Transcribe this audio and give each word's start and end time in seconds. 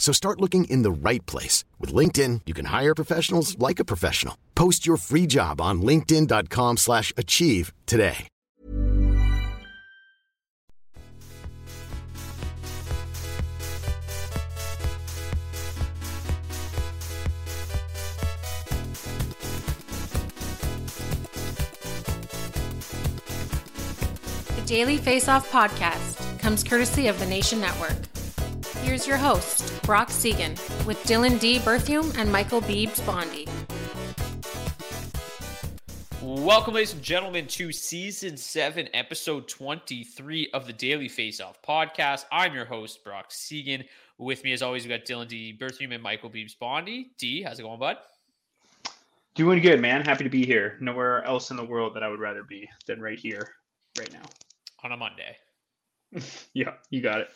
So 0.00 0.12
start 0.12 0.40
looking 0.40 0.64
in 0.64 0.82
the 0.82 0.90
right 0.90 1.24
place. 1.26 1.62
With 1.78 1.94
LinkedIn, 1.94 2.40
you 2.46 2.54
can 2.54 2.64
hire 2.64 2.94
professionals 2.96 3.56
like 3.60 3.78
a 3.78 3.84
professional. 3.84 4.36
Post 4.56 4.86
your 4.86 4.96
free 4.96 5.28
job 5.28 5.60
on 5.60 5.82
linkedin.com 5.82 6.78
slash 6.78 7.12
achieve 7.16 7.72
today. 7.86 8.26
The 24.56 24.62
Daily 24.66 24.96
Face 24.96 25.28
Off 25.28 25.50
podcast 25.50 26.38
comes 26.38 26.64
courtesy 26.64 27.08
of 27.08 27.18
the 27.18 27.26
Nation 27.26 27.60
Network. 27.60 28.09
Here's 28.82 29.06
your 29.06 29.18
host, 29.18 29.82
Brock 29.82 30.10
Seguin, 30.10 30.52
with 30.86 30.96
Dylan 31.04 31.38
D. 31.38 31.58
Berthiaume 31.58 32.16
and 32.16 32.32
Michael 32.32 32.62
Beebs 32.62 33.04
Bondy. 33.04 33.46
Welcome, 36.22 36.74
ladies 36.74 36.94
and 36.94 37.02
gentlemen, 37.02 37.46
to 37.48 37.72
season 37.72 38.36
seven, 38.38 38.88
episode 38.94 39.46
23 39.48 40.50
of 40.54 40.66
the 40.66 40.72
Daily 40.72 41.08
Face 41.08 41.40
Off 41.40 41.60
podcast. 41.62 42.24
I'm 42.32 42.54
your 42.54 42.64
host, 42.64 43.04
Brock 43.04 43.26
Seguin. 43.28 43.84
With 44.16 44.44
me, 44.44 44.52
as 44.52 44.62
always, 44.62 44.86
we've 44.86 44.96
got 44.98 45.06
Dylan 45.06 45.28
D. 45.28 45.56
Berthiaume 45.58 45.94
and 45.94 46.02
Michael 46.02 46.30
Beebs 46.30 46.58
Bondy. 46.58 47.12
D, 47.18 47.42
how's 47.42 47.58
it 47.58 47.62
going, 47.62 47.78
bud? 47.78 47.98
Doing 49.34 49.60
good, 49.60 49.80
man. 49.80 50.04
Happy 50.04 50.24
to 50.24 50.30
be 50.30 50.44
here. 50.46 50.78
Nowhere 50.80 51.22
else 51.24 51.50
in 51.50 51.56
the 51.56 51.64
world 51.64 51.94
that 51.94 52.02
I 52.02 52.08
would 52.08 52.20
rather 52.20 52.42
be 52.44 52.68
than 52.86 53.00
right 53.00 53.18
here, 53.18 53.56
right 53.98 54.12
now. 54.12 54.22
On 54.82 54.92
a 54.92 54.96
Monday. 54.96 55.36
Yeah, 56.54 56.72
you 56.90 57.00
got 57.02 57.20
it. 57.20 57.28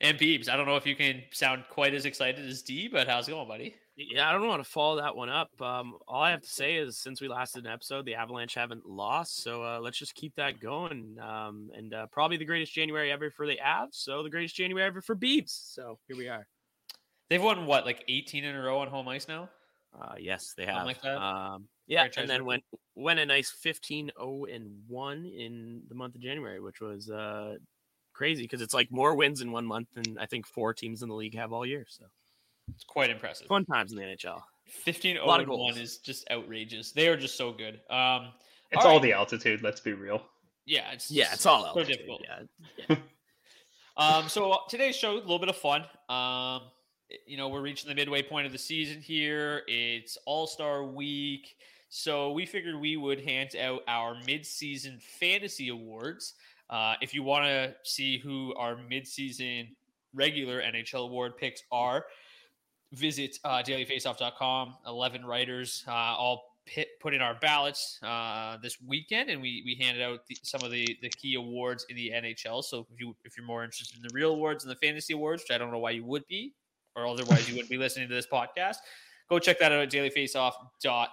And 0.00 0.16
Beebs, 0.16 0.48
I 0.48 0.56
don't 0.56 0.66
know 0.66 0.76
if 0.76 0.86
you 0.86 0.94
can 0.94 1.22
sound 1.32 1.64
quite 1.70 1.92
as 1.92 2.04
excited 2.04 2.46
as 2.46 2.62
D, 2.62 2.88
but 2.88 3.08
how's 3.08 3.26
it 3.26 3.32
going, 3.32 3.48
buddy? 3.48 3.74
Yeah, 3.96 4.28
I 4.28 4.32
don't 4.32 4.42
know 4.42 4.52
how 4.52 4.58
to 4.58 4.64
follow 4.64 4.96
that 5.00 5.16
one 5.16 5.28
up. 5.28 5.50
Um, 5.60 5.94
all 6.06 6.22
I 6.22 6.30
have 6.30 6.42
to 6.42 6.48
say 6.48 6.76
is, 6.76 6.96
since 6.96 7.20
we 7.20 7.26
last 7.26 7.54
did 7.54 7.66
an 7.66 7.72
episode, 7.72 8.04
the 8.04 8.14
Avalanche 8.14 8.54
haven't 8.54 8.86
lost, 8.86 9.42
so 9.42 9.64
uh, 9.64 9.80
let's 9.80 9.98
just 9.98 10.14
keep 10.14 10.36
that 10.36 10.60
going. 10.60 11.16
Um, 11.20 11.70
and 11.76 11.92
uh, 11.92 12.06
probably 12.12 12.36
the 12.36 12.44
greatest 12.44 12.72
January 12.72 13.10
ever 13.10 13.28
for 13.28 13.44
the 13.44 13.58
Avs, 13.64 13.94
so 13.94 14.22
the 14.22 14.30
greatest 14.30 14.54
January 14.54 14.86
ever 14.86 15.02
for 15.02 15.16
Beebs. 15.16 15.74
So 15.74 15.98
here 16.06 16.16
we 16.16 16.28
are. 16.28 16.46
They've 17.28 17.42
won 17.42 17.66
what, 17.66 17.86
like 17.86 18.04
18 18.06 18.44
in 18.44 18.54
a 18.54 18.62
row 18.62 18.78
on 18.78 18.88
home 18.88 19.08
ice 19.08 19.26
now? 19.26 19.50
Uh, 20.00 20.14
yes, 20.16 20.54
they 20.56 20.64
have. 20.64 20.86
like 20.86 21.02
that? 21.02 21.16
Um, 21.16 21.64
yeah, 21.88 22.02
Franchise 22.02 22.22
and 22.22 22.30
then 22.30 22.44
went 22.44 22.62
went 22.94 23.18
a 23.18 23.26
nice 23.26 23.50
15 23.50 24.12
0 24.16 24.44
and 24.44 24.70
1 24.86 25.26
in 25.26 25.82
the 25.88 25.94
month 25.96 26.14
of 26.14 26.20
January, 26.20 26.60
which 26.60 26.80
was 26.80 27.10
uh, 27.10 27.56
crazy 28.18 28.42
because 28.42 28.60
it's 28.60 28.74
like 28.74 28.90
more 28.90 29.14
wins 29.14 29.40
in 29.40 29.52
one 29.52 29.64
month 29.64 29.88
than 29.94 30.18
I 30.18 30.26
think 30.26 30.46
four 30.46 30.74
teams 30.74 31.02
in 31.02 31.08
the 31.08 31.14
league 31.14 31.34
have 31.36 31.52
all 31.52 31.64
year. 31.64 31.86
So 31.88 32.04
It's 32.74 32.84
quite 32.84 33.10
impressive. 33.10 33.46
fun 33.46 33.64
times 33.64 33.92
in 33.92 33.98
the 33.98 34.04
NHL. 34.04 34.42
15 34.66 35.14
0 35.16 35.26
1 35.56 35.78
is 35.78 35.98
just 35.98 36.28
outrageous. 36.30 36.92
They 36.92 37.08
are 37.08 37.16
just 37.16 37.36
so 37.36 37.52
good. 37.52 37.80
Um, 37.88 38.32
It's 38.72 38.84
all 38.84 38.88
all 38.88 38.92
right. 38.94 39.02
the 39.02 39.12
altitude. 39.14 39.62
Let's 39.62 39.80
be 39.80 39.92
real. 39.94 40.20
yeah, 40.66 40.90
it's 40.92 41.10
Yeah, 41.10 41.32
it's 41.32 41.46
all 41.46 41.62
so 41.62 41.68
altitude, 41.68 41.96
difficult. 41.98 42.22
Yeah. 42.88 42.96
Um, 43.96 44.28
so 44.28 44.52
uh, 44.52 44.58
today's 44.68 44.94
show, 44.94 45.14
a 45.14 45.18
little 45.18 45.40
bit 45.40 45.48
of 45.48 45.56
fun. 45.56 45.84
Um, 46.08 46.62
you 47.26 47.36
know, 47.36 47.48
we're 47.48 47.62
reaching 47.62 47.88
the 47.88 47.96
midway 47.96 48.22
point 48.22 48.46
of 48.46 48.52
the 48.52 48.58
season 48.58 49.00
here. 49.02 49.62
It's 49.66 50.16
All 50.24 50.46
Star 50.46 50.84
Week, 50.84 51.56
so 51.88 52.30
we 52.30 52.46
figured 52.46 52.76
we 52.76 52.96
would 52.96 53.20
hand 53.20 53.56
out 53.56 53.82
our 53.88 54.14
mid-season 54.24 55.00
fantasy 55.00 55.70
awards. 55.70 56.34
Uh, 56.70 56.94
if 57.00 57.14
you 57.14 57.22
want 57.22 57.44
to 57.44 57.74
see 57.84 58.18
who 58.18 58.54
our 58.56 58.76
mid-season 58.76 59.68
regular 60.14 60.60
NHL 60.62 61.04
award 61.04 61.36
picks 61.36 61.62
are, 61.72 62.04
visit 62.92 63.38
uh, 63.44 63.62
dailyfaceoff.com. 63.62 64.74
Eleven 64.86 65.24
writers 65.24 65.84
uh, 65.88 65.92
all 65.92 66.56
pit, 66.66 66.88
put 67.00 67.14
in 67.14 67.20
our 67.20 67.34
ballots 67.40 67.98
uh, 68.02 68.58
this 68.62 68.76
weekend, 68.86 69.30
and 69.30 69.40
we 69.40 69.62
we 69.64 69.76
handed 69.82 70.02
out 70.02 70.26
the, 70.28 70.36
some 70.42 70.62
of 70.62 70.70
the 70.70 70.96
the 71.02 71.08
key 71.08 71.34
awards 71.34 71.86
in 71.88 71.96
the 71.96 72.10
NHL. 72.14 72.62
So 72.62 72.86
if 72.92 73.00
you 73.00 73.16
if 73.24 73.36
you're 73.36 73.46
more 73.46 73.64
interested 73.64 73.96
in 73.96 74.02
the 74.02 74.10
real 74.12 74.32
awards 74.32 74.64
and 74.64 74.70
the 74.70 74.76
fantasy 74.76 75.14
awards, 75.14 75.42
which 75.42 75.54
I 75.54 75.58
don't 75.58 75.70
know 75.70 75.78
why 75.78 75.90
you 75.90 76.04
would 76.04 76.26
be, 76.28 76.54
or 76.96 77.06
otherwise 77.06 77.48
you 77.48 77.54
wouldn't 77.54 77.70
be 77.70 77.78
listening 77.78 78.08
to 78.08 78.14
this 78.14 78.26
podcast, 78.26 78.76
go 79.28 79.38
check 79.38 79.58
that 79.60 79.72
out 79.72 79.80
at 79.80 79.90
dailyfaceoff.com. 79.90 81.08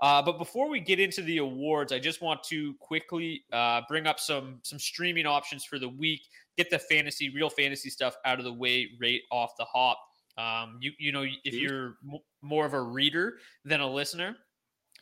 Uh, 0.00 0.20
but 0.20 0.38
before 0.38 0.68
we 0.68 0.80
get 0.80 0.98
into 0.98 1.22
the 1.22 1.38
awards, 1.38 1.92
I 1.92 1.98
just 1.98 2.20
want 2.20 2.42
to 2.44 2.74
quickly 2.80 3.44
uh, 3.52 3.82
bring 3.88 4.06
up 4.06 4.18
some 4.18 4.58
some 4.62 4.78
streaming 4.78 5.26
options 5.26 5.64
for 5.64 5.78
the 5.78 5.88
week. 5.88 6.22
Get 6.56 6.70
the 6.70 6.78
fantasy, 6.78 7.30
real 7.30 7.48
fantasy 7.48 7.88
stuff 7.88 8.16
out 8.24 8.38
of 8.38 8.44
the 8.44 8.52
way 8.52 8.90
right 9.00 9.20
off 9.30 9.52
the 9.58 9.64
hop. 9.64 9.98
Um, 10.38 10.78
you 10.80 10.92
you 10.98 11.12
know 11.12 11.24
if 11.44 11.54
you're 11.54 11.96
m- 12.04 12.20
more 12.40 12.66
of 12.66 12.74
a 12.74 12.80
reader 12.80 13.34
than 13.64 13.80
a 13.80 13.90
listener, 13.90 14.36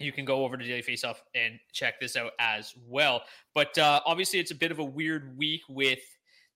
you 0.01 0.13
can 0.13 0.25
go 0.25 0.45
over 0.45 0.57
to 0.57 0.65
Daily 0.65 0.83
Face 0.83 1.05
Off 1.05 1.23
and 1.35 1.59
check 1.73 2.01
this 2.01 2.17
out 2.17 2.33
as 2.39 2.75
well. 2.87 3.23
But 3.55 3.77
uh, 3.79 4.01
obviously, 4.05 4.39
it's 4.39 4.51
a 4.51 4.57
bit 4.57 4.71
of 4.71 4.79
a 4.81 4.85
weird 4.85 5.37
week 5.37 5.63
with 5.69 6.01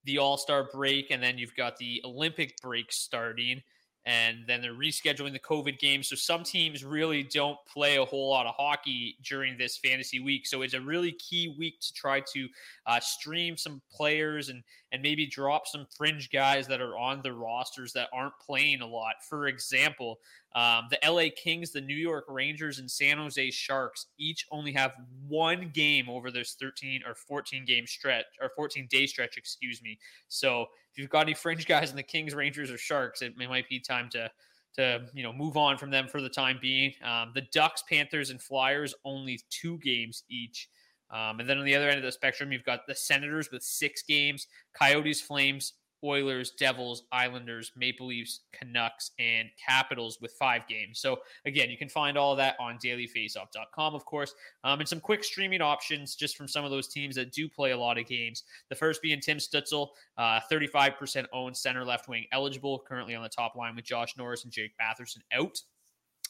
the 0.04 0.18
All 0.18 0.36
Star 0.36 0.68
break, 0.72 1.10
and 1.10 1.22
then 1.22 1.38
you've 1.38 1.54
got 1.54 1.76
the 1.76 2.02
Olympic 2.04 2.56
break 2.62 2.92
starting. 2.92 3.62
And 4.06 4.38
then 4.46 4.60
they're 4.60 4.74
rescheduling 4.74 5.32
the 5.32 5.38
COVID 5.38 5.78
games. 5.78 6.08
So 6.08 6.16
some 6.16 6.42
teams 6.42 6.84
really 6.84 7.22
don't 7.22 7.56
play 7.66 7.96
a 7.96 8.04
whole 8.04 8.30
lot 8.30 8.46
of 8.46 8.54
hockey 8.54 9.16
during 9.24 9.56
this 9.56 9.78
fantasy 9.78 10.20
week. 10.20 10.46
So 10.46 10.62
it's 10.62 10.74
a 10.74 10.80
really 10.80 11.12
key 11.12 11.54
week 11.58 11.80
to 11.80 11.92
try 11.94 12.20
to 12.34 12.48
uh, 12.86 13.00
stream 13.00 13.56
some 13.56 13.80
players 13.90 14.50
and 14.50 14.62
and 14.92 15.02
maybe 15.02 15.26
drop 15.26 15.66
some 15.66 15.86
fringe 15.96 16.30
guys 16.30 16.68
that 16.68 16.80
are 16.80 16.96
on 16.96 17.20
the 17.22 17.32
rosters 17.32 17.92
that 17.94 18.08
aren't 18.12 18.38
playing 18.38 18.80
a 18.80 18.86
lot. 18.86 19.14
For 19.28 19.48
example, 19.48 20.20
um, 20.54 20.84
the 20.88 20.98
LA 21.04 21.30
Kings, 21.34 21.72
the 21.72 21.80
New 21.80 21.96
York 21.96 22.26
Rangers, 22.28 22.78
and 22.78 22.88
San 22.88 23.18
Jose 23.18 23.50
Sharks 23.50 24.06
each 24.18 24.46
only 24.52 24.72
have 24.72 24.92
one 25.26 25.72
game 25.74 26.08
over 26.08 26.30
this 26.30 26.56
13 26.60 27.00
or 27.04 27.16
14 27.16 27.64
game 27.64 27.88
stretch 27.88 28.26
or 28.40 28.50
14 28.54 28.86
day 28.88 29.06
stretch, 29.06 29.36
excuse 29.36 29.82
me. 29.82 29.98
So 30.28 30.66
if 30.94 30.98
you've 31.00 31.10
got 31.10 31.22
any 31.22 31.34
fringe 31.34 31.66
guys 31.66 31.90
in 31.90 31.96
the 31.96 32.04
Kings, 32.04 32.36
Rangers, 32.36 32.70
or 32.70 32.78
Sharks, 32.78 33.20
it, 33.20 33.36
might 33.36 33.68
be 33.68 33.80
time 33.80 34.08
to 34.10 34.30
to 34.76 35.00
you 35.12 35.24
know 35.24 35.32
move 35.32 35.56
on 35.56 35.76
from 35.76 35.90
them 35.90 36.06
for 36.06 36.20
the 36.20 36.28
time 36.28 36.58
being. 36.62 36.92
Um, 37.04 37.32
the 37.34 37.42
Ducks, 37.52 37.82
Panthers, 37.88 38.30
and 38.30 38.40
Flyers 38.40 38.94
only 39.04 39.40
two 39.50 39.78
games 39.78 40.22
each. 40.30 40.68
Um, 41.10 41.40
and 41.40 41.48
then 41.48 41.58
on 41.58 41.64
the 41.64 41.74
other 41.74 41.88
end 41.88 41.98
of 41.98 42.04
the 42.04 42.12
spectrum, 42.12 42.52
you've 42.52 42.64
got 42.64 42.86
the 42.86 42.94
Senators 42.94 43.50
with 43.50 43.62
six 43.62 44.02
games, 44.02 44.46
Coyotes, 44.72 45.20
Flames, 45.20 45.74
Oilers, 46.04 46.52
Devils, 46.52 47.04
Islanders, 47.10 47.72
Maple 47.76 48.06
Leafs, 48.06 48.40
Canucks, 48.52 49.12
and 49.18 49.48
Capitals 49.64 50.18
with 50.20 50.32
five 50.32 50.66
games. 50.68 51.00
So 51.00 51.18
again, 51.46 51.70
you 51.70 51.78
can 51.78 51.88
find 51.88 52.18
all 52.18 52.36
that 52.36 52.56
on 52.60 52.78
dailyfaceoff.com, 52.78 53.94
of 53.94 54.04
course, 54.04 54.34
um, 54.62 54.80
and 54.80 54.88
some 54.88 55.00
quick 55.00 55.24
streaming 55.24 55.62
options 55.62 56.14
just 56.14 56.36
from 56.36 56.48
some 56.48 56.64
of 56.64 56.70
those 56.70 56.88
teams 56.88 57.14
that 57.16 57.32
do 57.32 57.48
play 57.48 57.70
a 57.70 57.78
lot 57.78 57.98
of 57.98 58.06
games. 58.06 58.44
The 58.68 58.76
first 58.76 59.02
being 59.02 59.20
Tim 59.20 59.38
Stützle, 59.38 59.88
uh, 60.18 60.40
35% 60.50 61.26
owned 61.32 61.56
center 61.56 61.84
left 61.84 62.08
wing 62.08 62.26
eligible, 62.32 62.84
currently 62.86 63.14
on 63.14 63.22
the 63.22 63.28
top 63.28 63.56
line 63.56 63.74
with 63.74 63.84
Josh 63.84 64.16
Norris 64.16 64.44
and 64.44 64.52
Jake 64.52 64.72
Batherson 64.80 65.22
out. 65.32 65.60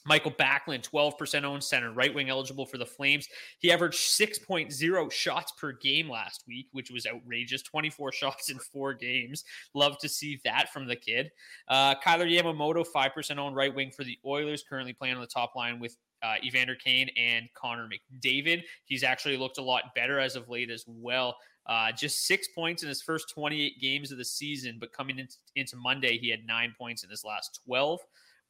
Mikael 0.06 0.32
Backlund, 0.32 0.88
12% 0.88 1.44
owned 1.44 1.64
center, 1.64 1.92
right 1.92 2.14
wing 2.14 2.28
eligible 2.28 2.66
for 2.66 2.78
the 2.78 2.86
Flames. 2.86 3.28
He 3.58 3.72
averaged 3.72 3.98
6.0 3.98 5.12
shots 5.12 5.52
per 5.52 5.72
game 5.72 6.08
last 6.08 6.44
week, 6.46 6.68
which 6.72 6.90
was 6.90 7.06
outrageous. 7.06 7.62
24 7.62 8.12
shots 8.12 8.50
in 8.50 8.58
four 8.58 8.94
games. 8.94 9.44
Love 9.74 9.98
to 9.98 10.08
see 10.08 10.40
that 10.44 10.72
from 10.72 10.86
the 10.86 10.96
kid. 10.96 11.30
Uh, 11.68 11.94
Kailer 11.96 12.26
Yamamoto, 12.26 12.84
5% 12.94 13.38
owned 13.38 13.56
right 13.56 13.74
wing 13.74 13.90
for 13.90 14.04
the 14.04 14.18
Oilers, 14.24 14.62
currently 14.68 14.92
playing 14.92 15.14
on 15.14 15.20
the 15.20 15.26
top 15.26 15.54
line 15.56 15.80
with 15.80 15.96
uh, 16.22 16.34
Evander 16.42 16.74
Kane 16.74 17.10
and 17.16 17.48
Connor 17.54 17.88
McDavid. 17.88 18.62
He's 18.84 19.04
actually 19.04 19.36
looked 19.36 19.58
a 19.58 19.62
lot 19.62 19.94
better 19.94 20.18
as 20.18 20.36
of 20.36 20.48
late 20.48 20.70
as 20.70 20.84
well. 20.86 21.36
Uh, 21.66 21.92
just 21.92 22.26
six 22.26 22.48
points 22.54 22.82
in 22.82 22.88
his 22.88 23.00
first 23.00 23.30
28 23.30 23.80
games 23.80 24.12
of 24.12 24.18
the 24.18 24.24
season, 24.24 24.76
but 24.78 24.92
coming 24.92 25.18
in, 25.18 25.28
into 25.56 25.76
Monday, 25.76 26.18
he 26.18 26.28
had 26.28 26.46
nine 26.46 26.74
points 26.78 27.04
in 27.04 27.10
his 27.10 27.24
last 27.24 27.60
12. 27.64 28.00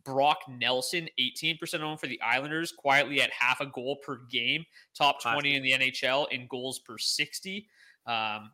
Brock 0.04 0.38
Nelson, 0.48 1.08
18% 1.18 1.80
owned 1.80 2.00
for 2.00 2.06
the 2.06 2.20
Islanders, 2.20 2.72
quietly 2.72 3.20
at 3.22 3.30
half 3.30 3.60
a 3.60 3.66
goal 3.66 3.96
per 3.96 4.20
game, 4.30 4.64
top 4.96 5.22
20 5.22 5.56
in 5.56 5.62
the 5.62 5.72
NHL 5.72 6.30
in 6.30 6.46
goals 6.46 6.78
per 6.80 6.98
60. 6.98 7.66
Um, 8.06 8.52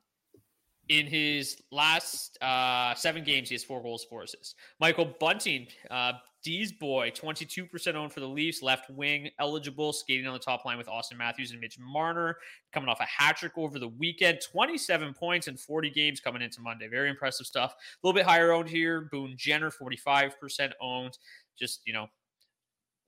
in 0.90 1.06
his 1.06 1.62
last 1.70 2.36
uh, 2.42 2.94
seven 2.96 3.22
games, 3.22 3.48
he 3.48 3.54
has 3.54 3.62
four 3.62 3.80
goals, 3.80 4.04
four 4.10 4.24
assists. 4.24 4.56
Michael 4.80 5.14
Bunting, 5.20 5.68
uh, 5.88 6.14
D's 6.42 6.72
boy, 6.72 7.12
22% 7.12 7.94
owned 7.94 8.12
for 8.12 8.18
the 8.18 8.26
Leafs, 8.26 8.60
left 8.60 8.90
wing 8.90 9.30
eligible, 9.38 9.92
skating 9.92 10.26
on 10.26 10.32
the 10.32 10.40
top 10.40 10.64
line 10.64 10.76
with 10.76 10.88
Auston 10.88 11.16
Matthews 11.16 11.52
and 11.52 11.60
Mitch 11.60 11.78
Marner, 11.78 12.38
coming 12.72 12.88
off 12.88 12.98
a 12.98 13.04
hat 13.04 13.36
trick 13.36 13.52
over 13.56 13.78
the 13.78 13.86
weekend. 13.86 14.40
27 14.50 15.14
points 15.14 15.46
in 15.46 15.56
40 15.56 15.90
games 15.90 16.18
coming 16.18 16.42
into 16.42 16.60
Monday. 16.60 16.88
Very 16.88 17.08
impressive 17.08 17.46
stuff. 17.46 17.72
A 17.72 18.06
little 18.06 18.18
bit 18.18 18.26
higher 18.26 18.50
owned 18.50 18.68
here. 18.68 19.08
Boone 19.12 19.34
Jenner, 19.36 19.70
45% 19.70 20.72
owned. 20.80 21.18
Just, 21.56 21.82
you 21.84 21.92
know, 21.92 22.08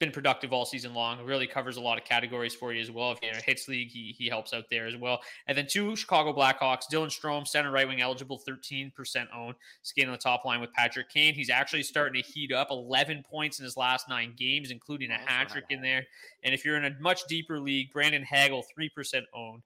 been 0.03 0.11
productive 0.11 0.53
all 0.53 0.65
season 0.65 0.95
long. 0.95 1.25
Really 1.25 1.47
covers 1.47 1.77
a 1.77 1.81
lot 1.81 1.97
of 1.97 2.05
categories 2.05 2.57
for 2.57 2.73
you 2.73 2.83
as 2.83 2.91
well. 2.91 3.13
If 3.13 3.21
you're 3.23 3.31
in 3.31 3.39
a 3.39 3.43
hits 3.43 3.69
league, 3.69 3.89
he, 3.89 4.13
he 4.19 4.29
helps 4.29 4.53
out 4.53 4.65
there 4.69 4.89
as 4.89 4.97
well. 4.97 5.21
And 5.47 5.57
then 5.57 5.69
two 5.69 5.95
Chicago 5.95 6.33
Blackhawks, 6.33 6.91
Dylan 6.93 7.07
Strome, 7.07 7.47
center 7.47 7.71
right 7.71 7.87
wing 7.87 8.01
eligible, 8.01 8.41
13% 8.49 8.93
owned, 9.33 9.55
skating 9.83 10.09
on 10.09 10.15
the 10.15 10.19
top 10.19 10.45
line 10.45 10.61
with 10.61 10.73
Patrick 10.73 11.09
Kane. 11.09 11.35
He's 11.35 11.51
actually 11.51 11.85
starting 11.85 12.21
to 12.21 12.29
heat 12.29 12.53
up 12.53 12.73
11 12.73 13.23
points 13.23 13.61
in 13.61 13.65
his 13.65 13.77
last 13.77 14.09
nine 14.09 14.35
games, 14.37 14.73
including 14.73 15.13
a 15.13 15.19
hat 15.19 15.51
trick 15.51 15.67
in 15.71 15.81
there. 15.81 16.05
And 16.43 16.53
if 16.53 16.65
you're 16.65 16.77
in 16.77 16.85
a 16.85 16.97
much 17.01 17.25
deeper 17.29 17.61
league, 17.61 17.93
Brandon 17.93 18.25
Hagel, 18.25 18.65
3% 18.77 19.23
owned, 19.33 19.63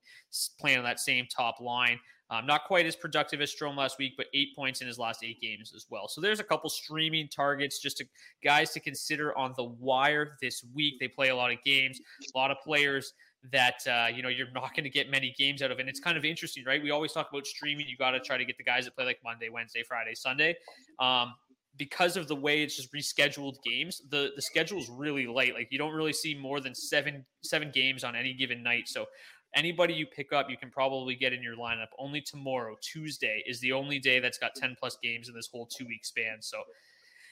playing 0.59 0.77
on 0.77 0.83
that 0.83 0.99
same 0.99 1.25
top 1.25 1.59
line. 1.59 1.99
Um, 2.29 2.45
not 2.45 2.65
quite 2.65 2.85
as 2.85 2.95
productive 2.95 3.39
as 3.39 3.53
Strome 3.53 3.77
last 3.77 3.97
week, 3.97 4.13
but 4.17 4.25
eight 4.33 4.55
points 4.55 4.81
in 4.81 4.87
his 4.87 4.99
last 4.99 5.23
eight 5.23 5.39
games 5.39 5.71
as 5.75 5.85
well. 5.89 6.07
So 6.09 6.19
there's 6.19 6.41
a 6.41 6.43
couple 6.43 6.69
streaming 6.69 7.29
targets, 7.29 7.79
just 7.79 7.97
to, 7.97 8.05
guys 8.43 8.71
to 8.71 8.81
consider 8.81 9.37
on 9.37 9.53
the 9.55 9.63
wire 9.63 10.37
this 10.41 10.65
week. 10.75 10.95
They 10.99 11.07
play 11.07 11.29
a 11.29 11.35
lot 11.35 11.51
of 11.51 11.57
games, 11.63 12.01
a 12.33 12.37
lot 12.37 12.51
of 12.51 12.57
players 12.63 13.13
that 13.51 13.75
uh, 13.87 14.07
you 14.13 14.21
know 14.21 14.29
you're 14.29 14.51
not 14.53 14.75
going 14.75 14.83
to 14.83 14.89
get 14.89 15.09
many 15.09 15.33
games 15.37 15.61
out 15.61 15.71
of, 15.71 15.79
and 15.79 15.87
it's 15.87 15.99
kind 15.99 16.17
of 16.17 16.25
interesting, 16.25 16.63
right? 16.65 16.81
We 16.81 16.91
always 16.91 17.13
talk 17.13 17.29
about 17.31 17.47
streaming. 17.47 17.87
You 17.87 17.95
got 17.95 18.11
to 18.11 18.19
try 18.19 18.37
to 18.37 18.45
get 18.45 18.57
the 18.57 18.63
guys 18.63 18.85
that 18.85 18.95
play 18.95 19.05
like 19.05 19.19
Monday, 19.23 19.49
Wednesday, 19.49 19.83
Friday, 19.87 20.15
Sunday. 20.15 20.55
Um, 20.99 21.33
because 21.77 22.17
of 22.17 22.27
the 22.27 22.35
way 22.35 22.63
it's 22.63 22.75
just 22.75 22.91
rescheduled 22.91 23.55
games, 23.63 24.01
the 24.09 24.31
the 24.35 24.41
schedule 24.41 24.79
is 24.79 24.89
really 24.89 25.27
light. 25.27 25.53
Like 25.53 25.67
you 25.71 25.77
don't 25.77 25.93
really 25.93 26.13
see 26.13 26.33
more 26.33 26.59
than 26.59 26.73
seven 26.73 27.25
seven 27.43 27.71
games 27.73 28.03
on 28.03 28.15
any 28.15 28.33
given 28.33 28.63
night. 28.63 28.87
So 28.87 29.05
anybody 29.55 29.93
you 29.93 30.05
pick 30.05 30.33
up, 30.33 30.49
you 30.49 30.57
can 30.57 30.69
probably 30.69 31.15
get 31.15 31.33
in 31.33 31.41
your 31.41 31.55
lineup. 31.55 31.87
Only 31.99 32.21
tomorrow, 32.21 32.75
Tuesday, 32.81 33.43
is 33.47 33.59
the 33.59 33.73
only 33.73 33.99
day 33.99 34.19
that's 34.19 34.37
got 34.37 34.55
10 34.55 34.75
plus 34.79 34.97
games 35.01 35.29
in 35.29 35.35
this 35.35 35.49
whole 35.51 35.65
two 35.65 35.85
week 35.85 36.05
span. 36.05 36.37
So, 36.41 36.57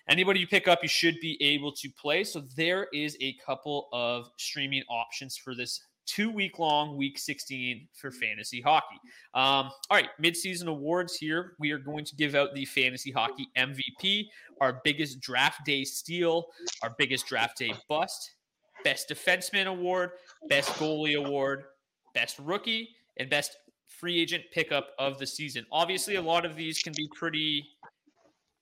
anybody 0.10 0.40
you 0.40 0.48
pick 0.48 0.68
up, 0.68 0.80
you 0.82 0.90
should 0.90 1.16
be 1.22 1.42
able 1.42 1.72
to 1.74 1.90
play. 1.90 2.24
So, 2.24 2.44
there 2.56 2.88
is 2.94 3.18
a 3.22 3.36
couple 3.46 3.88
of 3.92 4.30
streaming 4.38 4.84
options 4.90 5.38
for 5.38 5.56
this 5.56 5.82
two 6.06 6.32
week 6.32 6.60
long 6.60 6.98
week 6.98 7.18
16 7.18 7.88
for 7.94 8.12
fantasy 8.12 8.62
hockey. 8.62 9.00
Um, 9.34 9.72
all 9.90 9.92
right, 9.92 10.10
midseason 10.22 10.68
awards 10.68 11.16
here. 11.16 11.54
We 11.60 11.72
are 11.72 11.80
going 11.80 12.06
to 12.06 12.16
give 12.16 12.36
out 12.36 12.54
the 12.54 12.66
fantasy 12.66 13.12
hockey 13.12 13.48
MVP, 13.58 14.26
our 14.62 14.82
biggest 14.84 15.20
draft 15.20 15.66
day 15.66 15.84
steal, 15.84 16.46
our 16.84 16.96
biggest 16.98 17.28
draft 17.28 17.58
day 17.58 17.74
bust, 17.90 18.36
best 18.84 19.10
defenseman 19.10 19.66
award, 19.66 20.12
best 20.48 20.70
goalie 20.74 21.18
award, 21.18 21.64
best 22.16 22.40
rookie 22.40 22.90
and 23.18 23.30
best 23.30 23.58
free 23.88 24.20
agent 24.20 24.44
pickup 24.52 24.90
of 24.98 25.20
the 25.20 25.28
season. 25.28 25.66
Obviously, 25.72 26.16
a 26.16 26.22
lot 26.22 26.46
of 26.46 26.56
these 26.56 26.80
can 26.80 26.94
be 26.96 27.08
pretty, 27.16 27.66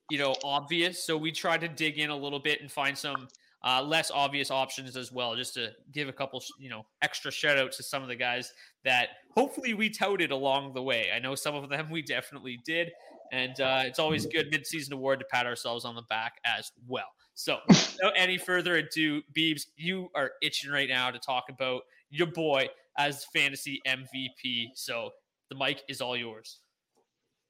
you 0.09 0.17
know, 0.17 0.35
obvious. 0.44 1.03
So 1.03 1.15
we 1.15 1.31
tried 1.31 1.61
to 1.61 1.67
dig 1.67 1.97
in 1.97 2.09
a 2.09 2.17
little 2.17 2.39
bit 2.39 2.61
and 2.61 2.71
find 2.71 2.97
some 2.97 3.27
uh, 3.63 3.81
less 3.81 4.11
obvious 4.11 4.51
options 4.51 4.97
as 4.97 5.11
well, 5.11 5.35
just 5.35 5.53
to 5.53 5.69
give 5.94 6.09
a 6.09 6.13
couple, 6.13 6.44
you 6.59 6.69
know, 6.69 6.85
extra 7.01 7.31
shout 7.31 7.57
outs 7.57 7.77
to 7.77 7.83
some 7.83 8.03
of 8.03 8.09
the 8.09 8.15
guys 8.15 8.51
that 8.83 9.09
hopefully 9.31 9.73
we 9.73 9.89
touted 9.89 10.31
along 10.31 10.73
the 10.73 10.83
way. 10.83 11.09
I 11.15 11.19
know 11.19 11.35
some 11.35 11.56
of 11.56 11.69
them 11.69 11.89
we 11.89 12.01
definitely 12.01 12.59
did. 12.65 12.91
And 13.31 13.59
uh, 13.61 13.81
it's 13.85 13.97
always 13.97 14.27
good 14.27 14.51
midseason 14.51 14.91
award 14.91 15.19
to 15.19 15.25
pat 15.31 15.47
ourselves 15.47 15.85
on 15.85 15.95
the 15.95 16.03
back 16.03 16.33
as 16.45 16.71
well. 16.88 17.07
So, 17.33 17.57
without 17.67 18.13
any 18.15 18.38
further 18.38 18.75
ado, 18.75 19.23
Beebs, 19.35 19.65
you 19.75 20.09
are 20.13 20.33
itching 20.44 20.69
right 20.69 20.88
now 20.88 21.09
to 21.09 21.17
talk 21.17 21.45
about 21.49 21.81
your 22.11 22.27
boy 22.27 22.67
as 22.98 23.25
fantasy 23.34 23.81
MVP. 23.88 24.68
So 24.75 25.10
the 25.50 25.56
mic 25.56 25.81
is 25.88 26.01
all 26.01 26.16
yours. 26.16 26.60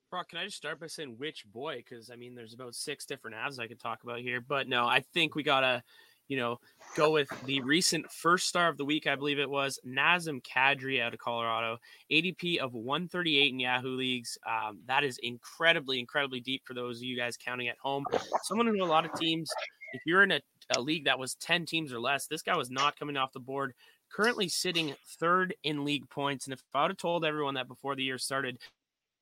Brock, 0.10 0.30
can 0.30 0.38
I 0.38 0.45
just 0.45 0.57
start 0.57 0.80
by 0.80 0.88
saying 0.88 1.16
which 1.18 1.44
boy? 1.51 1.78
Because 1.78 2.12
I 2.12 2.16
mean, 2.16 2.35
there's 2.35 2.54
about 2.54 2.76
six 2.76 3.06
different 3.06 3.35
ads 3.35 3.57
I 3.57 3.68
could 3.68 3.80
talk 3.80 4.04
about 4.04 4.19
here, 4.19 4.42
but 4.42 4.68
no, 4.68 4.85
I 4.85 5.00
think 5.14 5.33
we 5.33 5.42
gotta, 5.42 5.81
you 6.28 6.38
know, 6.38 6.59
go 6.95 7.09
with 7.09 7.28
the 7.45 7.62
recent 7.62 8.12
first 8.12 8.47
star 8.47 8.69
of 8.69 8.78
the 8.78 8.85
week. 8.85 9.07
I 9.07 9.16
believe 9.16 9.40
it 9.40 9.50
was 9.50 9.80
Nazem 9.83 10.40
Kadri 10.44 11.02
out 11.02 11.14
of 11.14 11.19
Colorado, 11.19 11.80
ADP 12.12 12.57
of 12.57 12.76
138 12.76 13.54
in 13.54 13.59
Yahoo 13.59 13.97
leagues. 13.97 14.38
Um, 14.47 14.81
that 14.85 15.04
is 15.04 15.18
incredibly, 15.23 16.00
incredibly 16.00 16.42
deep 16.42 16.62
for 16.64 16.76
those 16.76 16.97
of 16.97 17.04
you 17.06 17.18
guys 17.18 17.35
counting 17.35 17.69
at 17.69 17.78
home. 17.81 18.06
Someone 18.44 18.68
who 18.68 18.83
a 18.83 18.85
lot 18.85 19.06
of 19.06 19.19
teams, 19.19 19.50
if 19.94 20.04
you're 20.06 20.21
in 20.21 20.33
a, 20.33 20.42
a 20.78 20.80
league 20.80 21.06
that 21.06 21.18
was 21.18 21.33
10 21.35 21.66
teams 21.66 21.92
or 21.92 22.00
less, 22.00 22.28
this 22.28 22.44
guy 22.44 22.56
was 22.56 22.69
not 22.69 23.00
coming 23.00 23.18
off 23.18 23.33
the 23.33 23.40
board 23.40 23.73
currently 24.13 24.47
sitting 24.47 24.95
third 25.19 25.55
in 25.63 25.83
league 25.83 26.09
points. 26.09 26.45
And 26.45 26.53
if 26.53 26.61
I 26.73 26.83
would 26.83 26.91
have 26.91 26.97
told 26.97 27.25
everyone 27.25 27.55
that 27.55 27.67
before 27.67 27.95
the 27.95 28.03
year 28.03 28.17
started, 28.17 28.59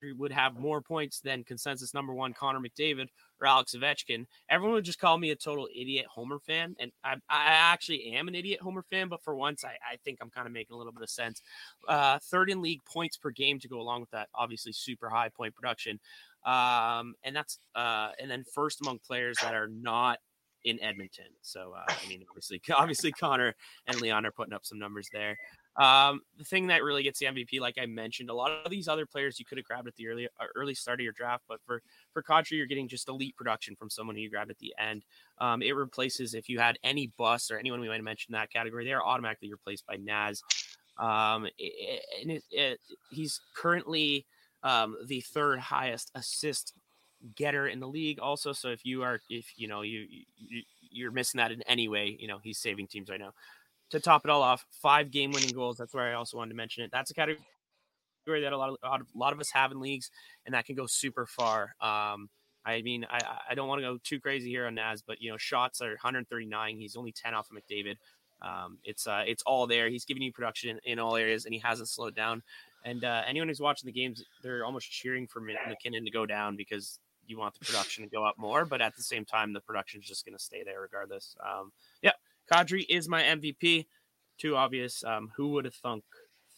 he 0.02 0.12
would 0.12 0.32
have 0.32 0.58
more 0.58 0.82
points 0.82 1.20
than 1.20 1.44
consensus 1.44 1.94
number 1.94 2.14
one 2.14 2.34
Connor 2.34 2.60
McDavid 2.60 3.08
or 3.40 3.48
Alex 3.48 3.76
Ovechkin, 3.76 4.26
everyone 4.50 4.76
would 4.76 4.86
just 4.86 5.00
call 5.00 5.18
me 5.18 5.32
a 5.32 5.36
total 5.36 5.68
idiot 5.74 6.06
Homer 6.08 6.40
fan. 6.40 6.76
And 6.80 6.92
I, 7.04 7.14
I 7.30 7.54
actually 7.54 8.14
am 8.14 8.28
an 8.28 8.36
idiot 8.36 8.62
Homer 8.62 8.84
fan, 8.90 9.08
but 9.08 9.24
for 9.24 9.36
once, 9.36 9.64
I, 9.64 9.78
I 9.90 9.98
think 10.04 10.18
I'm 10.22 10.30
kind 10.30 10.48
of 10.48 10.54
making 10.54 10.74
a 10.74 10.78
little 10.78 10.94
bit 10.94 11.04
of 11.04 11.10
sense. 11.10 11.42
Uh, 11.88 12.20
third 12.24 12.50
in 12.50 12.62
league 12.62 12.84
points 12.86 13.18
per 13.18 13.30
game 13.30 13.60
to 13.60 13.68
go 13.68 13.80
along 13.80 14.02
with 14.02 14.12
that, 14.12 14.30
obviously 14.34 14.72
super 14.72 15.10
high 15.10 15.30
point 15.30 15.56
production. 15.56 16.00
Um, 16.46 17.14
and 17.24 17.36
that's 17.36 17.60
uh, 17.76 18.10
and 18.20 18.30
then 18.30 18.44
first 18.56 18.82
among 18.82 19.00
players 19.06 19.38
that 19.44 19.54
are 19.54 19.68
not 19.68 20.18
in 20.64 20.82
Edmonton. 20.82 21.26
So 21.42 21.74
uh, 21.78 21.84
I 21.88 22.10
mean, 22.10 22.24
obviously, 22.30 22.62
obviously 22.76 23.12
Connor 23.12 23.56
and 23.88 24.00
Leon 24.02 24.26
are 24.26 24.32
putting 24.32 24.54
up 24.54 24.66
some 24.66 24.80
numbers 24.80 25.08
there. 25.12 25.38
Um, 25.78 26.22
the 26.38 26.44
thing 26.44 26.68
that 26.68 26.84
really 26.84 27.02
gets 27.02 27.20
the 27.20 27.28
MVP, 27.28 27.62
like 27.62 27.78
I 27.82 27.86
mentioned, 27.86 28.30
a 28.30 28.34
lot 28.34 28.52
of 28.52 28.70
these 28.70 28.90
other 28.90 29.06
players 29.06 29.40
you 29.40 29.46
could 29.46 29.58
have 29.58 29.66
grabbed 29.66 29.88
at 29.88 29.96
the 29.96 30.08
early 30.08 30.28
uh, 30.40 30.46
early 30.56 30.76
start 30.76 31.00
of 31.00 31.04
your 31.04 31.14
draft, 31.14 31.44
but 31.48 31.60
for 31.66 31.82
for 32.14 32.22
Kadri, 32.22 32.52
you're 32.52 32.66
getting 32.66 32.88
just 32.88 33.08
elite 33.08 33.36
production 33.36 33.76
from 33.76 33.90
someone 33.90 34.16
who 34.16 34.22
you 34.22 34.30
grabbed 34.30 34.52
at 34.52 34.60
the 34.60 34.74
end. 34.78 35.04
Um, 35.40 35.62
it 35.62 35.76
replaces 35.76 36.34
if 36.34 36.50
you 36.50 36.60
had 36.60 36.78
any 36.84 37.12
busts 37.18 37.52
or 37.52 37.58
anyone 37.58 37.80
we 37.80 37.88
might 37.88 37.96
have 37.96 38.04
mentioned 38.04 38.36
in 38.36 38.40
that 38.40 38.52
category, 38.52 38.86
they 38.86 38.94
are 38.94 39.04
automatically 39.04 39.52
replaced 39.52 39.86
by 39.88 39.96
Naz. 39.96 40.42
Um, 40.98 41.46
and 41.46 42.32
it, 42.32 42.44
it, 42.52 42.80
he's 43.10 43.40
currently 43.56 44.26
um, 44.64 44.98
the 45.08 45.22
third 45.22 45.60
highest 45.60 46.12
assist 46.16 46.74
getter 47.36 47.68
in 47.68 47.80
the 47.80 47.88
league 47.88 48.20
also 48.20 48.52
so 48.52 48.70
if 48.70 48.86
you 48.86 49.04
are 49.04 49.20
if 49.30 49.54
you 49.56 49.68
know 49.68 49.82
you, 49.82 50.08
you 50.38 50.64
you're 50.80 51.12
missing 51.12 51.38
that 51.38 51.52
in 51.52 51.62
any 51.64 51.88
way 51.88 52.18
you 52.20 52.28
know 52.28 52.40
he's 52.44 52.58
saving 52.58 52.88
teams 52.88 53.10
right 53.10 53.20
now 53.20 53.32
to 53.90 54.00
top 54.00 54.26
it 54.26 54.32
all 54.32 54.42
off 54.42 54.66
five 54.72 55.12
game 55.12 55.32
winning 55.32 55.50
goals 55.50 55.78
that's 55.78 55.94
where 55.94 56.10
i 56.10 56.14
also 56.14 56.38
wanted 56.38 56.50
to 56.50 56.56
mention 56.56 56.84
it 56.84 56.90
that's 56.92 57.12
a 57.12 57.14
category 57.14 57.40
that 58.28 58.54
a 58.54 58.58
lot 58.58 58.70
of 58.70 58.78
a 58.84 59.18
lot 59.18 59.34
of 59.34 59.40
us 59.40 59.52
have 59.52 59.72
in 59.72 59.80
leagues 59.80 60.10
and 60.46 60.56
that 60.56 60.66
can 60.66 60.76
go 60.76 60.86
super 60.86 61.26
far 61.26 61.76
um 61.82 62.30
I 62.66 62.82
mean, 62.82 63.06
I, 63.10 63.20
I 63.50 63.56
don't 63.56 63.68
want 63.68 63.80
to 63.80 63.88
go 63.88 63.98
too 64.04 64.20
crazy 64.20 64.50
here 64.50 64.68
on 64.68 64.76
Naz, 64.76 65.02
but 65.02 65.22
you 65.22 65.32
know, 65.32 65.38
shots 65.38 65.82
are 65.82 65.90
139. 65.90 66.78
He's 66.78 66.96
only 66.96 67.12
10 67.12 67.34
off 67.34 67.50
of 67.50 67.58
McDavid. 67.58 67.96
Um, 68.42 68.78
it's 68.84 69.08
uh, 69.08 69.24
it's 69.26 69.44
all 69.44 69.68
there. 69.68 69.90
He's 69.90 70.06
giving 70.06 70.24
you 70.24 70.32
production 70.32 70.72
in, 70.72 70.94
in 70.94 71.00
all 71.00 71.16
areas, 71.16 71.46
and 71.46 71.54
he 71.54 71.60
hasn't 71.60 71.90
slowed 71.90 72.16
down. 72.16 72.42
And 72.84 73.04
uh, 73.04 73.22
anyone 73.28 73.48
who's 73.48 73.60
watching 73.60 73.88
the 73.88 73.92
games, 73.92 74.24
they're 74.42 74.66
almost 74.66 74.90
cheering 74.90 75.28
for 75.28 75.42
MacKinnon 75.42 76.06
to 76.06 76.12
go 76.12 76.26
down 76.26 76.56
because 76.56 77.00
you 77.26 77.38
want 77.38 77.58
the 77.58 77.66
production 77.66 78.04
to 78.04 78.10
go 78.10 78.26
up 78.26 78.38
more, 78.38 78.66
but 78.66 78.82
at 78.82 78.96
the 78.96 79.04
same 79.04 79.26
time, 79.26 79.54
the 79.54 79.62
production 79.62 80.02
is 80.02 80.08
just 80.08 80.26
going 80.26 80.38
to 80.38 80.44
stay 80.44 80.64
there 80.64 80.82
regardless. 80.82 81.36
Um, 81.44 81.72
yeah, 82.02 82.12
Kadri 82.52 82.86
is 82.90 83.08
my 83.08 83.22
MVP. 83.22 83.88
Too 84.38 84.56
obvious. 84.56 85.04
Um, 85.04 85.32
who 85.36 85.50
would 85.50 85.66
have 85.66 85.76
thunk 85.76 86.04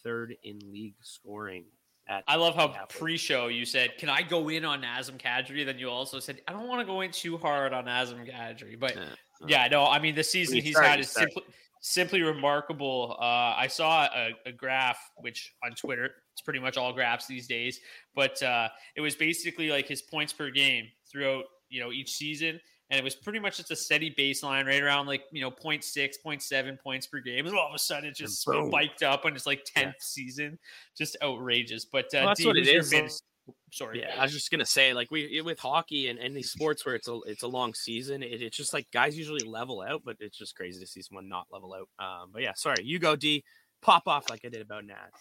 third 0.02 0.36
in 0.42 0.58
league 0.72 0.96
scoring? 1.02 1.64
At 2.06 2.24
I 2.28 2.36
love 2.36 2.54
how 2.54 2.68
pre-show 2.88 3.48
you 3.48 3.64
said, 3.64 3.96
"Can 3.98 4.10
I 4.10 4.22
go 4.22 4.48
in 4.50 4.64
on 4.64 4.82
Nazem 4.82 5.18
Kadri?" 5.18 5.64
Then 5.64 5.78
you 5.78 5.88
also 5.88 6.20
said, 6.20 6.40
"I 6.46 6.52
don't 6.52 6.68
want 6.68 6.80
to 6.80 6.86
go 6.86 7.00
in 7.00 7.10
too 7.10 7.38
hard 7.38 7.72
on 7.72 7.86
Nazem 7.86 8.30
Kadri." 8.30 8.78
But 8.78 8.96
yeah, 8.96 9.02
yeah 9.46 9.68
no, 9.68 9.86
I 9.86 9.98
mean 9.98 10.14
the 10.14 10.24
season 10.24 10.60
he's 10.60 10.78
had 10.78 11.00
is 11.00 11.10
simply 11.10 11.42
simply 11.80 12.22
remarkable. 12.22 13.16
Uh, 13.18 13.54
I 13.56 13.68
saw 13.68 14.04
a, 14.04 14.32
a, 14.46 14.52
graph, 14.52 14.98
which 15.16 15.54
on 15.62 15.72
Twitter, 15.72 16.14
it's 16.34 16.42
pretty 16.42 16.58
much 16.58 16.76
all 16.76 16.92
graphs 16.92 17.26
these 17.26 17.46
days, 17.46 17.80
but 18.14 18.42
uh, 18.42 18.68
it 18.96 19.00
was 19.00 19.14
basically 19.14 19.70
like 19.70 19.86
his 19.86 20.02
points 20.02 20.32
per 20.32 20.50
game 20.50 20.86
throughout 21.10 21.44
you 21.68 21.80
know 21.80 21.92
each 21.92 22.12
season, 22.12 22.60
and 22.90 22.98
it 22.98 23.04
was 23.04 23.14
pretty 23.14 23.38
much 23.38 23.56
just 23.58 23.70
a 23.70 23.76
steady 23.76 24.14
baseline, 24.18 24.66
right 24.66 24.82
around 24.82 25.06
like 25.06 25.22
you 25.30 25.40
know 25.40 25.52
0. 25.62 25.78
0.6, 25.78 26.14
0.7 26.26 26.80
points 26.80 27.06
per 27.06 27.20
game, 27.20 27.46
and 27.46 27.56
all 27.56 27.68
of 27.68 27.74
a 27.74 27.78
sudden 27.78 28.10
it 28.10 28.16
just 28.16 28.42
spiked 28.42 29.02
up 29.04 29.24
on 29.24 29.32
his 29.32 29.46
like 29.46 29.64
tenth 29.64 29.94
yeah. 29.94 30.00
season, 30.00 30.58
just 30.98 31.16
outrageous. 31.22 31.84
But 31.84 32.06
uh, 32.06 32.08
well, 32.18 32.26
that's 32.26 32.40
D, 32.40 32.46
what 32.46 32.56
it 32.56 32.66
is 32.66 33.22
sorry. 33.70 34.00
Yeah, 34.00 34.14
I 34.18 34.22
was 34.22 34.32
just 34.32 34.50
gonna 34.50 34.66
say, 34.66 34.92
like 34.92 35.10
we 35.10 35.40
with 35.42 35.58
hockey 35.58 36.08
and 36.08 36.18
any 36.18 36.42
sports 36.42 36.84
where 36.84 36.94
it's 36.94 37.08
a 37.08 37.18
it's 37.26 37.42
a 37.42 37.48
long 37.48 37.74
season, 37.74 38.22
it, 38.22 38.42
it's 38.42 38.56
just 38.56 38.72
like 38.72 38.90
guys 38.92 39.16
usually 39.16 39.46
level 39.46 39.84
out, 39.86 40.02
but 40.04 40.16
it's 40.20 40.38
just 40.38 40.54
crazy 40.54 40.80
to 40.80 40.86
see 40.86 41.02
someone 41.02 41.28
not 41.28 41.46
level 41.52 41.74
out. 41.74 41.88
Um, 42.04 42.30
but 42.32 42.42
yeah, 42.42 42.52
sorry, 42.56 42.84
you 42.84 42.98
go 42.98 43.16
D, 43.16 43.44
pop 43.82 44.06
off 44.06 44.30
like 44.30 44.40
I 44.44 44.48
did 44.48 44.62
about 44.62 44.84
Naz. 44.84 45.12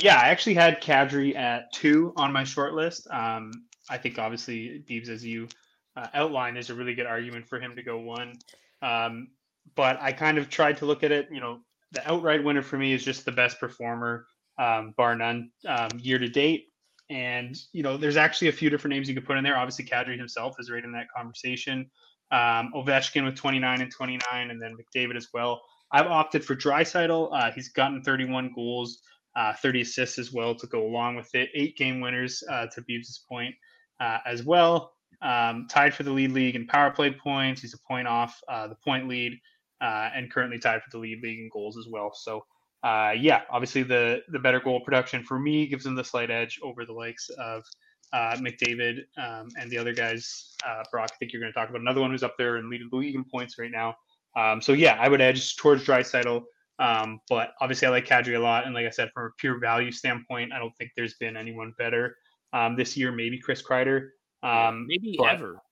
Yeah, 0.00 0.16
I 0.16 0.28
actually 0.28 0.54
had 0.54 0.80
Kadri 0.82 1.36
at 1.36 1.72
two 1.72 2.12
on 2.16 2.32
my 2.32 2.44
short 2.44 2.74
list. 2.74 3.06
Um, 3.10 3.52
I 3.90 3.98
think 3.98 4.18
obviously 4.18 4.82
Beebs, 4.88 5.08
as 5.08 5.24
you 5.24 5.48
uh, 5.96 6.06
outlined, 6.14 6.56
is 6.56 6.70
a 6.70 6.74
really 6.74 6.94
good 6.94 7.06
argument 7.06 7.46
for 7.46 7.60
him 7.60 7.76
to 7.76 7.82
go 7.82 7.98
one. 7.98 8.38
Um, 8.80 9.28
but 9.76 10.00
I 10.00 10.12
kind 10.12 10.38
of 10.38 10.48
tried 10.48 10.78
to 10.78 10.86
look 10.86 11.02
at 11.02 11.12
it. 11.12 11.28
You 11.30 11.40
know, 11.40 11.60
the 11.92 12.10
outright 12.10 12.42
winner 12.42 12.62
for 12.62 12.78
me 12.78 12.92
is 12.92 13.04
just 13.04 13.24
the 13.24 13.32
best 13.32 13.60
performer 13.60 14.26
um, 14.58 14.94
bar 14.96 15.14
none, 15.14 15.50
um, 15.68 15.90
year 15.98 16.18
to 16.18 16.28
date. 16.28 16.68
And 17.10 17.56
you 17.72 17.82
know, 17.82 17.96
there's 17.96 18.16
actually 18.16 18.48
a 18.48 18.52
few 18.52 18.70
different 18.70 18.94
names 18.94 19.08
you 19.08 19.14
could 19.14 19.26
put 19.26 19.36
in 19.36 19.44
there. 19.44 19.58
Obviously, 19.58 19.84
Kadri 19.84 20.16
himself 20.16 20.56
is 20.58 20.70
right 20.70 20.82
in 20.82 20.92
that 20.92 21.08
conversation. 21.14 21.90
Um, 22.30 22.72
Ovechkin 22.74 23.26
with 23.26 23.36
29 23.36 23.82
and 23.82 23.92
29, 23.92 24.50
and 24.50 24.62
then 24.62 24.74
McDavid 24.74 25.16
as 25.16 25.28
well. 25.34 25.60
I've 25.92 26.06
opted 26.06 26.42
for 26.42 26.56
Draisaitl. 26.56 27.28
Uh, 27.30 27.50
he's 27.52 27.68
gotten 27.68 28.02
31 28.02 28.52
goals, 28.54 29.02
uh, 29.36 29.54
30 29.54 29.82
assists 29.82 30.18
as 30.18 30.32
well 30.32 30.54
to 30.54 30.66
go 30.66 30.86
along 30.86 31.16
with 31.16 31.34
it. 31.34 31.50
Eight 31.54 31.76
game 31.76 32.00
winners 32.00 32.42
uh, 32.50 32.66
to 32.74 32.82
Beebs' 32.82 33.26
point 33.28 33.54
uh, 34.00 34.18
as 34.26 34.42
well. 34.42 34.92
Um, 35.22 35.66
tied 35.70 35.94
for 35.94 36.02
the 36.02 36.10
lead 36.10 36.32
league 36.32 36.56
in 36.56 36.66
power 36.66 36.90
play 36.90 37.12
points. 37.12 37.60
He's 37.60 37.74
a 37.74 37.78
point 37.88 38.08
off 38.08 38.40
uh, 38.48 38.66
the 38.66 38.74
point 38.84 39.08
lead, 39.08 39.38
uh, 39.80 40.10
and 40.14 40.30
currently 40.30 40.58
tied 40.58 40.82
for 40.82 40.90
the 40.90 40.98
lead 40.98 41.22
league 41.22 41.38
in 41.38 41.50
goals 41.52 41.78
as 41.78 41.86
well. 41.88 42.12
So 42.14 42.44
uh, 42.82 43.12
yeah, 43.16 43.42
obviously 43.50 43.84
the 43.84 44.22
the 44.28 44.38
better 44.38 44.58
goal 44.58 44.80
production 44.80 45.22
for 45.22 45.38
me 45.38 45.66
gives 45.66 45.86
him 45.86 45.94
the 45.94 46.02
slight 46.02 46.30
edge 46.30 46.58
over 46.62 46.84
the 46.84 46.92
likes 46.92 47.30
of 47.38 47.64
McDavid 48.12 48.98
um, 49.16 49.48
and 49.58 49.70
the 49.70 49.78
other 49.78 49.94
guys. 49.94 50.56
Brock, 50.90 51.10
I 51.12 51.16
think 51.18 51.32
you're 51.32 51.40
going 51.40 51.52
to 51.52 51.58
talk 51.58 51.68
about 51.68 51.80
another 51.80 52.00
one 52.00 52.10
who's 52.10 52.24
up 52.24 52.34
there 52.36 52.56
and 52.56 52.68
leading 52.68 52.88
the 52.90 52.96
league 52.96 53.14
in 53.14 53.24
points 53.24 53.58
right 53.58 53.70
now. 53.70 53.94
Um, 54.36 54.60
so 54.60 54.72
yeah, 54.72 54.96
I 54.98 55.08
would 55.08 55.20
edge 55.20 55.56
towards 55.56 55.84
Draisaitl. 55.84 56.42
Um, 56.82 57.20
but 57.28 57.52
obviously, 57.60 57.86
I 57.86 57.92
like 57.92 58.06
Kadri 58.06 58.36
a 58.36 58.40
lot, 58.40 58.66
and 58.66 58.74
like 58.74 58.86
I 58.86 58.90
said, 58.90 59.10
from 59.14 59.26
a 59.26 59.30
pure 59.38 59.60
value 59.60 59.92
standpoint, 59.92 60.52
I 60.52 60.58
don't 60.58 60.76
think 60.76 60.90
there's 60.96 61.14
been 61.14 61.36
anyone 61.36 61.72
better 61.78 62.16
um, 62.52 62.74
this 62.74 62.96
year. 62.96 63.12
Maybe 63.12 63.38
Chris 63.38 63.62
Kreider, 63.62 64.08
um, 64.42 64.88
maybe 64.88 65.16
ever. 65.24 65.62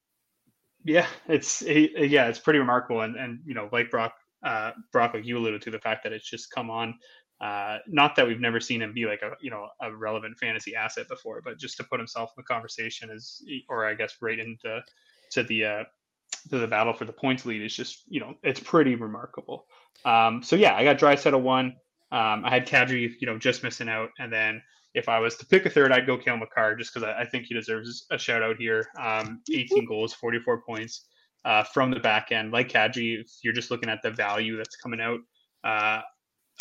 Yeah, 0.84 1.08
it's 1.26 1.62
it, 1.62 2.10
yeah, 2.10 2.28
it's 2.28 2.38
pretty 2.38 2.60
remarkable, 2.60 3.00
and 3.00 3.16
and 3.16 3.40
you 3.44 3.54
know, 3.54 3.68
like 3.72 3.90
Brock 3.90 4.14
uh, 4.44 4.70
Brock, 4.92 5.14
like 5.14 5.26
you 5.26 5.36
alluded 5.36 5.62
to, 5.62 5.72
the 5.72 5.80
fact 5.80 6.04
that 6.04 6.12
it's 6.12 6.30
just 6.30 6.52
come 6.52 6.70
on. 6.70 6.94
Uh, 7.40 7.78
not 7.88 8.14
that 8.14 8.26
we've 8.26 8.40
never 8.40 8.60
seen 8.60 8.80
him 8.80 8.92
be 8.92 9.06
like 9.06 9.22
a 9.22 9.32
you 9.40 9.50
know 9.50 9.66
a 9.82 9.92
relevant 9.92 10.38
fantasy 10.38 10.76
asset 10.76 11.08
before, 11.08 11.42
but 11.44 11.58
just 11.58 11.76
to 11.78 11.84
put 11.84 11.98
himself 11.98 12.30
in 12.36 12.42
the 12.42 12.44
conversation 12.44 13.10
is, 13.10 13.44
or 13.68 13.84
I 13.84 13.94
guess 13.94 14.14
right 14.20 14.38
into 14.38 14.80
to 15.32 15.42
the 15.42 15.64
uh, 15.64 15.84
to 16.48 16.58
the 16.58 16.66
battle 16.66 16.92
for 16.92 17.04
the 17.04 17.12
points 17.12 17.44
lead 17.46 17.62
is 17.62 17.74
just 17.74 18.04
you 18.08 18.20
know 18.20 18.34
it's 18.42 18.60
pretty 18.60 18.94
remarkable. 18.94 19.66
Um, 20.04 20.42
so 20.42 20.56
yeah, 20.56 20.74
I 20.74 20.84
got 20.84 20.98
Draisaitl 20.98 21.40
one. 21.40 21.76
Um, 22.12 22.44
I 22.44 22.50
had 22.50 22.66
Kadri, 22.66 23.12
you 23.20 23.26
know, 23.26 23.38
just 23.38 23.62
missing 23.62 23.88
out, 23.88 24.10
and 24.18 24.32
then 24.32 24.62
if 24.94 25.08
I 25.08 25.18
was 25.20 25.36
to 25.36 25.46
pick 25.46 25.66
a 25.66 25.70
third, 25.70 25.92
I'd 25.92 26.06
go 26.06 26.16
Cale 26.16 26.36
Makar 26.36 26.74
just 26.76 26.92
because 26.92 27.08
I, 27.08 27.20
I, 27.20 27.24
think 27.24 27.46
he 27.46 27.54
deserves 27.54 28.06
a 28.10 28.18
shout 28.18 28.42
out 28.42 28.56
here. 28.56 28.88
Um, 28.98 29.40
18 29.52 29.84
goals, 29.84 30.12
44 30.14 30.62
points 30.62 31.06
uh, 31.44 31.62
from 31.62 31.90
the 31.90 32.00
back 32.00 32.32
end. 32.32 32.50
Like 32.50 32.68
Kadri, 32.68 33.20
if 33.20 33.30
you're 33.42 33.52
just 33.52 33.70
looking 33.70 33.88
at 33.88 34.02
the 34.02 34.10
value 34.10 34.56
that's 34.56 34.76
coming 34.76 35.00
out 35.00 35.20
uh, 35.62 36.00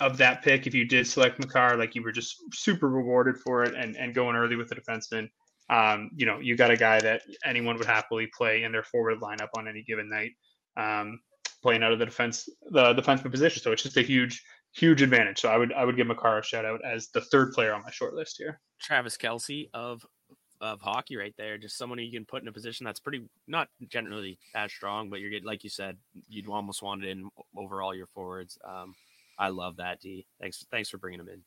of 0.01 0.17
that 0.17 0.43
pick, 0.43 0.67
if 0.67 0.75
you 0.75 0.85
did 0.85 1.07
select 1.07 1.39
Makar, 1.39 1.77
like 1.77 1.95
you 1.95 2.03
were 2.03 2.11
just 2.11 2.37
super 2.53 2.89
rewarded 2.89 3.37
for 3.37 3.63
it 3.63 3.73
and, 3.73 3.95
and 3.97 4.13
going 4.13 4.35
early 4.35 4.55
with 4.55 4.69
the 4.69 4.75
defenseman, 4.75 5.27
um, 5.69 6.09
you 6.15 6.25
know, 6.25 6.39
you 6.39 6.55
got 6.55 6.71
a 6.71 6.77
guy 6.77 6.99
that 6.99 7.21
anyone 7.45 7.77
would 7.77 7.85
happily 7.85 8.27
play 8.35 8.63
in 8.63 8.71
their 8.71 8.83
forward 8.83 9.19
lineup 9.19 9.49
on 9.57 9.67
any 9.67 9.83
given 9.83 10.09
night, 10.09 10.31
um, 10.77 11.19
playing 11.61 11.83
out 11.83 11.91
of 11.91 11.99
the 11.99 12.05
defense, 12.05 12.49
the 12.71 12.93
defenseman 12.93 13.31
position. 13.31 13.61
So 13.61 13.71
it's 13.71 13.83
just 13.83 13.97
a 13.97 14.01
huge, 14.01 14.43
huge 14.73 15.01
advantage. 15.01 15.39
So 15.39 15.49
I 15.49 15.57
would, 15.57 15.71
I 15.73 15.85
would 15.85 15.95
give 15.95 16.07
Makar 16.07 16.39
a 16.39 16.43
shout 16.43 16.65
out 16.65 16.81
as 16.83 17.09
the 17.09 17.21
third 17.21 17.53
player 17.53 17.73
on 17.73 17.83
my 17.83 17.91
short 17.91 18.13
list 18.15 18.37
here. 18.37 18.59
Travis 18.81 19.17
Kelce 19.17 19.69
of 19.73 20.05
of 20.61 20.81
hockey 20.81 21.15
right 21.15 21.33
there. 21.37 21.57
Just 21.57 21.77
someone 21.77 21.99
you 21.99 22.11
can 22.11 22.25
put 22.25 22.41
in 22.41 22.47
a 22.47 22.51
position 22.51 22.85
that's 22.85 22.99
pretty 22.99 23.23
not 23.47 23.69
generally 23.87 24.37
as 24.55 24.71
strong, 24.71 25.09
but 25.09 25.19
you're 25.19 25.29
getting 25.29 25.45
like 25.45 25.63
you 25.63 25.69
said, 25.69 25.97
you'd 26.27 26.49
almost 26.49 26.81
want 26.81 27.03
it 27.03 27.09
in 27.09 27.29
over 27.55 27.81
all 27.81 27.95
your 27.95 28.07
forwards. 28.07 28.57
Um, 28.67 28.93
I 29.37 29.49
love 29.49 29.77
that 29.77 30.01
D. 30.01 30.25
Thanks, 30.41 30.65
thanks 30.69 30.89
for 30.89 30.97
bringing 30.97 31.21
him 31.21 31.29
in. 31.29 31.41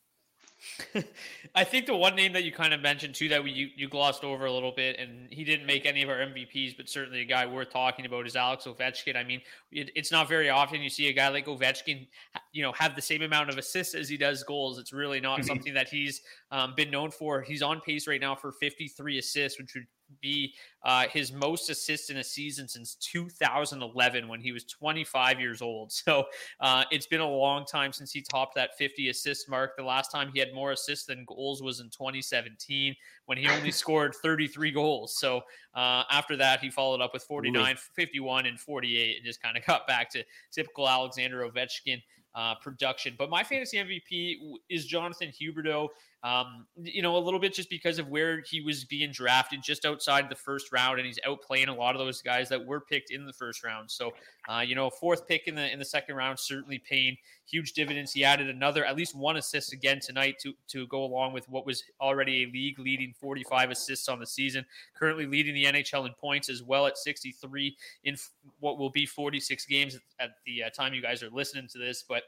I 1.55 1.63
think 1.63 1.85
the 1.85 1.95
one 1.95 2.15
name 2.15 2.33
that 2.33 2.43
you 2.43 2.51
kind 2.51 2.73
of 2.73 2.81
mentioned 2.81 3.15
too 3.15 3.29
that 3.29 3.43
we 3.43 3.51
you, 3.51 3.69
you 3.75 3.89
glossed 3.89 4.23
over 4.23 4.45
a 4.45 4.51
little 4.51 4.71
bit, 4.71 4.97
and 4.99 5.27
he 5.31 5.43
didn't 5.43 5.65
make 5.65 5.85
any 5.85 6.03
of 6.03 6.09
our 6.09 6.17
MVPs, 6.17 6.77
but 6.77 6.89
certainly 6.89 7.21
a 7.21 7.25
guy 7.25 7.45
worth 7.45 7.71
talking 7.71 8.05
about 8.05 8.25
is 8.25 8.35
Alex 8.35 8.65
Ovechkin. 8.65 9.15
I 9.15 9.23
mean, 9.23 9.41
it, 9.71 9.91
it's 9.95 10.11
not 10.11 10.27
very 10.27 10.49
often 10.49 10.81
you 10.81 10.89
see 10.89 11.09
a 11.09 11.13
guy 11.13 11.29
like 11.29 11.45
Ovechkin, 11.45 12.07
you 12.51 12.63
know, 12.63 12.71
have 12.73 12.95
the 12.95 13.01
same 13.01 13.21
amount 13.21 13.49
of 13.49 13.57
assists 13.57 13.93
as 13.95 14.09
he 14.09 14.17
does 14.17 14.43
goals. 14.43 14.79
It's 14.79 14.93
really 14.93 15.19
not 15.19 15.39
mm-hmm. 15.39 15.47
something 15.47 15.73
that 15.73 15.89
he's 15.89 16.21
um, 16.51 16.73
been 16.75 16.89
known 16.91 17.11
for. 17.11 17.41
He's 17.41 17.61
on 17.61 17.81
pace 17.81 18.07
right 18.07 18.21
now 18.21 18.35
for 18.35 18.51
53 18.53 19.19
assists, 19.19 19.59
which 19.59 19.73
would 19.75 19.85
be 20.21 20.53
uh, 20.83 21.07
his 21.07 21.31
most 21.31 21.69
assists 21.69 22.09
in 22.09 22.17
a 22.17 22.23
season 22.23 22.67
since 22.67 22.95
2011 22.95 24.27
when 24.27 24.41
he 24.41 24.51
was 24.51 24.63
25 24.65 25.39
years 25.39 25.61
old. 25.61 25.91
So 26.03 26.25
uh, 26.59 26.83
it's 26.91 27.07
been 27.07 27.21
a 27.21 27.29
long 27.29 27.65
time 27.65 27.93
since 27.93 28.11
he 28.11 28.21
topped 28.21 28.55
that 28.55 28.77
50 28.77 29.07
assist 29.07 29.49
mark. 29.49 29.77
The 29.77 29.83
last 29.83 30.11
time 30.11 30.29
he 30.33 30.39
had 30.39 30.53
more 30.53 30.73
assists 30.73 31.05
than 31.05 31.23
goals 31.25 31.63
was 31.63 31.79
in 31.79 31.89
2017 31.89 32.93
when 33.25 33.37
he 33.37 33.47
only 33.47 33.71
scored 33.83 34.13
33 34.15 34.71
goals. 34.71 35.17
So 35.17 35.37
uh, 35.75 36.03
after 36.11 36.35
that, 36.37 36.59
he 36.59 36.69
followed 36.69 36.99
up 36.99 37.13
with 37.13 37.23
49, 37.23 37.77
51, 37.95 38.45
and 38.47 38.59
48 38.59 39.17
and 39.17 39.25
just 39.25 39.41
kind 39.41 39.55
of 39.55 39.65
got 39.67 39.87
back 39.87 40.09
to 40.11 40.23
typical 40.51 40.89
Alexander 40.89 41.49
Ovechkin 41.49 42.01
uh, 42.35 42.55
production. 42.55 43.15
But 43.17 43.29
my 43.29 43.43
fantasy 43.43 43.77
MVP 43.77 44.57
is 44.69 44.85
Jonathan 44.85 45.29
Huberdeau. 45.29 45.89
Um, 46.23 46.67
you 46.81 47.01
know, 47.01 47.17
a 47.17 47.19
little 47.19 47.39
bit 47.39 47.53
just 47.53 47.69
because 47.69 47.99
of 47.99 48.07
where 48.07 48.41
he 48.49 48.61
was 48.61 48.85
being 48.85 49.11
drafted 49.11 49.61
just 49.61 49.83
outside 49.83 50.29
the 50.29 50.35
first 50.35 50.71
round, 50.71 50.97
and 50.97 51.05
he's 51.05 51.19
outplaying 51.27 51.67
a 51.67 51.73
lot 51.73 51.95
of 51.95 51.99
those 51.99 52.21
guys 52.21 52.47
that 52.47 52.65
were 52.65 52.79
picked 52.79 53.11
in 53.11 53.25
the 53.25 53.33
first 53.33 53.61
round. 53.61 53.91
So, 53.91 54.13
uh, 54.47 54.61
you 54.61 54.73
know, 54.73 54.89
fourth 54.89 55.27
pick 55.27 55.47
in 55.47 55.55
the 55.55 55.69
in 55.69 55.79
the 55.79 55.85
second 55.85 56.15
round 56.15 56.39
certainly 56.39 56.79
paying 56.79 57.17
huge 57.45 57.73
dividends. 57.73 58.13
He 58.13 58.23
added 58.23 58.49
another, 58.49 58.85
at 58.85 58.95
least 58.95 59.15
one 59.15 59.35
assist 59.35 59.73
again 59.73 59.99
tonight 59.99 60.35
to 60.43 60.53
to 60.69 60.87
go 60.87 61.03
along 61.03 61.33
with 61.33 61.49
what 61.49 61.65
was 61.65 61.83
already 61.99 62.43
a 62.43 62.51
league 62.51 62.79
leading 62.79 63.13
45 63.19 63.71
assists 63.71 64.07
on 64.07 64.19
the 64.19 64.25
season. 64.25 64.65
Currently 64.95 65.25
leading 65.25 65.53
the 65.53 65.65
NHL 65.65 66.05
in 66.05 66.13
points 66.13 66.47
as 66.47 66.63
well 66.63 66.87
at 66.87 66.97
63 66.97 67.75
in 68.05 68.15
what 68.61 68.77
will 68.77 68.91
be 68.91 69.05
46 69.05 69.65
games 69.65 69.99
at 70.21 70.31
the 70.45 70.63
uh, 70.63 70.69
time 70.69 70.93
you 70.93 71.01
guys 71.01 71.21
are 71.21 71.29
listening 71.29 71.67
to 71.73 71.77
this, 71.77 72.03
but 72.07 72.23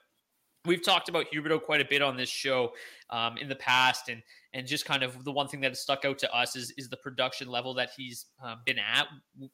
we've 0.66 0.84
talked 0.84 1.10
about 1.10 1.28
Huberdeau 1.32 1.62
quite 1.62 1.82
a 1.82 1.86
bit 1.86 2.02
on 2.02 2.18
this 2.18 2.30
show 2.30 2.74
um, 3.10 3.38
in 3.38 3.48
the 3.48 3.56
past, 3.56 4.10
and 4.10 4.22
and 4.54 4.66
just 4.66 4.86
kind 4.86 5.04
of 5.04 5.24
the 5.26 5.32
one 5.32 5.48
thing 5.48 5.60
that 5.62 5.72
has 5.72 5.82
stuck 5.82 6.06
out 6.06 6.18
to 6.20 6.34
us 6.34 6.56
is 6.56 6.74
is 6.78 6.90
the 6.90 6.98
production 6.98 7.48
level 7.48 7.74
that 7.76 7.90
he's 7.96 8.26
uh, 8.44 8.56
been 8.66 8.80
at, 8.80 9.08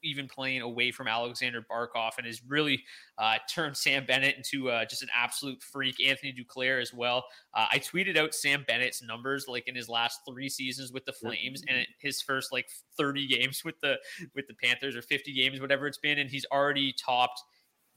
even 0.04 0.28
playing 0.28 0.62
away 0.62 0.92
from 0.92 1.08
Alexander 1.08 1.66
Barkov, 1.70 2.12
and 2.18 2.26
has 2.26 2.42
really 2.48 2.82
uh, 3.18 3.38
turned 3.54 3.76
Sam 3.76 4.06
Bennett 4.06 4.38
into 4.38 4.70
uh, 4.70 4.86
just 4.86 5.02
an 5.02 5.10
absolute 5.16 5.62
freak. 5.62 5.96
Anthony 6.06 6.34
Duclair 6.34 6.82
as 6.82 6.94
well. 6.94 7.26
Uh, 7.54 7.68
I 7.72 7.80
tweeted 7.80 8.18
out 8.18 8.34
Sam 8.34 8.64
Bennett's 8.68 9.04
numbers 9.04 9.46
like 9.48 9.68
in 9.68 9.76
his 9.76 9.90
last 9.90 10.20
three 10.28 10.50
seasons 10.50 10.92
with 10.92 11.06
the 11.06 11.14
Flames, 11.14 11.64
and 11.68 11.86
his 12.00 12.22
first 12.22 12.52
like 12.52 12.68
30 12.98 13.28
games 13.28 13.64
with 13.66 13.80
the 13.82 13.98
with 14.36 14.48
the 14.48 14.56
Panthers 14.64 14.96
or 14.96 15.02
50 15.02 15.34
games, 15.34 15.60
whatever 15.60 15.88
it's 15.88 15.98
been, 15.98 16.20
and 16.20 16.30
he's 16.30 16.46
already 16.52 16.94
topped 16.94 17.42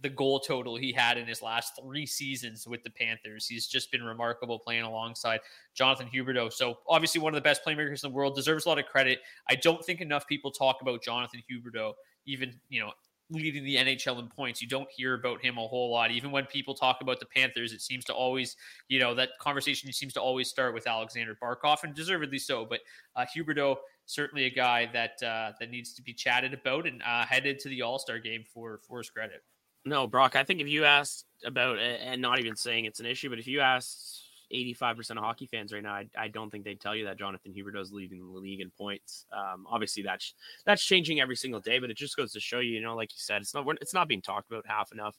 the 0.04 0.10
goal 0.10 0.38
total 0.38 0.76
he 0.76 0.92
had 0.92 1.16
in 1.16 1.26
his 1.26 1.40
last 1.40 1.80
three 1.80 2.04
seasons 2.04 2.68
with 2.68 2.84
the 2.84 2.90
Panthers. 2.90 3.46
He's 3.46 3.66
just 3.66 3.90
been 3.90 4.02
remarkable 4.02 4.58
playing 4.58 4.82
alongside 4.82 5.40
Jonathan 5.72 6.10
Huberdeau. 6.14 6.52
So 6.52 6.78
obviously 6.86 7.22
one 7.22 7.32
of 7.32 7.36
the 7.36 7.48
best 7.48 7.64
playmakers 7.64 8.04
in 8.04 8.10
the 8.10 8.14
world, 8.14 8.36
deserves 8.36 8.66
a 8.66 8.68
lot 8.68 8.78
of 8.78 8.84
credit. 8.84 9.20
I 9.48 9.54
don't 9.54 9.82
think 9.82 10.02
enough 10.02 10.28
people 10.28 10.50
talk 10.50 10.82
about 10.82 11.02
Jonathan 11.02 11.42
Huberdeau, 11.50 11.94
even, 12.26 12.60
you 12.68 12.80
know, 12.80 12.92
leading 13.30 13.64
the 13.64 13.76
NHL 13.76 14.18
in 14.18 14.28
points. 14.28 14.60
You 14.60 14.68
don't 14.68 14.90
hear 14.94 15.14
about 15.14 15.42
him 15.42 15.56
a 15.56 15.66
whole 15.66 15.90
lot. 15.90 16.10
Even 16.10 16.30
when 16.30 16.44
people 16.44 16.74
talk 16.74 16.98
about 17.00 17.18
the 17.18 17.26
Panthers, 17.26 17.72
it 17.72 17.80
seems 17.80 18.04
to 18.04 18.12
always, 18.12 18.56
you 18.88 19.00
know, 19.00 19.14
that 19.14 19.30
conversation 19.40 19.90
seems 19.90 20.12
to 20.12 20.20
always 20.20 20.48
start 20.48 20.74
with 20.74 20.86
Alexander 20.86 21.34
Barkov, 21.42 21.82
and 21.82 21.94
deservedly 21.94 22.38
so. 22.38 22.66
But 22.66 22.80
uh, 23.16 23.24
Huberdeau, 23.34 23.76
certainly 24.04 24.44
a 24.44 24.50
guy 24.50 24.90
that 24.92 25.22
uh, 25.22 25.52
that 25.58 25.70
needs 25.70 25.94
to 25.94 26.02
be 26.02 26.12
chatted 26.12 26.52
about 26.52 26.86
and 26.86 27.02
uh, 27.02 27.24
headed 27.24 27.58
to 27.60 27.70
the 27.70 27.80
All 27.80 27.98
Star 27.98 28.18
game 28.18 28.44
for 28.52 28.80
for 28.86 28.98
his 28.98 29.08
credit. 29.08 29.42
No, 29.84 30.06
Brock, 30.06 30.36
I 30.36 30.44
think 30.44 30.60
if 30.60 30.68
you 30.68 30.84
asked 30.84 31.26
about 31.44 31.78
and 31.78 32.22
not 32.22 32.38
even 32.38 32.56
saying 32.56 32.86
it's 32.86 33.00
an 33.00 33.06
issue, 33.06 33.28
but 33.28 33.38
if 33.38 33.46
you 33.46 33.60
asked 33.60 34.22
85% 34.52 35.10
of 35.10 35.16
hockey 35.18 35.46
fans 35.46 35.72
right 35.72 35.82
now, 35.82 35.92
I, 35.92 36.06
I 36.16 36.28
don't 36.28 36.50
think 36.50 36.64
they'd 36.64 36.80
tell 36.80 36.94
you 36.94 37.04
that 37.04 37.18
Jonathan 37.18 37.52
Huberdeau 37.52 37.80
is 37.80 37.92
leading 37.92 38.18
the 38.18 38.38
league 38.38 38.60
in 38.60 38.70
points. 38.70 39.26
Um, 39.32 39.66
obviously, 39.68 40.02
that's 40.02 40.34
that's 40.64 40.82
changing 40.82 41.20
every 41.20 41.36
single 41.36 41.60
day, 41.60 41.78
but 41.78 41.90
it 41.90 41.96
just 41.96 42.16
goes 42.16 42.32
to 42.32 42.40
show 42.40 42.60
you, 42.60 42.72
you 42.72 42.80
know, 42.80 42.96
like 42.96 43.12
you 43.12 43.18
said, 43.18 43.42
it's 43.42 43.54
not 43.54 43.66
it's 43.80 43.94
not 43.94 44.08
being 44.08 44.22
talked 44.22 44.50
about 44.50 44.66
half 44.66 44.92
enough. 44.92 45.16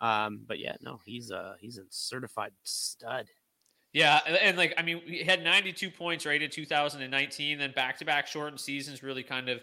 Um, 0.00 0.40
but 0.46 0.58
yeah, 0.58 0.76
no, 0.80 1.00
he's 1.04 1.30
a 1.30 1.56
he's 1.60 1.78
a 1.78 1.84
certified 1.90 2.52
stud. 2.62 3.28
Yeah, 3.92 4.18
and, 4.26 4.36
and, 4.36 4.56
like 4.56 4.74
I 4.76 4.82
mean, 4.82 5.02
he 5.06 5.22
had 5.22 5.44
92 5.44 5.88
points 5.90 6.26
right 6.26 6.42
in 6.42 6.50
2019, 6.50 7.58
then 7.58 7.72
back-to-back 7.72 8.26
shortened 8.26 8.58
seasons 8.58 9.04
really 9.04 9.22
kind 9.22 9.48
of 9.48 9.60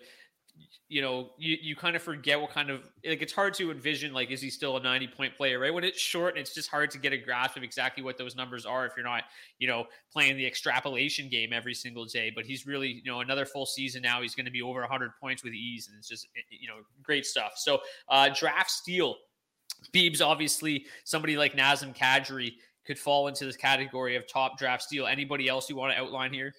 you 0.91 1.01
know, 1.01 1.29
you, 1.37 1.57
you 1.61 1.75
kind 1.75 1.95
of 1.95 2.01
forget 2.01 2.39
what 2.39 2.51
kind 2.51 2.69
of 2.69 2.81
like 3.07 3.21
it's 3.21 3.31
hard 3.31 3.53
to 3.53 3.71
envision 3.71 4.13
like 4.13 4.29
is 4.29 4.41
he 4.41 4.49
still 4.49 4.75
a 4.75 4.81
90 4.81 5.07
point 5.07 5.35
player, 5.37 5.57
right? 5.57 5.73
When 5.73 5.85
it's 5.85 6.01
short, 6.01 6.33
and 6.33 6.41
it's 6.41 6.53
just 6.53 6.69
hard 6.69 6.91
to 6.91 6.97
get 6.97 7.13
a 7.13 7.17
grasp 7.17 7.55
of 7.55 7.63
exactly 7.63 8.03
what 8.03 8.17
those 8.17 8.35
numbers 8.35 8.65
are 8.65 8.85
if 8.85 8.91
you're 8.97 9.05
not, 9.05 9.23
you 9.57 9.67
know, 9.67 9.85
playing 10.11 10.35
the 10.35 10.45
extrapolation 10.45 11.29
game 11.29 11.53
every 11.53 11.73
single 11.73 12.03
day. 12.03 12.29
But 12.35 12.45
he's 12.45 12.67
really, 12.67 13.01
you 13.05 13.09
know, 13.09 13.21
another 13.21 13.45
full 13.45 13.65
season 13.65 14.01
now. 14.01 14.21
He's 14.21 14.35
going 14.35 14.45
to 14.45 14.51
be 14.51 14.61
over 14.61 14.81
100 14.81 15.11
points 15.19 15.43
with 15.45 15.53
ease, 15.53 15.87
and 15.87 15.97
it's 15.97 16.09
just 16.09 16.27
you 16.49 16.67
know 16.67 16.79
great 17.01 17.25
stuff. 17.25 17.53
So 17.55 17.79
uh 18.09 18.29
draft 18.37 18.71
steal, 18.71 19.15
Beebs 19.93 20.21
obviously 20.21 20.85
somebody 21.05 21.37
like 21.37 21.53
Nazem 21.53 21.95
Kadri 21.95 22.51
could 22.85 22.99
fall 22.99 23.27
into 23.29 23.45
this 23.45 23.55
category 23.55 24.15
of 24.15 24.27
top 24.27 24.57
draft 24.57 24.83
steal. 24.83 25.07
Anybody 25.07 25.47
else 25.47 25.69
you 25.69 25.75
want 25.77 25.93
to 25.93 25.99
outline 25.99 26.33
here? 26.33 26.53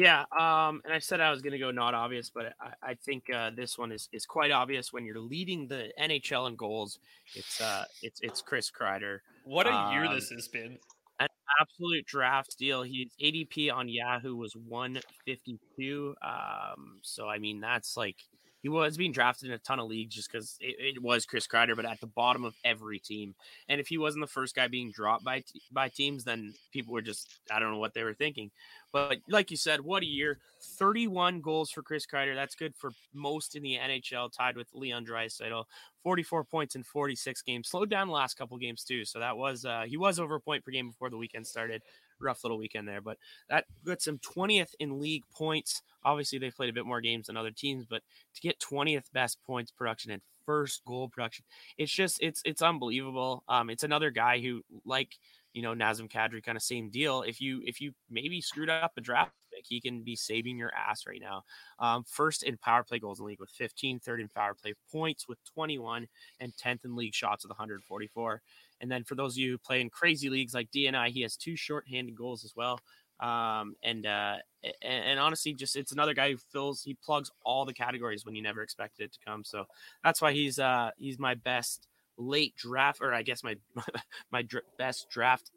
Yeah, 0.00 0.20
um, 0.32 0.80
and 0.86 0.94
I 0.94 0.98
said 0.98 1.20
I 1.20 1.30
was 1.30 1.42
going 1.42 1.52
to 1.52 1.58
go 1.58 1.70
not 1.70 1.92
obvious, 1.92 2.30
but 2.30 2.54
I, 2.58 2.92
I 2.92 2.94
think 2.94 3.24
uh, 3.30 3.50
this 3.54 3.76
one 3.76 3.92
is, 3.92 4.08
is 4.12 4.24
quite 4.24 4.50
obvious. 4.50 4.94
When 4.94 5.04
you're 5.04 5.20
leading 5.20 5.68
the 5.68 5.90
NHL 6.00 6.48
in 6.48 6.56
goals, 6.56 7.00
it's 7.34 7.60
uh, 7.60 7.84
it's 8.00 8.18
it's 8.22 8.40
Chris 8.40 8.70
Kreider. 8.70 9.18
What 9.44 9.66
a 9.66 9.74
um, 9.74 9.92
year 9.92 10.08
this 10.08 10.30
has 10.30 10.48
been! 10.48 10.78
An 11.18 11.28
absolute 11.60 12.06
draft 12.06 12.52
steal. 12.52 12.82
His 12.82 13.12
ADP 13.22 13.70
on 13.70 13.90
Yahoo 13.90 14.36
was 14.36 14.56
152. 14.56 16.14
Um, 16.22 17.00
so 17.02 17.28
I 17.28 17.36
mean 17.36 17.60
that's 17.60 17.94
like 17.94 18.16
he 18.62 18.68
was 18.68 18.96
being 18.96 19.12
drafted 19.12 19.48
in 19.48 19.54
a 19.54 19.58
ton 19.58 19.80
of 19.80 19.88
leagues 19.88 20.14
just 20.14 20.30
because 20.30 20.56
it, 20.60 20.96
it, 20.96 21.02
was 21.02 21.24
Chris 21.24 21.46
Kreider, 21.46 21.74
but 21.74 21.86
at 21.86 22.00
the 22.00 22.06
bottom 22.06 22.44
of 22.44 22.54
every 22.64 22.98
team. 22.98 23.34
And 23.68 23.80
if 23.80 23.88
he 23.88 23.96
wasn't 23.96 24.22
the 24.22 24.30
first 24.30 24.54
guy 24.54 24.68
being 24.68 24.90
dropped 24.90 25.24
by 25.24 25.42
by 25.72 25.88
teams, 25.88 26.24
then 26.24 26.54
people 26.72 26.92
were 26.92 27.02
just 27.02 27.40
I 27.50 27.58
don't 27.58 27.72
know 27.72 27.78
what 27.78 27.94
they 27.94 28.04
were 28.04 28.14
thinking. 28.14 28.50
But 28.92 29.18
like 29.28 29.50
you 29.50 29.56
said, 29.56 29.80
what 29.80 30.02
a 30.02 30.06
year! 30.06 30.38
31 30.78 31.40
goals 31.40 31.70
for 31.70 31.82
Chris 31.82 32.06
Kreider. 32.06 32.34
That's 32.34 32.54
good 32.54 32.74
for 32.76 32.90
most 33.14 33.56
in 33.56 33.62
the 33.62 33.78
NHL, 33.80 34.32
tied 34.32 34.56
with 34.56 34.68
Leon 34.74 35.06
Draisaitl. 35.06 35.64
44 36.02 36.44
points 36.44 36.74
in 36.74 36.82
46 36.82 37.42
games. 37.42 37.68
Slowed 37.68 37.90
down 37.90 38.08
the 38.08 38.14
last 38.14 38.34
couple 38.34 38.56
games 38.58 38.84
too. 38.84 39.04
So 39.04 39.18
that 39.20 39.36
was 39.36 39.64
uh, 39.64 39.84
he 39.86 39.96
was 39.96 40.18
over 40.18 40.36
a 40.36 40.40
point 40.40 40.64
per 40.64 40.70
game 40.70 40.88
before 40.88 41.10
the 41.10 41.16
weekend 41.16 41.46
started 41.46 41.82
rough 42.20 42.44
little 42.44 42.58
weekend 42.58 42.86
there, 42.86 43.00
but 43.00 43.18
that 43.48 43.64
puts 43.84 44.06
him 44.06 44.18
20th 44.18 44.74
in 44.78 45.00
league 45.00 45.24
points. 45.34 45.82
Obviously, 46.04 46.38
they 46.38 46.50
played 46.50 46.70
a 46.70 46.74
bit 46.74 46.86
more 46.86 47.00
games 47.00 47.26
than 47.26 47.36
other 47.36 47.50
teams, 47.50 47.86
but 47.88 48.02
to 48.34 48.40
get 48.40 48.60
20th 48.60 49.10
best 49.12 49.38
points 49.46 49.70
production 49.70 50.10
and 50.10 50.22
first 50.46 50.84
goal 50.84 51.08
production, 51.08 51.44
it's 51.78 51.92
just 51.92 52.18
it's 52.20 52.42
it's 52.44 52.62
unbelievable. 52.62 53.44
Um, 53.48 53.70
it's 53.70 53.84
another 53.84 54.10
guy 54.10 54.40
who 54.40 54.62
like 54.84 55.18
you 55.52 55.62
know 55.62 55.74
Nazem 55.74 56.10
Kadri, 56.10 56.42
kind 56.42 56.56
of 56.56 56.62
same 56.62 56.90
deal. 56.90 57.22
If 57.22 57.40
you 57.40 57.62
if 57.64 57.80
you 57.80 57.92
maybe 58.08 58.40
screwed 58.40 58.70
up 58.70 58.92
a 58.96 59.00
draft 59.00 59.32
pick, 59.52 59.64
he 59.66 59.80
can 59.80 60.02
be 60.02 60.16
saving 60.16 60.56
your 60.58 60.72
ass 60.74 61.06
right 61.06 61.20
now. 61.20 61.42
Um, 61.78 62.04
first 62.04 62.42
in 62.42 62.56
power 62.56 62.84
play 62.84 62.98
goals 62.98 63.20
in 63.20 63.26
league 63.26 63.40
with 63.40 63.50
15, 63.50 64.00
third 64.00 64.20
in 64.20 64.28
power 64.28 64.54
play 64.54 64.74
points 64.90 65.28
with 65.28 65.38
21, 65.54 66.06
and 66.40 66.52
10th 66.56 66.84
in 66.84 66.96
league 66.96 67.14
shots 67.14 67.44
with 67.44 67.50
144. 67.50 68.42
And 68.80 68.90
then 68.90 69.04
for 69.04 69.14
those 69.14 69.34
of 69.34 69.38
you 69.38 69.52
who 69.52 69.58
play 69.58 69.80
in 69.80 69.90
crazy 69.90 70.30
leagues 70.30 70.54
like 70.54 70.70
DNI, 70.70 71.08
he 71.08 71.22
has 71.22 71.36
two 71.36 71.56
short-handed 71.56 72.14
goals 72.14 72.44
as 72.44 72.54
well. 72.56 72.80
Um, 73.20 73.74
and, 73.82 74.06
uh, 74.06 74.36
and, 74.62 75.04
and 75.04 75.20
honestly, 75.20 75.52
just 75.52 75.76
it's 75.76 75.92
another 75.92 76.14
guy 76.14 76.30
who 76.30 76.38
fills 76.38 76.82
he 76.82 76.94
plugs 76.94 77.30
all 77.44 77.66
the 77.66 77.74
categories 77.74 78.24
when 78.24 78.34
you 78.34 78.40
never 78.40 78.62
expected 78.62 79.04
it 79.04 79.12
to 79.12 79.18
come. 79.26 79.44
So 79.44 79.66
that's 80.02 80.22
why 80.22 80.32
he's 80.32 80.58
uh 80.58 80.90
he's 80.96 81.18
my 81.18 81.34
best 81.34 81.86
late 82.20 82.54
draft, 82.56 83.00
or 83.00 83.12
I 83.12 83.22
guess 83.22 83.42
my 83.42 83.56
my 84.32 84.42
dr- 84.42 84.64
best 84.78 85.08
draft 85.10 85.50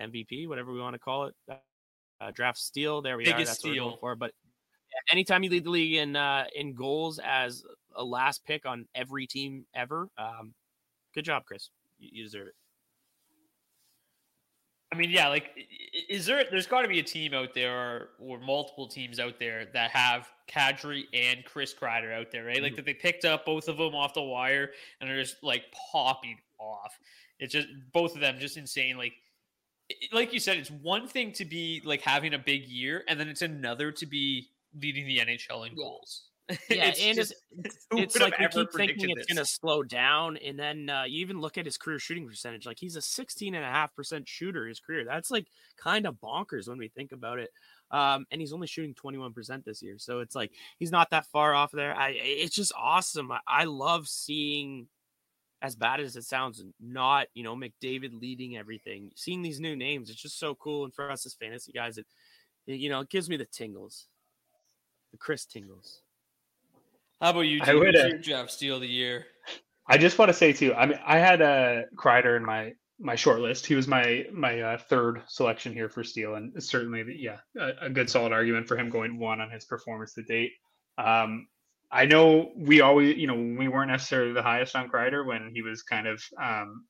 MVP, 0.00 0.48
whatever 0.48 0.72
we 0.72 0.80
want 0.80 0.94
to 0.94 0.98
call 0.98 1.26
it, 1.26 1.34
uh, 1.48 2.30
draft 2.34 2.58
steal. 2.58 3.02
There 3.02 3.16
we 3.16 3.24
Biggest 3.24 3.40
are. 3.40 3.44
That's 3.46 3.58
steal. 3.58 3.70
what 3.70 3.76
we're 3.76 3.82
going 3.82 3.98
for. 4.00 4.14
But 4.16 4.32
anytime 5.10 5.42
you 5.42 5.50
lead 5.50 5.64
the 5.64 5.70
league 5.70 5.94
in 5.94 6.16
uh, 6.16 6.44
in 6.54 6.74
goals 6.74 7.20
as 7.22 7.64
a 7.94 8.04
last 8.04 8.44
pick 8.44 8.66
on 8.66 8.86
every 8.94 9.26
team 9.26 9.66
ever, 9.74 10.08
um, 10.18 10.54
good 11.14 11.24
job, 11.24 11.44
Chris 11.44 11.70
you 12.00 12.24
deserve 12.24 12.48
it. 12.48 12.54
I 14.92 14.96
mean, 14.96 15.10
yeah, 15.10 15.28
like, 15.28 15.50
is 16.08 16.26
there? 16.26 16.44
There's 16.50 16.66
got 16.66 16.82
to 16.82 16.88
be 16.88 16.98
a 16.98 17.04
team 17.04 17.32
out 17.32 17.54
there, 17.54 17.72
or, 17.72 18.08
or 18.18 18.38
multiple 18.40 18.88
teams 18.88 19.20
out 19.20 19.38
there 19.38 19.66
that 19.72 19.90
have 19.92 20.28
Kadri 20.48 21.04
and 21.12 21.44
Chris 21.44 21.72
Kreider 21.74 22.12
out 22.12 22.32
there, 22.32 22.44
right? 22.44 22.56
Mm-hmm. 22.56 22.64
Like 22.64 22.76
that 22.76 22.84
they 22.84 22.94
picked 22.94 23.24
up 23.24 23.46
both 23.46 23.68
of 23.68 23.76
them 23.76 23.94
off 23.94 24.14
the 24.14 24.22
wire 24.22 24.70
and 25.00 25.08
they're 25.08 25.22
just 25.22 25.42
like 25.42 25.64
popping 25.92 26.38
off. 26.58 26.98
It's 27.38 27.52
just 27.52 27.68
both 27.92 28.14
of 28.14 28.20
them 28.20 28.36
just 28.38 28.56
insane. 28.56 28.98
Like, 28.98 29.12
like 30.12 30.32
you 30.32 30.40
said, 30.40 30.56
it's 30.56 30.70
one 30.70 31.06
thing 31.06 31.32
to 31.32 31.44
be 31.44 31.82
like 31.84 32.02
having 32.02 32.34
a 32.34 32.38
big 32.38 32.66
year, 32.66 33.04
and 33.08 33.18
then 33.18 33.28
it's 33.28 33.42
another 33.42 33.92
to 33.92 34.06
be 34.06 34.48
leading 34.80 35.06
the 35.06 35.18
NHL 35.18 35.68
in 35.68 35.76
goals. 35.76 36.29
Yeah, 36.70 36.88
it's 36.88 37.00
and 37.00 37.16
just, 37.16 37.34
it's, 37.64 37.86
it's 37.92 38.18
like 38.18 38.38
we 38.38 38.46
keep 38.48 38.72
thinking 38.72 39.10
it's 39.10 39.26
going 39.26 39.36
to 39.36 39.44
slow 39.44 39.82
down, 39.82 40.36
and 40.36 40.58
then 40.58 40.88
uh, 40.88 41.04
you 41.04 41.20
even 41.20 41.40
look 41.40 41.58
at 41.58 41.64
his 41.64 41.76
career 41.76 41.98
shooting 41.98 42.26
percentage. 42.26 42.66
Like 42.66 42.78
he's 42.78 42.96
a 42.96 43.00
16.5% 43.00 44.26
shooter 44.26 44.66
his 44.66 44.80
career. 44.80 45.04
That's 45.04 45.30
like 45.30 45.46
kind 45.76 46.06
of 46.06 46.16
bonkers 46.16 46.68
when 46.68 46.78
we 46.78 46.88
think 46.88 47.12
about 47.12 47.38
it. 47.38 47.50
Um, 47.90 48.26
and 48.30 48.40
he's 48.40 48.52
only 48.52 48.66
shooting 48.66 48.94
21% 48.94 49.64
this 49.64 49.82
year. 49.82 49.96
So 49.98 50.20
it's 50.20 50.34
like 50.34 50.52
he's 50.78 50.92
not 50.92 51.10
that 51.10 51.26
far 51.26 51.54
off 51.54 51.72
there. 51.72 51.94
I 51.94 52.10
it's 52.16 52.54
just 52.54 52.72
awesome. 52.76 53.32
I, 53.32 53.40
I 53.46 53.64
love 53.64 54.06
seeing 54.08 54.86
as 55.62 55.76
bad 55.76 56.00
as 56.00 56.16
it 56.16 56.24
sounds, 56.24 56.62
not 56.80 57.26
you 57.34 57.42
know 57.42 57.56
McDavid 57.56 58.20
leading 58.20 58.56
everything. 58.56 59.10
Seeing 59.16 59.42
these 59.42 59.60
new 59.60 59.76
names, 59.76 60.10
it's 60.10 60.22
just 60.22 60.38
so 60.38 60.54
cool. 60.54 60.84
And 60.84 60.94
for 60.94 61.10
us 61.10 61.26
as 61.26 61.34
fantasy 61.34 61.72
guys, 61.72 61.98
it 61.98 62.06
you 62.66 62.88
know 62.88 63.00
it 63.00 63.10
gives 63.10 63.28
me 63.28 63.36
the 63.36 63.44
tingles, 63.44 64.06
the 65.10 65.18
Chris 65.18 65.44
tingles. 65.44 66.02
How 67.20 67.30
about 67.30 67.40
you? 67.40 67.60
I 67.62 67.74
would, 67.74 67.96
uh, 67.96 68.16
draft 68.22 68.50
steal 68.50 68.76
of 68.76 68.80
the 68.80 68.88
year. 68.88 69.26
I 69.86 69.98
just 69.98 70.18
want 70.18 70.30
to 70.30 70.34
say 70.34 70.52
too. 70.52 70.74
I 70.74 70.86
mean, 70.86 70.98
I 71.04 71.18
had 71.18 71.40
a 71.40 71.44
uh, 71.44 71.82
Kreider 71.96 72.36
in 72.36 72.44
my 72.44 72.72
my 72.98 73.14
short 73.14 73.40
list. 73.40 73.66
He 73.66 73.74
was 73.74 73.86
my 73.86 74.26
my 74.32 74.60
uh, 74.60 74.78
third 74.78 75.22
selection 75.26 75.72
here 75.72 75.88
for 75.88 76.04
steal, 76.04 76.36
and 76.36 76.62
certainly, 76.62 77.04
yeah, 77.18 77.38
a, 77.58 77.86
a, 77.86 77.90
good 77.90 78.08
solid 78.08 78.32
argument 78.32 78.68
for 78.68 78.76
him 78.76 78.88
going 78.88 79.18
one 79.18 79.40
on 79.40 79.50
his 79.50 79.64
performance 79.64 80.14
to 80.14 80.22
date. 80.22 80.52
Um, 80.96 81.48
I 81.90 82.06
know 82.06 82.52
we 82.56 82.82
always, 82.82 83.16
you 83.16 83.26
know, 83.26 83.34
we 83.34 83.68
weren't 83.68 83.90
necessarily 83.90 84.32
the 84.32 84.42
highest 84.42 84.76
on 84.76 84.88
Kreider 84.88 85.26
when 85.26 85.50
he 85.52 85.62
was 85.62 85.82
kind 85.82 86.06
of 86.06 86.22
um, 86.40 86.84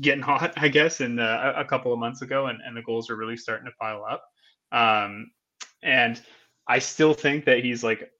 getting 0.00 0.22
hot, 0.22 0.52
I 0.56 0.68
guess, 0.68 1.00
in 1.00 1.18
uh, 1.18 1.54
a 1.56 1.64
couple 1.64 1.92
of 1.92 1.98
months 1.98 2.22
ago, 2.22 2.46
and, 2.46 2.60
and 2.64 2.76
the 2.76 2.82
goals 2.82 3.10
are 3.10 3.16
really 3.16 3.36
starting 3.36 3.66
to 3.66 3.72
pile 3.80 4.04
up. 4.04 4.22
Um, 4.70 5.30
and 5.82 6.20
I 6.68 6.78
still 6.78 7.14
think 7.14 7.46
that 7.46 7.64
he's 7.64 7.82
like 7.82 8.10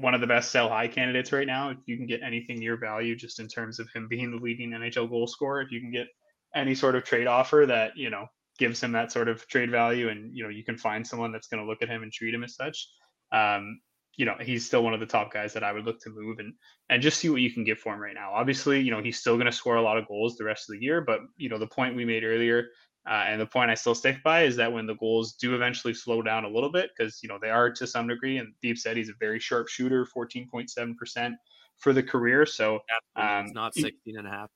one 0.00 0.14
of 0.14 0.20
the 0.20 0.26
best 0.26 0.50
sell 0.50 0.68
high 0.68 0.88
candidates 0.88 1.32
right 1.32 1.46
now. 1.46 1.70
If 1.70 1.78
you 1.86 1.96
can 1.96 2.06
get 2.06 2.22
anything 2.22 2.58
near 2.58 2.76
value, 2.76 3.14
just 3.14 3.38
in 3.38 3.46
terms 3.46 3.78
of 3.78 3.88
him 3.94 4.08
being 4.08 4.30
the 4.30 4.38
leading 4.38 4.70
NHL 4.70 5.08
goal 5.08 5.26
scorer, 5.26 5.62
if 5.62 5.70
you 5.70 5.80
can 5.80 5.92
get 5.92 6.08
any 6.54 6.74
sort 6.74 6.96
of 6.96 7.04
trade 7.04 7.26
offer 7.26 7.64
that 7.66 7.92
you 7.96 8.10
know 8.10 8.26
gives 8.58 8.82
him 8.82 8.92
that 8.92 9.12
sort 9.12 9.28
of 9.28 9.46
trade 9.46 9.70
value, 9.70 10.08
and 10.08 10.34
you 10.34 10.42
know 10.42 10.48
you 10.48 10.64
can 10.64 10.76
find 10.76 11.06
someone 11.06 11.32
that's 11.32 11.46
going 11.46 11.62
to 11.62 11.68
look 11.68 11.82
at 11.82 11.88
him 11.88 12.02
and 12.02 12.12
treat 12.12 12.34
him 12.34 12.42
as 12.44 12.56
such. 12.56 12.88
Um, 13.30 13.80
you 14.16 14.26
know 14.26 14.34
he's 14.40 14.66
still 14.66 14.82
one 14.82 14.94
of 14.94 15.00
the 15.00 15.06
top 15.06 15.32
guys 15.32 15.52
that 15.52 15.64
I 15.64 15.72
would 15.72 15.84
look 15.84 16.00
to 16.02 16.10
move 16.10 16.38
and 16.38 16.54
and 16.88 17.02
just 17.02 17.18
see 17.18 17.28
what 17.28 17.40
you 17.40 17.52
can 17.52 17.64
get 17.64 17.78
for 17.78 17.94
him 17.94 18.00
right 18.00 18.14
now. 18.14 18.32
Obviously, 18.32 18.80
you 18.80 18.90
know 18.90 19.02
he's 19.02 19.20
still 19.20 19.36
going 19.36 19.46
to 19.46 19.52
score 19.52 19.76
a 19.76 19.82
lot 19.82 19.98
of 19.98 20.08
goals 20.08 20.36
the 20.36 20.44
rest 20.44 20.68
of 20.68 20.74
the 20.74 20.84
year, 20.84 21.02
but 21.02 21.20
you 21.36 21.48
know 21.48 21.58
the 21.58 21.66
point 21.66 21.96
we 21.96 22.04
made 22.04 22.24
earlier 22.24 22.66
uh, 23.08 23.24
and 23.26 23.40
the 23.40 23.46
point 23.46 23.70
I 23.70 23.74
still 23.74 23.94
stick 23.94 24.22
by 24.22 24.44
is 24.44 24.56
that 24.56 24.72
when 24.72 24.86
the 24.86 24.94
goals 24.96 25.34
do 25.34 25.54
eventually 25.54 25.94
slow 25.94 26.22
down 26.22 26.44
a 26.44 26.48
little 26.48 26.70
bit, 26.70 26.90
because 26.96 27.22
you 27.22 27.28
know 27.28 27.38
they 27.40 27.50
are 27.50 27.70
to 27.70 27.86
some 27.86 28.08
degree, 28.08 28.38
and 28.38 28.52
Deep 28.62 28.78
said 28.78 28.96
he's 28.96 29.10
a 29.10 29.14
very 29.20 29.38
sharp 29.38 29.68
shooter, 29.68 30.06
14.7 30.06 30.96
percent 30.96 31.34
for 31.78 31.92
the 31.92 32.02
career. 32.02 32.46
So 32.46 32.80
um, 33.16 33.46
it's 33.46 33.54
not 33.54 33.74
16 33.74 34.16
and 34.16 34.26
a 34.26 34.30
half. 34.30 34.50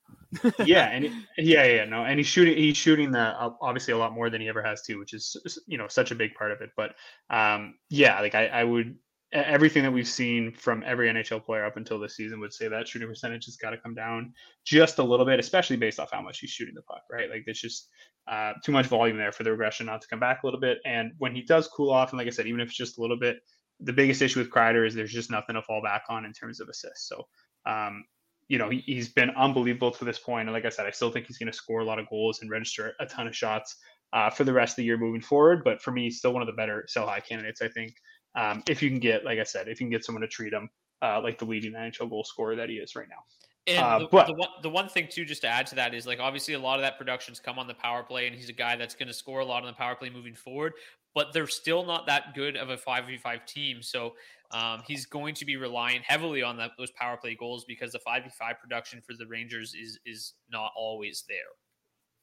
yeah, 0.66 0.88
and 0.88 1.10
yeah, 1.38 1.64
yeah, 1.64 1.84
no, 1.84 2.04
and 2.04 2.18
he's 2.18 2.26
shooting, 2.26 2.56
he's 2.56 2.76
shooting 2.76 3.10
the 3.10 3.34
obviously 3.60 3.92
a 3.92 3.98
lot 3.98 4.12
more 4.12 4.30
than 4.30 4.40
he 4.40 4.48
ever 4.48 4.62
has 4.62 4.82
to, 4.82 4.96
which 4.96 5.14
is 5.14 5.36
you 5.66 5.78
know 5.78 5.88
such 5.88 6.10
a 6.10 6.14
big 6.14 6.34
part 6.34 6.52
of 6.52 6.60
it. 6.60 6.70
But 6.76 6.94
um, 7.30 7.74
yeah, 7.90 8.20
like 8.20 8.34
I, 8.34 8.46
I 8.46 8.64
would 8.64 8.96
everything 9.32 9.82
that 9.82 9.92
we've 9.92 10.08
seen 10.08 10.52
from 10.52 10.82
every 10.86 11.08
NHL 11.08 11.44
player 11.44 11.64
up 11.64 11.76
until 11.76 11.98
this 11.98 12.16
season 12.16 12.40
would 12.40 12.52
say 12.52 12.66
that 12.68 12.88
shooting 12.88 13.08
percentage 13.08 13.44
has 13.44 13.56
got 13.56 13.70
to 13.70 13.76
come 13.76 13.94
down 13.94 14.32
just 14.64 14.98
a 14.98 15.02
little 15.02 15.26
bit, 15.26 15.38
especially 15.38 15.76
based 15.76 16.00
off 16.00 16.10
how 16.10 16.22
much 16.22 16.38
he's 16.40 16.50
shooting 16.50 16.74
the 16.74 16.82
puck, 16.82 17.02
right? 17.12 17.28
Like 17.28 17.44
it's 17.46 17.60
just 17.60 17.90
uh, 18.28 18.52
too 18.64 18.72
much 18.72 18.86
volume 18.86 19.16
there 19.16 19.32
for 19.32 19.42
the 19.42 19.50
regression 19.50 19.86
not 19.86 20.02
to 20.02 20.08
come 20.08 20.20
back 20.20 20.42
a 20.42 20.46
little 20.46 20.60
bit. 20.60 20.78
And 20.84 21.12
when 21.18 21.34
he 21.34 21.42
does 21.42 21.68
cool 21.68 21.90
off, 21.90 22.10
and 22.10 22.18
like 22.18 22.26
I 22.26 22.30
said, 22.30 22.46
even 22.46 22.60
if 22.60 22.68
it's 22.68 22.76
just 22.76 22.98
a 22.98 23.00
little 23.00 23.18
bit, 23.18 23.38
the 23.80 23.92
biggest 23.92 24.22
issue 24.22 24.40
with 24.40 24.50
Kreider 24.50 24.86
is 24.86 24.94
there's 24.94 25.12
just 25.12 25.30
nothing 25.30 25.54
to 25.54 25.62
fall 25.62 25.82
back 25.82 26.02
on 26.08 26.24
in 26.24 26.32
terms 26.32 26.60
of 26.60 26.68
assists. 26.68 27.08
So, 27.08 27.26
um, 27.64 28.04
you 28.48 28.58
know, 28.58 28.70
he, 28.70 28.96
has 28.96 29.08
been 29.08 29.30
unbelievable 29.30 29.90
to 29.92 30.04
this 30.04 30.18
point. 30.18 30.48
And 30.48 30.54
like 30.54 30.64
I 30.64 30.70
said, 30.70 30.86
I 30.86 30.90
still 30.90 31.10
think 31.10 31.26
he's 31.26 31.38
going 31.38 31.50
to 31.50 31.56
score 31.56 31.80
a 31.80 31.84
lot 31.84 31.98
of 31.98 32.08
goals 32.08 32.40
and 32.40 32.50
register 32.50 32.94
a 32.98 33.06
ton 33.06 33.28
of 33.28 33.36
shots 33.36 33.76
uh, 34.12 34.30
for 34.30 34.44
the 34.44 34.52
rest 34.52 34.72
of 34.72 34.76
the 34.76 34.84
year 34.84 34.98
moving 34.98 35.20
forward. 35.20 35.62
But 35.64 35.80
for 35.80 35.92
me, 35.92 36.04
he's 36.04 36.18
still 36.18 36.32
one 36.32 36.42
of 36.42 36.46
the 36.46 36.54
better 36.54 36.84
sell 36.88 37.06
high 37.06 37.20
candidates, 37.20 37.62
I 37.62 37.68
think. 37.68 37.94
Um, 38.34 38.62
if 38.68 38.82
you 38.82 38.90
can 38.90 39.00
get, 39.00 39.24
like 39.24 39.38
I 39.38 39.44
said, 39.44 39.68
if 39.68 39.80
you 39.80 39.86
can 39.86 39.90
get 39.90 40.04
someone 40.04 40.22
to 40.22 40.28
treat 40.28 40.52
him 40.52 40.68
uh, 41.02 41.20
like 41.22 41.38
the 41.38 41.44
leading 41.44 41.72
NHL 41.72 42.10
goal 42.10 42.24
scorer 42.24 42.56
that 42.56 42.68
he 42.68 42.76
is 42.76 42.96
right 42.96 43.08
now. 43.08 43.22
And 43.68 43.84
uh, 43.84 43.98
the, 43.98 44.06
but, 44.10 44.26
the, 44.26 44.34
one, 44.34 44.48
the 44.62 44.70
one 44.70 44.88
thing 44.88 45.08
too, 45.10 45.24
just 45.24 45.42
to 45.42 45.48
add 45.48 45.66
to 45.68 45.74
that, 45.74 45.94
is 45.94 46.06
like 46.06 46.20
obviously 46.20 46.54
a 46.54 46.58
lot 46.58 46.78
of 46.78 46.82
that 46.82 46.96
production's 46.96 47.38
come 47.38 47.58
on 47.58 47.66
the 47.66 47.74
power 47.74 48.02
play, 48.02 48.26
and 48.26 48.34
he's 48.34 48.48
a 48.48 48.54
guy 48.54 48.76
that's 48.76 48.94
going 48.94 49.08
to 49.08 49.14
score 49.14 49.40
a 49.40 49.44
lot 49.44 49.62
on 49.62 49.68
the 49.68 49.74
power 49.74 49.94
play 49.94 50.10
moving 50.10 50.34
forward. 50.34 50.72
But 51.14 51.32
they're 51.32 51.46
still 51.46 51.84
not 51.84 52.06
that 52.06 52.34
good 52.34 52.56
of 52.56 52.70
a 52.70 52.76
five 52.76 53.06
v 53.06 53.16
five 53.16 53.44
team, 53.46 53.82
so 53.82 54.14
um, 54.52 54.82
he's 54.86 55.04
going 55.06 55.34
to 55.34 55.44
be 55.44 55.56
relying 55.56 56.00
heavily 56.02 56.42
on 56.42 56.56
that, 56.58 56.72
those 56.78 56.90
power 56.92 57.16
play 57.16 57.34
goals 57.34 57.64
because 57.64 57.92
the 57.92 57.98
five 57.98 58.24
v 58.24 58.30
five 58.30 58.60
production 58.60 59.00
for 59.00 59.14
the 59.14 59.26
Rangers 59.26 59.74
is 59.74 59.98
is 60.06 60.34
not 60.50 60.72
always 60.76 61.24
there. 61.28 61.38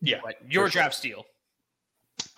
Yeah, 0.02 0.20
but 0.24 0.36
your 0.50 0.70
draft 0.70 0.96
sure. 0.96 1.00
steal. 1.00 1.26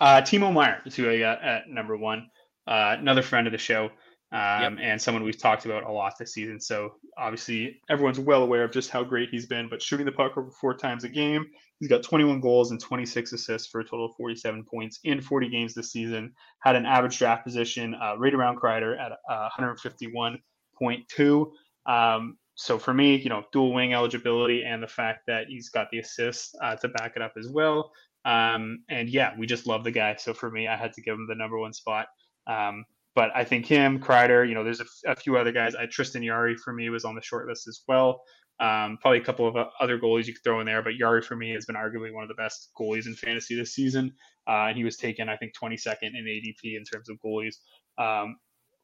Uh, 0.00 0.20
Timo 0.20 0.52
Meier 0.52 0.82
is 0.84 0.94
who 0.96 1.10
I 1.10 1.18
got 1.18 1.42
at 1.42 1.68
number 1.68 1.96
one 1.96 2.28
uh, 2.68 2.96
another 2.98 3.22
friend 3.22 3.46
of 3.46 3.52
the 3.52 3.58
show 3.58 3.90
um, 4.30 4.76
yep. 4.78 4.78
and 4.82 5.00
someone 5.00 5.24
we've 5.24 5.38
talked 5.38 5.64
about 5.64 5.84
a 5.84 5.90
lot 5.90 6.18
this 6.18 6.34
season. 6.34 6.60
So 6.60 6.96
obviously 7.16 7.80
everyone's 7.88 8.20
well 8.20 8.42
aware 8.42 8.64
of 8.64 8.72
just 8.72 8.90
how 8.90 9.02
great 9.02 9.30
he's 9.30 9.46
been. 9.46 9.68
But 9.70 9.80
shooting 9.80 10.04
the 10.04 10.12
puck 10.12 10.36
over 10.36 10.50
four 10.50 10.74
times 10.74 11.04
a 11.04 11.08
game, 11.08 11.46
he's 11.80 11.88
got 11.88 12.02
21 12.02 12.40
goals 12.40 12.70
and 12.70 12.78
26 12.80 13.32
assists 13.32 13.68
for 13.68 13.80
a 13.80 13.84
total 13.84 14.06
of 14.06 14.12
47 14.16 14.64
points 14.64 15.00
in 15.04 15.22
40 15.22 15.48
games 15.48 15.72
this 15.72 15.92
season. 15.92 16.34
Had 16.60 16.76
an 16.76 16.84
average 16.84 17.18
draft 17.18 17.44
position 17.44 17.94
uh, 17.94 18.16
right 18.18 18.34
around 18.34 18.60
Kreider 18.60 18.98
at 19.00 19.12
uh, 19.30 19.48
151.2. 19.58 21.50
Um, 21.86 22.36
so 22.54 22.78
for 22.78 22.92
me, 22.92 23.16
you 23.16 23.30
know, 23.30 23.44
dual 23.52 23.72
wing 23.72 23.94
eligibility 23.94 24.64
and 24.64 24.82
the 24.82 24.88
fact 24.88 25.20
that 25.28 25.46
he's 25.46 25.70
got 25.70 25.88
the 25.90 26.00
assists 26.00 26.54
uh, 26.62 26.76
to 26.76 26.88
back 26.88 27.12
it 27.16 27.22
up 27.22 27.32
as 27.38 27.48
well. 27.48 27.92
Um, 28.26 28.80
and 28.90 29.08
yeah, 29.08 29.32
we 29.38 29.46
just 29.46 29.66
love 29.66 29.84
the 29.84 29.90
guy. 29.90 30.16
So 30.16 30.34
for 30.34 30.50
me, 30.50 30.68
I 30.68 30.76
had 30.76 30.92
to 30.94 31.00
give 31.00 31.14
him 31.14 31.26
the 31.28 31.34
number 31.34 31.58
one 31.58 31.72
spot. 31.72 32.08
Um, 32.46 32.84
but 33.18 33.32
I 33.34 33.42
think 33.42 33.66
him, 33.66 33.98
Kreider, 33.98 34.48
you 34.48 34.54
know, 34.54 34.62
there's 34.62 34.80
a, 35.04 35.16
few 35.16 35.36
other 35.36 35.50
guys. 35.50 35.74
I 35.74 35.86
Tristan 35.86 36.22
Jarry 36.22 36.56
for 36.56 36.72
me 36.72 36.88
was 36.88 37.04
on 37.04 37.16
the 37.16 37.20
short 37.20 37.48
list 37.48 37.66
as 37.66 37.82
well. 37.88 38.22
Um, 38.60 38.96
probably 39.00 39.18
a 39.18 39.24
couple 39.24 39.48
of 39.48 39.56
uh, 39.56 39.64
other 39.80 39.98
goalies 39.98 40.26
you 40.26 40.34
could 40.34 40.44
throw 40.44 40.60
in 40.60 40.66
there, 40.66 40.84
but 40.84 40.92
Yari 41.02 41.24
for 41.24 41.34
me 41.34 41.50
has 41.50 41.66
been 41.66 41.74
arguably 41.74 42.14
one 42.14 42.22
of 42.22 42.28
the 42.28 42.36
best 42.36 42.70
goalies 42.78 43.06
in 43.06 43.16
fantasy 43.16 43.56
this 43.56 43.74
season. 43.74 44.12
Uh, 44.46 44.66
and 44.68 44.76
he 44.76 44.84
was 44.84 44.96
taken, 44.96 45.28
I 45.28 45.36
think, 45.36 45.52
22nd 45.60 45.96
in 46.02 46.26
ADP 46.26 46.76
in 46.76 46.84
terms 46.84 47.08
of 47.08 47.18
goalies. 47.18 47.56
Um, 47.98 48.36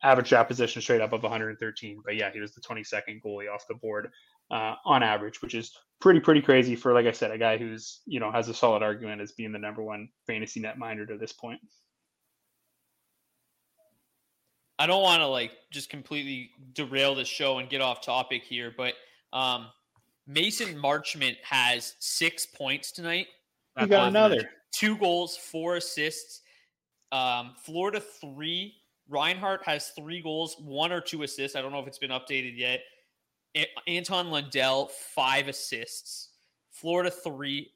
average 0.02 0.30
draft 0.30 0.48
position 0.48 0.82
straight 0.82 1.00
up 1.00 1.12
of 1.12 1.22
113. 1.22 2.02
But 2.04 2.16
yeah, 2.16 2.32
he 2.32 2.40
was 2.40 2.54
the 2.54 2.60
22nd 2.60 3.20
goalie 3.24 3.54
off 3.54 3.68
the 3.68 3.76
board 3.76 4.10
uh, 4.50 4.74
on 4.84 5.04
average, 5.04 5.42
which 5.42 5.54
is 5.54 5.70
pretty 6.00 6.18
pretty 6.18 6.42
crazy 6.42 6.74
for, 6.74 6.92
like 6.92 7.06
I 7.06 7.12
said, 7.12 7.30
a 7.30 7.38
guy 7.38 7.56
who's 7.56 8.00
you 8.04 8.18
know 8.18 8.32
has 8.32 8.48
a 8.48 8.54
solid 8.54 8.82
argument 8.82 9.20
as 9.20 9.30
being 9.30 9.52
the 9.52 9.60
number 9.60 9.84
one 9.84 10.08
fantasy 10.26 10.58
net 10.58 10.76
minder 10.76 11.06
to 11.06 11.18
this 11.18 11.32
point. 11.32 11.60
I 14.78 14.86
don't 14.86 15.02
want 15.02 15.20
to 15.20 15.26
like 15.26 15.52
just 15.70 15.88
completely 15.88 16.50
derail 16.72 17.14
the 17.14 17.24
show 17.24 17.58
and 17.58 17.68
get 17.68 17.80
off 17.80 18.00
topic 18.00 18.42
here, 18.42 18.72
but 18.76 18.94
um, 19.32 19.66
Mason 20.26 20.74
Marchment 20.80 21.36
has 21.42 21.94
six 22.00 22.46
points 22.46 22.92
tonight. 22.92 23.26
You 23.80 23.86
got 23.86 24.08
another 24.08 24.48
two 24.72 24.96
goals, 24.96 25.36
four 25.36 25.76
assists. 25.76 26.40
Um, 27.12 27.54
Florida 27.62 28.00
three. 28.00 28.74
Reinhart 29.08 29.62
has 29.64 29.88
three 29.88 30.22
goals, 30.22 30.56
one 30.58 30.90
or 30.90 31.00
two 31.00 31.24
assists. 31.24 31.56
I 31.56 31.62
don't 31.62 31.72
know 31.72 31.80
if 31.80 31.86
it's 31.86 31.98
been 31.98 32.10
updated 32.10 32.56
yet. 32.56 32.80
Anton 33.86 34.30
Lundell 34.30 34.90
five 35.14 35.48
assists. 35.48 36.30
Florida 36.72 37.10
three 37.10 37.70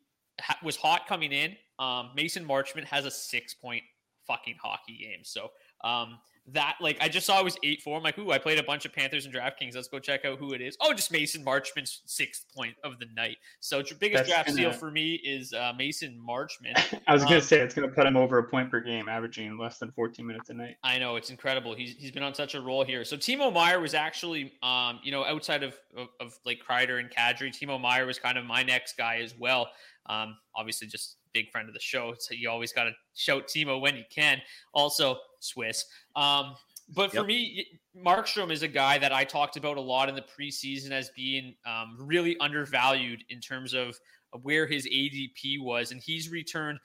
was 0.62 0.76
hot 0.76 1.06
coming 1.06 1.32
in. 1.32 1.54
Um, 1.78 2.11
Mason 2.16 2.44
Marchment 2.44 2.84
has 2.84 3.04
a 3.04 3.11
six 3.11 3.54
point 3.54 3.82
fucking 4.26 4.56
hockey 4.61 4.98
game. 4.98 5.20
So 5.22 5.50
um, 5.84 6.18
that 6.52 6.76
like 6.80 6.96
I 7.00 7.08
just 7.08 7.26
saw 7.26 7.40
it 7.40 7.44
was 7.44 7.56
eight 7.62 7.82
four. 7.82 7.96
I'm 7.96 8.02
like, 8.02 8.18
ooh, 8.18 8.30
I 8.30 8.38
played 8.38 8.58
a 8.58 8.62
bunch 8.62 8.84
of 8.84 8.92
Panthers 8.92 9.26
and 9.26 9.34
DraftKings. 9.34 9.74
Let's 9.74 9.88
go 9.88 9.98
check 9.98 10.24
out 10.24 10.38
who 10.38 10.52
it 10.52 10.61
is. 10.61 10.76
Oh, 10.80 10.92
just 10.92 11.12
Mason 11.12 11.44
Marchment's 11.44 12.02
sixth 12.06 12.46
point 12.54 12.74
of 12.84 12.98
the 12.98 13.06
night. 13.14 13.37
So 13.61 13.82
biggest 13.82 14.00
That's 14.00 14.28
draft 14.28 14.46
gonna, 14.48 14.58
steal 14.58 14.72
for 14.72 14.90
me 14.90 15.14
is 15.14 15.52
uh, 15.52 15.72
Mason 15.76 16.20
Marchman. 16.26 17.00
I 17.06 17.12
was 17.12 17.24
gonna 17.24 17.37
um, 17.37 17.42
say 17.42 17.61
it's 17.61 17.74
gonna 17.74 17.88
put 17.88 18.06
him 18.06 18.16
over 18.16 18.38
a 18.38 18.44
point 18.44 18.70
per 18.70 18.80
game, 18.80 19.08
averaging 19.08 19.58
less 19.58 19.78
than 19.78 19.90
14 19.92 20.26
minutes 20.26 20.50
a 20.50 20.54
night. 20.54 20.76
I 20.82 20.98
know 20.98 21.16
it's 21.16 21.30
incredible. 21.30 21.74
He's 21.74 21.94
he's 21.96 22.11
been 22.11 22.22
on 22.22 22.34
such 22.34 22.54
a 22.54 22.61
roll 22.61 22.84
here. 22.84 23.04
So 23.04 23.16
Timo 23.16 23.52
Meier 23.52 23.80
was 23.80 23.94
actually, 23.94 24.52
um, 24.62 25.00
you 25.02 25.12
know, 25.12 25.24
outside 25.24 25.62
of, 25.62 25.78
of, 25.96 26.08
of 26.20 26.38
like 26.44 26.61
Kreider 26.68 27.00
and 27.00 27.11
Kadri, 27.11 27.52
Timo 27.52 27.80
Meier 27.80 28.06
was 28.06 28.18
kind 28.18 28.38
of 28.38 28.44
my 28.44 28.62
next 28.62 28.96
guy 28.96 29.18
as 29.18 29.34
well. 29.38 29.68
Um, 30.06 30.37
obviously 30.56 30.88
just 30.88 31.16
big 31.32 31.50
friend 31.50 31.68
of 31.68 31.74
the 31.74 31.80
show. 31.80 32.14
So 32.18 32.34
you 32.34 32.50
always 32.50 32.72
got 32.72 32.84
to 32.84 32.92
shout 33.14 33.48
Timo 33.48 33.80
when 33.80 33.96
you 33.96 34.04
can. 34.11 34.40
Also, 34.72 35.18
Swiss. 35.40 35.85
Um, 36.16 36.55
but 36.94 37.11
for 37.11 37.18
yep. 37.18 37.27
me, 37.27 37.66
Markstrom 37.96 38.51
is 38.51 38.62
a 38.62 38.68
guy 38.68 38.98
that 38.98 39.12
I 39.12 39.24
talked 39.24 39.57
about 39.57 39.77
a 39.77 39.81
lot 39.81 40.09
in 40.09 40.14
the 40.14 40.22
preseason 40.22 40.90
as 40.90 41.11
being 41.11 41.55
um, 41.66 41.96
really 41.98 42.37
undervalued 42.38 43.24
in 43.29 43.40
terms 43.40 43.74
of 43.74 43.98
where 44.42 44.66
his 44.66 44.87
ADP 44.87 45.61
was, 45.61 45.92
and 45.92 46.01
he's 46.01 46.31
returned 46.31 46.79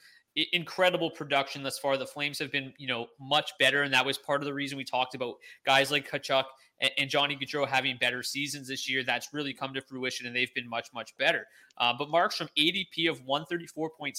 incredible 0.51 1.11
production 1.11 1.63
thus 1.63 1.77
far. 1.77 1.95
The 1.97 2.05
Flames 2.05 2.39
have 2.39 2.51
been, 2.51 2.73
you 2.77 2.87
know, 2.87 3.07
much 3.19 3.51
better, 3.59 3.83
and 3.83 3.93
that 3.93 4.05
was 4.05 4.17
part 4.17 4.41
of 4.41 4.45
the 4.45 4.53
reason 4.53 4.77
we 4.77 4.83
talked 4.83 5.15
about 5.15 5.35
guys 5.65 5.91
like 5.91 6.09
Tkachuk 6.09 6.45
and, 6.83 6.91
and 6.97 7.09
Johnny 7.09 7.35
Gaudreau 7.35 7.67
having 7.67 7.97
better 7.97 8.21
seasons 8.21 8.67
this 8.67 8.87
year. 8.87 9.03
That's 9.03 9.33
really 9.33 9.53
come 9.53 9.73
to 9.73 9.81
fruition, 9.81 10.27
and 10.27 10.35
they've 10.35 10.53
been 10.53 10.69
much, 10.69 10.89
much 10.93 11.17
better. 11.17 11.47
Uh, 11.77 11.93
but 11.97 12.09
Markstrom 12.09 12.49
ADP 12.57 13.09
of 13.09 13.23
134.6, 13.25 14.17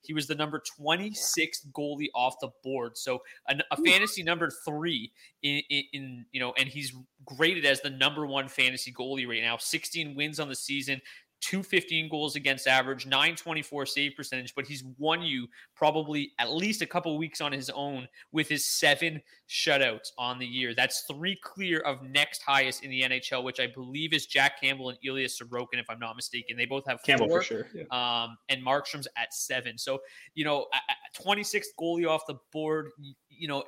he 0.00 0.14
was 0.14 0.26
the 0.26 0.34
number 0.34 0.62
26th 0.80 1.70
goalie 1.72 2.08
off 2.14 2.36
the 2.40 2.48
board. 2.64 2.96
So 2.96 3.22
a, 3.48 3.56
a 3.70 3.76
fantasy 3.82 4.22
number 4.22 4.50
three 4.64 5.12
in, 5.42 5.60
in, 5.68 5.82
in, 5.92 6.26
you 6.32 6.40
know, 6.40 6.54
and 6.56 6.68
he's 6.68 6.94
graded 7.24 7.66
as 7.66 7.82
the 7.82 7.90
number 7.90 8.24
one 8.24 8.48
fantasy 8.48 8.92
goalie 8.92 9.28
right 9.28 9.42
now. 9.42 9.56
16 9.58 10.14
wins 10.14 10.40
on 10.40 10.48
the 10.48 10.54
season, 10.54 11.02
215 11.40 12.08
goals 12.08 12.36
against 12.36 12.66
average, 12.66 13.06
924 13.06 13.86
save 13.86 14.16
percentage, 14.16 14.54
but 14.54 14.66
he's 14.66 14.84
won 14.98 15.22
you 15.22 15.46
probably 15.74 16.32
at 16.38 16.50
least 16.52 16.82
a 16.82 16.86
couple 16.86 17.16
weeks 17.18 17.40
on 17.40 17.52
his 17.52 17.70
own 17.70 18.08
with 18.32 18.48
his 18.48 18.66
seven 18.66 19.20
shutouts 19.48 20.10
on 20.18 20.38
the 20.38 20.46
year. 20.46 20.74
That's 20.74 21.02
three 21.02 21.38
clear 21.42 21.80
of 21.80 22.02
next 22.02 22.42
highest 22.42 22.82
in 22.82 22.90
the 22.90 23.02
NHL, 23.02 23.44
which 23.44 23.60
I 23.60 23.66
believe 23.66 24.12
is 24.12 24.26
Jack 24.26 24.60
Campbell 24.60 24.90
and 24.90 24.98
Ilya 25.04 25.28
Sorokin, 25.28 25.74
if 25.74 25.86
I'm 25.88 25.98
not 25.98 26.16
mistaken. 26.16 26.56
They 26.56 26.66
both 26.66 26.84
have 26.88 27.02
Campbell 27.02 27.28
four, 27.28 27.40
for 27.42 27.44
sure. 27.44 27.66
Yeah. 27.74 27.84
um, 27.90 28.36
and 28.48 28.64
Markstrom's 28.64 29.08
at 29.16 29.32
seven. 29.32 29.78
So, 29.78 30.00
you 30.34 30.44
know, 30.44 30.66
26th 31.16 31.66
goalie 31.80 32.08
off 32.08 32.26
the 32.26 32.36
board, 32.52 32.90
you 33.38 33.48
know, 33.48 33.64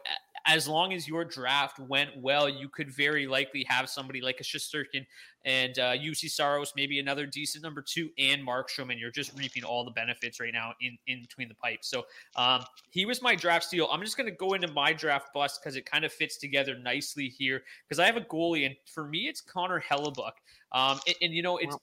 as 0.46 0.66
long 0.66 0.94
as 0.94 1.07
your 1.07 1.24
draft 1.24 1.78
went 1.78 2.11
well, 2.16 2.48
you 2.48 2.68
could 2.68 2.90
very 2.90 3.26
likely 3.26 3.64
have 3.68 3.88
somebody 3.88 4.20
like 4.20 4.40
a 4.40 4.42
Shesterkin 4.42 5.04
and 5.44 5.78
uh, 5.78 5.92
Juuse 5.92 6.31
Saros, 6.31 6.72
maybe 6.74 6.98
another 6.98 7.26
decent 7.26 7.62
number 7.62 7.83
two, 7.83 8.11
and 8.18 8.46
Markstrom, 8.46 8.90
and 8.90 8.98
you're 8.98 9.11
just 9.11 9.37
reaping 9.38 9.62
all 9.62 9.85
the 9.85 9.90
benefits 9.90 10.40
right 10.40 10.52
now 10.52 10.72
in, 10.81 10.96
in 11.07 11.20
between 11.20 11.48
the 11.48 11.54
pipes. 11.54 11.88
So 11.88 12.07
um, 12.37 12.64
he 12.90 13.04
was 13.04 13.20
my 13.20 13.35
draft 13.35 13.66
steal. 13.66 13.88
I'm 13.92 14.00
just 14.00 14.16
going 14.16 14.28
to 14.28 14.35
go 14.35 14.54
into 14.54 14.72
my 14.72 14.92
draft 14.92 15.35
bust 15.35 15.61
because 15.62 15.76
it 15.76 15.85
kind 15.85 16.04
of 16.04 16.12
fits 16.12 16.38
together 16.38 16.78
nicely 16.78 17.28
here 17.28 17.62
because 17.87 17.98
I 17.98 18.07
have 18.07 18.16
a 18.16 18.22
goalie, 18.22 18.66
and 18.66 18.74
for 18.87 19.04
me, 19.07 19.28
it's 19.28 19.40
Connor 19.40 19.81
Hellebuyck. 19.81 20.33
Um, 20.72 21.00
and, 21.07 21.16
and, 21.22 21.35
you 21.35 21.42
know, 21.42 21.57
it's 21.59 21.76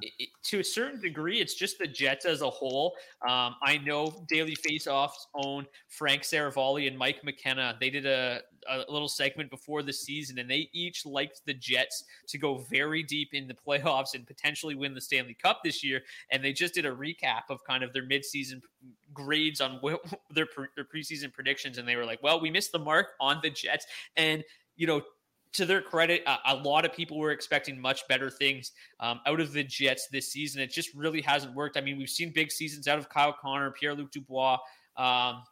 it, 0.00 0.12
it, 0.18 0.28
to 0.44 0.60
a 0.60 0.64
certain 0.64 1.00
degree, 1.00 1.40
it's 1.40 1.54
just 1.54 1.78
the 1.78 1.86
Jets 1.86 2.24
as 2.24 2.42
a 2.42 2.50
whole. 2.50 2.94
Um, 3.28 3.54
I 3.62 3.80
know 3.84 4.24
Daily 4.28 4.56
Faceoffs 4.56 5.26
own 5.34 5.66
Frank 5.88 6.22
Seravalli 6.22 6.88
and 6.88 6.98
Mike 6.98 7.22
McKenna. 7.22 7.76
They 7.78 7.90
did 7.90 8.04
a, 8.04 8.40
a 8.68 8.84
little 8.88 9.08
segment 9.08 9.50
before 9.50 9.82
the 9.82 9.92
season, 9.92 10.38
and 10.38 10.50
they 10.50 10.68
each 10.72 11.06
liked 11.06 11.42
the 11.46 11.54
Jets 11.54 12.04
to 12.28 12.38
go 12.38 12.64
very 12.70 13.02
deep 13.02 13.30
in 13.32 13.46
the 13.46 13.54
playoffs 13.54 14.14
and 14.14 14.26
potentially 14.26 14.74
win 14.74 14.94
the 14.94 15.00
Stanley 15.00 15.36
Cup 15.40 15.60
this 15.62 15.84
year. 15.84 16.02
And 16.30 16.44
they 16.44 16.52
just 16.52 16.74
did 16.74 16.86
a 16.86 16.92
recap 16.92 17.42
of 17.48 17.62
kind 17.64 17.84
of 17.84 17.92
their 17.92 18.06
midseason 18.06 18.60
grades 19.14 19.60
on 19.60 19.80
their, 20.30 20.46
their 20.74 20.84
preseason 20.84 21.32
predictions, 21.32 21.78
and 21.78 21.86
they 21.86 21.96
were 21.96 22.06
like, 22.06 22.22
"Well, 22.22 22.40
we 22.40 22.50
missed 22.50 22.72
the 22.72 22.78
mark 22.78 23.08
on 23.20 23.38
the 23.42 23.50
Jets," 23.50 23.86
and 24.16 24.42
you 24.76 24.86
know 24.86 25.02
to 25.52 25.66
their 25.66 25.82
credit, 25.82 26.22
a, 26.26 26.38
a, 26.46 26.56
lot 26.56 26.84
of 26.84 26.92
people 26.92 27.18
were 27.18 27.30
expecting 27.30 27.78
much 27.80 28.06
better 28.08 28.30
things 28.30 28.72
um, 29.00 29.20
out 29.26 29.40
of 29.40 29.52
the 29.52 29.62
Jets 29.62 30.08
this 30.10 30.32
season. 30.32 30.62
It 30.62 30.70
just 30.70 30.94
really 30.94 31.20
hasn't 31.20 31.54
worked. 31.54 31.76
I 31.76 31.80
mean, 31.80 31.98
we've 31.98 32.08
seen 32.08 32.32
big 32.32 32.50
seasons 32.50 32.88
out 32.88 32.98
of 32.98 33.08
Kyle 33.08 33.36
Connor, 33.38 33.70
Pierre 33.70 33.94
Luc 33.94 34.10
Dubois. 34.10 34.58
Um, 34.96 35.42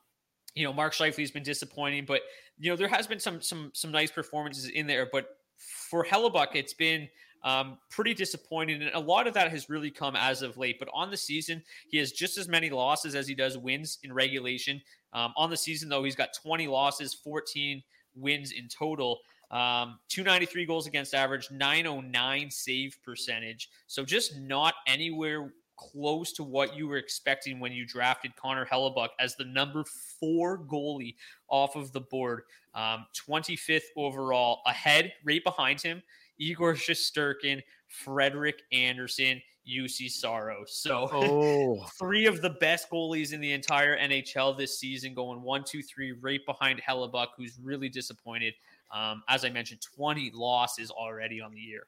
you 0.55 0.65
know, 0.65 0.73
Mark 0.73 0.95
Scheifele's 0.95 1.31
been 1.31 1.43
disappointing, 1.43 2.05
but 2.07 2.23
you 2.59 2.71
know 2.71 2.77
there 2.77 2.89
has 2.89 3.07
been 3.07 3.21
some 3.21 3.41
some 3.41 3.71
some 3.75 3.93
nice 3.93 4.11
performances 4.11 4.67
in 4.67 4.87
there. 4.87 5.09
But 5.11 5.29
for 5.57 6.05
Hellebuyck, 6.05 6.55
it's 6.55 6.75
been 6.75 7.09
um, 7.43 7.79
pretty 7.91 8.15
disappointing, 8.15 8.83
and 8.83 8.95
a 8.95 9.01
lot 9.01 9.27
of 9.27 9.35
that 9.35 9.51
has 9.51 9.71
really 9.71 9.91
come 9.91 10.17
as 10.17 10.43
of 10.43 10.57
late. 10.57 10.79
But 10.79 10.89
on 10.93 11.11
the 11.11 11.17
season, 11.17 11.63
he 11.89 11.99
has 11.99 12.13
just 12.13 12.37
as 12.37 12.49
many 12.49 12.71
losses 12.71 13.15
as 13.15 13.29
he 13.29 13.35
does 13.35 13.57
wins 13.57 13.99
in 14.03 14.13
regulation. 14.13 14.81
Um, 15.13 15.33
on 15.37 15.51
the 15.51 15.57
season, 15.57 15.89
though, 15.89 16.05
he's 16.05 16.17
got 16.17 16.31
20 16.35 16.69
losses, 16.69 17.15
14 17.15 17.83
wins 18.15 18.53
in 18.53 18.69
total. 18.69 19.21
Um, 19.51 19.99
293 20.09 20.65
goals 20.65 20.87
against 20.87 21.15
average, 21.15 21.51
909 21.51 22.51
save 22.51 22.97
percentage. 23.03 23.69
So 23.87 24.05
just 24.05 24.39
not 24.39 24.75
anywhere 24.87 25.53
close 25.77 26.33
to 26.33 26.45
what 26.45 26.77
you 26.77 26.87
were 26.87 26.99
expecting 26.99 27.59
when 27.59 27.73
you 27.73 27.87
drafted 27.87 28.37
Connor 28.37 28.67
Hellebuyck 28.67 29.09
as 29.19 29.35
the 29.37 29.47
number 29.47 29.85
four 30.21 30.59
goalie 30.59 31.17
off 31.49 31.75
of 31.75 31.93
the 31.93 32.03
board. 32.03 32.43
Um, 32.75 33.07
25th 33.29 33.83
overall, 33.97 34.61
ahead, 34.67 35.13
right 35.25 35.43
behind 35.43 35.81
him, 35.81 36.03
Igor 36.39 36.75
Shesterkin, 36.75 37.63
Frederik 37.89 38.63
Andersen, 38.73 39.43
Juuse 39.67 40.11
Saros. 40.11 40.73
So 40.73 41.09
oh. 41.13 41.87
three 41.99 42.27
of 42.27 42.43
the 42.43 42.51
best 42.51 42.91
goalies 42.91 43.33
in 43.33 43.41
the 43.41 43.53
entire 43.53 43.99
NHL 43.99 44.57
this 44.57 44.79
season 44.79 45.15
going 45.15 45.43
one, 45.43 45.65
two, 45.65 45.83
three, 45.83 46.13
right 46.13 46.41
behind 46.47 46.81
Hellebuyck, 46.81 47.29
who's 47.37 47.59
really 47.63 47.89
disappointed. 47.89 48.55
Um, 48.93 49.23
as 49.29 49.45
I 49.45 49.51
mentioned, 49.51 49.81
20 49.97 50.33
losses 50.35 50.91
already 50.91 51.41
on 51.41 51.53
the 51.53 51.61
year. 51.61 51.87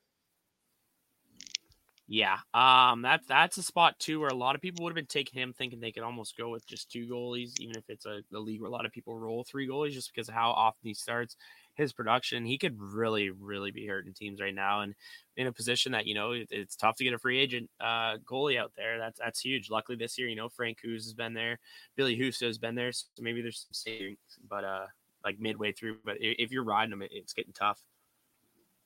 Yeah, 2.08 2.36
um, 2.52 3.00
that's 3.00 3.26
that's 3.26 3.56
a 3.56 3.62
spot 3.62 3.98
too 3.98 4.20
where 4.20 4.28
a 4.28 4.34
lot 4.34 4.54
of 4.54 4.60
people 4.60 4.84
would 4.84 4.90
have 4.90 4.96
been 4.96 5.06
taking 5.06 5.40
him, 5.40 5.54
thinking 5.54 5.80
they 5.80 5.92
could 5.92 6.02
almost 6.02 6.36
go 6.36 6.50
with 6.50 6.66
just 6.66 6.90
two 6.90 7.06
goalies, 7.06 7.58
even 7.58 7.74
if 7.76 7.84
it's 7.88 8.04
a, 8.04 8.20
a 8.34 8.38
league 8.38 8.60
where 8.60 8.68
a 8.68 8.72
lot 8.72 8.84
of 8.84 8.92
people 8.92 9.16
roll 9.16 9.44
three 9.44 9.66
goalies, 9.66 9.92
just 9.92 10.12
because 10.12 10.28
of 10.28 10.34
how 10.34 10.50
often 10.50 10.80
he 10.82 10.92
starts 10.92 11.36
his 11.74 11.92
production. 11.92 12.44
He 12.44 12.58
could 12.58 12.78
really, 12.78 13.30
really 13.30 13.70
be 13.70 13.86
hurting 13.86 14.12
teams 14.12 14.42
right 14.42 14.54
now, 14.54 14.82
and 14.82 14.94
in 15.38 15.46
a 15.46 15.52
position 15.52 15.92
that 15.92 16.06
you 16.06 16.14
know 16.14 16.32
it, 16.32 16.48
it's 16.50 16.76
tough 16.76 16.96
to 16.96 17.04
get 17.04 17.14
a 17.14 17.18
free 17.18 17.38
agent 17.38 17.70
uh, 17.80 18.18
goalie 18.30 18.58
out 18.58 18.72
there. 18.76 18.98
That's 18.98 19.18
that's 19.18 19.40
huge. 19.40 19.70
Luckily 19.70 19.96
this 19.96 20.18
year, 20.18 20.28
you 20.28 20.36
know 20.36 20.50
Frank 20.50 20.80
Hughes 20.82 21.04
has 21.04 21.14
been 21.14 21.32
there, 21.32 21.60
Billy 21.96 22.18
Husso 22.18 22.46
has 22.46 22.58
been 22.58 22.74
there, 22.74 22.92
so 22.92 23.06
maybe 23.20 23.40
there's 23.40 23.60
some 23.60 23.72
savings, 23.72 24.18
but 24.50 24.64
uh, 24.64 24.86
like 25.24 25.40
midway 25.40 25.72
through. 25.72 25.98
But 26.04 26.16
if 26.20 26.50
you're 26.50 26.64
riding 26.64 26.90
them, 26.90 27.02
it's 27.10 27.32
getting 27.32 27.52
tough. 27.52 27.80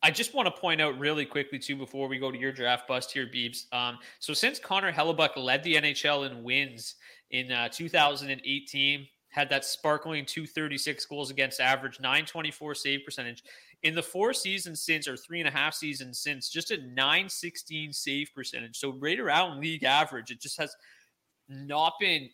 I 0.02 0.10
just 0.10 0.34
want 0.34 0.46
to 0.46 0.60
point 0.60 0.80
out 0.80 0.98
really 0.98 1.24
quickly 1.24 1.58
too 1.58 1.74
before 1.74 2.06
we 2.06 2.18
go 2.18 2.30
to 2.30 2.38
your 2.38 2.52
draft 2.52 2.86
bust 2.86 3.12
here, 3.12 3.26
Beebs. 3.26 3.72
Um, 3.72 3.98
so 4.20 4.34
since 4.34 4.58
Connor 4.58 4.92
Hellebuyck 4.92 5.36
led 5.36 5.62
the 5.62 5.74
NHL 5.74 6.30
in 6.30 6.42
wins 6.42 6.96
in 7.30 7.50
uh, 7.50 7.68
2018, 7.70 9.06
had 9.30 9.48
that 9.50 9.64
sparkling 9.64 10.24
236 10.24 11.04
goals 11.06 11.30
against 11.30 11.60
average, 11.60 12.00
924 12.00 12.74
save 12.74 13.04
percentage. 13.04 13.42
In 13.82 13.94
the 13.94 14.02
four 14.02 14.32
seasons 14.32 14.80
since, 14.80 15.06
or 15.06 15.16
three 15.16 15.40
and 15.40 15.48
a 15.48 15.52
half 15.52 15.74
seasons 15.74 16.20
since, 16.20 16.48
just 16.48 16.70
a 16.70 16.78
916 16.78 17.92
save 17.92 18.30
percentage. 18.34 18.78
So 18.78 18.94
right 18.98 19.20
around 19.20 19.60
league 19.60 19.84
average. 19.84 20.30
It 20.30 20.40
just 20.40 20.58
has 20.58 20.74
not 21.48 21.94
been 22.00 22.30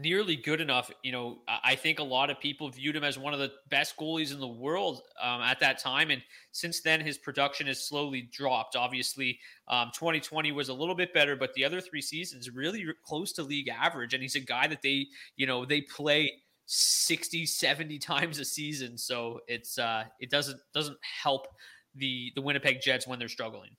nearly 0.00 0.36
good 0.36 0.60
enough. 0.60 0.90
You 1.02 1.12
know, 1.12 1.38
I 1.48 1.74
think 1.74 1.98
a 1.98 2.04
lot 2.04 2.30
of 2.30 2.40
people 2.40 2.68
viewed 2.68 2.96
him 2.96 3.04
as 3.04 3.18
one 3.18 3.32
of 3.32 3.38
the 3.38 3.52
best 3.68 3.96
goalies 3.96 4.32
in 4.32 4.40
the 4.40 4.46
world 4.46 5.02
um, 5.22 5.42
at 5.42 5.60
that 5.60 5.78
time. 5.78 6.10
And 6.10 6.22
since 6.52 6.80
then, 6.80 7.00
his 7.00 7.18
production 7.18 7.66
has 7.66 7.86
slowly 7.86 8.28
dropped. 8.32 8.76
Obviously, 8.76 9.38
um, 9.68 9.90
2020 9.94 10.52
was 10.52 10.68
a 10.68 10.74
little 10.74 10.94
bit 10.94 11.12
better, 11.12 11.36
but 11.36 11.54
the 11.54 11.64
other 11.64 11.80
three 11.80 12.00
seasons 12.00 12.50
really 12.50 12.84
close 13.04 13.32
to 13.32 13.42
league 13.42 13.68
average. 13.68 14.14
And 14.14 14.22
he's 14.22 14.36
a 14.36 14.40
guy 14.40 14.66
that 14.66 14.82
they, 14.82 15.06
you 15.36 15.46
know, 15.46 15.64
they 15.64 15.80
play 15.80 16.32
60, 16.66 17.46
70 17.46 17.98
times 17.98 18.38
a 18.38 18.44
season. 18.44 18.98
So 18.98 19.40
it's, 19.48 19.78
uh, 19.78 20.04
it 20.20 20.30
doesn't, 20.30 20.60
doesn't 20.74 20.98
help 21.22 21.46
the, 21.94 22.32
the 22.34 22.42
Winnipeg 22.42 22.80
Jets 22.80 23.06
when 23.06 23.18
they're 23.18 23.28
struggling. 23.28 23.70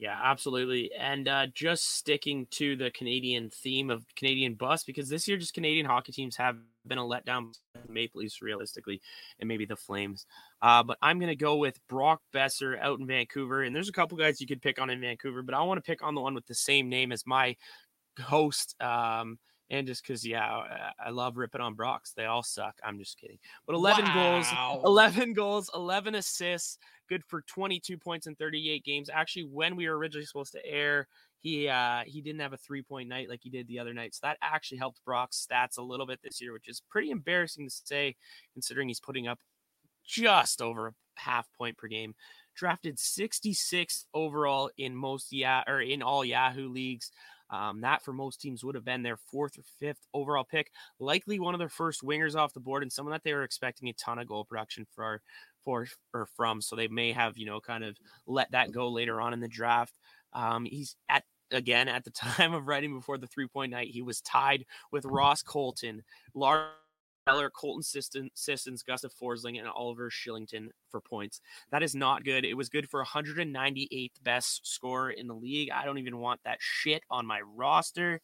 Yeah, 0.00 0.18
absolutely. 0.22 0.90
And 0.98 1.28
uh, 1.28 1.48
just 1.52 1.96
sticking 1.96 2.46
to 2.52 2.74
the 2.74 2.90
Canadian 2.90 3.50
theme 3.50 3.90
of 3.90 4.02
Canadian 4.16 4.54
bus, 4.54 4.82
because 4.82 5.10
this 5.10 5.28
year, 5.28 5.36
just 5.36 5.52
Canadian 5.52 5.84
hockey 5.84 6.10
teams 6.10 6.36
have 6.36 6.56
been 6.86 6.96
a 6.96 7.02
letdown. 7.02 7.52
Maple 7.86 8.22
Leafs, 8.22 8.40
realistically, 8.40 9.02
and 9.40 9.46
maybe 9.46 9.66
the 9.66 9.76
Flames. 9.76 10.24
Uh, 10.62 10.82
but 10.82 10.96
I'm 11.02 11.18
going 11.18 11.28
to 11.28 11.36
go 11.36 11.56
with 11.56 11.78
Brock 11.86 12.22
Boeser 12.34 12.80
out 12.80 12.98
in 12.98 13.06
Vancouver. 13.06 13.62
And 13.62 13.76
there's 13.76 13.90
a 13.90 13.92
couple 13.92 14.16
guys 14.16 14.40
you 14.40 14.46
could 14.46 14.62
pick 14.62 14.80
on 14.80 14.88
in 14.88 15.02
Vancouver, 15.02 15.42
but 15.42 15.54
I 15.54 15.60
want 15.60 15.76
to 15.76 15.86
pick 15.86 16.02
on 16.02 16.14
the 16.14 16.22
one 16.22 16.34
with 16.34 16.46
the 16.46 16.54
same 16.54 16.88
name 16.88 17.12
as 17.12 17.26
my 17.26 17.54
host. 18.18 18.74
Um, 18.82 19.38
and 19.70 19.86
just 19.86 20.02
because, 20.02 20.26
yeah, 20.26 20.90
I 21.04 21.10
love 21.10 21.36
ripping 21.36 21.60
on 21.60 21.74
Brocks. 21.74 22.12
They 22.12 22.24
all 22.24 22.42
suck. 22.42 22.74
I'm 22.84 22.98
just 22.98 23.18
kidding. 23.18 23.38
But 23.66 23.76
11 23.76 24.04
wow. 24.06 24.14
goals, 24.14 24.84
11 24.84 25.32
goals, 25.32 25.70
11 25.74 26.16
assists, 26.16 26.76
good 27.08 27.24
for 27.24 27.42
22 27.42 27.96
points 27.96 28.26
in 28.26 28.34
38 28.34 28.84
games. 28.84 29.08
Actually, 29.12 29.44
when 29.44 29.76
we 29.76 29.88
were 29.88 29.96
originally 29.96 30.26
supposed 30.26 30.52
to 30.52 30.66
air, 30.66 31.06
he 31.40 31.68
uh, 31.68 32.02
he 32.04 32.20
didn't 32.20 32.40
have 32.40 32.52
a 32.52 32.58
three 32.58 32.82
point 32.82 33.08
night 33.08 33.28
like 33.28 33.40
he 33.42 33.48
did 33.48 33.66
the 33.66 33.78
other 33.78 33.94
night. 33.94 34.14
So 34.14 34.20
that 34.24 34.38
actually 34.42 34.78
helped 34.78 35.04
Brock's 35.04 35.46
stats 35.50 35.78
a 35.78 35.82
little 35.82 36.06
bit 36.06 36.20
this 36.22 36.40
year, 36.40 36.52
which 36.52 36.68
is 36.68 36.82
pretty 36.90 37.10
embarrassing 37.10 37.66
to 37.66 37.74
say 37.84 38.16
considering 38.52 38.88
he's 38.88 39.00
putting 39.00 39.26
up 39.26 39.38
just 40.04 40.60
over 40.60 40.88
a 40.88 40.92
half 41.14 41.48
point 41.56 41.78
per 41.78 41.86
game. 41.86 42.14
Drafted 42.54 42.98
66th 42.98 44.04
overall 44.12 44.70
in 44.76 44.94
most 44.94 45.32
yeah 45.32 45.62
or 45.66 45.80
in 45.80 46.02
all 46.02 46.24
Yahoo 46.24 46.68
leagues. 46.68 47.10
Um, 47.50 47.80
that 47.80 48.02
for 48.02 48.12
most 48.12 48.40
teams 48.40 48.64
would 48.64 48.74
have 48.74 48.84
been 48.84 49.02
their 49.02 49.16
fourth 49.16 49.58
or 49.58 49.62
fifth 49.78 50.06
overall 50.14 50.44
pick, 50.44 50.70
likely 50.98 51.40
one 51.40 51.54
of 51.54 51.58
their 51.58 51.68
first 51.68 52.02
wingers 52.02 52.36
off 52.36 52.54
the 52.54 52.60
board, 52.60 52.82
and 52.82 52.92
someone 52.92 53.12
that 53.12 53.24
they 53.24 53.34
were 53.34 53.42
expecting 53.42 53.88
a 53.88 53.92
ton 53.94 54.18
of 54.18 54.28
goal 54.28 54.44
production 54.44 54.86
for 54.94 55.20
for 55.64 55.86
or 56.14 56.26
from. 56.26 56.60
So 56.60 56.76
they 56.76 56.88
may 56.88 57.12
have, 57.12 57.36
you 57.36 57.46
know, 57.46 57.60
kind 57.60 57.84
of 57.84 57.96
let 58.26 58.50
that 58.52 58.72
go 58.72 58.88
later 58.88 59.20
on 59.20 59.32
in 59.32 59.40
the 59.40 59.48
draft. 59.48 59.94
Um, 60.32 60.64
he's 60.64 60.96
at 61.08 61.24
again 61.50 61.88
at 61.88 62.04
the 62.04 62.10
time 62.10 62.54
of 62.54 62.66
writing 62.66 62.94
before 62.94 63.18
the 63.18 63.26
three 63.26 63.48
point 63.48 63.72
night, 63.72 63.88
he 63.88 64.02
was 64.02 64.20
tied 64.20 64.64
with 64.92 65.04
Ross 65.04 65.42
Colton, 65.42 66.02
Lars 66.34 66.68
Eller, 67.30 67.50
Colton 67.50 67.82
Sissons, 67.82 68.82
Gustav 68.82 69.12
Forsling, 69.14 69.58
and 69.58 69.68
Oliver 69.68 70.10
Shillington 70.10 70.68
for 70.90 71.00
points. 71.00 71.40
That 71.70 71.82
is 71.82 71.94
not 71.94 72.24
good. 72.24 72.44
It 72.44 72.54
was 72.56 72.68
good 72.68 72.88
for 72.88 73.04
198th 73.04 74.22
best 74.22 74.66
score 74.66 75.10
in 75.10 75.26
the 75.26 75.34
league. 75.34 75.70
I 75.70 75.84
don't 75.84 75.98
even 75.98 76.18
want 76.18 76.40
that 76.44 76.58
shit 76.60 77.02
on 77.10 77.26
my 77.26 77.40
roster. 77.40 78.20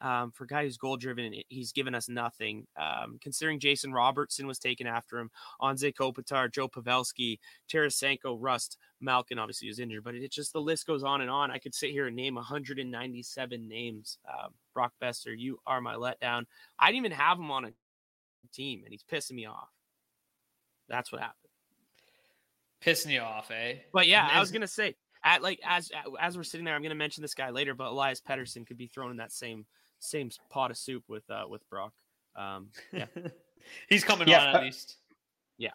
um, 0.00 0.30
for 0.30 0.44
a 0.44 0.46
guy 0.46 0.64
who's 0.64 0.76
goal 0.76 0.96
driven, 0.96 1.34
he's 1.48 1.72
given 1.72 1.94
us 1.94 2.08
nothing. 2.08 2.66
Um, 2.76 3.18
considering 3.20 3.58
Jason 3.58 3.92
Robertson 3.92 4.46
was 4.46 4.58
taken 4.58 4.86
after 4.86 5.18
him, 5.18 5.30
Anze 5.60 5.94
Kopitar, 5.94 6.52
Joe 6.52 6.68
Pavelski, 6.68 7.38
Tarasenko, 7.68 8.36
Rust, 8.38 8.76
Malkin 9.00 9.38
obviously 9.38 9.68
was 9.68 9.78
injured, 9.78 10.04
but 10.04 10.14
it 10.14 10.30
just 10.30 10.52
the 10.52 10.60
list 10.60 10.86
goes 10.86 11.02
on 11.02 11.20
and 11.20 11.30
on. 11.30 11.50
I 11.50 11.58
could 11.58 11.74
sit 11.74 11.90
here 11.90 12.06
and 12.06 12.16
name 12.16 12.34
197 12.34 13.68
names. 13.68 14.18
Um, 14.28 14.50
Brock 14.74 14.92
Boeser, 15.02 15.34
you 15.36 15.58
are 15.66 15.80
my 15.80 15.94
letdown. 15.94 16.44
I 16.78 16.88
didn't 16.90 17.06
even 17.06 17.18
have 17.18 17.38
him 17.38 17.50
on 17.50 17.64
a 17.64 17.70
team, 18.52 18.82
and 18.84 18.92
he's 18.92 19.04
pissing 19.04 19.32
me 19.32 19.46
off. 19.46 19.68
That's 20.88 21.10
what 21.12 21.20
happened. 21.20 21.50
Pissing 22.84 23.12
you 23.12 23.20
off, 23.20 23.50
eh? 23.50 23.76
But 23.92 24.06
yeah, 24.06 24.28
I 24.30 24.38
was 24.40 24.50
gonna 24.52 24.66
say, 24.68 24.94
at 25.24 25.42
like 25.42 25.58
as 25.64 25.90
as 26.20 26.36
we're 26.36 26.44
sitting 26.44 26.64
there, 26.64 26.74
I'm 26.74 26.82
gonna 26.82 26.94
mention 26.94 27.22
this 27.22 27.34
guy 27.34 27.50
later, 27.50 27.74
but 27.74 27.88
Elias 27.88 28.20
Pettersson 28.20 28.66
could 28.66 28.76
be 28.76 28.86
thrown 28.86 29.10
in 29.10 29.16
that 29.16 29.32
same 29.32 29.66
same 29.98 30.30
pot 30.50 30.70
of 30.70 30.76
soup 30.76 31.04
with 31.08 31.28
uh 31.30 31.44
with 31.48 31.68
Brock. 31.70 31.92
Um, 32.36 32.68
yeah, 32.92 33.06
he's 33.88 34.04
coming 34.04 34.28
Yeah, 34.28 34.42
on 34.44 34.56
at 34.56 34.62
least. 34.62 34.98
yeah. 35.58 35.70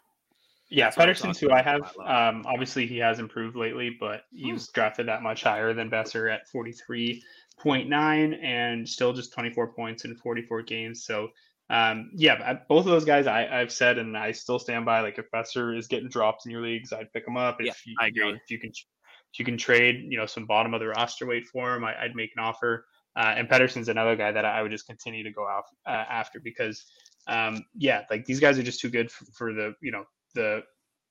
Yeah, 0.69 0.86
That's 0.86 0.95
what 0.97 1.07
I 1.07 1.12
was 1.12 1.19
Pettersson's 1.19 1.39
who 1.39 1.51
I 1.51 1.62
have. 1.63 1.91
my 1.97 2.29
Um, 2.29 2.43
obviously, 2.45 2.88
he 2.88 2.97
has 2.99 3.19
improved 3.19 3.57
lately, 3.57 3.97
but 3.99 4.21
he 4.31 4.53
was 4.53 4.69
drafted 4.69 5.07
that 5.10 5.21
much 5.21 5.43
higher 5.43 5.73
than 5.73 5.89
Boeser 5.89 6.31
at 6.34 6.47
43.9 6.49 8.43
and 8.43 8.88
still 8.88 9.12
just 9.12 9.34
24 9.34 9.73
points 9.73 10.05
in 10.05 10.15
44 10.15 10.62
games. 10.62 11.03
So, 11.03 11.29
um, 11.71 12.12
yeah, 12.13 12.38
but 12.38 12.67
both 12.67 12.86
of 12.86 12.91
those 12.91 13.05
guys 13.05 13.27
I, 13.27 13.47
I've 13.47 13.71
said, 13.71 13.97
and 13.97 14.17
I 14.17 14.34
still 14.34 14.60
stand 14.60 14.86
by. 14.86 14.99
Like, 14.99 15.17
if 15.17 15.31
Boeser 15.34 15.77
is 15.77 15.88
getting 15.88 16.10
dropped 16.10 16.45
in 16.45 16.51
your 16.51 16.62
leagues, 16.62 16.91
I'd 16.91 17.12
pick 17.13 17.25
him 17.25 17.38
up. 17.38 17.62
If 17.62 17.67
Yeah, 17.67 17.73
you, 17.86 17.95
I 17.99 18.05
you 18.07 18.21
know, 18.21 18.27
agree. 18.27 18.41
if 18.43 18.51
you 18.51 18.60
can, 18.60 18.71
if 18.71 19.39
you 19.39 19.45
can 19.45 19.57
trade, 19.57 20.05
you 20.10 20.17
know, 20.17 20.25
some 20.25 20.45
bottom 20.45 20.73
of 20.73 20.81
the 20.81 20.88
roster 20.88 21.25
weight 21.25 21.47
for 21.47 21.73
him, 21.73 21.86
I, 21.86 21.95
I'd 22.03 22.15
make 22.15 22.31
an 22.36 22.43
offer. 22.43 22.86
Uh, 23.15 23.34
and 23.38 23.47
Pettersson's 23.47 23.89
another 23.89 24.15
guy 24.15 24.31
that 24.31 24.45
I 24.45 24.62
would 24.62 24.71
just 24.71 24.86
continue 24.86 25.23
to 25.23 25.31
go 25.31 25.45
uh, 25.45 25.89
after 25.89 26.39
because, 26.41 26.86
um, 27.27 27.63
yeah, 27.73 28.03
like 28.10 28.25
these 28.25 28.39
guys 28.39 28.60
are 28.60 28.63
just 28.63 28.81
too 28.81 28.89
good 28.89 29.10
for, 29.10 29.25
for 29.38 29.53
the, 29.53 29.73
you 29.81 29.91
know, 29.91 30.03
the 30.36 30.62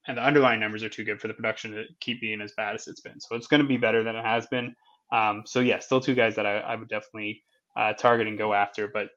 and 0.06 0.16
the 0.16 0.22
underlying 0.22 0.60
numbers 0.60 0.82
are 0.82 0.88
too 0.88 1.04
good 1.04 1.20
for 1.20 1.28
the 1.28 1.34
production 1.34 1.72
to 1.72 1.84
keep 2.00 2.20
being 2.20 2.40
as 2.40 2.52
bad 2.56 2.74
as 2.74 2.86
it's 2.88 3.00
been. 3.00 3.20
So 3.20 3.36
it's 3.36 3.46
going 3.46 3.62
to 3.62 3.68
be 3.68 3.76
better 3.76 4.02
than 4.02 4.16
it 4.16 4.24
has 4.24 4.46
been. 4.46 4.74
Um, 5.12 5.42
so 5.46 5.60
yeah, 5.60 5.78
still 5.78 6.00
two 6.00 6.14
guys 6.14 6.36
that 6.36 6.46
I, 6.46 6.58
I 6.58 6.76
would 6.76 6.88
definitely 6.88 7.42
uh, 7.76 7.92
target 7.92 8.26
and 8.26 8.38
go 8.38 8.54
after. 8.54 8.88
But 8.88 9.08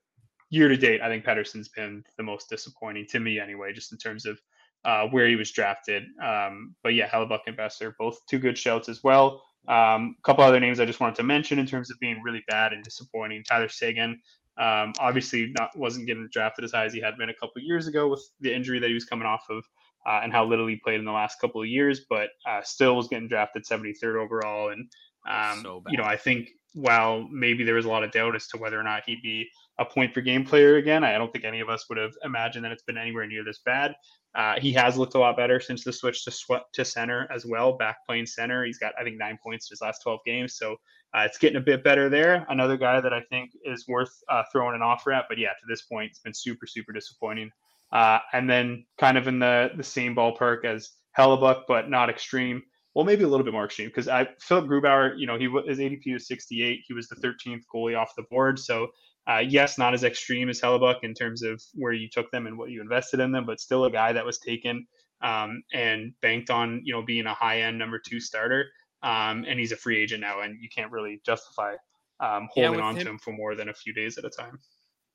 year 0.53 0.67
to 0.67 0.77
date, 0.77 1.01
I 1.01 1.07
think 1.07 1.25
Pettersson's 1.25 1.69
been 1.69 2.03
the 2.17 2.23
most 2.23 2.47
disappointing 2.47 3.07
to 3.09 3.19
me 3.19 3.39
anyway, 3.39 3.73
just 3.73 3.91
in 3.91 3.97
terms 3.97 4.25
of 4.25 4.39
uh, 4.85 5.07
where 5.07 5.27
he 5.27 5.35
was 5.35 5.51
drafted. 5.51 6.03
Um, 6.23 6.75
but 6.83 6.93
yeah, 6.93 7.09
Hellebuyck 7.09 7.39
and 7.47 7.57
Boeser, 7.57 7.93
both 7.97 8.19
two 8.29 8.37
good 8.37 8.57
shouts 8.57 8.87
as 8.87 9.03
well. 9.03 9.41
Um, 9.67 10.15
a 10.19 10.21
couple 10.23 10.43
other 10.43 10.59
names 10.59 10.79
I 10.79 10.85
just 10.85 10.99
wanted 10.99 11.15
to 11.15 11.23
mention 11.23 11.57
in 11.57 11.65
terms 11.65 11.89
of 11.89 11.99
being 11.99 12.21
really 12.21 12.43
bad 12.47 12.71
and 12.71 12.83
disappointing. 12.83 13.43
Tyler 13.43 13.69
Seguin, 13.69 14.19
um, 14.59 14.93
obviously 14.99 15.51
not 15.57 15.75
wasn't 15.75 16.05
getting 16.05 16.29
drafted 16.31 16.65
as 16.65 16.71
high 16.71 16.85
as 16.85 16.93
he 16.93 17.01
had 17.01 17.17
been 17.17 17.29
a 17.29 17.33
couple 17.33 17.61
years 17.61 17.87
ago 17.87 18.07
with 18.07 18.21
the 18.39 18.53
injury 18.53 18.77
that 18.77 18.87
he 18.87 18.93
was 18.93 19.05
coming 19.05 19.25
off 19.25 19.45
of 19.49 19.63
uh, 20.05 20.19
and 20.21 20.31
how 20.31 20.45
little 20.45 20.67
he 20.67 20.75
played 20.75 20.99
in 20.99 21.05
the 21.05 21.11
last 21.11 21.39
couple 21.41 21.61
of 21.61 21.67
years, 21.67 22.01
but 22.09 22.29
uh, 22.47 22.61
still 22.61 22.95
was 22.95 23.07
getting 23.07 23.27
drafted 23.27 23.63
73rd 23.65 24.21
overall. 24.21 24.69
And 24.69 24.87
um, 25.27 25.61
So 25.63 25.83
you 25.89 25.97
know. 25.97 26.03
I 26.03 26.17
think 26.17 26.49
while 26.73 27.27
maybe 27.31 27.63
there 27.63 27.75
was 27.75 27.85
a 27.85 27.89
lot 27.89 28.03
of 28.03 28.11
doubt 28.11 28.35
as 28.35 28.47
to 28.47 28.57
whether 28.57 28.79
or 28.79 28.83
not 28.83 29.03
he'd 29.05 29.21
be 29.21 29.47
a 29.79 29.85
point 29.85 30.13
per 30.13 30.21
game 30.21 30.45
player 30.45 30.77
again, 30.77 31.03
I 31.03 31.17
don't 31.17 31.31
think 31.31 31.45
any 31.45 31.59
of 31.59 31.69
us 31.69 31.87
would 31.89 31.97
have 31.97 32.13
imagined 32.23 32.65
that 32.65 32.71
it's 32.71 32.83
been 32.83 32.97
anywhere 32.97 33.25
near 33.25 33.43
this 33.43 33.59
bad. 33.65 33.95
Uh, 34.35 34.59
he 34.59 34.73
has 34.73 34.97
looked 34.97 35.15
a 35.15 35.19
lot 35.19 35.37
better 35.37 35.59
since 35.59 35.83
the 35.83 35.93
switch 35.93 36.23
to 36.25 36.61
to 36.73 36.85
center 36.85 37.27
as 37.31 37.45
well, 37.45 37.77
back 37.77 37.97
playing 38.05 38.25
center. 38.25 38.65
He's 38.65 38.79
got 38.79 38.93
I 38.99 39.03
think 39.03 39.17
nine 39.17 39.37
points 39.43 39.69
in 39.69 39.73
his 39.73 39.81
last 39.81 40.01
12 40.01 40.19
games, 40.25 40.55
so 40.55 40.73
uh, 41.13 41.23
it's 41.25 41.37
getting 41.37 41.57
a 41.57 41.61
bit 41.61 41.83
better 41.83 42.09
there. 42.09 42.45
Another 42.49 42.77
guy 42.77 42.99
that 42.99 43.13
I 43.13 43.21
think 43.29 43.51
is 43.63 43.87
worth 43.87 44.11
uh, 44.29 44.43
throwing 44.51 44.75
an 44.75 44.81
offer 44.81 45.11
at, 45.13 45.25
but 45.29 45.37
yeah, 45.37 45.49
to 45.49 45.65
this 45.67 45.83
point, 45.83 46.09
it's 46.09 46.19
been 46.19 46.33
super 46.33 46.65
super 46.65 46.91
disappointing. 46.91 47.51
Uh, 47.91 48.17
and 48.33 48.49
then 48.49 48.85
kind 48.97 49.17
of 49.17 49.27
in 49.27 49.37
the 49.37 49.69
the 49.77 49.83
same 49.83 50.15
ballpark 50.15 50.65
as 50.65 50.89
Hellebuyck, 51.17 51.63
but 51.67 51.89
not 51.89 52.09
extreme. 52.09 52.63
Well, 52.95 53.05
maybe 53.05 53.23
a 53.23 53.27
little 53.27 53.43
bit 53.43 53.53
more 53.53 53.65
extreme 53.65 53.87
because 53.87 54.07
I 54.07 54.27
Philipp 54.39 54.65
Grubauer, 54.65 55.17
you 55.17 55.25
know, 55.25 55.37
he 55.37 55.49
his 55.67 55.79
ADP 55.79 56.13
was 56.13 56.27
68. 56.27 56.83
He 56.87 56.93
was 56.93 57.07
the 57.07 57.15
13th 57.15 57.63
goalie 57.73 57.97
off 57.97 58.13
the 58.15 58.23
board, 58.23 58.59
so 58.59 58.89
uh, 59.27 59.39
yes, 59.39 59.77
not 59.77 59.93
as 59.93 60.03
extreme 60.03 60.49
as 60.49 60.59
Hellebuyck 60.59 61.03
in 61.03 61.13
terms 61.13 61.43
of 61.43 61.61
where 61.73 61.93
you 61.93 62.09
took 62.09 62.29
them 62.31 62.45
and 62.45 62.57
what 62.57 62.69
you 62.69 62.81
invested 62.81 63.19
in 63.19 63.31
them, 63.31 63.45
but 63.45 63.59
still 63.59 63.85
a 63.85 63.91
guy 63.91 64.11
that 64.11 64.25
was 64.25 64.37
taken 64.37 64.85
um, 65.21 65.63
and 65.73 66.13
banked 66.21 66.49
on, 66.49 66.81
you 66.83 66.93
know, 66.93 67.01
being 67.01 67.25
a 67.25 67.33
high 67.33 67.61
end 67.61 67.77
number 67.77 67.97
two 67.97 68.19
starter. 68.19 68.65
Um, 69.01 69.45
and 69.47 69.59
he's 69.59 69.71
a 69.71 69.77
free 69.77 70.01
agent 70.01 70.21
now, 70.21 70.41
and 70.41 70.61
you 70.61 70.69
can't 70.73 70.91
really 70.91 71.21
justify 71.25 71.75
um, 72.19 72.47
holding 72.53 72.71
with 72.71 72.81
on 72.81 72.95
to 72.95 73.01
him- 73.01 73.07
him 73.07 73.17
for 73.17 73.31
more 73.33 73.55
than 73.55 73.69
a 73.69 73.73
few 73.73 73.93
days 73.93 74.17
at 74.17 74.25
a 74.25 74.29
time. 74.29 74.59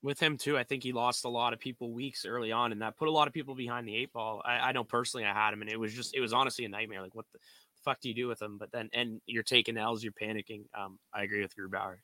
with 0.03 0.19
him 0.19 0.37
too. 0.37 0.57
I 0.57 0.63
think 0.63 0.83
he 0.83 0.91
lost 0.91 1.25
a 1.25 1.29
lot 1.29 1.53
of 1.53 1.59
people 1.59 1.91
weeks 1.91 2.25
early 2.25 2.51
on, 2.51 2.71
and 2.71 2.81
that 2.81 2.97
put 2.97 3.07
a 3.07 3.11
lot 3.11 3.27
of 3.27 3.33
people 3.33 3.55
behind 3.55 3.87
the 3.87 3.95
eight 3.95 4.13
ball. 4.13 4.41
I, 4.45 4.69
I 4.69 4.71
know 4.71 4.83
personally, 4.83 5.25
I 5.25 5.33
had 5.33 5.53
him, 5.53 5.61
and 5.61 5.71
it 5.71 5.79
was 5.79 5.93
just 5.93 6.15
it 6.15 6.19
was 6.19 6.33
honestly 6.33 6.65
a 6.65 6.69
nightmare. 6.69 7.01
Like, 7.01 7.15
what 7.15 7.25
the 7.33 7.39
fuck 7.83 7.99
do 8.01 8.09
you 8.09 8.15
do 8.15 8.27
with 8.27 8.41
him? 8.41 8.57
But 8.57 8.71
then, 8.71 8.89
and 8.93 9.21
you're 9.25 9.43
taking 9.43 9.77
L's, 9.77 10.03
you're 10.03 10.13
panicking. 10.13 10.63
Um, 10.77 10.99
I 11.13 11.23
agree 11.23 11.41
with 11.41 11.55
Grubauer. 11.55 11.97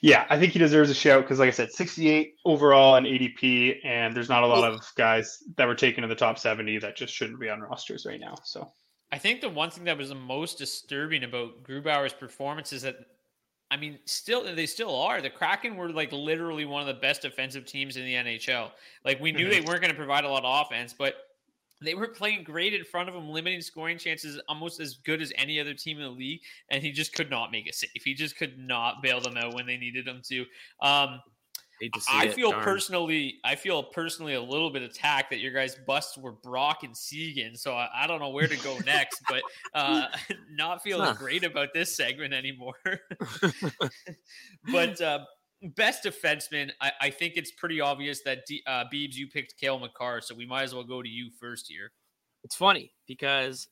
Yeah, 0.00 0.26
I 0.28 0.38
think 0.38 0.52
he 0.52 0.58
deserves 0.58 0.90
a 0.90 0.94
shout 0.94 1.22
because, 1.22 1.38
like 1.38 1.48
I 1.48 1.52
said, 1.52 1.72
68 1.72 2.34
overall 2.44 2.96
and 2.96 3.06
ADP, 3.06 3.78
and 3.86 4.14
there's 4.14 4.28
not 4.28 4.42
a 4.42 4.46
lot 4.46 4.70
of 4.70 4.84
guys 4.96 5.42
that 5.56 5.66
were 5.66 5.74
taken 5.74 6.04
in 6.04 6.10
the 6.10 6.16
top 6.16 6.38
70 6.38 6.78
that 6.80 6.94
just 6.94 7.14
shouldn't 7.14 7.40
be 7.40 7.48
on 7.48 7.60
rosters 7.60 8.04
right 8.04 8.20
now. 8.20 8.34
So 8.44 8.70
I 9.10 9.18
think 9.18 9.40
the 9.40 9.48
one 9.48 9.70
thing 9.70 9.84
that 9.84 9.96
was 9.96 10.10
the 10.10 10.14
most 10.14 10.58
disturbing 10.58 11.24
about 11.24 11.62
Grubauer's 11.62 12.12
performance 12.12 12.72
is 12.72 12.82
that, 12.82 12.96
I 13.70 13.78
mean, 13.78 13.98
still 14.04 14.44
they 14.54 14.66
still 14.66 14.94
are. 14.94 15.22
The 15.22 15.30
Kraken 15.30 15.76
were 15.76 15.90
like 15.90 16.12
literally 16.12 16.66
one 16.66 16.82
of 16.82 16.86
the 16.86 17.00
best 17.00 17.22
defensive 17.22 17.64
teams 17.64 17.96
in 17.96 18.04
the 18.04 18.14
NHL. 18.14 18.72
Like 19.06 19.20
we 19.20 19.32
knew 19.32 19.48
they 19.48 19.62
weren't 19.62 19.80
going 19.80 19.92
to 19.92 19.96
provide 19.96 20.24
a 20.24 20.28
lot 20.28 20.44
of 20.44 20.66
offense, 20.66 20.92
but 20.92 21.14
they 21.86 21.94
were 21.94 22.08
playing 22.08 22.44
great 22.44 22.74
in 22.74 22.84
front 22.84 23.08
of 23.08 23.14
him, 23.14 23.28
limiting 23.28 23.60
scoring 23.60 23.98
chances 23.98 24.40
almost 24.48 24.80
as 24.80 24.94
good 24.96 25.20
as 25.22 25.32
any 25.36 25.60
other 25.60 25.74
team 25.74 25.98
in 25.98 26.04
the 26.04 26.10
league. 26.10 26.40
And 26.70 26.82
he 26.82 26.92
just 26.92 27.12
could 27.14 27.30
not 27.30 27.50
make 27.52 27.68
a 27.68 27.72
save. 27.72 27.90
He 28.04 28.14
just 28.14 28.36
could 28.36 28.58
not 28.58 29.02
bail 29.02 29.20
them 29.20 29.36
out 29.36 29.54
when 29.54 29.66
they 29.66 29.76
needed 29.76 30.06
him 30.06 30.22
to. 30.28 30.40
Um, 30.80 31.20
to 31.80 32.00
I 32.08 32.26
it, 32.26 32.34
feel 32.34 32.50
darn. 32.52 32.62
personally, 32.62 33.40
I 33.44 33.56
feel 33.56 33.82
personally 33.82 34.34
a 34.34 34.40
little 34.42 34.70
bit 34.70 34.82
attacked 34.82 35.30
that 35.30 35.40
your 35.40 35.52
guys' 35.52 35.74
busts 35.86 36.16
were 36.16 36.32
Brock 36.32 36.82
and 36.82 36.96
Seguin. 36.96 37.56
So 37.56 37.74
I, 37.74 37.88
I 37.94 38.06
don't 38.06 38.20
know 38.20 38.30
where 38.30 38.48
to 38.48 38.56
go 38.56 38.78
next, 38.86 39.22
but 39.28 39.42
uh, 39.74 40.06
not 40.50 40.82
feeling 40.82 41.06
Huh. 41.08 41.14
great 41.14 41.44
about 41.44 41.74
this 41.74 41.94
segment 41.96 42.32
anymore. 42.32 42.74
but 44.72 45.00
uh, 45.00 45.24
best 45.76 46.04
defenseman, 46.04 46.70
I, 46.80 46.92
I 47.00 47.10
think 47.10 47.34
it's 47.36 47.50
pretty 47.52 47.80
obvious 47.80 48.22
that 48.24 48.46
D, 48.46 48.62
uh, 48.66 48.84
Beebs, 48.92 49.14
you 49.14 49.26
picked 49.28 49.56
Cale 49.58 49.78
Makar, 49.78 50.20
so 50.20 50.34
we 50.34 50.46
might 50.46 50.62
as 50.62 50.74
well 50.74 50.84
go 50.84 51.02
to 51.02 51.08
you 51.08 51.30
first 51.40 51.66
here 51.68 51.90
It's 52.42 52.54
funny 52.56 52.92
because 53.06 53.68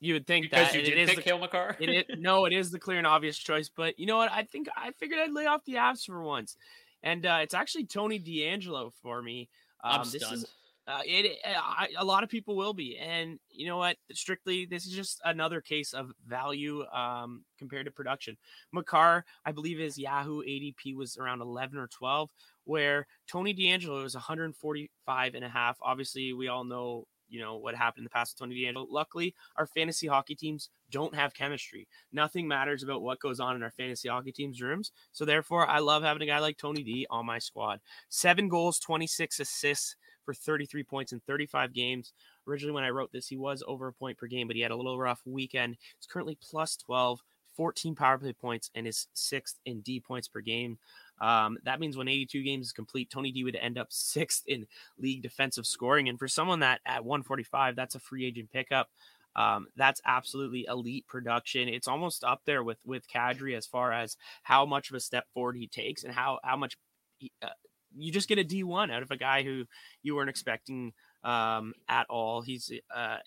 you 0.00 0.12
would 0.14 0.26
think 0.26 0.46
because 0.50 0.68
that 0.68 0.74
you 0.74 0.80
it 0.80 0.84
did 0.84 0.98
is 0.98 1.08
pick 1.08 1.16
the, 1.18 1.22
Cale 1.22 1.38
Makar. 1.38 1.76
it, 1.80 1.88
is- 1.88 2.18
no, 2.18 2.44
it 2.44 2.52
is 2.52 2.70
the 2.70 2.78
clear 2.78 2.98
and 2.98 3.06
obvious 3.06 3.38
choice. 3.38 3.68
But 3.74 3.98
you 3.98 4.06
know 4.06 4.16
what? 4.18 4.30
I 4.32 4.42
think 4.42 4.68
I 4.76 4.90
figured 4.92 5.18
I'd 5.20 5.32
lay 5.32 5.46
off 5.46 5.64
the 5.64 5.74
Avs 5.74 6.04
for 6.04 6.22
once, 6.22 6.56
and 7.02 7.24
uh, 7.24 7.38
it's 7.42 7.54
actually 7.54 7.86
Tony 7.86 8.18
DeAngelo 8.20 8.92
for 9.02 9.22
me. 9.22 9.48
I'm 9.82 10.00
Um, 10.02 10.08
this 10.10 10.22
stunned. 10.22 10.34
is 10.42 10.46
uh, 10.86 11.00
it. 11.04 11.38
I, 11.44 11.88
a 11.98 12.04
lot 12.04 12.22
of 12.22 12.28
people 12.28 12.56
will 12.56 12.74
be, 12.74 12.96
and 12.98 13.38
you 13.50 13.66
know 13.66 13.76
what? 13.76 13.96
Strictly, 14.12 14.66
this 14.66 14.86
is 14.86 14.92
just 14.92 15.20
another 15.24 15.60
case 15.60 15.92
of 15.92 16.12
value 16.26 16.84
um, 16.86 17.44
compared 17.58 17.86
to 17.86 17.92
production. 17.92 18.36
Makar, 18.72 19.24
I 19.44 19.52
believe, 19.52 19.78
his 19.78 19.98
Yahoo 19.98 20.42
ADP 20.42 20.94
was 20.94 21.16
around 21.16 21.40
11 21.40 21.78
or 21.78 21.88
12, 21.88 22.30
where 22.64 23.06
Tony 23.28 23.54
DeAngelo 23.54 24.02
was 24.02 24.14
145 24.14 25.34
and 25.34 25.44
a 25.44 25.48
half. 25.48 25.76
Obviously, 25.82 26.32
we 26.32 26.48
all 26.48 26.64
know 26.64 27.06
you 27.28 27.40
know 27.40 27.56
what 27.56 27.74
happened 27.74 28.02
in 28.02 28.04
the 28.04 28.10
past 28.10 28.34
with 28.34 28.48
Tony 28.48 28.54
DeAngelo. 28.54 28.86
Luckily, 28.88 29.34
our 29.56 29.66
fantasy 29.66 30.06
hockey 30.06 30.34
teams 30.34 30.70
don't 30.90 31.14
have 31.14 31.34
chemistry. 31.34 31.88
Nothing 32.12 32.46
matters 32.46 32.82
about 32.82 33.02
what 33.02 33.20
goes 33.20 33.40
on 33.40 33.56
in 33.56 33.62
our 33.62 33.72
fantasy 33.72 34.08
hockey 34.08 34.32
teams' 34.32 34.62
rooms. 34.62 34.92
So 35.12 35.24
therefore, 35.24 35.66
I 35.66 35.80
love 35.80 36.02
having 36.02 36.22
a 36.22 36.26
guy 36.26 36.38
like 36.38 36.58
Tony 36.58 36.82
D 36.82 37.06
on 37.10 37.26
my 37.26 37.38
squad. 37.38 37.80
Seven 38.08 38.48
goals, 38.48 38.78
26 38.78 39.40
assists 39.40 39.96
for 40.26 40.34
33 40.34 40.82
points 40.82 41.12
in 41.12 41.20
35 41.20 41.72
games. 41.72 42.12
Originally, 42.46 42.74
when 42.74 42.84
I 42.84 42.90
wrote 42.90 43.12
this, 43.12 43.28
he 43.28 43.38
was 43.38 43.62
over 43.66 43.88
a 43.88 43.92
point 43.92 44.18
per 44.18 44.26
game, 44.26 44.46
but 44.46 44.56
he 44.56 44.62
had 44.62 44.72
a 44.72 44.76
little 44.76 44.98
rough 44.98 45.22
weekend. 45.24 45.76
He's 45.98 46.06
currently 46.06 46.36
plus 46.42 46.76
12, 46.76 47.22
14 47.56 47.94
power 47.94 48.18
play 48.18 48.34
points, 48.34 48.70
and 48.74 48.86
is 48.86 49.06
sixth 49.14 49.58
in 49.64 49.80
D 49.80 50.00
points 50.00 50.28
per 50.28 50.40
game. 50.40 50.78
Um, 51.20 51.56
that 51.64 51.80
means 51.80 51.96
when 51.96 52.08
82 52.08 52.42
games 52.42 52.66
is 52.66 52.72
complete, 52.72 53.08
Tony 53.08 53.32
D 53.32 53.44
would 53.44 53.56
end 53.56 53.78
up 53.78 53.88
sixth 53.90 54.42
in 54.46 54.66
league 54.98 55.22
defensive 55.22 55.66
scoring. 55.66 56.08
And 56.08 56.18
for 56.18 56.28
someone 56.28 56.60
that 56.60 56.80
at 56.84 57.04
145, 57.04 57.76
that's 57.76 57.94
a 57.94 58.00
free 58.00 58.26
agent 58.26 58.52
pickup. 58.52 58.90
Um, 59.36 59.66
that's 59.76 60.00
absolutely 60.06 60.66
elite 60.68 61.06
production. 61.06 61.68
It's 61.68 61.88
almost 61.88 62.24
up 62.24 62.40
there 62.46 62.64
with 62.64 62.78
with 62.86 63.06
Kadri 63.08 63.56
as 63.56 63.66
far 63.66 63.92
as 63.92 64.16
how 64.42 64.64
much 64.64 64.88
of 64.90 64.96
a 64.96 65.00
step 65.00 65.26
forward 65.34 65.56
he 65.56 65.68
takes 65.68 66.04
and 66.04 66.14
how 66.14 66.38
how 66.42 66.56
much 66.56 66.78
he, 67.18 67.30
uh, 67.42 67.48
you 67.96 68.12
just 68.12 68.28
get 68.28 68.38
a 68.38 68.44
D1 68.44 68.92
out 68.92 69.02
of 69.02 69.10
a 69.10 69.16
guy 69.16 69.42
who 69.42 69.64
you 70.02 70.14
weren't 70.14 70.30
expecting 70.30 70.92
um, 71.24 71.74
at 71.88 72.06
all. 72.08 72.42
He's 72.42 72.70
uh, 72.94 73.18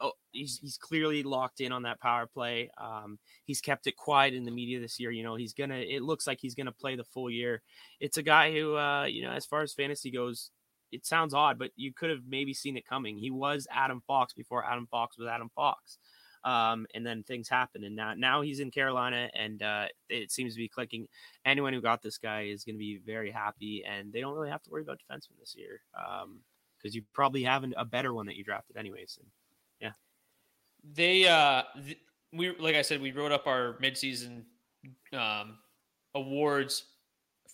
oh, 0.00 0.12
he's 0.32 0.58
he's 0.58 0.78
clearly 0.78 1.22
locked 1.22 1.60
in 1.60 1.72
on 1.72 1.82
that 1.82 2.00
power 2.00 2.26
play. 2.26 2.70
Um, 2.80 3.18
he's 3.44 3.60
kept 3.60 3.86
it 3.86 3.96
quiet 3.96 4.34
in 4.34 4.44
the 4.44 4.50
media 4.50 4.80
this 4.80 5.00
year. 5.00 5.10
You 5.10 5.24
know, 5.24 5.34
he's 5.34 5.54
gonna. 5.54 5.76
It 5.78 6.02
looks 6.02 6.26
like 6.26 6.38
he's 6.40 6.54
gonna 6.54 6.72
play 6.72 6.96
the 6.96 7.04
full 7.04 7.30
year. 7.30 7.62
It's 8.00 8.16
a 8.16 8.22
guy 8.22 8.52
who, 8.52 8.76
uh, 8.76 9.04
you 9.04 9.22
know, 9.22 9.32
as 9.32 9.46
far 9.46 9.62
as 9.62 9.72
fantasy 9.72 10.10
goes, 10.10 10.50
it 10.92 11.06
sounds 11.06 11.34
odd, 11.34 11.58
but 11.58 11.70
you 11.76 11.92
could 11.92 12.10
have 12.10 12.22
maybe 12.28 12.54
seen 12.54 12.76
it 12.76 12.86
coming. 12.86 13.18
He 13.18 13.30
was 13.30 13.66
Adam 13.70 14.02
Fox 14.06 14.32
before 14.32 14.64
Adam 14.64 14.86
Fox 14.90 15.18
was 15.18 15.28
Adam 15.28 15.50
Fox. 15.54 15.98
Um, 16.48 16.86
and 16.94 17.04
then 17.04 17.24
things 17.24 17.46
happen, 17.46 17.84
and 17.84 17.94
now 17.94 18.14
now 18.14 18.40
he's 18.40 18.60
in 18.60 18.70
Carolina, 18.70 19.28
and 19.34 19.62
uh, 19.62 19.84
it 20.08 20.32
seems 20.32 20.54
to 20.54 20.58
be 20.58 20.66
clicking. 20.66 21.06
Anyone 21.44 21.74
who 21.74 21.82
got 21.82 22.00
this 22.00 22.16
guy 22.16 22.44
is 22.44 22.64
going 22.64 22.76
to 22.76 22.78
be 22.78 22.98
very 23.04 23.30
happy, 23.30 23.84
and 23.86 24.10
they 24.10 24.22
don't 24.22 24.32
really 24.34 24.48
have 24.48 24.62
to 24.62 24.70
worry 24.70 24.80
about 24.80 24.98
defensemen 24.98 25.38
this 25.38 25.54
year 25.54 25.82
because 25.92 26.22
um, 26.24 26.94
you 26.94 27.02
probably 27.12 27.42
have 27.42 27.66
a 27.76 27.84
better 27.84 28.14
one 28.14 28.24
that 28.24 28.36
you 28.36 28.44
drafted 28.44 28.78
anyways. 28.78 29.18
And 29.20 29.28
yeah, 29.78 29.92
they 30.94 31.28
uh, 31.28 31.64
th- 31.84 31.98
we 32.32 32.56
like 32.56 32.76
I 32.76 32.82
said, 32.82 33.02
we 33.02 33.12
wrote 33.12 33.32
up 33.32 33.46
our 33.46 33.76
midseason 33.82 34.44
um, 35.12 35.58
awards 36.14 36.84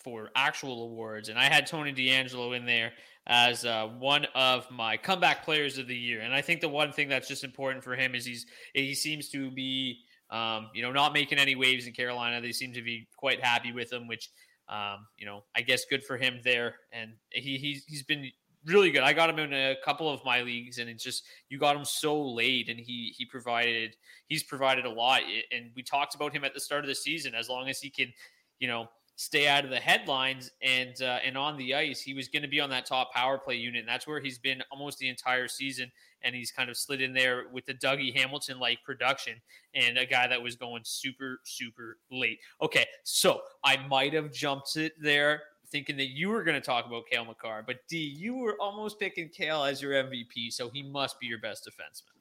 for 0.04 0.30
actual 0.36 0.84
awards, 0.84 1.30
and 1.30 1.36
I 1.36 1.46
had 1.46 1.66
Tony 1.66 1.92
DeAngelo 1.92 2.56
in 2.56 2.64
there 2.64 2.92
as 3.26 3.64
uh, 3.64 3.88
one 3.98 4.26
of 4.34 4.70
my 4.70 4.96
comeback 4.96 5.44
players 5.44 5.78
of 5.78 5.86
the 5.86 5.96
year. 5.96 6.20
And 6.20 6.34
I 6.34 6.42
think 6.42 6.60
the 6.60 6.68
one 6.68 6.92
thing 6.92 7.08
that's 7.08 7.28
just 7.28 7.44
important 7.44 7.82
for 7.82 7.94
him 7.94 8.14
is 8.14 8.24
he's 8.24 8.46
he 8.74 8.94
seems 8.94 9.28
to 9.30 9.50
be 9.50 10.00
um, 10.30 10.68
you 10.74 10.82
know 10.82 10.92
not 10.92 11.12
making 11.12 11.38
any 11.38 11.54
waves 11.54 11.86
in 11.86 11.92
Carolina. 11.92 12.40
They 12.40 12.52
seem 12.52 12.72
to 12.74 12.82
be 12.82 13.08
quite 13.16 13.42
happy 13.42 13.72
with 13.72 13.92
him, 13.92 14.06
which 14.06 14.30
um, 14.68 15.06
you 15.16 15.26
know 15.26 15.44
I 15.56 15.62
guess 15.62 15.84
good 15.84 16.04
for 16.04 16.16
him 16.16 16.40
there. 16.44 16.76
And 16.92 17.12
he 17.30 17.56
he's 17.56 17.84
he's 17.84 18.02
been 18.02 18.30
really 18.66 18.90
good. 18.90 19.02
I 19.02 19.12
got 19.12 19.30
him 19.30 19.38
in 19.38 19.52
a 19.52 19.76
couple 19.84 20.10
of 20.10 20.24
my 20.24 20.42
leagues, 20.42 20.78
and 20.78 20.88
it's 20.88 21.04
just 21.04 21.24
you 21.48 21.58
got 21.58 21.76
him 21.76 21.84
so 21.84 22.20
late, 22.20 22.68
and 22.68 22.78
he 22.78 23.14
he 23.16 23.24
provided 23.24 23.96
he's 24.26 24.42
provided 24.42 24.84
a 24.84 24.90
lot. 24.90 25.22
And 25.50 25.70
we 25.74 25.82
talked 25.82 26.14
about 26.14 26.34
him 26.34 26.44
at 26.44 26.54
the 26.54 26.60
start 26.60 26.84
of 26.84 26.88
the 26.88 26.94
season. 26.94 27.34
As 27.34 27.48
long 27.48 27.68
as 27.68 27.80
he 27.80 27.90
can, 27.90 28.12
you 28.58 28.68
know, 28.68 28.88
stay 29.16 29.46
out 29.46 29.64
of 29.64 29.70
the 29.70 29.78
headlines 29.78 30.50
and 30.62 31.00
uh, 31.02 31.18
and 31.24 31.36
on 31.38 31.56
the 31.56 31.74
ice, 31.74 32.00
he 32.00 32.14
was 32.14 32.28
going 32.28 32.42
to 32.42 32.48
be 32.48 32.60
on 32.60 32.70
that 32.70 32.86
top 32.86 33.12
power 33.12 33.38
play 33.38 33.56
unit, 33.56 33.80
and 33.80 33.88
that's 33.88 34.06
where 34.06 34.20
he's 34.20 34.38
been 34.38 34.62
almost 34.70 34.98
the 34.98 35.08
entire 35.08 35.48
season. 35.48 35.90
And 36.22 36.34
he's 36.34 36.50
kind 36.50 36.70
of 36.70 36.78
slid 36.78 37.02
in 37.02 37.12
there 37.12 37.44
with 37.52 37.66
the 37.66 37.74
Dougie 37.74 38.16
Hamilton 38.16 38.58
like 38.58 38.78
production 38.82 39.34
and 39.74 39.98
a 39.98 40.06
guy 40.06 40.26
that 40.26 40.42
was 40.42 40.56
going 40.56 40.80
super 40.84 41.40
super 41.44 41.98
late. 42.10 42.38
Okay, 42.62 42.86
so 43.02 43.42
I 43.62 43.76
might 43.88 44.14
have 44.14 44.32
jumped 44.32 44.76
it 44.76 44.92
there. 45.00 45.42
Thinking 45.70 45.96
that 45.96 46.10
you 46.10 46.28
were 46.28 46.44
going 46.44 46.60
to 46.60 46.64
talk 46.64 46.86
about 46.86 47.04
Cale 47.10 47.24
Makar, 47.24 47.64
but 47.66 47.78
D, 47.88 47.98
you 47.98 48.36
were 48.36 48.56
almost 48.60 49.00
picking 49.00 49.28
Cale 49.28 49.64
as 49.64 49.82
your 49.82 49.92
MVP, 49.92 50.52
so 50.52 50.68
he 50.68 50.82
must 50.82 51.18
be 51.18 51.26
your 51.26 51.40
best 51.40 51.68
defenseman. 51.68 52.14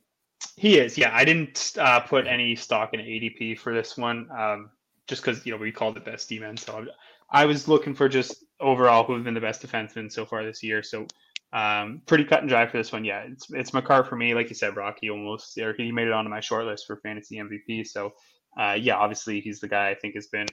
He 0.55 0.77
is, 0.79 0.97
yeah. 0.97 1.11
I 1.13 1.23
didn't 1.23 1.73
uh, 1.77 1.99
put 1.99 2.25
any 2.25 2.55
stock 2.55 2.93
in 2.93 2.99
ADP 2.99 3.59
for 3.59 3.73
this 3.73 3.97
one. 3.97 4.27
Um, 4.31 4.71
just 5.07 5.23
because 5.23 5.45
you 5.45 5.51
know 5.51 5.57
we 5.57 5.71
called 5.71 5.97
it 5.97 6.05
best 6.05 6.29
D-men. 6.29 6.57
So 6.57 6.85
I 7.31 7.45
was 7.45 7.67
looking 7.67 7.95
for 7.95 8.07
just 8.09 8.43
overall 8.59 9.03
who 9.03 9.13
have 9.13 9.23
been 9.23 9.33
the 9.33 9.41
best 9.41 9.61
defensemen 9.61 10.11
so 10.11 10.25
far 10.25 10.43
this 10.43 10.63
year. 10.63 10.83
So 10.83 11.07
um, 11.51 12.01
pretty 12.07 12.25
cut 12.25 12.39
and 12.39 12.49
dry 12.49 12.65
for 12.65 12.77
this 12.77 12.91
one. 12.91 13.05
Yeah, 13.05 13.25
it's 13.29 13.47
it's 13.51 13.73
Makar 13.73 14.03
for 14.03 14.15
me. 14.15 14.33
Like 14.33 14.49
you 14.49 14.55
said, 14.55 14.75
Rocky 14.75 15.09
almost 15.09 15.57
or 15.57 15.73
he 15.73 15.91
made 15.91 16.07
it 16.07 16.13
onto 16.13 16.29
my 16.29 16.39
short 16.39 16.65
list 16.65 16.87
for 16.87 16.97
fantasy 16.97 17.37
MVP. 17.37 17.87
So 17.87 18.13
uh, 18.59 18.77
yeah, 18.79 18.95
obviously 18.95 19.39
he's 19.41 19.59
the 19.59 19.67
guy 19.67 19.89
I 19.89 19.95
think 19.95 20.15
has 20.15 20.27
been 20.27 20.47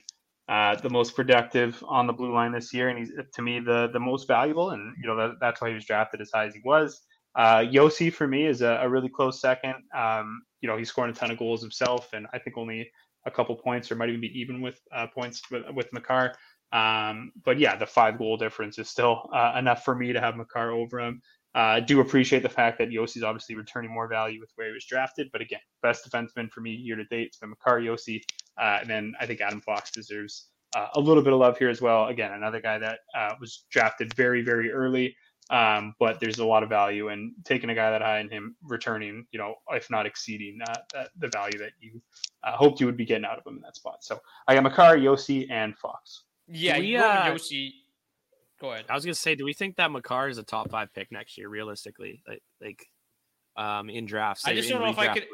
uh, 0.49 0.75
the 0.75 0.89
most 0.89 1.15
productive 1.15 1.83
on 1.87 2.07
the 2.07 2.13
blue 2.13 2.33
line 2.33 2.51
this 2.51 2.73
year, 2.73 2.89
and 2.89 2.99
he's 2.99 3.11
to 3.33 3.41
me 3.41 3.59
the 3.59 3.89
the 3.93 3.99
most 3.99 4.27
valuable. 4.27 4.71
And 4.71 4.95
you 5.01 5.07
know 5.07 5.15
that, 5.15 5.35
that's 5.39 5.61
why 5.61 5.69
he 5.69 5.75
was 5.75 5.85
drafted 5.85 6.21
as 6.21 6.31
high 6.33 6.45
as 6.45 6.53
he 6.53 6.61
was. 6.63 7.01
Uh, 7.35 7.59
Josi 7.59 8.11
for 8.11 8.27
me 8.27 8.45
is 8.45 8.61
a, 8.61 8.79
a 8.81 8.89
really 8.89 9.09
close 9.09 9.39
second. 9.39 9.75
Um, 9.95 10.41
you 10.59 10.67
know, 10.67 10.77
he's 10.77 10.89
scoring 10.89 11.11
a 11.11 11.15
ton 11.15 11.31
of 11.31 11.37
goals 11.37 11.61
himself, 11.61 12.09
and 12.13 12.27
I 12.33 12.39
think 12.39 12.57
only 12.57 12.91
a 13.25 13.31
couple 13.31 13.55
points 13.55 13.91
or 13.91 13.95
might 13.95 14.09
even 14.09 14.21
be 14.21 14.39
even 14.39 14.61
with 14.61 14.79
uh, 14.93 15.07
points 15.07 15.41
with, 15.51 15.63
with 15.73 15.91
Makar. 15.93 16.33
Um, 16.71 17.31
but 17.43 17.59
yeah, 17.59 17.75
the 17.75 17.85
five 17.85 18.17
goal 18.17 18.37
difference 18.37 18.79
is 18.79 18.89
still 18.89 19.29
uh, 19.33 19.55
enough 19.57 19.83
for 19.83 19.95
me 19.95 20.13
to 20.13 20.19
have 20.19 20.37
Makar 20.37 20.71
over 20.71 20.99
him. 20.99 21.21
Uh, 21.53 21.59
I 21.59 21.79
do 21.81 21.99
appreciate 21.99 22.43
the 22.43 22.49
fact 22.49 22.77
that 22.77 22.89
Josi's 22.89 23.23
obviously 23.23 23.55
returning 23.55 23.91
more 23.91 24.07
value 24.07 24.39
with 24.39 24.51
where 24.55 24.67
he 24.67 24.73
was 24.73 24.85
drafted. 24.85 25.29
But 25.33 25.41
again, 25.41 25.59
best 25.81 26.09
defenseman 26.09 26.49
for 26.49 26.61
me 26.61 26.71
year 26.71 26.95
to 26.95 27.03
date, 27.05 27.27
it's 27.27 27.37
been 27.37 27.49
Makar 27.49 27.81
Josi. 27.81 28.21
Uh, 28.57 28.79
and 28.81 28.89
then 28.89 29.13
I 29.19 29.25
think 29.25 29.41
Adam 29.41 29.59
Fox 29.59 29.91
deserves 29.91 30.47
uh, 30.75 30.87
a 30.95 30.99
little 30.99 31.21
bit 31.21 31.33
of 31.33 31.39
love 31.39 31.57
here 31.57 31.69
as 31.69 31.81
well. 31.81 32.07
Again, 32.07 32.31
another 32.31 32.61
guy 32.61 32.77
that 32.77 32.99
uh, 33.13 33.33
was 33.39 33.65
drafted 33.69 34.13
very, 34.13 34.41
very 34.41 34.71
early. 34.71 35.13
Um, 35.51 35.93
but 35.99 36.21
there's 36.21 36.39
a 36.39 36.45
lot 36.45 36.63
of 36.63 36.69
value 36.69 37.09
in 37.09 37.33
taking 37.43 37.69
a 37.69 37.75
guy 37.75 37.91
that 37.91 38.01
high 38.01 38.19
and 38.19 38.31
him 38.31 38.55
returning, 38.63 39.27
you 39.33 39.37
know, 39.37 39.55
if 39.71 39.89
not 39.89 40.05
exceeding 40.05 40.57
that, 40.59 40.85
that 40.93 41.09
the 41.19 41.27
value 41.27 41.59
that 41.59 41.71
you 41.81 42.01
uh, 42.43 42.55
hoped 42.55 42.79
you 42.79 42.85
would 42.85 42.95
be 42.95 43.03
getting 43.03 43.25
out 43.25 43.37
of 43.37 43.45
him 43.45 43.57
in 43.57 43.61
that 43.61 43.75
spot. 43.75 44.01
So 44.01 44.17
I 44.47 44.55
got 44.55 44.63
Makar, 44.63 44.95
Josi, 44.95 45.51
and 45.51 45.77
Fox. 45.77 46.23
Yeah, 46.47 46.79
we, 46.79 46.95
uh, 46.95 47.33
Josi. 47.33 47.71
Go 48.61 48.71
ahead. 48.71 48.85
I 48.87 48.95
was 48.95 49.03
gonna 49.03 49.13
say, 49.13 49.35
do 49.35 49.43
we 49.43 49.53
think 49.53 49.75
that 49.75 49.91
Makar 49.91 50.29
is 50.29 50.37
a 50.37 50.43
top 50.43 50.69
five 50.69 50.93
pick 50.93 51.11
next 51.11 51.37
year, 51.37 51.49
realistically? 51.49 52.23
Like, 52.25 52.43
like 52.61 52.87
um, 53.57 53.89
in 53.89 54.05
drafts. 54.05 54.45
I 54.45 54.53
just 54.53 54.69
don't 54.69 54.81
know 54.81 54.89
if 54.89 54.99
I 54.99 55.13
could. 55.13 55.27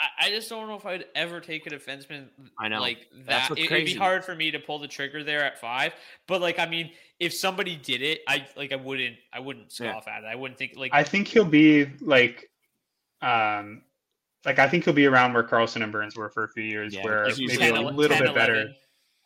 I, 0.00 0.30
just 0.30 0.48
don't 0.48 0.68
know 0.68 0.76
if 0.76 0.86
I'd 0.86 1.06
ever 1.14 1.40
take 1.40 1.66
a 1.66 1.70
defenseman. 1.70 2.28
I 2.58 2.68
know 2.68 2.80
like 2.80 3.08
that. 3.26 3.50
It, 3.58 3.70
would 3.70 3.84
be 3.84 3.94
hard 3.94 4.24
for 4.24 4.34
me 4.34 4.50
to 4.50 4.58
pull 4.58 4.78
the 4.78 4.86
trigger 4.86 5.24
there 5.24 5.42
at 5.44 5.60
five. 5.60 5.92
But 6.26 6.40
like, 6.40 6.58
I 6.58 6.66
mean, 6.66 6.92
if 7.18 7.34
somebody 7.34 7.76
did 7.76 8.02
it, 8.02 8.20
I 8.28 8.46
like 8.56 8.72
I 8.72 8.76
wouldn't 8.76 9.16
I 9.32 9.40
wouldn't 9.40 9.72
scoff 9.72 10.04
yeah. 10.06 10.18
at 10.18 10.24
it. 10.24 10.26
I 10.26 10.36
wouldn't 10.36 10.58
think 10.58 10.74
like 10.76 10.92
I 10.94 11.02
think 11.02 11.26
he'll 11.26 11.44
be 11.44 11.86
like 12.00 12.48
um 13.22 13.82
like 14.44 14.58
I 14.58 14.68
think 14.68 14.84
he'll 14.84 14.94
be 14.94 15.06
around 15.06 15.32
where 15.32 15.42
Carlson 15.42 15.82
and 15.82 15.90
Burns 15.90 16.16
were 16.16 16.30
for 16.30 16.44
a 16.44 16.48
few 16.48 16.62
years, 16.62 16.94
yeah, 16.94 17.02
where 17.02 17.26
maybe 17.26 17.56
10, 17.56 17.76
a 17.76 17.80
little 17.80 18.08
10, 18.08 18.08
bit 18.08 18.30
11. 18.30 18.34
better. 18.34 18.68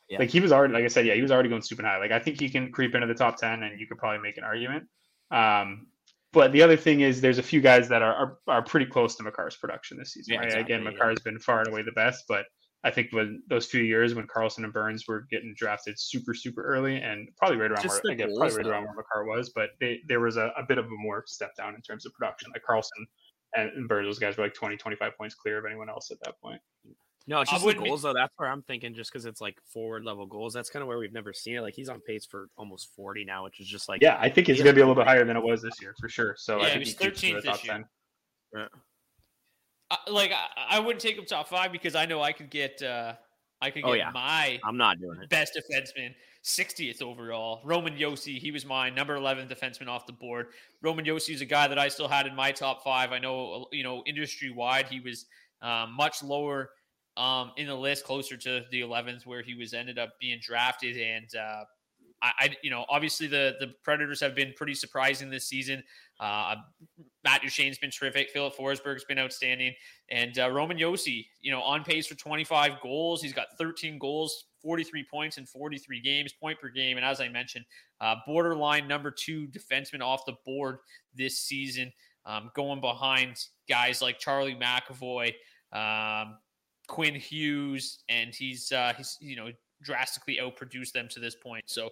Yeah. 0.08 0.18
Like 0.18 0.30
he 0.30 0.40
was 0.40 0.52
already, 0.52 0.74
like 0.74 0.84
I 0.84 0.88
said, 0.88 1.06
yeah, 1.06 1.14
he 1.14 1.22
was 1.22 1.30
already 1.30 1.48
going 1.48 1.62
super 1.62 1.82
high. 1.82 1.98
Like 1.98 2.12
I 2.12 2.18
think 2.18 2.40
he 2.40 2.48
can 2.48 2.72
creep 2.72 2.94
into 2.94 3.06
the 3.06 3.14
top 3.14 3.36
ten, 3.36 3.62
and 3.62 3.78
you 3.78 3.86
could 3.86 3.98
probably 3.98 4.18
make 4.18 4.38
an 4.38 4.44
argument. 4.44 4.86
Um, 5.30 5.86
but 6.32 6.52
the 6.52 6.62
other 6.62 6.76
thing 6.76 7.00
is, 7.00 7.20
there's 7.20 7.38
a 7.38 7.42
few 7.42 7.60
guys 7.60 7.88
that 7.88 8.02
are 8.02 8.14
are, 8.14 8.38
are 8.48 8.62
pretty 8.62 8.86
close 8.86 9.16
to 9.16 9.22
Makar's 9.22 9.56
production 9.56 9.98
this 9.98 10.12
season. 10.12 10.34
Yeah, 10.34 10.40
right? 10.40 10.46
Exactly, 10.46 10.74
Again, 10.74 10.84
Makar's 10.94 11.20
been 11.20 11.38
far 11.38 11.60
and 11.60 11.68
away 11.68 11.82
the 11.82 11.92
best, 11.92 12.24
but 12.28 12.46
I 12.84 12.90
think 12.90 13.12
when 13.12 13.42
those 13.48 13.66
few 13.66 13.82
years 13.82 14.14
when 14.14 14.26
Carlson 14.26 14.64
and 14.64 14.72
Burns 14.72 15.06
were 15.06 15.26
getting 15.30 15.54
drafted 15.56 15.98
super, 15.98 16.34
super 16.34 16.62
early 16.62 16.96
and 16.96 17.28
probably 17.36 17.58
right 17.58 17.70
around 17.70 17.82
Just 17.82 18.02
where 18.02 18.12
again, 18.12 18.34
probably 18.36 18.56
right 18.56 18.66
around 18.66 18.84
where 18.84 18.94
Makar 18.94 19.24
was, 19.24 19.50
but 19.54 19.70
they, 19.80 20.00
there 20.08 20.20
was 20.20 20.36
a, 20.36 20.52
a, 20.56 20.64
bit 20.66 20.78
of 20.78 20.86
a 20.86 20.90
more 20.90 21.22
step 21.26 21.54
down 21.56 21.76
in 21.76 21.82
terms 21.82 22.06
of 22.06 22.12
production. 22.12 22.50
Like 22.52 22.64
Carlson 22.64 23.06
and, 23.54 23.70
and 23.70 23.88
Burns, 23.88 24.08
those 24.08 24.18
guys 24.18 24.36
were 24.36 24.42
like 24.42 24.54
20, 24.54 24.76
25 24.76 25.16
points 25.16 25.36
clear 25.36 25.58
of 25.58 25.64
anyone 25.64 25.88
else 25.88 26.10
at 26.10 26.18
that 26.24 26.40
point. 26.42 26.60
No, 27.26 27.40
it's 27.40 27.50
just 27.50 27.64
the 27.64 27.74
goals 27.74 28.02
be... 28.02 28.08
though. 28.08 28.14
That's 28.14 28.32
where 28.36 28.48
I'm 28.48 28.62
thinking, 28.62 28.94
just 28.94 29.12
because 29.12 29.26
it's 29.26 29.40
like 29.40 29.58
forward 29.72 30.04
level 30.04 30.26
goals. 30.26 30.52
That's 30.52 30.70
kind 30.70 30.82
of 30.82 30.88
where 30.88 30.98
we've 30.98 31.12
never 31.12 31.32
seen 31.32 31.56
it. 31.56 31.60
Like 31.60 31.74
he's 31.74 31.88
on 31.88 32.00
pace 32.00 32.26
for 32.26 32.48
almost 32.56 32.88
40 32.96 33.24
now, 33.24 33.44
which 33.44 33.60
is 33.60 33.66
just 33.66 33.88
like 33.88 34.02
yeah. 34.02 34.18
I 34.20 34.28
think 34.28 34.48
he's 34.48 34.58
gonna 34.58 34.72
be 34.72 34.80
a 34.80 34.86
little 34.86 35.00
bit 35.00 35.06
higher 35.06 35.24
than 35.24 35.36
it 35.36 35.42
was 35.42 35.62
this 35.62 35.80
year 35.80 35.94
for 36.00 36.08
sure. 36.08 36.34
So 36.36 36.58
yeah, 36.58 36.64
I 36.64 36.70
think 36.70 36.84
he 36.84 37.06
was 37.06 37.14
13th 37.14 37.42
this 37.42 37.64
year. 37.64 37.88
Yeah 38.54 38.66
like 40.08 40.32
I, 40.32 40.76
I, 40.76 40.78
wouldn't 40.78 41.00
take 41.00 41.16
him 41.16 41.24
top 41.24 41.48
five 41.48 41.72
because 41.72 41.94
I 41.94 42.06
know 42.06 42.22
I 42.22 42.32
could 42.32 42.50
get 42.50 42.82
uh 42.82 43.14
I 43.60 43.70
could 43.70 43.84
oh, 43.84 43.88
get 43.88 43.92
oh, 43.92 43.94
yeah. 43.94 44.10
my 44.12 44.60
I'm 44.64 44.76
not 44.76 45.00
doing 45.00 45.20
it. 45.22 45.28
Best 45.28 45.56
defenseman, 45.56 46.14
60th 46.44 47.00
overall. 47.00 47.60
Roman 47.64 47.96
Josi, 47.96 48.38
he 48.38 48.50
was 48.50 48.66
my 48.66 48.90
number 48.90 49.14
11 49.14 49.48
defenseman 49.48 49.86
off 49.88 50.06
the 50.06 50.12
board. 50.12 50.48
Roman 50.82 51.04
Josi 51.04 51.34
is 51.34 51.42
a 51.42 51.46
guy 51.46 51.68
that 51.68 51.78
I 51.78 51.88
still 51.88 52.08
had 52.08 52.26
in 52.26 52.34
my 52.34 52.50
top 52.50 52.82
five. 52.82 53.12
I 53.12 53.18
know 53.18 53.66
you 53.72 53.84
know 53.84 54.02
industry 54.06 54.50
wide 54.50 54.86
he 54.88 55.00
was 55.00 55.26
um, 55.60 55.94
much 55.96 56.22
lower 56.22 56.70
um, 57.16 57.52
in 57.56 57.66
the 57.66 57.74
list, 57.74 58.04
closer 58.04 58.36
to 58.36 58.62
the 58.70 58.80
11th 58.80 59.26
where 59.26 59.42
he 59.42 59.54
was 59.54 59.74
ended 59.74 59.98
up 59.98 60.10
being 60.20 60.38
drafted 60.40 60.96
and. 60.96 61.34
Uh, 61.34 61.64
I, 62.22 62.56
you 62.62 62.70
know, 62.70 62.84
obviously 62.88 63.26
the 63.26 63.56
the 63.58 63.74
Predators 63.82 64.20
have 64.20 64.34
been 64.34 64.52
pretty 64.56 64.74
surprising 64.74 65.28
this 65.28 65.44
season. 65.44 65.82
Uh, 66.20 66.54
Matt 67.24 67.42
Duchene's 67.42 67.78
been 67.78 67.90
terrific. 67.90 68.30
Filip 68.30 68.54
Forsberg's 68.54 69.04
been 69.04 69.18
outstanding, 69.18 69.74
and 70.08 70.38
uh, 70.38 70.48
Roman 70.50 70.78
Josi, 70.78 71.26
you 71.40 71.50
know, 71.50 71.60
on 71.62 71.82
pace 71.82 72.06
for 72.06 72.14
25 72.14 72.80
goals. 72.80 73.22
He's 73.22 73.32
got 73.32 73.48
13 73.58 73.98
goals, 73.98 74.44
43 74.62 75.04
points 75.10 75.38
in 75.38 75.46
43 75.46 76.00
games, 76.00 76.32
point 76.32 76.60
per 76.60 76.68
game, 76.68 76.96
and 76.96 77.04
as 77.04 77.20
I 77.20 77.28
mentioned, 77.28 77.64
uh, 78.00 78.14
borderline 78.24 78.86
number 78.86 79.10
two 79.10 79.48
defenseman 79.48 80.00
off 80.00 80.24
the 80.24 80.34
board 80.46 80.78
this 81.16 81.40
season, 81.40 81.92
um, 82.24 82.52
going 82.54 82.80
behind 82.80 83.36
guys 83.68 84.00
like 84.00 84.20
Charlie 84.20 84.54
McAvoy. 84.56 85.32
Um, 85.72 86.36
Quinn 86.92 87.14
Hughes, 87.14 88.00
and 88.10 88.34
he's 88.34 88.70
uh, 88.70 88.92
he's 88.94 89.16
you 89.20 89.34
know 89.34 89.48
drastically 89.82 90.38
outproduced 90.40 90.92
them 90.92 91.08
to 91.08 91.20
this 91.20 91.34
point. 91.34 91.64
So, 91.66 91.88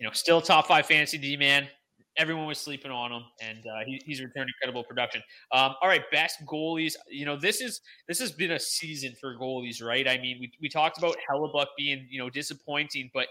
you 0.00 0.06
know, 0.06 0.12
still 0.12 0.40
top 0.40 0.66
five 0.66 0.86
fantasy 0.86 1.18
D 1.18 1.36
man. 1.36 1.68
Everyone 2.16 2.46
was 2.46 2.58
sleeping 2.58 2.90
on 2.90 3.12
him, 3.12 3.24
and 3.42 3.58
uh, 3.58 3.84
he, 3.84 4.00
he's 4.06 4.22
returned 4.22 4.48
incredible 4.48 4.82
production. 4.82 5.22
Um, 5.52 5.74
all 5.82 5.88
right, 5.88 6.02
best 6.10 6.38
goalies. 6.46 6.94
You 7.10 7.26
know, 7.26 7.36
this 7.36 7.60
is 7.60 7.82
this 8.08 8.18
has 8.20 8.32
been 8.32 8.52
a 8.52 8.58
season 8.58 9.14
for 9.20 9.36
goalies, 9.36 9.84
right? 9.84 10.08
I 10.08 10.16
mean, 10.16 10.38
we, 10.40 10.50
we 10.58 10.70
talked 10.70 10.96
about 10.96 11.14
Hellebuyck 11.30 11.66
being 11.76 12.06
you 12.08 12.18
know 12.18 12.30
disappointing, 12.30 13.10
but 13.12 13.28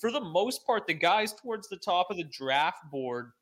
for 0.00 0.10
the 0.10 0.20
most 0.20 0.64
part, 0.64 0.86
the 0.86 0.94
guys 0.94 1.34
towards 1.34 1.68
the 1.68 1.76
top 1.76 2.10
of 2.10 2.16
the 2.16 2.24
draft 2.24 2.90
board 2.90 3.32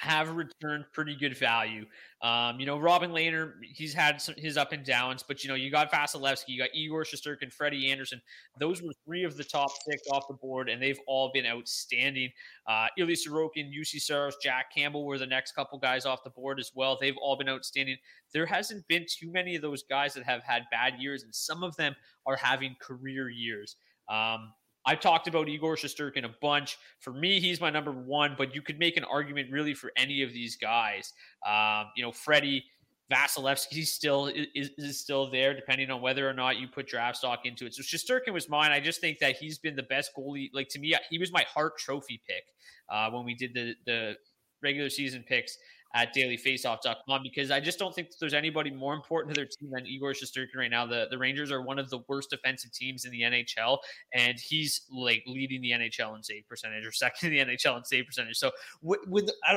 have 0.00 0.34
returned 0.34 0.86
pretty 0.94 1.14
good 1.14 1.36
value. 1.36 1.84
Um, 2.22 2.58
you 2.58 2.64
know, 2.64 2.78
Robin 2.78 3.10
Lehner, 3.10 3.52
he's 3.74 3.92
had 3.92 4.18
some, 4.18 4.34
his 4.38 4.56
up 4.56 4.72
and 4.72 4.82
downs, 4.82 5.22
but 5.22 5.44
you 5.44 5.48
know, 5.50 5.54
you 5.54 5.70
got 5.70 5.92
Vasilevskiy, 5.92 6.48
you 6.48 6.58
got 6.58 6.70
Igor 6.72 7.04
Shesterkin, 7.04 7.52
Freddie 7.52 7.90
Andersen. 7.90 8.22
Those 8.58 8.80
were 8.80 8.94
three 9.04 9.24
of 9.24 9.36
the 9.36 9.44
top 9.44 9.70
six 9.86 10.02
off 10.10 10.26
the 10.26 10.34
board, 10.34 10.70
and 10.70 10.82
they've 10.82 10.98
all 11.06 11.30
been 11.34 11.44
outstanding. 11.44 12.30
Uh, 12.66 12.86
Ilya 12.96 13.14
Sorokin, 13.14 13.70
Juuse 13.70 14.00
Saros, 14.00 14.36
Jack 14.42 14.74
Campbell 14.74 15.04
were 15.04 15.18
the 15.18 15.26
next 15.26 15.52
couple 15.52 15.78
guys 15.78 16.06
off 16.06 16.24
the 16.24 16.30
board 16.30 16.58
as 16.58 16.72
well. 16.74 16.96
They've 16.98 17.18
all 17.20 17.36
been 17.36 17.50
outstanding. 17.50 17.98
There 18.32 18.46
hasn't 18.46 18.88
been 18.88 19.04
too 19.06 19.30
many 19.30 19.54
of 19.54 19.60
those 19.60 19.82
guys 19.82 20.14
that 20.14 20.24
have 20.24 20.42
had 20.42 20.62
bad 20.70 20.94
years, 20.98 21.24
and 21.24 21.34
some 21.34 21.62
of 21.62 21.76
them 21.76 21.94
are 22.26 22.36
having 22.36 22.74
career 22.80 23.28
years. 23.28 23.76
Um, 24.08 24.54
I've 24.86 25.00
talked 25.00 25.28
about 25.28 25.48
Igor 25.48 25.76
Shesterkin 25.76 26.24
a 26.24 26.34
bunch. 26.40 26.78
For 27.00 27.12
me, 27.12 27.40
he's 27.40 27.60
my 27.60 27.70
number 27.70 27.92
one, 27.92 28.34
but 28.36 28.54
you 28.54 28.62
could 28.62 28.78
make 28.78 28.96
an 28.96 29.04
argument 29.04 29.50
really 29.50 29.74
for 29.74 29.92
any 29.96 30.22
of 30.22 30.32
these 30.32 30.56
guys. 30.56 31.12
Um, 31.46 31.86
you 31.96 32.02
know, 32.02 32.12
Freddie 32.12 32.64
Vasilevskiy 33.12 33.86
still 33.86 34.26
is, 34.26 34.70
is, 34.78 35.00
still 35.00 35.30
there, 35.30 35.52
depending 35.52 35.90
on 35.90 36.00
whether 36.00 36.28
or 36.28 36.32
not 36.32 36.58
you 36.58 36.68
put 36.68 36.86
draft 36.86 37.18
stock 37.18 37.40
into 37.44 37.66
it. 37.66 37.74
So 37.74 37.82
Shesterkin 37.82 38.32
was 38.32 38.48
mine. 38.48 38.70
I 38.70 38.80
just 38.80 39.00
think 39.00 39.18
that 39.18 39.36
he's 39.36 39.58
been 39.58 39.76
the 39.76 39.82
best 39.82 40.12
goalie. 40.16 40.48
Like 40.54 40.68
to 40.70 40.78
me, 40.78 40.94
he 41.10 41.18
was 41.18 41.32
my 41.32 41.44
Hart 41.52 41.76
Trophy 41.76 42.22
pick 42.26 42.44
uh, 42.88 43.10
when 43.10 43.24
we 43.24 43.34
did 43.34 43.52
the 43.52 43.74
the 43.84 44.14
regular 44.62 44.90
season 44.90 45.24
picks 45.26 45.56
at 45.94 46.14
dailyfaceoff.com 46.14 47.22
because 47.22 47.50
I 47.50 47.58
just 47.58 47.78
don't 47.78 47.92
think 47.94 48.10
there's 48.20 48.34
anybody 48.34 48.70
more 48.70 48.94
important 48.94 49.34
to 49.34 49.38
their 49.38 49.46
team 49.46 49.70
than 49.72 49.86
Igor 49.86 50.12
Shesterkin 50.12 50.56
right 50.56 50.70
now. 50.70 50.86
The 50.86 51.08
the 51.10 51.18
Rangers 51.18 51.50
are 51.50 51.62
one 51.62 51.78
of 51.78 51.90
the 51.90 51.98
worst 52.08 52.30
defensive 52.30 52.72
teams 52.72 53.04
in 53.04 53.10
the 53.10 53.22
NHL, 53.22 53.78
and 54.14 54.38
he's 54.38 54.82
like 54.90 55.24
leading 55.26 55.60
the 55.60 55.72
NHL 55.72 56.16
in 56.16 56.22
save 56.22 56.46
percentage 56.48 56.86
or 56.86 56.92
second 56.92 57.32
in 57.32 57.48
the 57.48 57.54
NHL 57.54 57.76
in 57.76 57.84
save 57.84 58.06
percentage. 58.06 58.36
So 58.36 58.50
with, 58.82 59.00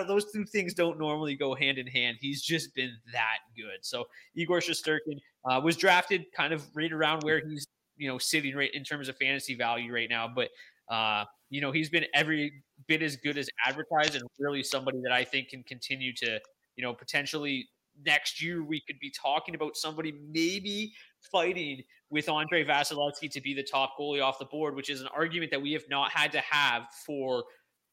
those 0.07 0.31
two 0.31 0.45
things 0.45 0.73
don't 0.73 0.97
normally 0.97 1.36
go 1.36 1.53
hand 1.53 1.77
in 1.77 1.88
hand. 1.88 2.17
He's 2.19 2.41
just 2.41 2.73
been 2.73 2.91
that 3.11 3.38
good. 3.55 3.79
So 3.81 4.05
Igor 4.36 4.59
Shesterkin 4.59 5.19
uh, 5.45 5.61
was 5.63 5.77
drafted 5.77 6.25
kind 6.36 6.53
of 6.53 6.65
right 6.73 6.91
around 6.91 7.23
where 7.23 7.41
he's 7.47 7.67
you 7.97 8.07
know 8.07 8.17
sitting 8.17 8.55
right 8.55 8.73
in 8.73 8.84
terms 8.84 9.07
of 9.07 9.17
fantasy 9.17 9.55
value 9.55 9.93
right 9.93 10.09
now, 10.09 10.27
but 10.34 10.49
uh, 10.89 11.25
you 11.53 11.61
know 11.61 11.71
he's 11.71 11.89
been 11.89 12.05
every 12.15 12.51
bit 12.87 13.03
as 13.03 13.15
good 13.15 13.37
as 13.37 13.47
advertised 13.67 14.15
and 14.15 14.23
really 14.39 14.63
somebody 14.63 14.99
that 15.03 15.11
I 15.11 15.23
think 15.23 15.49
can 15.49 15.61
continue 15.63 16.11
to, 16.15 16.39
you 16.75 16.83
know, 16.83 16.95
potentially 16.95 17.69
next 18.03 18.41
year 18.41 18.63
we 18.63 18.81
could 18.87 18.97
be 18.99 19.11
talking 19.11 19.53
about 19.53 19.77
somebody 19.77 20.13
maybe 20.31 20.91
fighting 21.31 21.83
with 22.09 22.27
Andrei 22.27 22.65
Vasilevskiy 22.65 23.29
to 23.29 23.39
be 23.39 23.53
the 23.53 23.61
top 23.61 23.93
goalie 23.99 24.21
off 24.21 24.39
the 24.39 24.45
board, 24.45 24.75
which 24.75 24.89
is 24.89 25.01
an 25.01 25.07
argument 25.15 25.51
that 25.51 25.61
we 25.61 25.71
have 25.73 25.83
not 25.91 26.11
had 26.11 26.31
to 26.31 26.39
have 26.39 26.87
for 27.05 27.43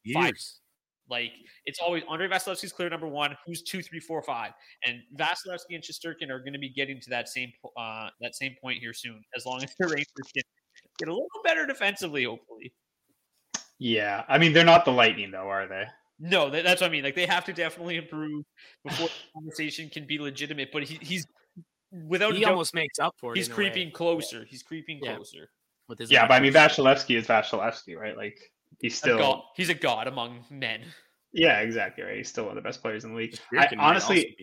years. 0.03 0.17
Five. 0.17 0.33
Like 1.07 1.31
it's 1.65 1.79
always 1.79 2.01
Andrei 2.11 2.29
Vasilevskiy's 2.29 2.73
clear 2.73 2.89
number 2.89 3.07
one. 3.07 3.37
Who's 3.45 3.61
two, 3.61 3.83
three, 3.83 3.99
four, 3.99 4.23
five, 4.23 4.53
and 4.87 5.01
Vasilevskiy 5.15 5.75
and 5.75 5.83
Shesterkin 5.83 6.31
are 6.31 6.39
going 6.39 6.53
to 6.53 6.59
be 6.59 6.69
getting 6.69 6.99
to 6.99 7.09
that 7.11 7.29
same 7.29 7.51
uh, 7.77 8.09
that 8.21 8.33
same 8.33 8.55
point 8.59 8.79
here 8.79 8.93
soon. 8.93 9.21
As 9.35 9.45
long 9.45 9.63
as 9.63 9.75
the 9.77 9.87
Rangers 9.87 10.31
can 10.33 10.43
get 10.97 11.09
a 11.09 11.11
little 11.11 11.27
better 11.43 11.67
defensively, 11.67 12.23
hopefully. 12.23 12.73
Yeah, 13.83 14.25
I 14.29 14.37
mean 14.37 14.53
they're 14.53 14.63
not 14.63 14.85
the 14.85 14.91
Lightning 14.91 15.31
though, 15.31 15.49
are 15.49 15.67
they? 15.67 15.85
No, 16.19 16.51
that, 16.51 16.63
that's 16.63 16.81
what 16.81 16.87
I 16.87 16.91
mean. 16.91 17.03
Like 17.03 17.15
they 17.15 17.25
have 17.25 17.45
to 17.45 17.53
definitely 17.53 17.95
improve 17.95 18.45
before 18.85 19.07
the 19.07 19.13
conversation 19.33 19.89
can 19.89 20.05
be 20.05 20.19
legitimate. 20.19 20.69
But 20.71 20.83
he, 20.83 20.99
he's 21.01 21.25
without 21.91 22.35
he 22.35 22.45
almost 22.45 22.75
makes 22.75 22.99
up 22.99 23.15
for 23.17 23.33
it. 23.33 23.37
He's 23.37 23.47
creeping 23.47 23.89
closer. 23.89 24.45
He's 24.47 24.61
creeping 24.61 24.99
yeah. 25.01 25.15
closer. 25.15 25.49
With 25.89 25.97
his 25.97 26.11
yeah, 26.11 26.27
but 26.27 26.35
I 26.35 26.41
mean 26.41 26.53
Vasilevskiy 26.53 27.17
is 27.17 27.25
Vasilevskiy, 27.25 27.97
right? 27.97 28.15
Like 28.15 28.37
he's 28.79 28.95
still 28.95 29.17
a 29.17 29.21
god. 29.21 29.41
he's 29.55 29.69
a 29.69 29.73
god 29.73 30.07
among 30.07 30.45
men. 30.51 30.81
Yeah, 31.33 31.61
exactly. 31.61 32.03
Right. 32.03 32.17
He's 32.17 32.29
still 32.29 32.43
one 32.43 32.55
of 32.55 32.63
the 32.63 32.67
best 32.67 32.83
players 32.83 33.03
in 33.03 33.13
the 33.13 33.17
league. 33.17 33.35
I, 33.57 33.67
honestly, 33.79 34.35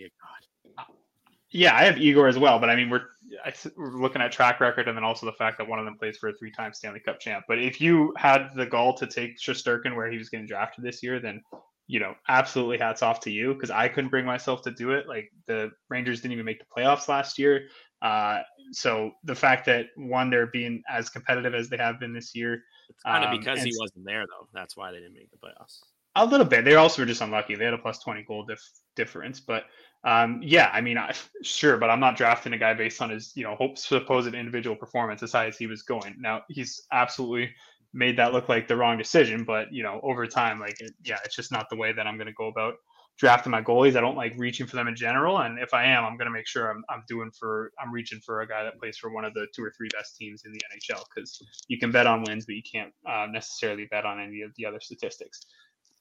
yeah, 1.50 1.74
I 1.74 1.84
have 1.84 1.98
Igor 1.98 2.28
as 2.28 2.38
well, 2.38 2.58
but 2.58 2.70
I 2.70 2.76
mean 2.76 2.90
we're 2.90 3.04
I, 3.44 3.52
we're 3.76 4.00
looking 4.00 4.22
at 4.22 4.32
track 4.32 4.60
record 4.60 4.88
and 4.88 4.96
then 4.96 5.04
also 5.04 5.26
the 5.26 5.32
fact 5.32 5.58
that 5.58 5.68
one 5.68 5.78
of 5.78 5.84
them 5.84 5.96
plays 5.96 6.16
for 6.16 6.28
a 6.28 6.32
three-time 6.34 6.72
Stanley 6.72 7.00
Cup 7.00 7.20
champ. 7.20 7.44
But 7.46 7.58
if 7.58 7.80
you 7.80 8.14
had 8.16 8.48
the 8.54 8.66
gall 8.66 8.94
to 8.94 9.06
take 9.06 9.38
Shesterkin 9.38 9.94
where 9.94 10.10
he 10.10 10.18
was 10.18 10.28
getting 10.28 10.46
drafted 10.46 10.84
this 10.84 11.02
year, 11.02 11.20
then 11.20 11.42
you 11.88 11.98
know, 11.98 12.14
absolutely 12.28 12.78
hats 12.78 13.02
off 13.02 13.20
to 13.20 13.30
you 13.30 13.54
because 13.54 13.70
I 13.70 13.88
couldn't 13.88 14.10
bring 14.10 14.26
myself 14.26 14.62
to 14.62 14.70
do 14.70 14.90
it. 14.90 15.08
Like 15.08 15.32
the 15.46 15.72
Rangers 15.88 16.20
didn't 16.20 16.32
even 16.32 16.44
make 16.44 16.60
the 16.60 16.66
playoffs 16.66 17.08
last 17.08 17.38
year. 17.38 17.68
Uh, 18.02 18.40
so 18.72 19.12
the 19.24 19.34
fact 19.34 19.64
that 19.66 19.86
one, 19.96 20.28
they're 20.30 20.46
being 20.46 20.82
as 20.88 21.08
competitive 21.08 21.54
as 21.54 21.70
they 21.70 21.78
have 21.78 21.98
been 21.98 22.12
this 22.12 22.34
year, 22.34 22.62
it's 22.90 23.02
kind 23.02 23.24
of 23.24 23.30
um, 23.30 23.38
because 23.38 23.62
he 23.62 23.74
wasn't 23.80 24.04
there 24.04 24.26
though. 24.26 24.46
That's 24.52 24.76
why 24.76 24.92
they 24.92 24.98
didn't 24.98 25.14
make 25.14 25.30
the 25.30 25.38
playoffs. 25.38 25.80
A 26.14 26.24
little 26.24 26.46
bit. 26.46 26.64
They 26.64 26.74
also 26.74 27.02
were 27.02 27.06
just 27.06 27.22
unlucky. 27.22 27.54
They 27.54 27.64
had 27.64 27.74
a 27.74 27.78
plus 27.78 28.00
twenty 28.00 28.22
goal 28.22 28.44
dif- 28.44 28.60
difference, 28.94 29.40
but 29.40 29.64
um, 30.04 30.40
yeah, 30.42 30.70
I 30.72 30.80
mean, 30.80 30.96
I, 30.96 31.12
sure, 31.42 31.76
but 31.76 31.90
I'm 31.90 32.00
not 32.00 32.16
drafting 32.16 32.52
a 32.52 32.58
guy 32.58 32.74
based 32.74 33.02
on 33.02 33.10
his, 33.10 33.32
you 33.34 33.42
know, 33.42 33.56
hope 33.56 33.76
supposed 33.78 34.32
individual 34.32 34.76
performance 34.76 35.22
as 35.22 35.32
high 35.32 35.46
as 35.46 35.58
he 35.58 35.66
was 35.66 35.82
going. 35.82 36.16
Now 36.18 36.42
he's 36.48 36.82
absolutely 36.92 37.52
made 37.92 38.16
that 38.18 38.32
look 38.32 38.48
like 38.48 38.68
the 38.68 38.76
wrong 38.76 38.96
decision, 38.96 39.44
but 39.44 39.72
you 39.72 39.82
know, 39.82 40.00
over 40.02 40.26
time, 40.26 40.60
like, 40.60 40.80
it, 40.80 40.92
yeah, 41.04 41.18
it's 41.24 41.34
just 41.34 41.50
not 41.50 41.68
the 41.68 41.76
way 41.76 41.92
that 41.92 42.06
I'm 42.06 42.16
going 42.16 42.28
to 42.28 42.32
go 42.34 42.46
about 42.46 42.74
drafting 43.18 43.50
my 43.50 43.60
goalies. 43.60 43.96
I 43.96 44.00
don't 44.00 44.16
like 44.16 44.34
reaching 44.36 44.68
for 44.68 44.76
them 44.76 44.86
in 44.86 44.94
general, 44.94 45.38
and 45.38 45.58
if 45.58 45.74
I 45.74 45.84
am, 45.86 46.04
I'm 46.04 46.16
going 46.16 46.26
to 46.26 46.32
make 46.32 46.46
sure 46.46 46.70
I'm, 46.70 46.84
I'm 46.88 47.02
doing 47.08 47.32
for 47.36 47.72
I'm 47.82 47.92
reaching 47.92 48.20
for 48.20 48.42
a 48.42 48.48
guy 48.48 48.62
that 48.62 48.78
plays 48.78 48.98
for 48.98 49.10
one 49.10 49.24
of 49.24 49.34
the 49.34 49.48
two 49.52 49.64
or 49.64 49.72
three 49.76 49.88
best 49.92 50.16
teams 50.16 50.42
in 50.46 50.52
the 50.52 50.60
NHL 50.72 51.02
because 51.12 51.42
you 51.66 51.76
can 51.76 51.90
bet 51.90 52.06
on 52.06 52.22
wins, 52.22 52.46
but 52.46 52.54
you 52.54 52.62
can't 52.62 52.92
uh, 53.04 53.26
necessarily 53.28 53.86
bet 53.90 54.06
on 54.06 54.20
any 54.20 54.42
of 54.42 54.52
the 54.56 54.64
other 54.64 54.78
statistics. 54.80 55.40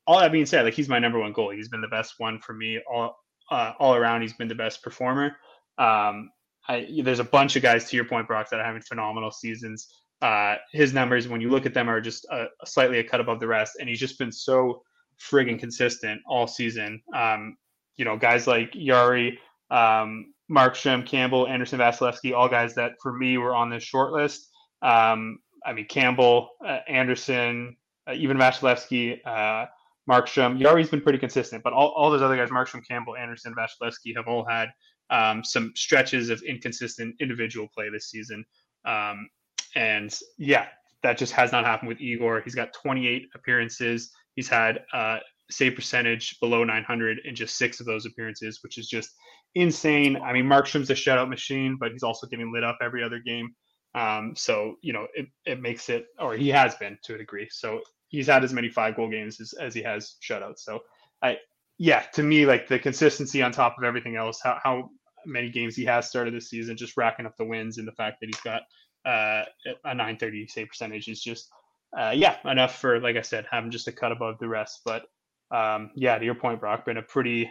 All 0.06 0.20
that 0.20 0.32
being 0.32 0.46
said, 0.46 0.66
like 0.66 0.76
he's 0.76 0.88
my 0.88 1.00
number 1.00 1.20
one 1.20 1.34
goalie. 1.34 1.56
He's 1.56 1.68
been 1.68 1.82
the 1.82 1.88
best 1.88 2.14
one 2.20 2.40
for 2.40 2.54
me 2.54 2.80
all 2.90 3.18
uh, 3.50 3.74
all 3.80 3.96
around, 3.96 4.22
he's 4.22 4.34
been 4.34 4.48
the 4.48 4.56
best 4.56 4.82
performer. 4.84 5.38
Um, 5.78 6.32
I, 6.68 6.88
there's 7.04 7.20
a 7.20 7.24
bunch 7.24 7.56
of 7.56 7.62
guys, 7.62 7.90
to 7.90 7.96
your 7.96 8.06
point, 8.06 8.28
Brock, 8.28 8.50
that 8.50 8.60
are 8.60 8.66
having 8.66 8.82
phenomenal 8.82 9.32
seasons. 9.32 9.88
Uh, 10.22 10.56
his 10.72 10.94
numbers, 10.94 11.28
when 11.28 11.42
you 11.42 11.50
look 11.50 11.66
at 11.66 11.74
them, 11.74 11.90
are 11.90 12.02
just 12.02 12.26
a, 12.26 12.48
a 12.62 12.66
slightly 12.66 13.00
a 13.00 13.04
cut 13.04 13.22
above 13.22 13.40
the 13.40 13.48
rest, 13.48 13.78
and 13.80 13.88
he's 13.88 14.00
just 14.00 14.20
been 14.20 14.32
so 14.32 14.82
friggin' 15.20 15.60
consistent 15.60 16.22
all 16.28 16.48
season. 16.48 17.02
Um, 17.16 17.58
you 17.96 18.06
know, 18.06 18.18
guys 18.18 18.48
like 18.48 18.74
Jarry, 18.74 19.40
um, 19.72 20.34
Markstrom, 20.50 21.06
Campbell, 21.06 21.48
Andersen 21.48 21.80
Vasilevskiy, 21.80 22.36
all 22.36 22.50
guys 22.50 22.76
that 22.76 22.94
for 23.02 23.14
me 23.14 23.38
were 23.38 23.56
on 23.56 23.70
this 23.70 23.84
short 23.84 24.12
list. 24.14 24.50
Um, 24.82 25.40
I 25.66 25.74
mean, 25.74 25.88
Campbell, 25.88 26.52
uh, 26.66 26.80
Andersen, 26.88 27.76
uh, 28.08 28.14
even 28.14 28.38
Vasilevskiy, 28.38 29.20
uh, 29.26 29.66
Markstrom. 30.10 30.60
Jarry's 30.60 30.90
been 30.90 31.02
pretty 31.02 31.20
consistent, 31.20 31.64
but 31.64 31.74
all, 31.74 31.90
all 31.90 32.10
those 32.10 32.22
other 32.22 32.38
guys, 32.38 32.50
Markstrom, 32.50 32.82
Campbell, 32.88 33.16
Andersen, 33.16 33.54
Vasilevskiy, 33.54 34.16
have 34.16 34.28
all 34.28 34.46
had 34.46 34.70
um, 35.10 35.44
some 35.44 35.72
stretches 35.76 36.30
of 36.30 36.42
inconsistent 36.44 37.16
individual 37.20 37.68
play 37.74 37.90
this 37.90 38.10
season. 38.10 38.46
Um, 38.86 39.30
and 39.76 40.18
yeah, 40.38 40.68
that 41.04 41.18
just 41.18 41.34
has 41.34 41.52
not 41.52 41.66
happened 41.66 41.90
with 41.90 42.02
Igor. 42.02 42.42
He's 42.42 42.56
got 42.56 42.74
28 42.74 43.28
appearances. 43.36 44.12
He's 44.36 44.48
had 44.48 44.84
uh, 44.94 45.20
save 45.50 45.76
percentage 45.76 46.40
below 46.40 46.64
900 46.64 47.20
in 47.26 47.36
just 47.36 47.58
six 47.58 47.80
of 47.80 47.86
those 47.86 48.06
appearances, 48.06 48.60
which 48.64 48.78
is 48.78 48.88
just 48.88 49.10
insane. 49.56 50.18
I 50.18 50.34
mean, 50.34 50.46
Markstrom's 50.46 50.90
a 50.90 50.94
shutout 50.94 51.30
machine, 51.30 51.78
but 51.80 51.92
he's 51.92 52.04
also 52.04 52.28
getting 52.28 52.52
lit 52.52 52.64
up 52.64 52.78
every 52.82 53.04
other 53.04 53.20
game. 53.20 53.50
Um, 53.96 54.34
so 54.36 54.76
you 54.82 54.94
know, 54.94 55.08
it, 55.16 55.28
it 55.46 55.62
makes 55.62 55.90
it, 55.90 56.06
or 56.20 56.36
he 56.36 56.50
has 56.50 56.76
been 56.76 56.98
to 57.04 57.16
a 57.16 57.18
degree. 57.18 57.48
So 57.52 57.82
he's 58.10 58.28
had 58.28 58.44
as 58.44 58.54
many 58.54 58.70
five 58.70 58.96
goal 58.96 59.10
games 59.10 59.40
as, 59.40 59.54
as 59.54 59.74
he 59.74 59.82
has 59.84 60.16
shutouts. 60.22 60.60
So 60.60 60.80
I, 61.22 61.38
yeah, 61.78 62.02
to 62.14 62.24
me, 62.24 62.46
like 62.46 62.68
the 62.68 62.80
consistency 62.80 63.42
on 63.42 63.52
top 63.52 63.76
of 63.78 63.84
everything 63.84 64.16
else, 64.16 64.40
how, 64.42 64.58
how 64.64 64.90
many 65.26 65.50
games 65.50 65.76
he 65.76 65.86
has 65.86 66.10
started 66.10 66.34
this 66.34 66.50
season, 66.50 66.78
just 66.78 66.98
racking 66.98 67.26
up 67.26 67.36
the 67.38 67.46
wins 67.46 67.78
and 67.78 67.88
the 67.88 67.92
fact 67.92 68.20
that 68.20 68.28
he's 68.28 68.42
got 68.42 68.62
uh, 69.06 69.44
a 69.86 69.94
930 69.94 70.48
save 70.48 70.68
percentage 70.68 71.08
is 71.08 71.22
just, 71.22 71.50
uh, 71.98 72.12
yeah, 72.16 72.38
enough 72.46 72.80
for, 72.80 73.00
like 73.00 73.16
I 73.16 73.22
said, 73.22 73.46
having 73.50 73.72
just 73.72 73.88
a 73.88 73.92
cut 73.92 74.12
above 74.12 74.40
the 74.40 74.48
rest. 74.48 74.82
But 74.86 75.04
um, 75.52 75.92
yeah, 75.96 76.18
to 76.18 76.26
your 76.26 76.36
point, 76.36 76.60
Brock, 76.60 76.86
been 76.86 76.98
a 76.98 77.04
pretty, 77.04 77.50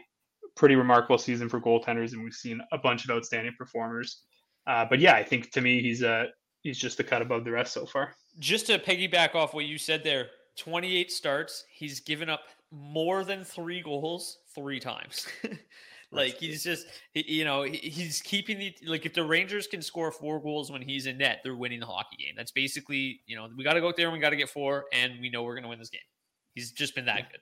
pretty 0.54 0.74
remarkable 0.74 1.18
season 1.18 1.48
for 1.48 1.61
goaltenders, 1.61 2.12
and 2.12 2.22
we've 2.22 2.34
seen 2.34 2.61
a 2.72 2.78
bunch 2.78 3.04
of 3.04 3.11
outstanding 3.11 3.54
performers. 3.57 4.22
Uh, 4.66 4.84
but 4.88 4.98
yeah, 4.98 5.14
I 5.14 5.22
think 5.22 5.52
to 5.52 5.61
me, 5.61 5.80
he's 5.80 6.02
a, 6.02 6.26
he's 6.62 6.78
just 6.78 6.98
a 6.98 7.04
cut 7.04 7.22
above 7.22 7.44
the 7.44 7.52
rest 7.52 7.72
so 7.72 7.86
far. 7.86 8.14
Just 8.38 8.66
to 8.66 8.78
piggyback 8.78 9.34
off 9.34 9.54
what 9.54 9.64
you 9.64 9.78
said 9.78 10.02
there, 10.02 10.28
28 10.57 11.12
starts. 11.12 11.64
He's 11.70 12.00
given 12.00 12.28
up 12.28 12.42
more 12.70 13.24
than 13.24 13.44
three 13.44 13.82
goals 13.82 14.38
three 14.54 14.80
times. 14.80 15.26
like 16.12 16.38
he's 16.38 16.62
just, 16.62 16.86
you 17.14 17.44
know, 17.44 17.62
he's 17.62 18.20
keeping 18.22 18.59
the 18.59 18.74
like 18.86 19.07
if 19.07 19.14
the 19.14 19.24
Rangers 19.24 19.66
can 19.66 19.82
score 19.82 20.11
four 20.11 20.40
goals 20.40 20.70
when 20.70 20.82
he's 20.82 21.07
in 21.07 21.18
net, 21.18 21.40
they're 21.42 21.57
winning 21.57 21.80
the 21.80 21.86
hockey 21.86 22.16
game. 22.16 22.34
That's 22.36 22.52
basically, 22.52 23.20
you 23.26 23.36
know, 23.36 23.48
we 23.57 23.64
got 23.64 23.74
to 23.74 23.80
go 23.80 23.88
out 23.88 23.96
there 23.96 24.07
and 24.07 24.14
we 24.14 24.20
got 24.20 24.30
to 24.30 24.36
get 24.36 24.48
four, 24.48 24.86
and 24.92 25.20
we 25.20 25.30
know 25.30 25.42
we're 25.42 25.54
going 25.54 25.64
to 25.64 25.68
win 25.68 25.78
this 25.78 25.90
game. 25.90 26.00
He's 26.54 26.72
just 26.72 26.94
been 26.94 27.07
that 27.07 27.30
good. 27.30 27.40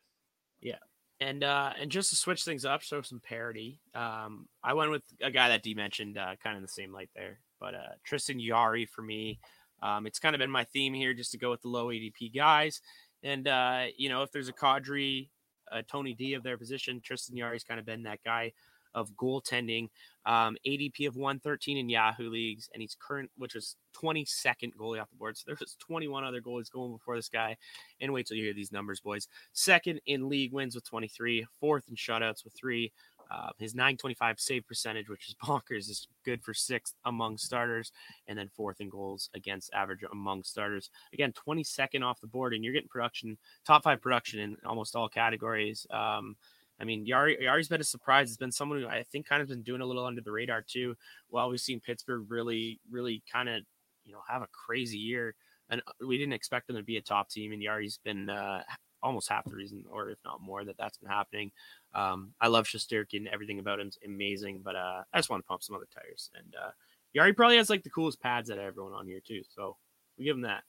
Yeah. 0.60 0.78
And 1.20 1.44
uh, 1.44 1.72
and 1.80 1.90
just 1.90 2.10
to 2.10 2.16
switch 2.16 2.44
things 2.44 2.64
up, 2.64 2.82
show 2.82 3.00
some 3.02 3.20
parity. 3.20 3.80
Um, 3.94 4.48
I 4.62 4.74
went 4.74 4.90
with 4.90 5.04
a 5.22 5.30
guy 5.30 5.48
that 5.48 5.62
D 5.62 5.74
mentioned, 5.74 6.18
uh, 6.18 6.34
kind 6.42 6.54
of 6.54 6.56
in 6.56 6.62
the 6.62 6.68
same 6.68 6.92
light 6.92 7.10
there, 7.14 7.38
but 7.60 7.74
uh, 7.74 7.94
Tristan 8.04 8.40
Jarry 8.40 8.86
for 8.86 9.02
me. 9.02 9.38
Um, 9.82 10.06
it's 10.06 10.18
kind 10.18 10.34
of 10.34 10.38
been 10.38 10.50
my 10.50 10.64
theme 10.64 10.94
here, 10.94 11.12
just 11.14 11.30
to 11.32 11.38
go 11.38 11.50
with 11.50 11.60
the 11.60 11.68
low 11.68 11.88
ADP 11.88 12.34
guys. 12.34 12.80
And 13.24 13.48
uh, 13.48 13.86
you 13.96 14.08
know, 14.08 14.22
if 14.22 14.30
there's 14.30 14.48
a 14.48 14.52
Kadri 14.52 15.28
a 15.70 15.82
Tony 15.82 16.14
D 16.14 16.34
of 16.34 16.42
their 16.42 16.56
position. 16.56 17.00
Tristan 17.00 17.36
Jarry's 17.36 17.64
kind 17.64 17.80
of 17.80 17.86
been 17.86 18.02
that 18.04 18.20
guy 18.24 18.52
of 18.94 19.10
goaltending. 19.16 19.88
Um, 20.24 20.56
ADP 20.66 21.08
of 21.08 21.16
113 21.16 21.76
in 21.76 21.88
Yahoo 21.88 22.30
leagues, 22.30 22.70
and 22.72 22.80
he's 22.80 22.96
current, 22.98 23.30
which 23.36 23.56
is 23.56 23.76
22nd 24.00 24.70
goalie 24.78 25.00
off 25.00 25.10
the 25.10 25.16
board. 25.16 25.36
So 25.36 25.44
there's 25.46 25.76
21 25.80 26.24
other 26.24 26.40
goalies 26.40 26.70
going 26.70 26.92
before 26.92 27.16
this 27.16 27.28
guy. 27.28 27.56
And 28.00 28.12
wait 28.12 28.26
till 28.26 28.36
you 28.36 28.44
hear 28.44 28.54
these 28.54 28.72
numbers, 28.72 29.00
boys. 29.00 29.26
Second 29.52 30.00
in 30.06 30.28
league 30.28 30.52
wins 30.52 30.76
with 30.76 30.88
23, 30.88 31.44
fourth 31.60 31.88
in 31.88 31.96
shutouts 31.96 32.44
with 32.44 32.54
three. 32.54 32.92
Uh, 33.35 33.51
his 33.59 33.74
925 33.74 34.39
save 34.39 34.66
percentage, 34.66 35.09
which 35.09 35.28
is 35.28 35.35
bonkers, 35.45 35.91
is 35.91 36.09
good 36.24 36.43
for 36.43 36.55
sixth 36.55 36.95
among 37.05 37.37
starters, 37.37 37.91
and 38.28 38.39
then 38.39 38.49
fourth 38.55 38.80
in 38.80 38.89
goals 38.89 39.28
against 39.35 39.72
average 39.72 40.05
among 40.12 40.43
starters. 40.45 40.91
Again, 41.12 41.32
22nd 41.32 42.05
off 42.05 42.20
the 42.20 42.26
board, 42.26 42.55
and 42.55 42.62
you're 42.62 42.72
getting 42.72 42.89
production, 42.89 43.37
top 43.66 43.82
five 43.82 44.01
production 44.01 44.41
in 44.41 44.57
almost 44.64 44.95
all 44.95 45.09
categories. 45.09 45.87
Um, 45.91 46.37
I 46.80 46.85
mean, 46.85 47.07
Jarry, 47.07 47.37
Jarry's 47.41 47.68
been 47.68 47.80
a 47.80 47.85
surprise. 47.85 48.28
It's 48.28 48.37
been 48.37 48.53
someone 48.53 48.80
who 48.80 48.89
I 48.89 49.05
think 49.11 49.26
kind 49.26 49.43
of 49.43 49.49
been 49.49 49.62
doing 49.62 49.80
a 49.80 49.87
little 49.87 50.05
under 50.05 50.20
the 50.20 50.32
radar 50.32 50.62
too. 50.62 50.97
While 51.28 51.49
we've 51.49 51.61
seen 51.61 51.80
Pittsburgh 51.80 52.24
really, 52.28 52.80
really 52.91 53.22
kind 53.32 53.49
of, 53.49 53.62
you 54.05 54.12
know, 54.12 54.20
have 54.28 54.43
a 54.43 54.49
crazy 54.53 54.99
year, 54.99 55.35
and 55.70 55.80
uh, 55.87 56.07
we 56.07 56.18
didn't 56.18 56.35
expect 56.35 56.66
them 56.66 56.76
to 56.76 56.82
be 56.82 56.97
a 56.97 57.03
top 57.03 57.30
team. 57.30 57.53
And 57.53 57.62
Jarry's 57.62 57.99
been 58.05 58.28
uh, 58.28 58.62
almost 59.05 59.28
half 59.28 59.44
the 59.44 59.55
reason, 59.55 59.84
or 59.90 60.11
if 60.11 60.18
not 60.24 60.40
more, 60.42 60.64
that 60.64 60.76
that's 60.78 60.98
been 60.98 61.09
happening. 61.11 61.52
Um, 61.94 62.32
I 62.40 62.48
love 62.48 62.66
Shesterkin. 62.66 63.26
Everything 63.32 63.59
about 63.61 63.78
him's 63.78 63.98
amazing, 64.05 64.62
but 64.64 64.74
uh, 64.74 65.02
I 65.12 65.18
just 65.18 65.30
want 65.30 65.44
to 65.44 65.46
pump 65.46 65.62
some 65.62 65.76
other 65.76 65.86
tires. 65.94 66.30
And 66.36 66.55
uh, 66.57 66.70
Jarry 67.14 67.32
probably 67.34 67.59
has 67.59 67.70
like 67.70 67.84
the 67.84 67.90
coolest 67.90 68.20
pads 68.20 68.50
out 68.50 68.59
of 68.59 68.64
everyone 68.64 68.94
on 68.94 69.07
here 69.07 69.20
too. 69.24 69.42
So 69.55 69.76
we 70.18 70.24
give 70.24 70.34
him 70.36 70.42
that. 70.42 70.64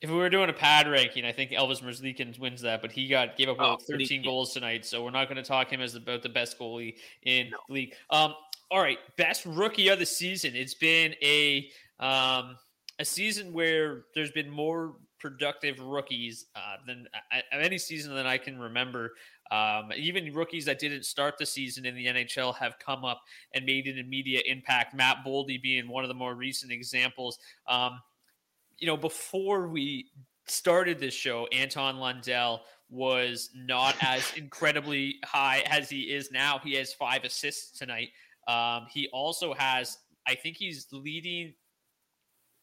If 0.00 0.10
we 0.10 0.16
were 0.16 0.30
doing 0.30 0.48
a 0.48 0.52
pad 0.52 0.88
ranking, 0.88 1.24
I 1.24 1.32
think 1.32 1.50
Elvis 1.50 1.82
Merzlikins 1.82 2.38
wins 2.38 2.62
that, 2.62 2.80
but 2.82 2.92
he 2.92 3.08
got 3.08 3.36
gave 3.36 3.48
up 3.48 3.56
Oh, 3.58 3.76
13 3.76 4.06
he- 4.06 4.18
goals 4.26 4.54
tonight, 4.54 4.86
so 4.86 5.02
we're 5.02 5.10
not 5.10 5.28
going 5.28 5.36
to 5.36 5.42
talk 5.42 5.72
him 5.72 5.80
as 5.80 5.94
about 5.96 6.22
the 6.22 6.28
best 6.28 6.58
goalie 6.58 6.94
in 7.24 7.50
the 7.50 7.72
league. 7.72 7.94
Um, 8.10 8.34
all 8.70 8.80
right, 8.80 8.98
best 9.16 9.44
rookie 9.44 9.88
of 9.88 9.98
the 9.98 10.06
season. 10.06 10.54
It's 10.54 10.74
been 10.74 11.14
a 11.22 11.68
um, 11.98 12.56
a 13.00 13.04
season 13.04 13.52
where 13.52 14.04
there's 14.14 14.30
been 14.30 14.48
more 14.50 14.94
productive 15.18 15.80
rookies 15.80 16.46
uh, 16.54 16.76
than 16.86 17.06
uh, 17.32 17.40
any 17.52 17.78
season 17.78 18.14
that 18.14 18.26
I 18.26 18.38
can 18.38 18.58
remember. 18.58 19.12
Um, 19.50 19.90
even 19.96 20.32
rookies 20.34 20.64
that 20.66 20.78
didn't 20.78 21.04
start 21.04 21.34
the 21.38 21.46
season 21.46 21.86
in 21.86 21.94
the 21.94 22.06
NHL 22.06 22.54
have 22.56 22.78
come 22.78 23.04
up 23.04 23.22
and 23.54 23.64
made 23.64 23.86
an 23.86 23.98
immediate 23.98 24.44
impact. 24.46 24.94
Matt 24.94 25.18
Boldy 25.26 25.60
being 25.60 25.88
one 25.88 26.04
of 26.04 26.08
the 26.08 26.14
more 26.14 26.34
recent 26.34 26.70
examples. 26.70 27.38
Um, 27.66 28.00
you 28.78 28.86
know, 28.86 28.96
before 28.96 29.68
we 29.68 30.10
started 30.46 30.98
this 30.98 31.14
show, 31.14 31.46
Anton 31.52 31.98
Lundell 31.98 32.62
was 32.90 33.50
not 33.54 33.96
as 34.00 34.32
incredibly 34.36 35.16
high 35.24 35.62
as 35.66 35.90
he 35.90 36.02
is 36.02 36.30
now. 36.30 36.58
He 36.62 36.74
has 36.74 36.92
five 36.92 37.24
assists 37.24 37.78
tonight. 37.78 38.08
Um, 38.46 38.86
he 38.90 39.08
also 39.12 39.52
has, 39.54 39.98
I 40.26 40.34
think 40.34 40.56
he's 40.56 40.86
leading 40.92 41.54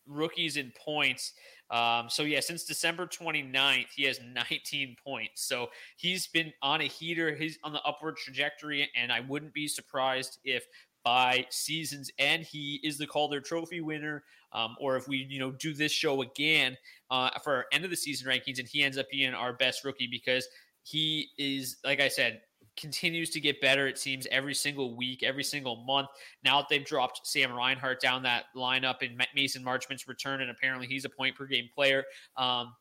rookies 0.08 0.58
in 0.58 0.72
points. 0.84 1.34
Um, 1.70 2.10
so 2.10 2.24
yeah, 2.24 2.40
since 2.42 2.64
December 2.64 3.08
29th, 3.08 3.88
he 3.96 4.04
has 4.04 4.20
19 4.34 4.96
points. 5.04 5.48
So 5.48 5.68
he's 5.98 6.28
been 6.28 6.54
on 6.62 6.82
a 6.82 6.86
heater. 6.86 7.36
He's 7.36 7.58
on 7.64 7.74
the 7.74 7.82
upward 7.82 8.18
trajectory, 8.18 8.90
and 8.96 9.12
I 9.12 9.22
wouldn't 9.22 9.54
be 9.54 9.68
surprised 9.68 10.40
if 10.44 10.66
by 11.04 11.46
season's 11.52 12.10
end 12.18 12.44
he 12.44 12.80
is 12.84 12.98
the 12.98 13.06
Calder 13.06 13.40
Trophy 13.40 13.80
winner, 13.80 14.24
um, 14.52 14.76
or 14.80 14.98
if 14.98 15.08
we 15.08 15.26
you 15.30 15.40
know 15.40 15.52
do 15.52 15.74
this 15.74 15.92
show 15.92 16.22
again 16.22 16.78
uh, 17.12 17.30
for 17.44 17.56
our 17.56 17.66
end 17.72 17.86
of 17.86 17.92
the 17.92 17.96
season 17.96 18.28
rankings, 18.28 18.60
and 18.60 18.68
he 18.68 18.84
ends 18.84 18.98
up 18.98 19.06
being 19.12 19.34
our 19.34 19.54
best 19.54 19.86
rookie 19.86 20.08
because 20.10 20.48
he 20.84 21.30
is, 21.38 21.78
like 21.84 22.00
I 22.00 22.10
said, 22.10 22.42
continues 22.78 23.30
to 23.32 23.40
get 23.40 23.62
better. 23.62 23.88
It 23.88 23.98
seems 23.98 24.28
every 24.32 24.54
single 24.54 24.96
week, 24.96 25.24
every 25.24 25.44
single 25.44 25.84
month. 25.86 26.10
Now 26.44 26.60
that 26.60 26.68
they've 26.70 26.86
dropped 26.86 27.26
Sam 27.26 27.54
Reinhart 27.54 28.02
down 28.02 28.24
that 28.24 28.46
lineup 28.56 29.02
in 29.02 29.18
Mason 29.36 29.64
Marchment's 29.64 30.08
return, 30.08 30.42
and 30.42 30.52
apparently 30.52 30.88
he's 30.88 31.06
a 31.06 31.10
point 31.10 31.36
per 31.36 31.46
game 31.46 31.70
player. 31.74 32.04
Um, 32.38 32.74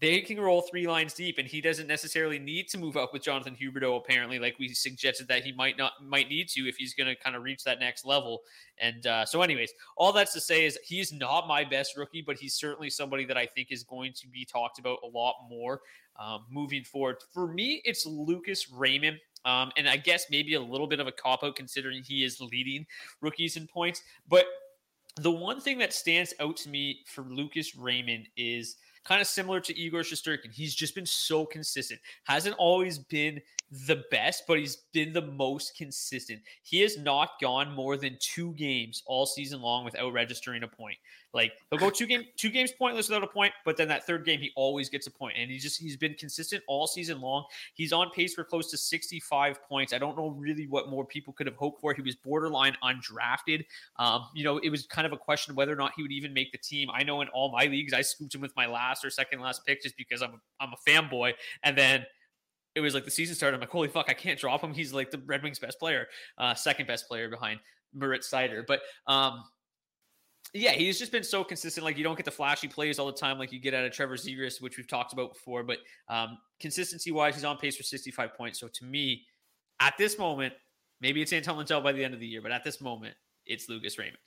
they 0.00 0.20
can 0.20 0.38
roll 0.40 0.62
three 0.62 0.86
lines 0.86 1.12
deep, 1.12 1.38
and 1.38 1.48
he 1.48 1.60
doesn't 1.60 1.88
necessarily 1.88 2.38
need 2.38 2.68
to 2.68 2.78
move 2.78 2.96
up 2.96 3.12
with 3.12 3.22
Jonathan 3.22 3.56
Huberdeau. 3.60 3.96
Apparently, 3.96 4.38
like 4.38 4.56
we 4.58 4.68
suggested 4.68 5.26
that 5.28 5.44
he 5.44 5.52
might 5.52 5.76
not 5.76 5.92
might 6.04 6.28
need 6.28 6.48
to 6.50 6.68
if 6.68 6.76
he's 6.76 6.94
going 6.94 7.08
to 7.08 7.20
kind 7.20 7.34
of 7.34 7.42
reach 7.42 7.64
that 7.64 7.80
next 7.80 8.04
level. 8.04 8.42
And 8.78 9.06
uh, 9.06 9.26
so, 9.26 9.42
anyways, 9.42 9.72
all 9.96 10.12
that's 10.12 10.32
to 10.34 10.40
say 10.40 10.64
is 10.64 10.78
he's 10.84 11.12
not 11.12 11.48
my 11.48 11.64
best 11.64 11.96
rookie, 11.96 12.22
but 12.22 12.38
he's 12.38 12.54
certainly 12.54 12.90
somebody 12.90 13.24
that 13.24 13.36
I 13.36 13.46
think 13.46 13.72
is 13.72 13.82
going 13.82 14.12
to 14.20 14.28
be 14.28 14.44
talked 14.44 14.78
about 14.78 14.98
a 15.02 15.08
lot 15.08 15.34
more 15.48 15.80
um, 16.18 16.44
moving 16.50 16.84
forward. 16.84 17.16
For 17.32 17.48
me, 17.48 17.82
it's 17.84 18.06
Lucas 18.06 18.70
Raymond. 18.70 19.18
Um, 19.48 19.72
and 19.78 19.88
I 19.88 19.96
guess 19.96 20.26
maybe 20.30 20.54
a 20.54 20.60
little 20.60 20.86
bit 20.86 21.00
of 21.00 21.06
a 21.06 21.12
cop 21.12 21.42
out 21.42 21.56
considering 21.56 22.02
he 22.02 22.22
is 22.22 22.38
leading 22.38 22.86
rookies 23.22 23.56
in 23.56 23.66
points. 23.66 24.02
But 24.28 24.44
the 25.16 25.30
one 25.30 25.58
thing 25.58 25.78
that 25.78 25.94
stands 25.94 26.34
out 26.38 26.58
to 26.58 26.68
me 26.68 27.00
for 27.06 27.22
Lucas 27.22 27.74
Raymond 27.74 28.28
is 28.36 28.76
kind 29.04 29.22
of 29.22 29.26
similar 29.26 29.58
to 29.60 29.78
Igor 29.78 30.02
Shesterkin. 30.02 30.52
He's 30.52 30.74
just 30.74 30.94
been 30.94 31.06
so 31.06 31.46
consistent. 31.46 31.98
Hasn't 32.24 32.56
always 32.58 32.98
been 32.98 33.40
the 33.86 34.04
best, 34.10 34.44
but 34.46 34.58
he's 34.58 34.76
been 34.92 35.14
the 35.14 35.22
most 35.22 35.74
consistent. 35.76 36.40
He 36.62 36.82
has 36.82 36.98
not 36.98 37.40
gone 37.40 37.72
more 37.72 37.96
than 37.96 38.18
two 38.20 38.52
games 38.52 39.02
all 39.06 39.24
season 39.24 39.62
long 39.62 39.86
without 39.86 40.12
registering 40.12 40.62
a 40.62 40.68
point. 40.68 40.96
Like 41.34 41.52
he'll 41.70 41.78
go 41.78 41.90
two 41.90 42.06
game 42.06 42.24
two 42.36 42.50
games 42.50 42.72
pointless 42.72 43.08
without 43.08 43.22
a 43.22 43.26
point, 43.26 43.52
but 43.64 43.76
then 43.76 43.88
that 43.88 44.06
third 44.06 44.24
game 44.24 44.40
he 44.40 44.50
always 44.56 44.88
gets 44.88 45.06
a. 45.06 45.10
And 45.20 45.50
he 45.50 45.58
just 45.58 45.80
he's 45.80 45.96
been 45.96 46.14
consistent 46.14 46.62
all 46.68 46.86
season 46.86 47.20
long. 47.20 47.44
He's 47.74 47.92
on 47.92 48.10
pace 48.10 48.34
for 48.34 48.44
close 48.44 48.70
to 48.70 48.78
65 48.78 49.62
points. 49.64 49.92
I 49.92 49.98
don't 49.98 50.16
know 50.16 50.30
really 50.30 50.66
what 50.66 50.88
more 50.88 51.04
people 51.04 51.32
could 51.32 51.46
have 51.46 51.56
hoped 51.56 51.80
for. 51.80 51.92
He 51.92 52.02
was 52.02 52.14
borderline 52.14 52.76
undrafted. 52.84 53.64
Um, 53.96 54.26
you 54.32 54.44
know, 54.44 54.58
it 54.58 54.70
was 54.70 54.86
kind 54.86 55.06
of 55.06 55.12
a 55.12 55.16
question 55.16 55.54
whether 55.56 55.72
or 55.72 55.76
not 55.76 55.92
he 55.96 56.02
would 56.02 56.12
even 56.12 56.32
make 56.32 56.52
the 56.52 56.58
team. 56.58 56.88
I 56.92 57.02
know 57.02 57.20
in 57.20 57.28
all 57.28 57.50
my 57.50 57.64
leagues 57.64 57.92
I 57.92 58.00
scooped 58.00 58.34
him 58.34 58.40
with 58.40 58.54
my 58.56 58.66
last 58.66 59.04
or 59.04 59.10
second 59.10 59.40
last 59.40 59.66
pick 59.66 59.82
just 59.82 59.96
because 59.96 60.22
I'm 60.22 60.34
a, 60.34 60.38
I'm 60.60 60.72
a 60.72 60.90
fanboy. 60.90 61.34
And 61.64 61.76
then 61.76 62.06
it 62.74 62.80
was 62.80 62.94
like 62.94 63.04
the 63.04 63.10
season 63.10 63.34
started. 63.34 63.56
I'm 63.56 63.60
like, 63.60 63.70
holy 63.70 63.88
fuck, 63.88 64.06
I 64.08 64.14
can't 64.14 64.38
drop 64.38 64.62
him. 64.62 64.72
He's 64.72 64.92
like 64.92 65.10
the 65.10 65.20
Red 65.26 65.42
Wings 65.42 65.58
best 65.58 65.78
player, 65.78 66.06
uh, 66.38 66.54
second 66.54 66.86
best 66.86 67.08
player 67.08 67.28
behind 67.28 67.60
Moritz 67.92 68.30
Seider. 68.30 68.64
But 68.66 68.80
um, 69.06 69.42
yeah, 70.54 70.72
he's 70.72 70.98
just 70.98 71.12
been 71.12 71.24
so 71.24 71.44
consistent. 71.44 71.84
Like 71.84 71.98
you 71.98 72.04
don't 72.04 72.16
get 72.16 72.24
the 72.24 72.30
flashy 72.30 72.68
plays 72.68 72.98
all 72.98 73.06
the 73.06 73.12
time, 73.12 73.38
like 73.38 73.52
you 73.52 73.60
get 73.60 73.74
out 73.74 73.84
of 73.84 73.92
Trevor 73.92 74.16
Zegras, 74.16 74.60
which 74.60 74.76
we've 74.76 74.88
talked 74.88 75.12
about 75.12 75.32
before. 75.32 75.62
But 75.62 75.78
um, 76.08 76.38
consistency 76.60 77.10
wise, 77.10 77.34
he's 77.34 77.44
on 77.44 77.58
pace 77.58 77.76
for 77.76 77.82
65 77.82 78.34
points. 78.34 78.60
So 78.60 78.68
to 78.68 78.84
me, 78.84 79.22
at 79.80 79.94
this 79.98 80.18
moment, 80.18 80.54
maybe 81.00 81.22
it's 81.22 81.32
Anton 81.32 81.56
Lundell 81.56 81.80
by 81.80 81.92
the 81.92 82.04
end 82.04 82.14
of 82.14 82.20
the 82.20 82.26
year, 82.26 82.42
but 82.42 82.52
at 82.52 82.64
this 82.64 82.80
moment, 82.80 83.14
it's 83.46 83.68
Lucas 83.68 83.98
Raymond. 83.98 84.18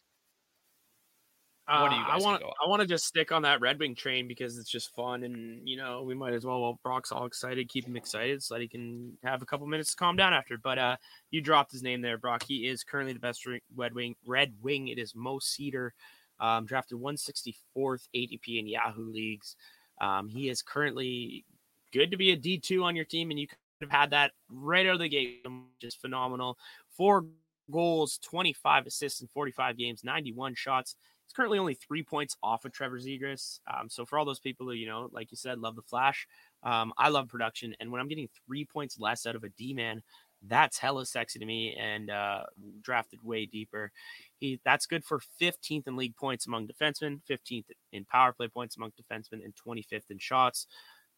What 1.68 1.90
do 1.90 1.96
you 1.96 2.02
Uh, 2.02 2.08
guys 2.08 2.24
I 2.24 2.26
want 2.26 2.44
I 2.44 2.68
want 2.68 2.82
to 2.82 2.88
just 2.88 3.06
stick 3.06 3.32
on 3.32 3.44
that 3.44 3.62
Red 3.62 3.80
Wing 3.80 3.96
train 3.96 4.28
because 4.28 4.58
it's 4.58 4.70
just 4.70 4.94
fun, 4.96 5.24
and 5.24 5.68
you 5.68 5.78
know 5.78 6.04
we 6.04 6.16
might 6.16 6.34
as 6.34 6.46
well. 6.46 6.62
Well, 6.62 6.80
Brock's 6.84 7.12
all 7.12 7.26
excited, 7.26 7.70
keep 7.70 7.86
him 7.86 7.96
excited 7.96 8.44
so 8.44 8.56
that 8.56 8.62
he 8.62 8.68
can 8.68 9.18
have 9.24 9.42
a 9.42 9.46
couple 9.46 9.68
minutes 9.68 9.92
to 9.92 9.96
calm 9.96 10.16
down 10.16 10.34
after. 10.34 10.58
But 10.58 10.78
uh, 10.80 10.98
you 11.30 11.42
dropped 11.42 11.72
his 11.72 11.84
name 11.84 12.02
there, 12.02 12.18
Brock. 12.18 12.44
He 12.44 12.68
is 12.68 12.84
currently 12.84 13.14
the 13.14 13.20
best 13.20 13.48
Red 13.76 13.94
Wing. 13.94 14.16
Red 14.26 14.54
Wing. 14.62 14.88
It 14.88 14.98
is 14.98 15.16
Mo 15.16 15.40
Seider, 15.40 15.92
um, 16.40 16.66
drafted 16.66 16.98
164th 16.98 18.08
ADP 18.16 18.60
in 18.60 18.68
Yahoo 18.68 19.10
leagues. 19.10 19.56
Um, 20.02 20.28
he 20.28 20.50
is 20.50 20.62
currently 20.62 21.46
good 21.94 22.12
to 22.12 22.18
be 22.18 22.32
a 22.32 22.36
D 22.36 22.58
two 22.60 22.84
on 22.84 22.96
your 22.96 23.06
team, 23.06 23.30
and 23.30 23.40
you 23.40 23.48
could 23.48 23.58
have 23.82 23.92
had 23.92 24.10
that 24.10 24.32
right 24.50 24.86
out 24.88 24.96
of 24.96 25.00
the 25.00 25.10
gate, 25.10 25.46
which 25.46 25.84
is 25.84 25.96
phenomenal. 25.96 26.58
Four 26.98 27.26
goals, 27.70 28.18
25 28.24 28.88
assists 28.88 29.22
in 29.22 29.28
45 29.28 29.78
games, 29.78 30.04
91 30.04 30.56
shots. 30.56 30.96
It's 31.32 31.38
currently 31.38 31.60
only 31.60 31.76
three 31.76 32.04
points 32.04 32.36
off 32.44 32.66
of 32.66 32.74
Trevor 32.74 33.00
Zegras. 33.00 33.62
Um, 33.74 33.88
so 33.90 34.06
for 34.06 34.20
all 34.20 34.26
those 34.26 34.42
people 34.42 34.66
who, 34.66 34.74
you 34.74 34.86
know, 34.86 35.08
like 35.14 35.32
you 35.32 35.38
said, 35.38 35.60
love 35.60 35.78
the 35.78 35.82
flash, 35.82 36.28
um, 36.62 36.92
I 36.98 37.08
love 37.08 37.30
production. 37.30 37.74
And 37.80 37.90
when 37.90 38.02
I'm 38.02 38.10
getting 38.10 38.28
three 38.46 38.66
points 38.66 39.00
less 39.00 39.26
out 39.26 39.38
of 39.38 39.46
a 39.46 39.50
D 39.58 39.74
man, 39.74 40.04
that's 40.46 40.78
hella 40.78 41.06
sexy 41.06 41.40
to 41.40 41.46
me 41.46 41.74
and 41.80 42.10
uh, 42.10 42.44
drafted 42.82 43.24
way 43.24 43.46
deeper. 43.46 43.94
He 44.40 44.60
that's 44.66 44.86
good 44.86 45.06
for 45.06 45.22
15th 45.42 45.88
in 45.88 45.96
league 45.96 46.18
points 46.18 46.48
among 46.48 46.68
defensemen, 46.68 47.22
15th 47.30 47.68
in 47.94 48.04
power 48.04 48.34
play 48.34 48.50
points 48.50 48.76
among 48.76 48.92
defensemen, 49.02 49.42
and 49.42 49.54
25th 49.56 50.10
in 50.10 50.20
shots. 50.20 50.68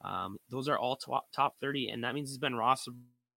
Um, 0.03 0.37
those 0.47 0.69
are 0.69 0.77
all 0.77 0.95
top, 0.95 1.25
top 1.33 1.55
30, 1.59 1.89
and 1.89 2.03
that 2.03 2.13
means 2.13 2.29
he's 2.29 2.37
been 2.37 2.53
rostered 2.53 2.97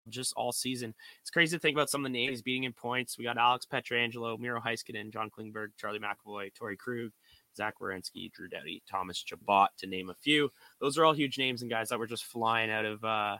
just 0.08 0.32
all 0.36 0.52
season. 0.52 0.94
It's 1.20 1.30
crazy 1.30 1.56
to 1.56 1.60
think 1.60 1.76
about 1.76 1.90
some 1.90 2.04
of 2.04 2.12
the 2.12 2.18
names 2.18 2.42
beating 2.42 2.64
in 2.64 2.72
points. 2.72 3.18
We 3.18 3.24
got 3.24 3.38
Alex 3.38 3.66
Pietrangelo, 3.70 4.38
Miro 4.38 4.60
Heiskanen, 4.60 5.12
John 5.12 5.30
Klingberg, 5.30 5.68
Charlie 5.78 6.00
McAvoy, 6.00 6.50
Torey 6.54 6.76
Krug, 6.78 7.10
Zach 7.56 7.74
Werenski, 7.80 8.32
Drew 8.32 8.48
Doughty, 8.48 8.82
Thomas 8.90 9.22
Chabot, 9.24 9.68
to 9.78 9.86
name 9.86 10.10
a 10.10 10.14
few. 10.14 10.50
Those 10.80 10.98
are 10.98 11.04
all 11.04 11.12
huge 11.12 11.38
names 11.38 11.62
and 11.62 11.70
guys 11.70 11.88
that 11.88 11.98
were 11.98 12.06
just 12.06 12.24
flying 12.24 12.70
out 12.70 12.84
of 12.84 13.04
uh, 13.04 13.36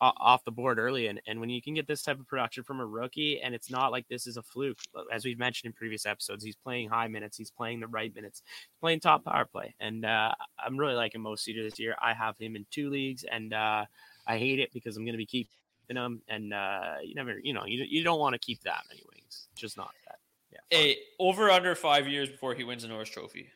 off 0.00 0.44
the 0.44 0.50
board 0.50 0.78
early. 0.78 1.06
And, 1.06 1.20
and 1.26 1.40
when 1.40 1.50
you 1.50 1.62
can 1.62 1.74
get 1.74 1.86
this 1.86 2.02
type 2.02 2.18
of 2.18 2.26
production 2.26 2.64
from 2.64 2.80
a 2.80 2.86
rookie, 2.86 3.40
and 3.40 3.54
it's 3.54 3.70
not 3.70 3.92
like 3.92 4.06
this 4.08 4.26
is 4.26 4.36
a 4.36 4.42
fluke, 4.42 4.78
as 5.12 5.24
we've 5.24 5.38
mentioned 5.38 5.70
in 5.70 5.72
previous 5.72 6.06
episodes, 6.06 6.44
he's 6.44 6.56
playing 6.56 6.88
high 6.88 7.08
minutes, 7.08 7.36
he's 7.36 7.50
playing 7.50 7.80
the 7.80 7.86
right 7.86 8.14
minutes, 8.14 8.42
he's 8.44 8.80
playing 8.80 9.00
top 9.00 9.24
power 9.24 9.44
play. 9.44 9.74
And 9.80 10.04
uh, 10.04 10.32
I'm 10.64 10.76
really 10.76 10.94
liking 10.94 11.20
Mo 11.20 11.34
Seider 11.34 11.68
this 11.68 11.78
year. 11.78 11.94
I 12.02 12.12
have 12.14 12.36
him 12.38 12.56
in 12.56 12.66
two 12.70 12.90
leagues, 12.90 13.24
and 13.24 13.52
uh, 13.52 13.84
I 14.26 14.38
hate 14.38 14.58
it 14.58 14.72
because 14.72 14.96
I'm 14.96 15.04
going 15.04 15.14
to 15.14 15.18
be 15.18 15.26
keeping 15.26 15.50
them, 15.92 16.22
and 16.28 16.54
uh, 16.54 16.94
you 17.02 17.14
never, 17.14 17.38
you 17.38 17.52
know, 17.52 17.64
you, 17.66 17.84
you 17.86 18.02
don't 18.02 18.18
want 18.18 18.32
to 18.32 18.38
keep 18.38 18.62
that 18.62 18.84
many 18.88 19.02
wings. 19.12 19.48
Just 19.54 19.76
not 19.76 19.90
that. 20.06 20.18
Yeah. 20.52 20.78
A 20.78 20.96
over 21.18 21.50
under 21.50 21.74
five 21.74 22.08
years 22.08 22.30
before 22.30 22.54
he 22.54 22.64
wins 22.64 22.82
the 22.82 22.88
Norris 22.88 23.10
Trophy. 23.10 23.48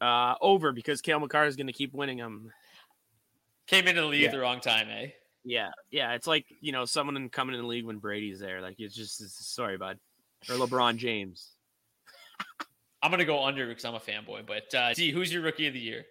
Uh, 0.00 0.34
over 0.40 0.72
because 0.72 1.00
Cale 1.00 1.20
Makar 1.20 1.46
is 1.46 1.56
going 1.56 1.66
to 1.68 1.72
keep 1.72 1.94
winning 1.94 2.18
them. 2.18 2.52
Came 3.66 3.86
into 3.86 4.00
the 4.02 4.06
league 4.06 4.22
Yeah. 4.22 4.28
at 4.28 4.32
the 4.32 4.40
wrong 4.40 4.60
time, 4.60 4.88
eh? 4.90 5.08
Yeah, 5.44 5.70
yeah. 5.90 6.12
It's 6.12 6.26
like 6.26 6.44
you 6.60 6.72
know 6.72 6.84
someone 6.84 7.28
coming 7.28 7.54
in 7.54 7.60
the 7.62 7.66
league 7.66 7.84
when 7.84 7.98
Brady's 7.98 8.38
there. 8.38 8.60
Like 8.60 8.76
it's 8.78 8.94
just 8.94 9.20
it's, 9.20 9.46
sorry, 9.46 9.76
bud, 9.76 9.98
or 10.48 10.54
LeBron 10.54 10.96
James. 10.96 11.50
I'm 13.02 13.10
gonna 13.10 13.24
go 13.24 13.44
under 13.44 13.66
because 13.66 13.84
I'm 13.84 13.94
a 13.94 14.00
fanboy. 14.00 14.46
But 14.46 14.72
uh, 14.74 14.94
D, 14.94 15.10
who's 15.10 15.32
your 15.32 15.42
rookie 15.42 15.66
of 15.66 15.74
the 15.74 15.80
year? 15.80 16.04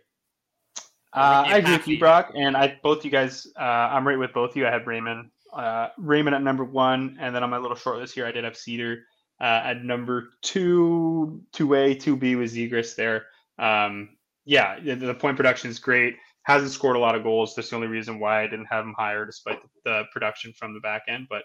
Uh, 1.13 1.43
I 1.45 1.57
agree 1.57 1.73
with 1.73 1.87
you, 1.87 1.99
Brock, 1.99 2.31
and 2.35 2.55
I 2.55 2.79
both 2.81 3.03
you 3.03 3.11
guys. 3.11 3.45
Uh, 3.59 3.63
I'm 3.63 4.07
right 4.07 4.17
with 4.17 4.33
both 4.33 4.51
of 4.51 4.55
you. 4.55 4.65
I 4.65 4.71
had 4.71 4.87
Raymond, 4.87 5.29
uh, 5.53 5.89
Raymond 5.97 6.35
at 6.35 6.41
number 6.41 6.63
one, 6.63 7.17
and 7.19 7.35
then 7.35 7.43
on 7.43 7.49
my 7.49 7.57
little 7.57 7.75
short 7.75 7.97
list 7.97 8.15
here, 8.15 8.25
I 8.25 8.31
did 8.31 8.45
have 8.45 8.53
Seider 8.53 9.01
uh, 9.41 9.61
at 9.65 9.83
number 9.83 10.29
two, 10.41 11.41
two 11.51 11.73
A, 11.73 11.95
two 11.95 12.15
B 12.15 12.35
with 12.35 12.53
Zegras 12.53 12.95
there. 12.95 13.25
Um, 13.59 14.09
yeah, 14.45 14.79
the, 14.79 14.95
the 14.95 15.13
point 15.13 15.35
production 15.35 15.69
is 15.69 15.79
great. 15.79 16.15
Hasn't 16.43 16.71
scored 16.71 16.95
a 16.95 16.99
lot 16.99 17.15
of 17.15 17.23
goals. 17.23 17.55
That's 17.55 17.69
the 17.69 17.75
only 17.75 17.87
reason 17.87 18.19
why 18.19 18.43
I 18.43 18.47
didn't 18.47 18.67
have 18.67 18.85
him 18.85 18.95
higher, 18.97 19.25
despite 19.25 19.59
the 19.83 20.03
production 20.13 20.53
from 20.53 20.73
the 20.73 20.79
back 20.79 21.03
end. 21.07 21.27
But 21.29 21.43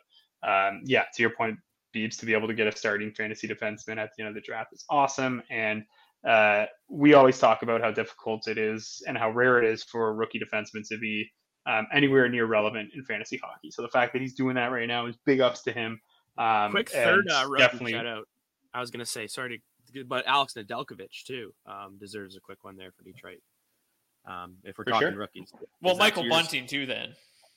um, 0.48 0.82
yeah, 0.84 1.04
to 1.14 1.22
your 1.22 1.30
point, 1.30 1.58
Beebs, 1.94 2.18
to 2.18 2.26
be 2.26 2.34
able 2.34 2.48
to 2.48 2.54
get 2.54 2.66
a 2.66 2.76
starting 2.76 3.12
fantasy 3.12 3.48
defenseman 3.48 3.98
at 3.98 4.10
the 4.16 4.22
end 4.22 4.28
of 4.28 4.34
the 4.34 4.40
draft 4.40 4.72
is 4.72 4.84
awesome. 4.88 5.42
And 5.50 5.84
uh, 6.26 6.66
we 6.88 7.14
always 7.14 7.38
talk 7.38 7.62
about 7.62 7.80
how 7.80 7.90
difficult 7.90 8.48
it 8.48 8.58
is 8.58 9.02
and 9.06 9.16
how 9.16 9.30
rare 9.30 9.62
it 9.62 9.64
is 9.70 9.82
for 9.84 10.08
a 10.08 10.12
rookie 10.12 10.40
defenseman 10.40 10.86
to 10.88 10.98
be 10.98 11.30
um, 11.66 11.86
anywhere 11.92 12.28
near 12.28 12.46
relevant 12.46 12.90
in 12.94 13.04
fantasy 13.04 13.40
hockey. 13.42 13.70
So 13.70 13.82
the 13.82 13.88
fact 13.88 14.12
that 14.12 14.22
he's 14.22 14.34
doing 14.34 14.54
that 14.56 14.70
right 14.72 14.86
now 14.88 15.06
is 15.06 15.16
big 15.24 15.40
ups 15.40 15.62
to 15.62 15.72
him. 15.72 16.00
Um, 16.38 16.70
Quick 16.72 16.90
third 16.90 17.26
uh, 17.30 17.46
rookie 17.48 17.62
definitely. 17.62 17.92
shout 17.92 18.06
out. 18.06 18.28
I 18.74 18.80
was 18.80 18.90
gonna 18.90 19.06
say 19.06 19.26
sorry 19.26 19.62
to, 19.94 20.04
but 20.04 20.26
Alex 20.26 20.54
Nedeljkovic 20.54 21.24
too 21.24 21.54
um, 21.64 21.96
deserves 21.98 22.36
a 22.36 22.40
quick 22.40 22.62
one 22.62 22.76
there 22.76 22.90
for 22.92 23.04
Detroit. 23.04 23.38
Um, 24.26 24.56
if 24.64 24.76
we're 24.76 24.84
For 24.84 24.90
talking 24.90 25.08
sure. 25.10 25.18
rookies, 25.18 25.52
well, 25.80 25.96
Michael 25.96 26.24
yours. 26.24 26.34
Bunting 26.34 26.66
too. 26.66 26.84
Then 26.86 27.14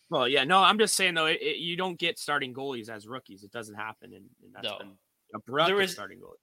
Well, 0.09 0.27
yeah, 0.27 0.43
no, 0.43 0.59
I'm 0.59 0.77
just 0.77 0.95
saying 0.95 1.15
though, 1.15 1.25
it, 1.25 1.39
it- 1.41 1.57
you 1.57 1.75
don't 1.75 1.97
get 1.99 2.17
starting 2.19 2.53
goalies 2.53 2.89
as 2.89 3.07
rookies. 3.07 3.43
It 3.43 3.51
doesn't 3.51 3.75
happen, 3.75 4.13
and, 4.13 4.25
and 4.43 4.53
that's 4.53 4.63
No. 4.65 4.77
been 4.77 4.91
a 5.35 5.39
productive 5.39 5.77
was- 5.77 5.91
starting 5.91 6.19
goalie. 6.19 6.37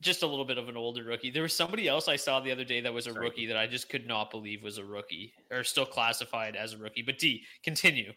Just 0.00 0.22
a 0.22 0.26
little 0.26 0.44
bit 0.44 0.58
of 0.58 0.68
an 0.68 0.76
older 0.76 1.04
rookie. 1.04 1.30
There 1.30 1.42
was 1.42 1.52
somebody 1.52 1.86
else 1.86 2.08
I 2.08 2.16
saw 2.16 2.40
the 2.40 2.52
other 2.52 2.64
day 2.64 2.80
that 2.80 2.92
was 2.92 3.06
a 3.06 3.12
Sorry. 3.12 3.26
rookie 3.26 3.46
that 3.46 3.56
I 3.56 3.66
just 3.66 3.88
could 3.88 4.06
not 4.06 4.30
believe 4.30 4.62
was 4.62 4.78
a 4.78 4.84
rookie 4.84 5.34
or 5.50 5.62
still 5.62 5.84
classified 5.84 6.56
as 6.56 6.72
a 6.72 6.78
rookie. 6.78 7.02
But 7.02 7.18
D, 7.18 7.42
continue. 7.62 8.12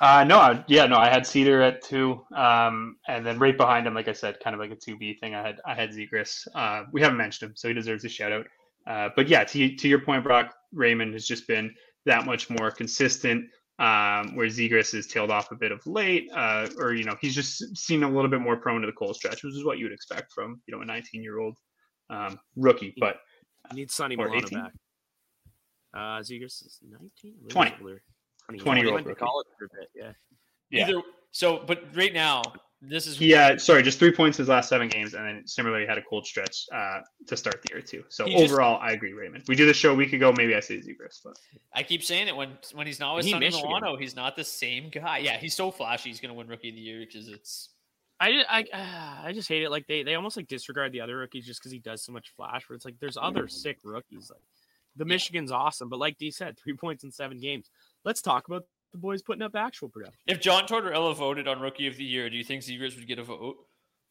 Uh, 0.00 0.22
no, 0.22 0.38
I, 0.38 0.64
yeah, 0.68 0.86
no, 0.86 0.96
I 0.96 1.08
had 1.08 1.24
Seider 1.24 1.66
at 1.66 1.82
two, 1.82 2.24
um, 2.36 2.96
and 3.08 3.26
then 3.26 3.38
right 3.40 3.56
behind 3.56 3.84
him, 3.84 3.94
like 3.94 4.06
I 4.06 4.12
said, 4.12 4.38
kind 4.38 4.54
of 4.54 4.60
like 4.60 4.70
a 4.70 4.76
two 4.76 4.96
B 4.96 5.14
thing. 5.14 5.34
I 5.34 5.42
had 5.42 5.60
I 5.66 5.74
had 5.74 5.90
Zegras. 5.90 6.46
Uh, 6.54 6.84
we 6.92 7.00
haven't 7.00 7.18
mentioned 7.18 7.50
him, 7.50 7.56
so 7.56 7.66
he 7.66 7.74
deserves 7.74 8.04
a 8.04 8.08
shout 8.08 8.30
out. 8.30 8.46
Uh, 8.86 9.08
but 9.16 9.26
yeah, 9.26 9.42
to 9.42 9.74
to 9.74 9.88
your 9.88 10.00
point, 10.00 10.22
Brock 10.22 10.54
Raymond 10.72 11.14
has 11.14 11.26
just 11.26 11.48
been 11.48 11.74
that 12.06 12.26
much 12.26 12.48
more 12.48 12.70
consistent. 12.70 13.46
Um, 13.78 14.34
where 14.34 14.48
Zegras 14.48 14.92
is 14.92 15.06
tailed 15.06 15.30
off 15.30 15.52
a 15.52 15.54
bit 15.54 15.70
of 15.70 15.86
late, 15.86 16.28
uh, 16.34 16.68
or 16.78 16.94
you 16.94 17.04
know, 17.04 17.16
he's 17.20 17.32
just 17.32 17.76
seen 17.76 18.02
a 18.02 18.10
little 18.10 18.28
bit 18.28 18.40
more 18.40 18.56
prone 18.56 18.80
to 18.80 18.86
the 18.88 18.92
cold 18.92 19.14
stretch, 19.14 19.44
which 19.44 19.54
is 19.54 19.64
what 19.64 19.78
you 19.78 19.84
would 19.84 19.92
expect 19.92 20.32
from 20.32 20.60
you 20.66 20.74
know 20.74 20.82
a 20.82 20.84
19 20.84 21.22
year 21.22 21.38
old 21.38 21.56
um, 22.10 22.40
rookie. 22.56 22.92
But 22.98 23.20
You 23.70 23.76
need 23.76 23.90
Sonny 23.92 24.16
Or 24.16 24.24
Milano 24.28 24.46
18? 24.46 24.58
back. 24.60 24.72
Uh, 25.94 25.98
Zegras 26.20 26.66
is 26.66 26.80
19, 26.90 27.34
20, 27.48 27.70
20, 27.70 28.58
20 28.58 28.80
year 28.80 28.90
old 28.90 29.06
rookie. 29.06 29.18
college 29.18 29.46
for 29.56 29.66
a 29.66 29.68
bit. 29.78 29.90
Yeah, 29.94 30.12
Yeah. 30.70 30.88
Either 30.88 31.02
so, 31.30 31.62
but 31.64 31.84
right 31.94 32.12
now 32.12 32.42
this 32.80 33.06
is 33.06 33.18
he, 33.18 33.34
uh, 33.34 33.58
sorry, 33.58 33.82
just 33.82 33.98
three 33.98 34.12
points 34.12 34.36
his 34.38 34.48
last 34.48 34.68
seven 34.68 34.88
games, 34.88 35.14
and 35.14 35.26
then 35.26 35.46
similarly 35.46 35.84
had 35.86 35.98
a 35.98 36.02
cold 36.02 36.26
stretch 36.26 36.66
uh, 36.72 37.00
to 37.26 37.36
start 37.36 37.60
the 37.62 37.74
year 37.74 37.82
too. 37.82 38.04
So 38.08 38.24
He 38.26 38.32
just- 38.32 38.44
overall, 38.52 38.78
I 38.80 38.92
agree, 38.92 39.12
Raymond. 39.12 39.44
We 39.48 39.56
did 39.56 39.68
the 39.68 39.74
show 39.74 39.92
a 39.92 39.94
week 39.94 40.12
ago. 40.12 40.32
Maybe 40.36 40.54
I 40.54 40.60
say 40.60 40.76
Zegras, 40.76 41.20
but 41.24 41.36
I 41.74 41.82
keep 41.82 42.04
saying 42.04 42.28
it 42.28 42.36
when 42.36 42.56
when 42.74 42.86
he's 42.86 43.00
not 43.00 43.16
with 43.16 43.24
He 43.24 43.32
Sonny 43.32 43.46
Michigan. 43.46 43.68
Milano, 43.68 43.96
he's 43.96 44.14
not 44.14 44.36
the 44.36 44.44
same 44.44 44.90
guy. 44.90 45.18
Yeah, 45.18 45.38
he's 45.38 45.54
so 45.56 45.70
flashy. 45.70 46.10
He's 46.10 46.20
gonna 46.20 46.34
win 46.34 46.46
rookie 46.46 46.68
of 46.68 46.74
the 46.76 46.80
year 46.80 47.00
because 47.00 47.28
it's 47.28 47.70
I 48.20 48.44
I 48.48 48.64
uh, 48.72 49.26
I 49.28 49.32
just 49.32 49.48
hate 49.48 49.62
it. 49.64 49.70
Like 49.70 49.86
they 49.88 50.02
they 50.04 50.14
almost 50.14 50.36
like 50.36 50.46
disregard 50.46 50.92
the 50.92 51.00
other 51.00 51.16
rookies 51.16 51.46
just 51.46 51.60
because 51.60 51.72
he 51.72 51.78
does 51.80 52.04
so 52.04 52.12
much 52.12 52.32
flash. 52.36 52.68
Where 52.68 52.76
it's 52.76 52.84
like 52.84 53.00
there's 53.00 53.16
other 53.16 53.48
sick 53.48 53.78
rookies. 53.82 54.30
Like 54.30 54.42
the 54.96 55.04
Michigan's 55.04 55.50
awesome, 55.52 55.88
but 55.88 55.98
like 55.98 56.16
D 56.18 56.30
said, 56.30 56.56
three 56.58 56.74
points 56.74 57.02
in 57.04 57.10
seven 57.10 57.38
games. 57.40 57.70
Let's 58.04 58.22
talk 58.22 58.46
about 58.48 58.64
the 58.92 58.98
boys 58.98 59.22
putting 59.22 59.42
up 59.42 59.54
actual 59.54 59.88
production 59.88 60.18
if 60.26 60.40
John 60.40 60.66
Tortorella 60.66 61.14
voted 61.16 61.46
on 61.48 61.60
rookie 61.60 61.86
of 61.86 61.96
the 61.96 62.04
year, 62.04 62.28
do 62.30 62.36
you 62.36 62.44
think 62.44 62.62
Zegras 62.62 62.96
would 62.96 63.06
get 63.06 63.18
a 63.18 63.22
vote? 63.24 63.56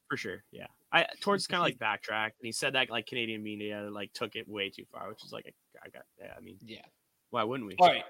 for 0.09 0.15
sure. 0.15 0.43
Yeah, 0.53 0.67
I 0.93 1.05
towards 1.19 1.47
kind 1.47 1.59
of 1.59 1.65
like 1.65 1.77
backtracked, 1.79 2.39
and 2.39 2.45
he 2.45 2.51
said 2.53 2.73
that 2.75 2.89
like 2.89 3.07
Canadian 3.07 3.43
media 3.43 3.89
like 3.91 4.13
took 4.13 4.35
it 4.35 4.47
way 4.47 4.69
too 4.69 4.85
far, 4.91 5.09
which 5.09 5.23
is 5.25 5.33
like 5.33 5.53
I 5.83 5.89
got. 5.89 6.03
Yeah, 6.19 6.33
I 6.37 6.39
mean, 6.41 6.57
Yeah. 6.63 6.85
why 7.29 7.43
wouldn't 7.43 7.67
we? 7.67 7.75
All 7.79 7.87
right. 7.87 8.03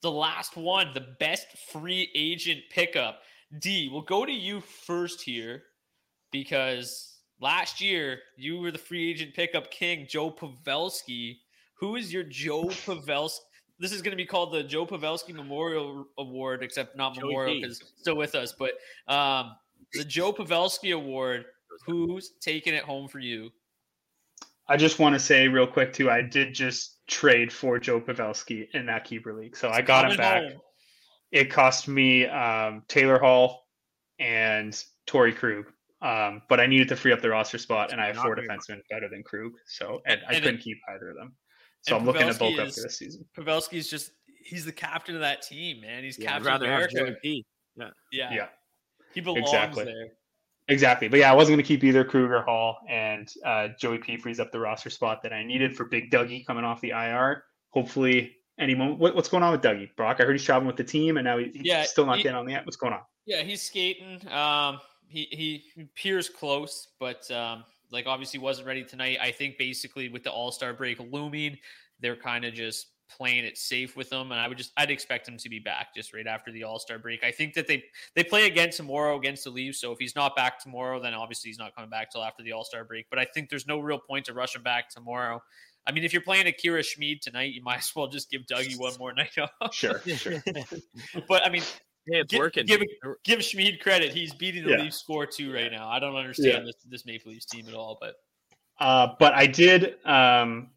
The 0.00 0.10
last 0.10 0.56
one, 0.56 0.94
the 0.94 1.06
best 1.18 1.46
free 1.72 2.10
agent 2.14 2.60
pickup. 2.70 3.20
D, 3.58 3.88
we'll 3.92 4.02
go 4.02 4.24
to 4.24 4.32
you 4.32 4.60
first 4.60 5.20
here 5.20 5.62
because 6.32 7.18
last 7.40 7.80
year 7.80 8.20
you 8.36 8.58
were 8.58 8.70
the 8.70 8.78
free 8.78 9.10
agent 9.10 9.34
pickup 9.34 9.70
king, 9.70 10.06
Joe 10.08 10.30
Pavelski. 10.30 11.38
Who 11.80 11.96
is 11.96 12.12
your 12.12 12.22
Joe 12.24 12.64
Pavelski? 12.64 13.38
This 13.80 13.92
is 13.92 14.02
going 14.02 14.10
to 14.12 14.16
be 14.16 14.26
called 14.26 14.52
the 14.52 14.62
Joe 14.64 14.86
Pavelski 14.86 15.32
Memorial 15.34 16.06
Award, 16.18 16.62
except 16.62 16.96
not 16.96 17.14
Joey 17.14 17.28
memorial 17.28 17.54
P. 17.54 17.60
because 17.62 17.82
still 17.96 18.16
with 18.16 18.34
us. 18.34 18.52
But 18.58 18.72
um, 19.12 19.52
the 19.94 20.04
Joe 20.04 20.32
Pavelski 20.32 20.94
Award. 20.94 21.44
Who's 21.86 22.32
taking 22.40 22.74
it 22.74 22.82
home 22.82 23.06
for 23.08 23.20
you? 23.20 23.50
I 24.68 24.76
just 24.76 24.98
want 24.98 25.14
to 25.14 25.18
say 25.20 25.46
real 25.48 25.66
quick 25.66 25.92
too. 25.92 26.10
I 26.10 26.22
did 26.22 26.52
just 26.52 26.98
trade 27.06 27.52
for 27.52 27.78
Joe 27.78 28.00
Pavelski 28.00 28.66
in 28.74 28.84
that 28.86 29.04
keeper 29.04 29.32
league, 29.32 29.56
so 29.56 29.68
I 29.70 29.80
got 29.80 30.10
him 30.10 30.16
back. 30.16 30.42
home. 30.42 30.60
It 31.30 31.50
cost 31.50 31.86
me 31.88 32.26
um, 32.26 32.82
Taylor 32.88 33.18
Hall 33.18 33.64
and 34.18 34.72
Torey 35.06 35.34
Krug, 35.36 35.66
um, 36.02 36.42
but 36.48 36.58
I 36.58 36.66
needed 36.66 36.88
to 36.88 36.96
free 36.96 37.12
up 37.12 37.22
the 37.22 37.30
roster 37.30 37.58
spot, 37.58 37.92
and 37.92 38.00
I 38.00 38.06
have 38.06 38.16
Not 38.16 38.24
four 38.24 38.34
very 38.34 38.48
much. 38.48 38.60
defensemen 38.68 38.80
better 38.90 39.08
than 39.08 39.22
Krug, 39.22 39.52
so 39.66 40.00
and 40.04 40.20
I 40.26 40.32
And 40.32 40.36
it- 40.38 40.42
couldn't 40.42 40.60
keep 40.62 40.78
either 40.92 41.10
of 41.10 41.16
them. 41.16 41.36
So 41.82 41.94
and 41.96 42.00
I'm 42.02 42.06
looking 42.06 42.26
to 42.26 42.32
Pavelski 42.34 42.38
bulk 42.38 42.58
up 42.60 42.74
for 42.74 42.80
this 42.82 42.98
season. 42.98 43.24
Pavelski's 43.36 43.88
just 43.88 44.10
he's 44.44 44.64
the 44.64 44.72
captain 44.72 45.14
of 45.14 45.20
that 45.20 45.42
team, 45.42 45.80
man. 45.80 46.02
He's 46.04 46.18
Yeah, 46.18 46.30
I'd 46.30 46.42
captain 46.42 46.46
rather 46.46 46.66
have 46.66 46.74
America. 46.76 46.96
Joey 46.96 47.16
P. 47.22 47.46
Yeah. 48.12 48.30
Yeah. 48.32 48.46
He 49.14 49.20
belongs 49.20 49.44
Exactly. 49.48 49.84
there. 49.84 50.08
Exactly. 50.70 51.08
But 51.08 51.20
yeah, 51.20 51.30
I 51.32 51.34
wasn't 51.34 51.54
going 51.56 51.64
to 51.64 51.68
keep 51.68 51.82
either 51.82 52.04
Kruger 52.04 52.42
Hall, 52.42 52.76
and 52.90 53.26
uh, 53.44 53.68
Joey 53.80 53.98
P 53.98 54.18
frees 54.18 54.38
up 54.38 54.52
the 54.52 54.60
roster 54.60 54.90
spot 54.90 55.22
that 55.22 55.32
I 55.32 55.42
needed 55.42 55.74
for 55.74 55.84
Big 55.86 56.10
Dougie 56.10 56.44
coming 56.46 56.62
off 56.64 56.80
the 56.82 56.90
IR. 56.90 57.44
Hopefully, 57.70 58.36
any 58.58 58.74
moment. 58.74 58.98
What, 58.98 59.14
what's 59.14 59.28
going 59.30 59.42
on 59.42 59.52
with 59.52 59.62
Dougie? 59.62 59.88
Brock, 59.96 60.18
I 60.20 60.24
heard 60.24 60.32
he's 60.32 60.44
traveling 60.44 60.66
with 60.66 60.76
the 60.76 60.84
team, 60.84 61.16
and 61.16 61.24
now 61.24 61.38
he, 61.38 61.46
he's 61.54 61.62
Yeah, 61.64 61.84
still 61.84 62.04
not 62.04 62.18
he- 62.18 62.22
getting 62.24 62.36
on 62.36 62.44
the 62.44 62.52
app. 62.52 62.66
What's 62.66 62.76
going 62.76 62.92
on? 62.92 63.00
Yeah, 63.24 63.42
he's 63.42 63.62
skating. 63.62 64.20
Um, 64.30 64.78
he 65.06 65.26
he 65.30 65.64
he 65.74 65.82
appears 65.82 66.28
close, 66.28 66.88
but 67.00 67.30
um, 67.30 67.64
like 67.90 68.06
obviously 68.06 68.40
wasn't 68.40 68.66
ready 68.66 68.84
tonight. 68.84 69.18
I 69.20 69.30
think 69.30 69.58
basically 69.58 70.08
with 70.08 70.22
the 70.22 70.30
All 70.30 70.50
Star 70.50 70.72
break 70.72 70.98
looming, 71.00 71.58
they're 72.00 72.16
kind 72.16 72.44
of 72.44 72.54
just 72.54 72.88
playing 73.08 73.44
it 73.44 73.56
safe 73.56 73.96
with 73.96 74.10
them. 74.10 74.30
and 74.32 74.40
I 74.40 74.48
would 74.48 74.58
just 74.58 74.72
I'd 74.76 74.90
expect 74.90 75.26
him 75.26 75.38
to 75.38 75.48
be 75.48 75.58
back 75.58 75.94
just 75.94 76.12
right 76.12 76.26
after 76.26 76.52
the 76.52 76.64
All 76.64 76.78
Star 76.78 76.98
break. 76.98 77.24
I 77.24 77.30
think 77.30 77.54
that 77.54 77.66
they 77.66 77.84
they 78.14 78.24
play 78.24 78.46
again 78.46 78.70
tomorrow 78.70 79.16
against 79.16 79.44
the 79.44 79.50
Leafs, 79.50 79.80
so 79.80 79.92
if 79.92 79.98
he's 79.98 80.14
not 80.14 80.36
back 80.36 80.62
tomorrow, 80.62 81.00
then 81.00 81.14
obviously 81.14 81.48
he's 81.48 81.58
not 81.58 81.74
coming 81.74 81.90
back 81.90 82.10
till 82.10 82.22
after 82.22 82.42
the 82.42 82.52
All 82.52 82.64
Star 82.64 82.84
break. 82.84 83.06
But 83.10 83.18
I 83.18 83.24
think 83.24 83.50
there's 83.50 83.66
no 83.66 83.78
real 83.78 83.98
point 83.98 84.26
to 84.26 84.32
rush 84.32 84.54
him 84.54 84.62
back 84.62 84.90
tomorrow. 84.90 85.42
I 85.86 85.92
mean, 85.92 86.04
if 86.04 86.12
you're 86.12 86.22
playing 86.22 86.46
Akira 86.46 86.82
Schmid 86.82 87.22
tonight, 87.22 87.54
you 87.54 87.62
might 87.62 87.78
as 87.78 87.92
well 87.96 88.08
just 88.08 88.30
give 88.30 88.42
Dougie 88.42 88.78
one 88.78 88.92
more 88.98 89.14
night 89.14 89.32
off. 89.60 89.74
Sure, 89.74 90.00
sure. 90.16 90.42
But 91.26 91.46
I 91.46 91.50
mean, 91.50 91.62
Hey, 92.10 92.20
it's 92.20 92.30
Gi- 92.32 92.38
working. 92.38 92.66
give 92.66 92.82
give 93.24 93.42
Schmid 93.44 93.80
credit. 93.80 94.12
He's 94.12 94.34
beating 94.34 94.64
the 94.64 94.70
Yeah. 94.70 94.82
Leafs 94.82 95.02
four 95.02 95.26
two 95.26 95.52
right 95.52 95.70
now. 95.70 95.88
I 95.88 95.98
don't 95.98 96.16
understand 96.16 96.58
Yeah. 96.58 96.60
this 96.64 96.76
this 96.88 97.06
Maple 97.06 97.32
Leafs 97.32 97.46
team 97.46 97.68
at 97.68 97.74
all. 97.74 97.98
But 98.00 98.16
Uh, 98.80 99.14
but 99.18 99.34
I 99.34 99.46
did, 99.46 99.96
um, 100.06 100.70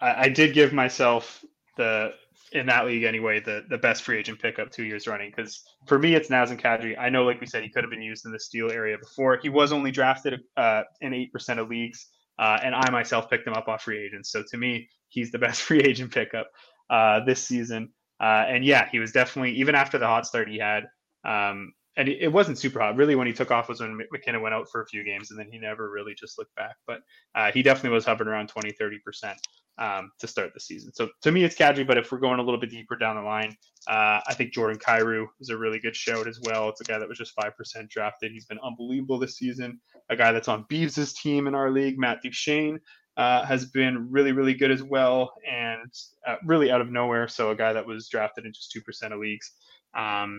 I, 0.00 0.24
I 0.24 0.28
did 0.28 0.54
give 0.54 0.72
myself 0.72 1.44
the 1.76 2.14
in 2.52 2.66
that 2.66 2.84
league 2.86 3.04
anyway 3.04 3.38
the 3.40 3.64
the 3.68 3.78
best 3.78 4.02
free 4.02 4.18
agent 4.18 4.40
pickup 4.40 4.70
two 4.72 4.82
years 4.84 5.06
running 5.06 5.30
because 5.34 5.62
for 5.86 5.98
me 5.98 6.14
it's 6.14 6.28
Nazem 6.28 6.60
Kadri. 6.60 6.96
I 6.98 7.08
know, 7.08 7.24
like 7.24 7.40
we 7.40 7.46
said, 7.46 7.62
he 7.62 7.68
could 7.68 7.84
have 7.84 7.90
been 7.90 8.02
used 8.02 8.24
in 8.26 8.32
the 8.32 8.40
steal 8.40 8.70
area 8.70 8.96
before. 8.98 9.36
He 9.36 9.48
was 9.48 9.72
only 9.72 9.90
drafted 9.90 10.40
uh, 10.56 10.82
in 11.00 11.12
eight 11.14 11.32
percent 11.32 11.60
of 11.60 11.68
leagues, 11.68 12.08
uh, 12.38 12.58
and 12.62 12.74
I 12.74 12.88
myself 12.90 13.28
picked 13.30 13.46
him 13.46 13.54
up 13.54 13.68
off 13.68 13.82
free 13.82 13.98
agents. 14.04 14.30
So 14.32 14.42
to 14.50 14.56
me, 14.56 14.88
he's 15.08 15.30
the 15.30 15.38
best 15.38 15.62
free 15.68 15.80
agent 15.80 16.12
pickup 16.12 16.48
uh, 16.88 17.20
this 17.24 17.44
season. 17.44 17.92
Uh, 18.20 18.44
and 18.48 18.64
yeah, 18.64 18.88
he 18.90 18.98
was 18.98 19.12
definitely 19.12 19.52
even 19.52 19.74
after 19.74 19.98
the 19.98 20.06
hot 20.06 20.26
start 20.26 20.48
he 20.48 20.58
had. 20.58 20.84
Um, 21.24 21.72
and 21.96 22.08
it 22.08 22.32
wasn't 22.32 22.56
super 22.56 22.78
hot. 22.78 22.96
Really, 22.96 23.16
when 23.16 23.26
he 23.26 23.32
took 23.32 23.50
off 23.50 23.68
was 23.68 23.80
when 23.80 23.98
MacKinnon 24.12 24.40
went 24.40 24.54
out 24.54 24.68
for 24.70 24.80
a 24.80 24.86
few 24.86 25.04
games, 25.04 25.30
and 25.30 25.38
then 25.38 25.48
he 25.50 25.58
never 25.58 25.90
really 25.90 26.14
just 26.14 26.38
looked 26.38 26.54
back. 26.54 26.76
But 26.86 27.00
uh, 27.34 27.50
he 27.50 27.62
definitely 27.62 27.90
was 27.90 28.06
hovering 28.06 28.28
around 28.28 28.48
20, 28.48 28.72
30 28.72 28.98
percent 29.00 29.38
um, 29.76 30.10
to 30.20 30.28
start 30.28 30.52
the 30.54 30.60
season. 30.60 30.92
So 30.94 31.08
to 31.22 31.32
me, 31.32 31.42
it's 31.42 31.56
Kadri. 31.56 31.86
But 31.86 31.98
if 31.98 32.12
we're 32.12 32.18
going 32.18 32.38
a 32.38 32.42
little 32.42 32.60
bit 32.60 32.70
deeper 32.70 32.96
down 32.96 33.16
the 33.16 33.22
line, 33.22 33.56
uh, 33.88 34.20
I 34.26 34.34
think 34.34 34.52
Jordan 34.52 34.78
Kyrou 34.78 35.26
is 35.40 35.50
a 35.50 35.56
really 35.58 35.80
good 35.80 35.96
shout 35.96 36.28
as 36.28 36.40
well. 36.44 36.68
It's 36.68 36.80
a 36.80 36.84
guy 36.84 36.98
that 36.98 37.08
was 37.08 37.18
just 37.18 37.32
five 37.32 37.56
percent 37.56 37.90
drafted. 37.90 38.30
He's 38.30 38.46
been 38.46 38.60
unbelievable 38.64 39.18
this 39.18 39.36
season. 39.36 39.80
A 40.10 40.16
guy 40.16 40.32
that's 40.32 40.48
on 40.48 40.64
Beavs' 40.70 41.14
team 41.16 41.48
in 41.48 41.54
our 41.54 41.70
league, 41.70 41.98
Matt 41.98 42.22
Duchene. 42.22 42.78
Uh, 43.20 43.44
has 43.44 43.66
been 43.66 44.10
really, 44.10 44.32
really 44.32 44.54
good 44.54 44.70
as 44.70 44.82
well, 44.82 45.34
and 45.44 45.92
uh, 46.26 46.36
really 46.46 46.70
out 46.70 46.80
of 46.80 46.90
nowhere. 46.90 47.28
So 47.28 47.50
a 47.50 47.54
guy 47.54 47.72
that 47.74 47.86
was 47.86 48.08
drafted 48.08 48.46
in 48.46 48.52
just 48.52 48.70
two 48.72 48.80
percent 48.80 49.12
of 49.12 49.20
leagues. 49.20 49.52
Um, 49.92 50.30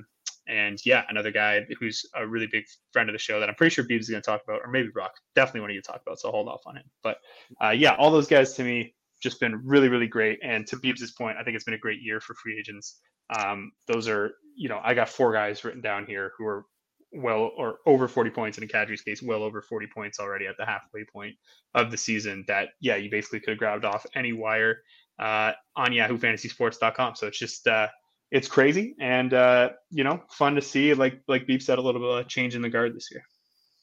and 0.48 0.80
yeah, 0.84 1.04
another 1.08 1.32
guy 1.32 1.54
who's 1.80 2.00
a 2.16 2.26
really 2.26 2.48
big 2.52 2.66
friend 2.92 3.08
of 3.08 3.14
the 3.14 3.20
show 3.20 3.40
that 3.40 3.50
I'm 3.50 3.56
pretty 3.56 3.74
sure 3.76 3.86
Beebs 3.86 4.00
is 4.00 4.10
going 4.10 4.24
to 4.24 4.32
talk 4.32 4.42
about, 4.48 4.62
or 4.64 4.72
maybe 4.72 4.90
Brock, 4.92 5.12
definitely 5.36 5.62
want 5.62 5.74
you 5.74 5.82
to 5.82 5.92
talk 5.92 6.02
about. 6.06 6.20
So 6.20 6.32
hold 6.32 6.48
off 6.48 6.64
on 6.66 6.78
him. 6.78 6.88
But 7.04 7.18
uh, 7.64 7.70
yeah, 7.70 7.94
all 8.00 8.10
those 8.10 8.28
guys 8.28 8.54
to 8.56 8.64
me 8.64 8.96
just 9.22 9.40
been 9.40 9.62
really, 9.64 9.90
really 9.90 10.08
great. 10.08 10.40
And 10.44 10.66
to 10.68 10.78
Beebs' 10.78 11.16
point, 11.16 11.38
I 11.38 11.44
think 11.44 11.56
it's 11.56 11.66
been 11.66 11.76
a 11.82 11.86
great 11.86 12.02
year 12.02 12.20
for 12.20 12.34
free 12.34 12.58
agents. 12.58 13.00
Um, 13.38 13.72
those 13.86 14.08
are, 14.08 14.34
you 14.56 14.70
know, 14.70 14.80
I 14.84 14.96
got 14.96 15.08
four 15.08 15.32
guys 15.32 15.64
written 15.64 15.82
down 15.82 16.08
here 16.08 16.32
who 16.36 16.46
are 16.48 16.66
well 17.14 17.52
or 17.58 17.80
over 17.86 18.08
40 18.08 18.30
points 18.30 18.58
in 18.58 18.64
a 18.64 18.68
Kadri's 18.68 19.02
case, 19.02 19.22
well 19.22 19.44
over 19.44 19.62
40 19.62 19.88
points 19.88 20.20
already 20.20 20.48
at 20.48 20.56
the 20.58 20.66
halfway 20.66 21.04
point 21.04 21.36
of 21.74 21.92
the 21.92 21.98
season. 21.98 22.46
That 22.48 22.70
yeah, 22.80 22.96
you 22.96 23.10
basically 23.10 23.40
could 23.40 23.52
have 23.52 23.60
grabbed 23.60 23.86
off 23.86 24.06
any 24.16 24.34
wire 24.34 24.82
uh, 25.20 25.54
on 25.76 25.92
YahooFantasySports.com. 25.92 27.16
So 27.16 27.28
it's 27.28 27.40
just 27.40 27.68
uh, 27.68 27.88
it's 28.32 28.48
crazy 28.48 28.96
and 29.00 29.34
uh, 29.34 29.70
you 29.90 30.04
know 30.04 30.24
fun 30.30 30.56
to 30.56 30.62
see. 30.62 30.94
Like 30.94 31.22
like 31.28 31.48
Beef 31.48 31.62
said, 31.62 31.78
a 31.78 31.82
little 31.82 32.02
bit 32.02 32.26
of 32.26 32.28
change 32.28 32.56
in 32.56 32.62
the 32.62 32.70
guard 32.70 32.96
this 32.96 33.10
year. 33.12 33.24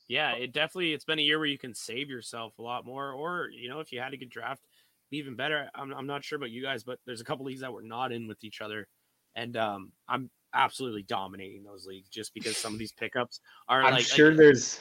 Yeah, 0.08 0.32
it 0.32 0.52
definitely 0.52 0.94
it's 0.94 1.04
been 1.04 1.18
a 1.18 1.22
year 1.22 1.38
where 1.38 1.46
you 1.46 1.58
can 1.58 1.74
save 1.74 2.08
yourself 2.08 2.58
a 2.58 2.62
lot 2.62 2.86
more, 2.86 3.12
or 3.12 3.50
you 3.50 3.68
know 3.68 3.80
if 3.80 3.92
you 3.92 4.00
had 4.00 4.14
a 4.14 4.16
good 4.16 4.30
draft, 4.30 4.62
even 5.10 5.36
better. 5.36 5.68
I'm 5.74 5.92
I'm 5.92 6.06
not 6.06 6.24
sure 6.24 6.36
about 6.36 6.50
you 6.50 6.62
guys, 6.62 6.82
but 6.82 6.98
there's 7.06 7.20
a 7.20 7.24
couple 7.24 7.44
leagues 7.44 7.60
that 7.60 7.72
we're 7.72 7.82
not 7.82 8.10
in 8.10 8.26
with 8.26 8.42
each 8.42 8.62
other, 8.62 8.88
and 9.36 9.54
um, 9.56 9.92
I'm 10.08 10.30
absolutely 10.54 11.02
dominating 11.02 11.64
those 11.64 11.86
leagues 11.86 12.08
just 12.08 12.34
because 12.34 12.56
some 12.56 12.72
of 12.72 12.78
these 12.78 12.92
pickups 12.92 13.40
are. 13.68 13.82
I'm 13.82 13.94
like, 13.94 14.04
sure 14.04 14.30
like, 14.30 14.38
there's. 14.38 14.80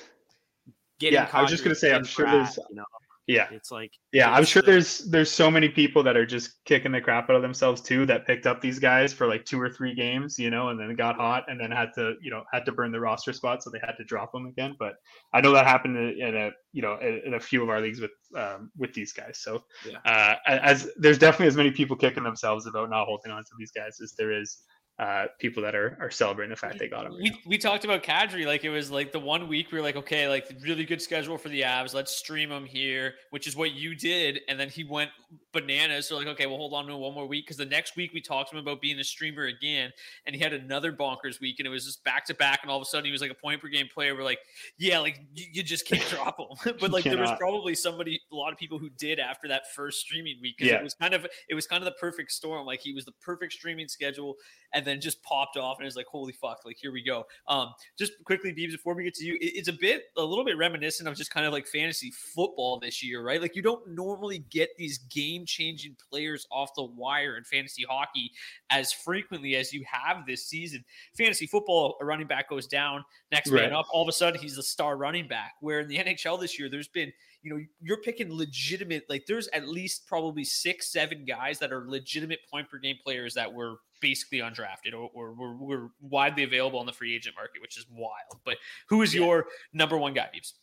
Yeah, 0.99 1.29
I 1.31 1.41
was 1.41 1.51
just 1.51 1.63
gonna 1.63 1.75
say, 1.75 1.93
I'm 1.93 2.03
sure 2.03 2.25
there's. 2.29 2.57
You 2.69 2.77
know, 2.77 2.85
yeah, 3.27 3.47
it's 3.51 3.71
like 3.71 3.91
yeah, 4.13 4.31
I'm 4.31 4.45
sure 4.45 4.61
there's 4.61 4.99
there's 4.99 5.29
so 5.29 5.51
many 5.51 5.67
people 5.67 6.01
that 6.03 6.15
are 6.15 6.25
just 6.25 6.63
kicking 6.63 6.93
the 6.93 7.01
crap 7.01 7.29
out 7.29 7.35
of 7.35 7.41
themselves 7.41 7.81
too 7.81 8.05
that 8.05 8.25
picked 8.25 8.47
up 8.47 8.61
these 8.61 8.79
guys 8.79 9.11
for 9.11 9.27
like 9.27 9.43
two 9.43 9.59
or 9.59 9.69
three 9.69 9.93
games, 9.93 10.39
you 10.39 10.49
know, 10.49 10.69
and 10.69 10.79
then 10.79 10.95
got 10.95 11.17
hot 11.17 11.43
and 11.49 11.59
then 11.59 11.69
had 11.69 11.89
to 11.95 12.13
you 12.21 12.31
know 12.31 12.43
had 12.53 12.65
to 12.65 12.71
burn 12.71 12.93
the 12.93 12.99
roster 13.01 13.33
spot, 13.33 13.61
so 13.61 13.69
they 13.69 13.79
had 13.79 13.97
to 13.97 14.05
drop 14.05 14.31
them 14.31 14.45
again. 14.45 14.77
But 14.79 14.93
I 15.33 15.41
know 15.41 15.51
that 15.51 15.67
happened 15.67 15.97
in, 15.97 16.35
a 16.37 16.51
you 16.71 16.81
know 16.81 16.97
in, 17.01 17.21
in 17.25 17.33
a 17.33 17.39
few 17.39 17.61
of 17.61 17.69
our 17.69 17.81
leagues 17.81 17.99
with 17.99 18.11
um, 18.33 18.71
with 18.77 18.93
these 18.93 19.11
guys. 19.11 19.39
So 19.39 19.65
Yeah. 19.85 19.97
uh, 20.05 20.35
as 20.47 20.89
there's 20.95 21.17
definitely 21.17 21.47
as 21.47 21.57
many 21.57 21.71
people 21.71 21.97
kicking 21.97 22.23
themselves 22.23 22.65
about 22.65 22.89
not 22.89 23.07
holding 23.07 23.33
on 23.33 23.43
to 23.43 23.51
these 23.59 23.71
guys 23.71 23.99
as 24.01 24.13
there 24.17 24.31
is 24.31 24.59
uh, 24.99 25.27
people 25.37 25.61
that 25.61 25.75
are 25.75 25.95
are 26.01 26.09
celebrating 26.09 26.49
the 26.49 26.55
fact 26.55 26.79
they 26.79 26.87
got 26.87 27.03
them. 27.03 27.13
We, 27.21 27.39
we 27.45 27.57
talked 27.59 27.85
about 27.85 28.01
Kadri 28.03 28.47
like 28.47 28.63
it 28.63 28.69
was 28.69 28.89
like 28.89 29.11
the 29.11 29.19
one 29.19 29.47
week 29.47 29.71
we 29.71 29.77
were 29.77 29.83
like, 29.83 29.95
okay, 29.95 30.27
like 30.27 30.49
really 30.61 30.85
good 30.85 31.01
schedule 31.01 31.37
for 31.37 31.49
the 31.49 31.61
Avs. 31.61 31.93
Let's 31.93 32.11
stream 32.17 32.51
him 32.51 32.65
here, 32.65 33.13
which 33.29 33.45
is 33.45 33.55
what 33.55 33.73
you 33.73 33.93
did. 33.93 34.39
And 34.49 34.59
then 34.59 34.69
he 34.69 34.83
went 34.83 35.11
bananas. 35.53 36.07
So 36.07 36.17
like, 36.17 36.25
okay, 36.27 36.47
well, 36.47 36.57
hold 36.57 36.73
on 36.73 36.87
to 36.87 36.97
one 36.97 37.13
more 37.13 37.27
week 37.27 37.45
because 37.45 37.57
the 37.57 37.65
next 37.65 37.95
week 37.95 38.11
we 38.11 38.21
talked 38.21 38.49
to 38.49 38.57
him 38.57 38.61
about 38.61 38.81
being 38.81 38.97
a 38.99 39.03
streamer 39.03 39.43
again, 39.43 39.91
and 40.25 40.35
he 40.35 40.41
had 40.41 40.53
another 40.53 40.91
bonkers 40.91 41.39
week, 41.39 41.59
and 41.59 41.67
it 41.67 41.69
was 41.69 41.85
just 41.85 42.03
back 42.03 42.25
to 42.25 42.33
back, 42.33 42.61
and 42.63 42.71
all 42.71 42.77
of 42.77 42.81
a 42.81 42.85
sudden 42.85 43.05
he 43.05 43.11
was 43.11 43.21
like 43.21 43.31
a 43.31 43.35
point 43.35 43.61
per 43.61 43.67
game 43.67 43.87
player. 43.93 44.15
We're 44.15 44.23
like, 44.23 44.39
yeah, 44.79 44.97
like 44.97 45.21
you, 45.35 45.45
you 45.53 45.63
just 45.63 45.87
can't 45.87 46.01
drop 46.09 46.39
him. 46.39 46.75
but 46.79 46.89
like 46.89 47.03
there 47.03 47.19
was 47.19 47.31
probably 47.37 47.75
somebody, 47.75 48.19
a 48.31 48.35
lot 48.35 48.51
of 48.51 48.57
people 48.57 48.79
who 48.79 48.89
did 48.97 49.19
after 49.19 49.47
that 49.49 49.71
first 49.75 49.99
streaming 49.99 50.37
week 50.41 50.55
because 50.57 50.71
Yeah. 50.71 50.79
it 50.79 50.83
was 50.83 50.95
kind 50.95 51.13
of 51.13 51.27
it 51.49 51.53
was 51.53 51.67
kind 51.67 51.83
of 51.83 51.85
the 51.85 51.95
perfect 51.99 52.31
storm. 52.31 52.65
Like 52.65 52.79
he 52.79 52.93
was 52.93 53.05
the 53.05 53.11
perfect 53.21 53.53
streaming 53.53 53.87
schedule 53.87 54.35
and 54.77 54.85
then 54.85 55.01
just 55.01 55.21
popped 55.23 55.57
off 55.57 55.77
and 55.77 55.85
it 55.85 55.87
was 55.87 55.95
like 55.95 56.05
holy 56.05 56.31
fuck 56.31 56.59
like 56.63 56.77
here 56.79 56.91
we 56.91 57.01
go. 57.03 57.25
Um 57.47 57.69
just 57.97 58.13
quickly 58.25 58.53
Beebs, 58.53 58.71
before 58.73 58.93
we 58.93 59.03
get 59.03 59.15
to 59.15 59.25
you 59.25 59.33
it- 59.41 59.53
it's 59.57 59.67
a 59.67 59.73
bit 59.73 60.03
a 60.17 60.23
little 60.23 60.45
bit 60.45 60.55
reminiscent 60.55 61.09
of 61.09 61.15
just 61.15 61.31
kind 61.31 61.45
of 61.47 61.51
like 61.51 61.65
fantasy 61.65 62.11
football 62.11 62.79
this 62.79 63.03
year 63.03 63.23
right? 63.23 63.41
Like 63.41 63.55
you 63.55 63.63
don't 63.63 63.87
normally 63.87 64.39
get 64.51 64.69
these 64.77 64.99
game 64.99 65.45
changing 65.45 65.95
players 66.11 66.45
off 66.51 66.69
the 66.75 66.83
wire 66.83 67.37
in 67.37 67.43
fantasy 67.43 67.85
hockey 67.89 68.31
as 68.69 68.93
frequently 68.93 69.55
as 69.55 69.73
you 69.73 69.83
have 69.91 70.25
this 70.27 70.45
season. 70.45 70.85
Fantasy 71.17 71.47
football 71.47 71.97
a 71.99 72.05
running 72.05 72.27
back 72.27 72.49
goes 72.49 72.67
down 72.67 73.03
next 73.31 73.49
man 73.51 73.73
up 73.73 73.87
all 73.91 74.03
of 74.03 74.07
a 74.07 74.11
sudden 74.11 74.39
he's 74.39 74.55
the 74.55 74.63
star 74.63 74.95
running 74.95 75.27
back. 75.27 75.53
Where 75.59 75.79
in 75.79 75.87
the 75.87 75.97
nhl 76.05 76.39
this 76.39 76.59
year 76.59 76.69
there's 76.69 76.87
been 76.87 77.11
you 77.43 77.53
know, 77.53 77.63
you're 77.81 78.01
picking 78.01 78.33
legitimate, 78.33 79.05
like 79.09 79.25
there's 79.25 79.47
at 79.49 79.69
least 79.69 80.05
probably 80.07 80.43
six, 80.43 80.91
seven 80.91 81.23
guys 81.23 81.59
that 81.59 81.71
are 81.71 81.85
legitimate 81.87 82.39
point 82.51 82.69
per 82.69 82.77
game 82.77 82.97
players 83.01 83.33
that 83.35 83.53
were 83.53 83.77
basically 84.01 84.39
undrafted 84.39 84.93
or, 84.93 85.09
or 85.13 85.33
were, 85.33 85.55
were 85.55 85.91
widely 86.01 86.43
available 86.43 86.79
on 86.79 86.85
the 86.85 86.93
free 86.93 87.15
agent 87.15 87.35
market, 87.35 87.61
which 87.61 87.77
is 87.77 87.85
wild. 87.89 88.41
But 88.45 88.57
who 88.89 89.01
is 89.01 89.13
Yeah. 89.13 89.21
your 89.21 89.47
number 89.73 89.97
one 89.97 90.13
guy, 90.13 90.29
Beeps? 90.33 90.53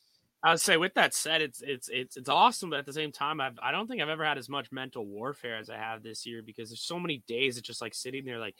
I 0.43 0.51
would 0.51 0.61
say 0.61 0.77
with 0.77 0.93
that 0.93 1.15
said, 1.15 1.41
it's 1.41 1.63
it's 1.63 1.89
it's 1.89 2.19
it's 2.19 2.29
awesome, 2.29 2.69
but 2.69 2.79
at 2.79 2.85
the 2.85 2.93
same 2.93 3.11
time, 3.11 3.41
I've, 3.41 3.59
I 3.63 3.73
don't 3.73 3.89
think 3.89 4.03
I've 4.03 4.11
ever 4.11 4.27
had 4.27 4.37
as 4.37 4.51
much 4.51 4.71
mental 4.71 5.07
warfare 5.07 5.57
as 5.57 5.71
I 5.71 5.77
have 5.79 6.03
this 6.03 6.27
year 6.27 6.43
because 6.43 6.69
there's 6.69 6.83
so 6.83 6.99
many 6.99 7.23
days 7.27 7.57
it's 7.57 7.67
just 7.67 7.81
like 7.81 7.95
sitting 7.95 8.27
there, 8.27 8.39
like, 8.39 8.55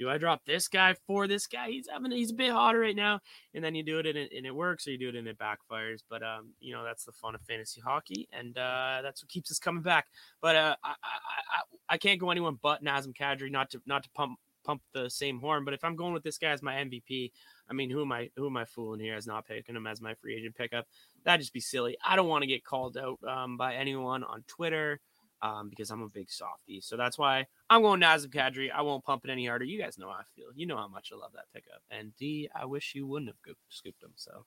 do 0.00 0.08
I 0.08 0.16
drop 0.16 0.46
this 0.46 0.66
guy 0.66 0.94
for 1.06 1.28
this 1.28 1.46
guy? 1.46 1.68
He's 1.68 1.86
having 1.92 2.10
he's 2.10 2.30
a 2.30 2.34
bit 2.34 2.50
hotter 2.50 2.80
right 2.80 2.96
now, 2.96 3.20
and 3.54 3.62
then 3.62 3.74
you 3.74 3.82
do 3.82 3.98
it 3.98 4.06
and 4.06 4.16
it, 4.16 4.32
and 4.34 4.46
it 4.46 4.54
works, 4.54 4.88
or 4.88 4.92
you 4.92 4.98
do 4.98 5.10
it 5.10 5.14
and 5.14 5.28
it 5.28 5.38
backfires. 5.38 5.98
But 6.08 6.22
um, 6.22 6.54
you 6.58 6.72
know 6.72 6.82
that's 6.82 7.04
the 7.04 7.12
fun 7.12 7.34
of 7.34 7.42
fantasy 7.42 7.82
hockey, 7.82 8.26
and 8.32 8.56
uh, 8.56 9.00
that's 9.02 9.22
what 9.22 9.28
keeps 9.28 9.50
us 9.50 9.58
coming 9.58 9.82
back. 9.82 10.06
But 10.40 10.56
uh, 10.56 10.76
I, 10.82 10.88
I 10.90 11.60
I 11.90 11.98
can't 11.98 12.18
go 12.18 12.30
anyone 12.30 12.58
but 12.62 12.82
Nazem 12.82 13.14
Kadri, 13.14 13.50
not 13.50 13.70
to 13.72 13.82
not 13.84 14.02
to 14.04 14.10
pump 14.14 14.38
pump 14.64 14.80
the 14.94 15.10
same 15.10 15.38
horn, 15.38 15.66
but 15.66 15.74
if 15.74 15.84
I'm 15.84 15.96
going 15.96 16.14
with 16.14 16.22
this 16.22 16.38
guy 16.38 16.50
as 16.50 16.62
my 16.62 16.76
MVP, 16.76 17.30
I 17.68 17.74
mean, 17.74 17.90
who 17.90 18.00
am 18.00 18.10
I 18.10 18.30
who 18.36 18.46
am 18.46 18.56
I 18.56 18.64
fooling 18.64 19.00
here 19.00 19.16
as 19.16 19.26
not 19.26 19.46
picking 19.46 19.76
him 19.76 19.86
as 19.86 20.00
my 20.00 20.14
free 20.14 20.34
agent 20.34 20.56
pickup? 20.56 20.86
That'd 21.24 21.42
just 21.42 21.52
be 21.52 21.60
silly. 21.60 21.98
I 22.02 22.16
don't 22.16 22.28
want 22.28 22.40
to 22.40 22.48
get 22.48 22.64
called 22.64 22.96
out 22.96 23.18
um, 23.28 23.58
by 23.58 23.74
anyone 23.74 24.24
on 24.24 24.44
Twitter 24.46 24.98
um, 25.42 25.68
because 25.68 25.90
I'm 25.90 26.02
a 26.02 26.08
big 26.08 26.30
softie. 26.30 26.80
So 26.80 26.96
that's 26.96 27.18
why 27.18 27.46
I'm 27.70 27.82
going 27.82 28.00
Nazem 28.00 28.30
Kadri. 28.34 28.68
I 28.70 28.82
won't 28.82 29.04
pump 29.04 29.24
it 29.24 29.30
any 29.30 29.46
harder. 29.46 29.64
You 29.64 29.80
guys 29.80 29.96
know 29.96 30.08
how 30.08 30.14
I 30.18 30.24
feel. 30.34 30.48
You 30.54 30.66
know 30.66 30.76
how 30.76 30.88
much 30.88 31.10
I 31.14 31.16
love 31.16 31.30
that 31.34 31.44
pickup. 31.54 31.80
And 31.90 32.14
D, 32.16 32.48
I 32.54 32.64
wish 32.64 32.94
you 32.96 33.06
wouldn't 33.06 33.28
have 33.30 33.40
go- 33.46 33.58
scooped 33.68 34.02
him. 34.02 34.10
So, 34.16 34.44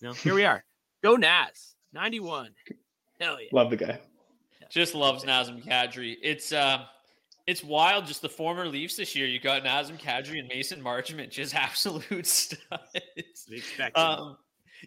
you 0.00 0.08
know, 0.08 0.14
here 0.14 0.34
we 0.34 0.44
are. 0.46 0.64
Go 1.02 1.14
Naz. 1.16 1.74
91. 1.92 2.50
Hell 3.20 3.40
yeah. 3.40 3.48
Love 3.52 3.70
the 3.70 3.76
guy. 3.76 4.00
Just 4.70 4.94
loves 4.94 5.24
Nazem 5.24 5.64
Kadri. 5.64 6.16
It's 6.22 6.52
um 6.52 6.82
it's 7.46 7.62
wild. 7.64 8.06
Just 8.06 8.20
the 8.22 8.28
former 8.28 8.66
Leafs 8.66 8.96
this 8.96 9.14
year. 9.14 9.26
You 9.26 9.40
got 9.40 9.62
Nazem 9.62 9.98
Kadri 9.98 10.38
and 10.38 10.48
Mason 10.48 10.82
Marchment, 10.82 11.30
just 11.30 11.54
absolute 11.54 12.26
studs. 12.26 12.66
We 13.50 13.62
Um, 13.94 14.36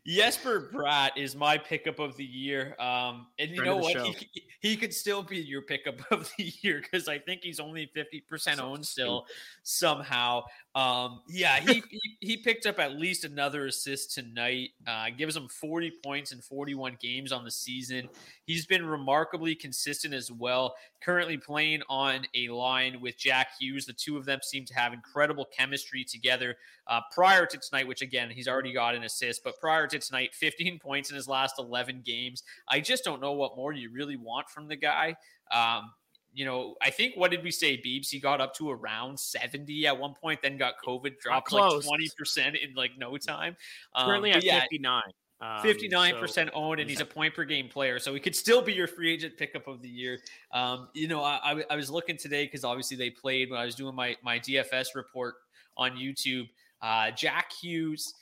Jesper 0.06 0.72
Bratt 0.74 1.12
is 1.18 1.36
my 1.36 1.58
pickup 1.58 2.00
of 2.00 2.16
the 2.18 2.24
year. 2.24 2.76
Um, 2.80 3.28
and 3.40 3.52
you 3.52 3.58
Friend 3.58 3.72
know 3.72 3.78
what? 3.78 3.98
He, 3.98 4.44
he 4.60 4.78
could 4.78 4.94
still 4.94 5.24
be 5.24 5.38
your 5.38 5.62
pickup 5.62 6.00
of 6.12 6.32
the 6.38 6.54
year 6.62 6.82
because 6.82 7.08
I 7.08 7.20
think 7.20 7.42
he's 7.44 7.60
only 7.60 7.90
50% 7.96 8.60
owned 8.60 8.86
still 8.86 9.26
somehow. 9.64 10.44
Um, 10.74 11.22
yeah, 11.28 11.60
he, 11.60 11.84
he 11.90 12.18
he 12.22 12.38
picked 12.38 12.66
up 12.66 12.80
at 12.80 12.94
least 12.94 13.26
another 13.26 13.66
assist 13.66 14.14
tonight. 14.14 14.70
Uh, 14.88 15.08
gives 15.18 15.36
him 15.36 15.48
40 15.48 15.92
points 16.04 16.32
in 16.32 16.40
41 16.40 16.98
games 17.02 17.32
on 17.32 17.44
the 17.44 17.52
season. 17.52 18.08
He's 18.46 18.66
been 18.66 18.86
remarkably 18.86 19.56
consistent 19.56 20.14
as 20.14 20.32
well. 20.32 20.76
Currently 21.04 21.38
playing 21.38 21.82
on 21.90 22.26
a 22.36 22.50
line 22.50 23.02
with 23.02 23.18
Jack 23.18 23.50
Hughes. 23.60 23.86
The 23.86 23.94
two 23.94 24.18
of 24.18 24.26
them 24.26 24.40
seem 24.44 24.66
to 24.66 24.74
have 24.74 24.94
incredible 24.94 25.48
chemistry 25.58 26.04
together. 26.04 26.56
Uh, 26.88 27.02
prior 27.12 27.46
to 27.46 27.58
tonight, 27.58 27.88
which 27.88 28.02
again, 28.02 28.30
he's 28.30 28.48
already 28.48 28.74
got 28.74 28.96
an 28.96 29.04
assist, 29.04 29.44
but 29.44 29.60
prior 29.60 29.88
to 29.88 30.00
tonight, 30.00 30.34
15 30.34 30.80
points 30.80 31.10
in 31.10 31.16
his 31.16 31.28
last 31.28 31.56
11 31.60 32.02
games. 32.06 32.44
I 32.70 32.80
just 32.80 33.04
don't 33.04 33.22
know 33.22 33.34
what 33.34 33.56
more 33.56 33.74
you 33.74 33.92
really 33.92 34.16
want 34.16 34.50
from 34.50 34.68
the 34.68 34.76
guy. 34.76 35.16
Um, 35.52 35.92
you 36.34 36.46
know, 36.46 36.76
I 36.82 36.90
think 36.90 37.16
what 37.16 37.32
did 37.32 37.44
we 37.44 37.52
say, 37.52 37.78
Beebs? 37.78 38.10
He 38.10 38.20
got 38.20 38.40
up 38.40 38.54
to 38.56 38.70
around 38.70 39.20
70 39.20 39.88
at 39.88 39.98
one 39.98 40.14
point, 40.14 40.42
then 40.42 40.58
got 40.58 40.76
COVID, 40.86 41.20
dropped 41.20 41.52
like 41.52 41.72
20% 41.72 42.64
in 42.64 42.74
like 42.76 42.92
no 42.98 43.18
time. 43.18 43.56
Um, 43.96 44.06
Currently 44.06 44.32
at 44.32 44.44
yeah, 44.44 44.62
59. 44.62 45.02
Um, 45.42 45.64
59% 45.64 46.30
so- 46.30 46.50
owned, 46.54 46.80
and 46.80 46.90
he's 46.90 47.02
a 47.02 47.06
point 47.06 47.34
per 47.34 47.44
game 47.44 47.68
player. 47.68 47.98
So 48.00 48.14
he 48.14 48.20
could 48.20 48.36
still 48.36 48.62
be 48.62 48.74
your 48.74 48.88
free 48.88 49.12
agent 49.12 49.38
pickup 49.38 49.68
of 49.68 49.82
the 49.82 49.90
year. 49.90 50.20
Um, 50.54 50.88
you 50.94 51.08
know, 51.08 51.24
I, 51.24 51.40
I, 51.44 51.64
I 51.72 51.76
was 51.76 51.90
looking 51.90 52.16
today 52.16 52.46
because 52.46 52.64
obviously 52.64 52.96
they 52.96 53.10
played 53.10 53.50
when 53.50 53.60
I 53.60 53.66
was 53.66 53.76
doing 53.76 53.96
my, 53.96 54.16
my 54.24 54.40
DFS 54.40 54.90
report 54.96 55.36
on 55.78 55.94
YouTube. 55.94 56.48
Uh, 56.82 57.12
Jack 57.12 57.52
Hughes, 57.52 58.14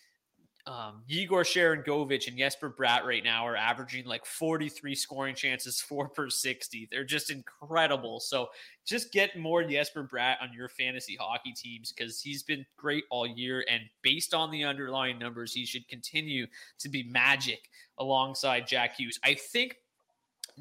um, 0.70 1.02
Yegor 1.08 1.44
Sharangovich 1.44 2.28
and 2.28 2.38
Jesper 2.38 2.70
Bratt 2.70 3.04
right 3.04 3.24
now 3.24 3.48
are 3.48 3.56
averaging 3.56 4.06
like 4.06 4.24
43 4.24 4.94
scoring 4.94 5.34
chances, 5.34 5.82
four 5.90 6.10
per 6.10 6.30
60. 6.30 6.88
They're 6.92 7.04
just 7.04 7.32
incredible. 7.32 8.20
So 8.20 8.50
just 8.86 9.12
get 9.12 9.36
more 9.36 9.64
Jesper 9.64 10.08
Bratt 10.08 10.36
on 10.42 10.54
your 10.54 10.70
fantasy 10.70 11.18
hockey 11.20 11.54
teams 11.54 11.92
because 11.92 12.22
he's 12.22 12.44
been 12.44 12.66
great 12.78 13.06
all 13.10 13.26
year. 13.26 13.66
And 13.68 13.82
based 14.04 14.36
on 14.36 14.52
the 14.52 14.64
underlying 14.64 15.18
numbers, 15.18 15.54
he 15.54 15.66
should 15.66 15.88
continue 15.88 16.46
to 16.78 16.90
be 16.90 17.02
magic 17.02 17.70
alongside 17.98 18.68
Jack 18.68 18.96
Hughes. 18.96 19.20
I 19.24 19.34
think 19.34 19.76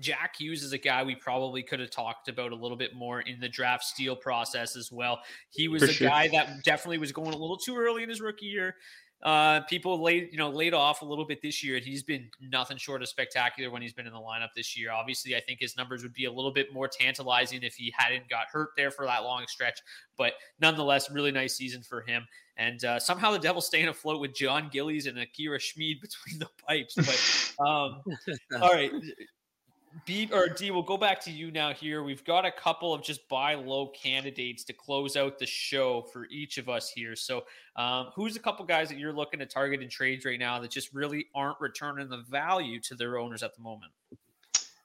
Jack 0.00 0.36
Hughes 0.38 0.62
is 0.62 0.72
a 0.72 0.78
guy 0.78 1.02
we 1.02 1.16
probably 1.16 1.62
could 1.62 1.80
have 1.80 1.90
talked 1.90 2.28
about 2.28 2.52
a 2.52 2.56
little 2.56 2.76
bit 2.76 2.94
more 2.94 3.20
in 3.20 3.40
the 3.40 3.48
draft 3.48 3.84
steal 3.84 4.16
process 4.16 4.74
as 4.74 4.90
well. 4.90 5.20
He 5.50 5.68
was 5.68 5.82
For 5.82 5.90
a 5.90 5.92
sure. 5.92 6.08
guy 6.08 6.28
that 6.28 6.64
definitely 6.64 6.98
was 6.98 7.12
going 7.12 7.34
a 7.34 7.36
little 7.36 7.58
too 7.58 7.76
early 7.76 8.02
in 8.02 8.08
his 8.08 8.20
rookie 8.20 8.46
year. 8.46 8.76
Uh, 9.22 9.60
people 9.62 10.00
laid, 10.00 10.28
you 10.30 10.38
know, 10.38 10.48
laid 10.48 10.72
off 10.72 11.02
a 11.02 11.04
little 11.04 11.24
bit 11.24 11.42
this 11.42 11.64
year, 11.64 11.76
and 11.76 11.84
he's 11.84 12.04
been 12.04 12.28
nothing 12.40 12.76
short 12.76 13.02
of 13.02 13.08
spectacular 13.08 13.70
when 13.70 13.82
he's 13.82 13.92
been 13.92 14.06
in 14.06 14.12
the 14.12 14.18
lineup 14.18 14.50
this 14.54 14.78
year. 14.78 14.92
Obviously, 14.92 15.34
I 15.34 15.40
think 15.40 15.58
his 15.60 15.76
numbers 15.76 16.04
would 16.04 16.12
be 16.14 16.26
a 16.26 16.32
little 16.32 16.52
bit 16.52 16.72
more 16.72 16.86
tantalizing 16.86 17.62
if 17.62 17.74
he 17.74 17.92
hadn't 17.96 18.28
got 18.28 18.46
hurt 18.52 18.70
there 18.76 18.92
for 18.92 19.06
that 19.06 19.24
long 19.24 19.44
stretch. 19.48 19.80
But 20.16 20.34
nonetheless, 20.60 21.10
really 21.10 21.32
nice 21.32 21.56
season 21.56 21.82
for 21.82 22.02
him. 22.02 22.26
And 22.56 22.84
uh, 22.84 22.98
somehow 23.00 23.32
the 23.32 23.38
Devils 23.38 23.66
staying 23.66 23.88
afloat 23.88 24.20
with 24.20 24.34
Jon 24.34 24.68
Gillies 24.70 25.06
and 25.06 25.18
Akira 25.18 25.58
Schmid 25.58 26.00
between 26.00 26.38
the 26.38 26.48
pipes. 26.66 26.94
But 27.58 27.64
um, 27.66 28.02
all 28.60 28.72
right, 28.72 28.92
B 30.04 30.28
or 30.32 30.48
D, 30.48 30.70
we'll 30.70 30.82
go 30.82 30.96
back 30.96 31.20
to 31.22 31.30
you 31.30 31.50
now 31.50 31.72
here. 31.72 32.02
We've 32.02 32.24
got 32.24 32.44
a 32.44 32.52
couple 32.52 32.92
of 32.92 33.02
just 33.02 33.28
buy 33.28 33.54
low 33.54 33.88
candidates 33.88 34.64
to 34.64 34.72
close 34.72 35.16
out 35.16 35.38
the 35.38 35.46
show 35.46 36.02
for 36.12 36.26
each 36.26 36.58
of 36.58 36.68
us 36.68 36.90
here. 36.90 37.16
So, 37.16 37.44
um, 37.76 38.08
who's 38.14 38.36
a 38.36 38.40
couple 38.40 38.64
guys 38.64 38.88
that 38.88 38.98
you're 38.98 39.12
looking 39.12 39.40
to 39.40 39.46
target 39.46 39.82
in 39.82 39.88
trades 39.88 40.24
right 40.24 40.38
now 40.38 40.60
that 40.60 40.70
just 40.70 40.92
really 40.92 41.26
aren't 41.34 41.60
returning 41.60 42.08
the 42.08 42.22
value 42.28 42.80
to 42.80 42.94
their 42.94 43.18
owners 43.18 43.42
at 43.42 43.54
the 43.56 43.62
moment? 43.62 43.92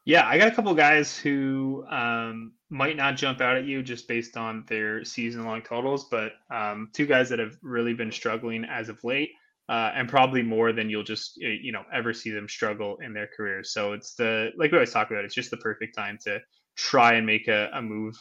Yeah, 0.05 0.27
I 0.27 0.37
got 0.37 0.49
a 0.49 0.51
couple 0.51 0.73
guys 0.73 1.17
who 1.17 1.85
um, 1.89 2.51
might 2.69 2.97
not 2.97 3.15
jump 3.15 3.39
out 3.39 3.55
at 3.55 3.63
you 3.63 3.81
just 3.81 4.07
based 4.07 4.35
on 4.35 4.65
their 4.67 5.05
season 5.05 5.45
long 5.45 5.61
totals, 5.61 6.05
but 6.05 6.33
um, 6.49 6.89
two 6.91 7.05
guys 7.05 7.29
that 7.29 7.39
have 7.39 7.57
really 7.61 7.93
been 7.93 8.11
struggling 8.11 8.65
as 8.65 8.89
of 8.89 9.01
late 9.03 9.31
uh, 9.69 9.91
and 9.95 10.09
probably 10.09 10.41
more 10.41 10.73
than 10.73 10.89
you'll 10.89 11.03
just 11.03 11.37
you 11.37 11.71
know 11.71 11.83
ever 11.93 12.13
see 12.13 12.31
them 12.31 12.49
struggle 12.49 12.97
in 13.03 13.13
their 13.13 13.29
careers. 13.35 13.73
So 13.73 13.93
it's 13.93 14.15
the 14.15 14.51
like 14.57 14.71
we 14.71 14.77
always 14.77 14.91
talk 14.91 15.11
about. 15.11 15.25
It's 15.25 15.35
just 15.35 15.51
the 15.51 15.57
perfect 15.57 15.95
time 15.95 16.17
to 16.25 16.39
try 16.75 17.13
and 17.13 17.25
make 17.25 17.47
a, 17.47 17.69
a 17.73 17.81
move 17.81 18.15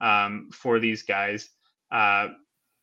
um, 0.00 0.48
for 0.52 0.78
these 0.78 1.02
guys. 1.02 1.48
Uh, 1.90 2.28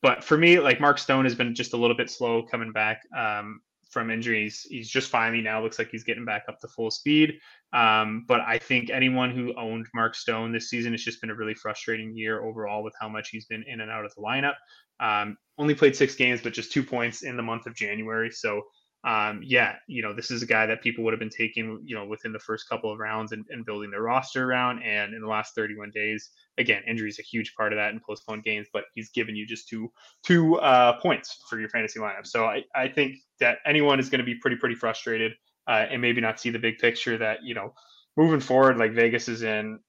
but 0.01 0.23
for 0.23 0.37
me, 0.37 0.59
like 0.59 0.79
Mark 0.79 0.99
Stone 0.99 1.25
has 1.25 1.35
been 1.35 1.55
just 1.55 1.73
a 1.73 1.77
little 1.77 1.95
bit 1.95 2.09
slow 2.09 2.43
coming 2.43 2.71
back 2.71 3.01
um, 3.17 3.59
from 3.89 4.09
injuries. 4.09 4.65
He's 4.69 4.89
just 4.89 5.09
finally 5.09 5.41
now 5.41 5.61
looks 5.61 5.79
like 5.79 5.89
he's 5.89 6.03
getting 6.03 6.25
back 6.25 6.43
up 6.49 6.59
to 6.59 6.67
full 6.67 6.91
speed. 6.91 7.35
Um, 7.73 8.25
but 8.27 8.41
I 8.41 8.57
think 8.57 8.89
anyone 8.89 9.31
who 9.31 9.53
owned 9.57 9.87
Mark 9.93 10.15
Stone 10.15 10.51
this 10.51 10.69
season, 10.69 10.93
it's 10.93 11.03
just 11.03 11.21
been 11.21 11.29
a 11.29 11.35
really 11.35 11.53
frustrating 11.53 12.15
year 12.15 12.43
overall 12.43 12.83
with 12.83 12.93
how 12.99 13.09
much 13.09 13.29
he's 13.29 13.45
been 13.45 13.63
in 13.67 13.81
and 13.81 13.91
out 13.91 14.05
of 14.05 14.13
the 14.15 14.21
lineup. 14.21 14.55
Um, 14.99 15.37
only 15.57 15.75
played 15.75 15.95
six 15.95 16.15
games, 16.15 16.41
but 16.41 16.53
just 16.53 16.71
two 16.71 16.83
points 16.83 17.23
in 17.23 17.37
the 17.37 17.43
month 17.43 17.65
of 17.65 17.75
January. 17.75 18.31
So, 18.31 18.61
um, 19.05 19.41
yeah, 19.43 19.75
you 19.87 20.01
know, 20.01 20.15
this 20.15 20.31
is 20.31 20.41
a 20.41 20.47
guy 20.47 20.65
that 20.65 20.81
people 20.81 21.03
would 21.03 21.13
have 21.13 21.19
been 21.19 21.29
taking, 21.29 21.79
you 21.85 21.95
know, 21.95 22.05
within 22.05 22.33
the 22.33 22.39
first 22.39 22.67
couple 22.67 22.91
of 22.91 22.97
rounds 22.97 23.33
and, 23.33 23.45
and 23.49 23.63
building 23.63 23.91
their 23.91 24.01
roster 24.01 24.49
around. 24.49 24.81
And 24.81 25.13
in 25.13 25.21
the 25.21 25.27
last 25.27 25.53
31 25.53 25.91
days, 25.93 26.31
again, 26.57 26.81
injury 26.87 27.09
is 27.09 27.19
a 27.19 27.21
huge 27.21 27.53
part 27.55 27.71
of 27.71 27.77
that 27.77 27.93
in 27.93 27.99
postponed 27.99 28.43
games, 28.43 28.67
but 28.73 28.85
he's 28.95 29.09
given 29.11 29.35
you 29.35 29.45
just 29.45 29.69
two 29.69 29.91
two 30.23 30.55
uh, 30.55 30.99
points 30.99 31.43
for 31.47 31.59
your 31.59 31.69
fantasy 31.69 31.99
lineup. 31.99 32.25
So 32.25 32.45
I, 32.45 32.63
I 32.73 32.87
think 32.87 33.17
that 33.39 33.59
anyone 33.65 33.99
is 33.99 34.09
going 34.09 34.19
to 34.19 34.25
be 34.25 34.35
pretty 34.35 34.55
pretty 34.55 34.75
frustrated 34.75 35.33
uh, 35.67 35.85
and 35.89 36.01
maybe 36.01 36.19
not 36.19 36.39
see 36.39 36.49
the 36.49 36.59
big 36.59 36.79
picture 36.79 37.17
that 37.17 37.43
you 37.43 37.53
know 37.53 37.73
moving 38.17 38.39
forward, 38.39 38.77
like 38.77 38.93
Vegas 38.93 39.27
is 39.27 39.43
in. 39.43 39.79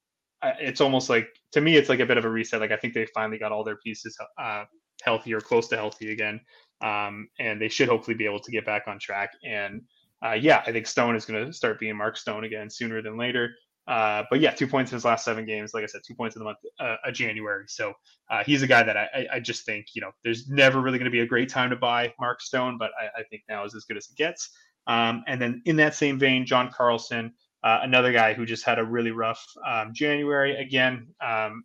Uh, 0.43 0.53
it's 0.61 0.83
almost 0.83 1.09
like 1.09 1.29
to 1.53 1.63
me, 1.63 1.77
it's 1.77 1.89
like 1.89 2.01
a 2.01 2.07
bit 2.07 2.19
of 2.19 2.27
a 2.27 2.31
reset. 2.31 2.61
Like 2.61 2.73
I 2.73 2.77
think 2.77 2.93
they 2.93 3.07
finally 3.15 3.39
got 3.39 3.51
all 3.51 3.65
their 3.65 3.77
pieces 3.77 4.19
uh, 4.39 4.65
healthy 5.03 5.33
or 5.33 5.41
close 5.41 5.69
to 5.69 5.77
healthy 5.77 6.13
again. 6.13 6.41
Um, 6.81 7.29
and 7.39 7.61
they 7.61 7.69
should 7.69 7.89
hopefully 7.89 8.17
be 8.17 8.27
able 8.27 8.41
to 8.41 8.51
get 8.51 8.67
back 8.67 8.85
on 8.87 8.99
track. 8.99 9.31
And 9.45 9.83
uh, 10.25 10.33
yeah, 10.33 10.63
I 10.67 10.73
think 10.73 10.87
Stone 10.87 11.17
is 11.17 11.25
going 11.25 11.47
to 11.47 11.53
start 11.53 11.81
being 11.81 11.97
Mark 11.97 12.17
Stone 12.17 12.45
again 12.45 12.71
sooner 12.71 13.03
than 13.03 13.17
later. 13.17 13.55
Uh, 13.89 14.25
but 14.31 14.41
yeah, 14.41 14.51
two 14.51 14.67
points 14.67 14.91
in 14.91 14.97
his 14.97 15.05
last 15.05 15.25
seven 15.25 15.47
games. 15.47 15.73
Like 15.73 15.85
I 15.85 15.87
said, 15.87 16.01
two 16.05 16.15
points 16.15 16.35
in 16.35 16.41
the 16.41 16.45
month 16.45 16.59
uh, 16.81 16.97
of 17.05 17.15
January. 17.15 17.65
So 17.69 17.93
uh, 18.31 18.43
he's 18.45 18.63
a 18.63 18.67
guy 18.67 18.83
that 18.83 18.97
I, 18.97 19.27
I, 19.35 19.41
just 19.41 19.65
think 19.65 19.87
you 19.95 20.03
know 20.03 20.11
there's 20.25 20.49
never 20.49 20.81
really 20.81 20.99
going 20.99 21.11
to 21.11 21.13
be 21.13 21.21
a 21.21 21.27
great 21.27 21.49
time 21.49 21.71
to 21.71 21.77
buy 21.77 22.13
Mark 22.19 22.41
Stone, 22.41 22.79
but 22.79 22.91
I, 23.01 23.21
I 23.21 23.23
think 23.31 23.43
now 23.49 23.65
is 23.65 23.77
as 23.77 23.85
good 23.85 23.97
as 23.97 24.09
it 24.11 24.17
gets. 24.17 24.51
Um, 24.89 25.23
and 25.29 25.41
then 25.41 25.63
in 25.67 25.77
that 25.77 25.95
same 25.95 26.19
vein, 26.19 26.47
John 26.47 26.71
Carlson, 26.73 27.33
uh, 27.63 27.81
another 27.83 28.13
guy 28.13 28.35
who 28.35 28.45
just 28.45 28.65
had 28.65 28.81
a 28.81 28.85
really 28.85 29.13
rough 29.13 29.45
um, 29.65 29.93
January. 29.93 30.57
Again, 30.57 31.07
um, 31.25 31.63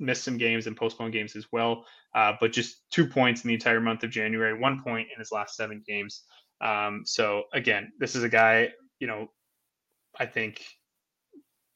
missed 0.00 0.24
some 0.24 0.38
games 0.38 0.66
and 0.66 0.76
postponed 0.76 1.12
games 1.12 1.36
as 1.36 1.46
well. 1.52 1.84
Uh, 2.14 2.32
but 2.40 2.52
just 2.52 2.90
two 2.90 3.06
points 3.06 3.42
in 3.42 3.48
the 3.48 3.54
entire 3.54 3.80
month 3.80 4.02
of 4.02 4.10
January, 4.10 4.58
one 4.58 4.82
point 4.82 5.08
in 5.12 5.18
his 5.18 5.32
last 5.32 5.56
seven 5.56 5.82
games. 5.86 6.24
Um, 6.60 7.02
so 7.04 7.44
again, 7.52 7.92
this 7.98 8.14
is 8.14 8.22
a 8.22 8.28
guy, 8.28 8.70
you 8.98 9.06
know, 9.06 9.28
I 10.18 10.26
think 10.26 10.62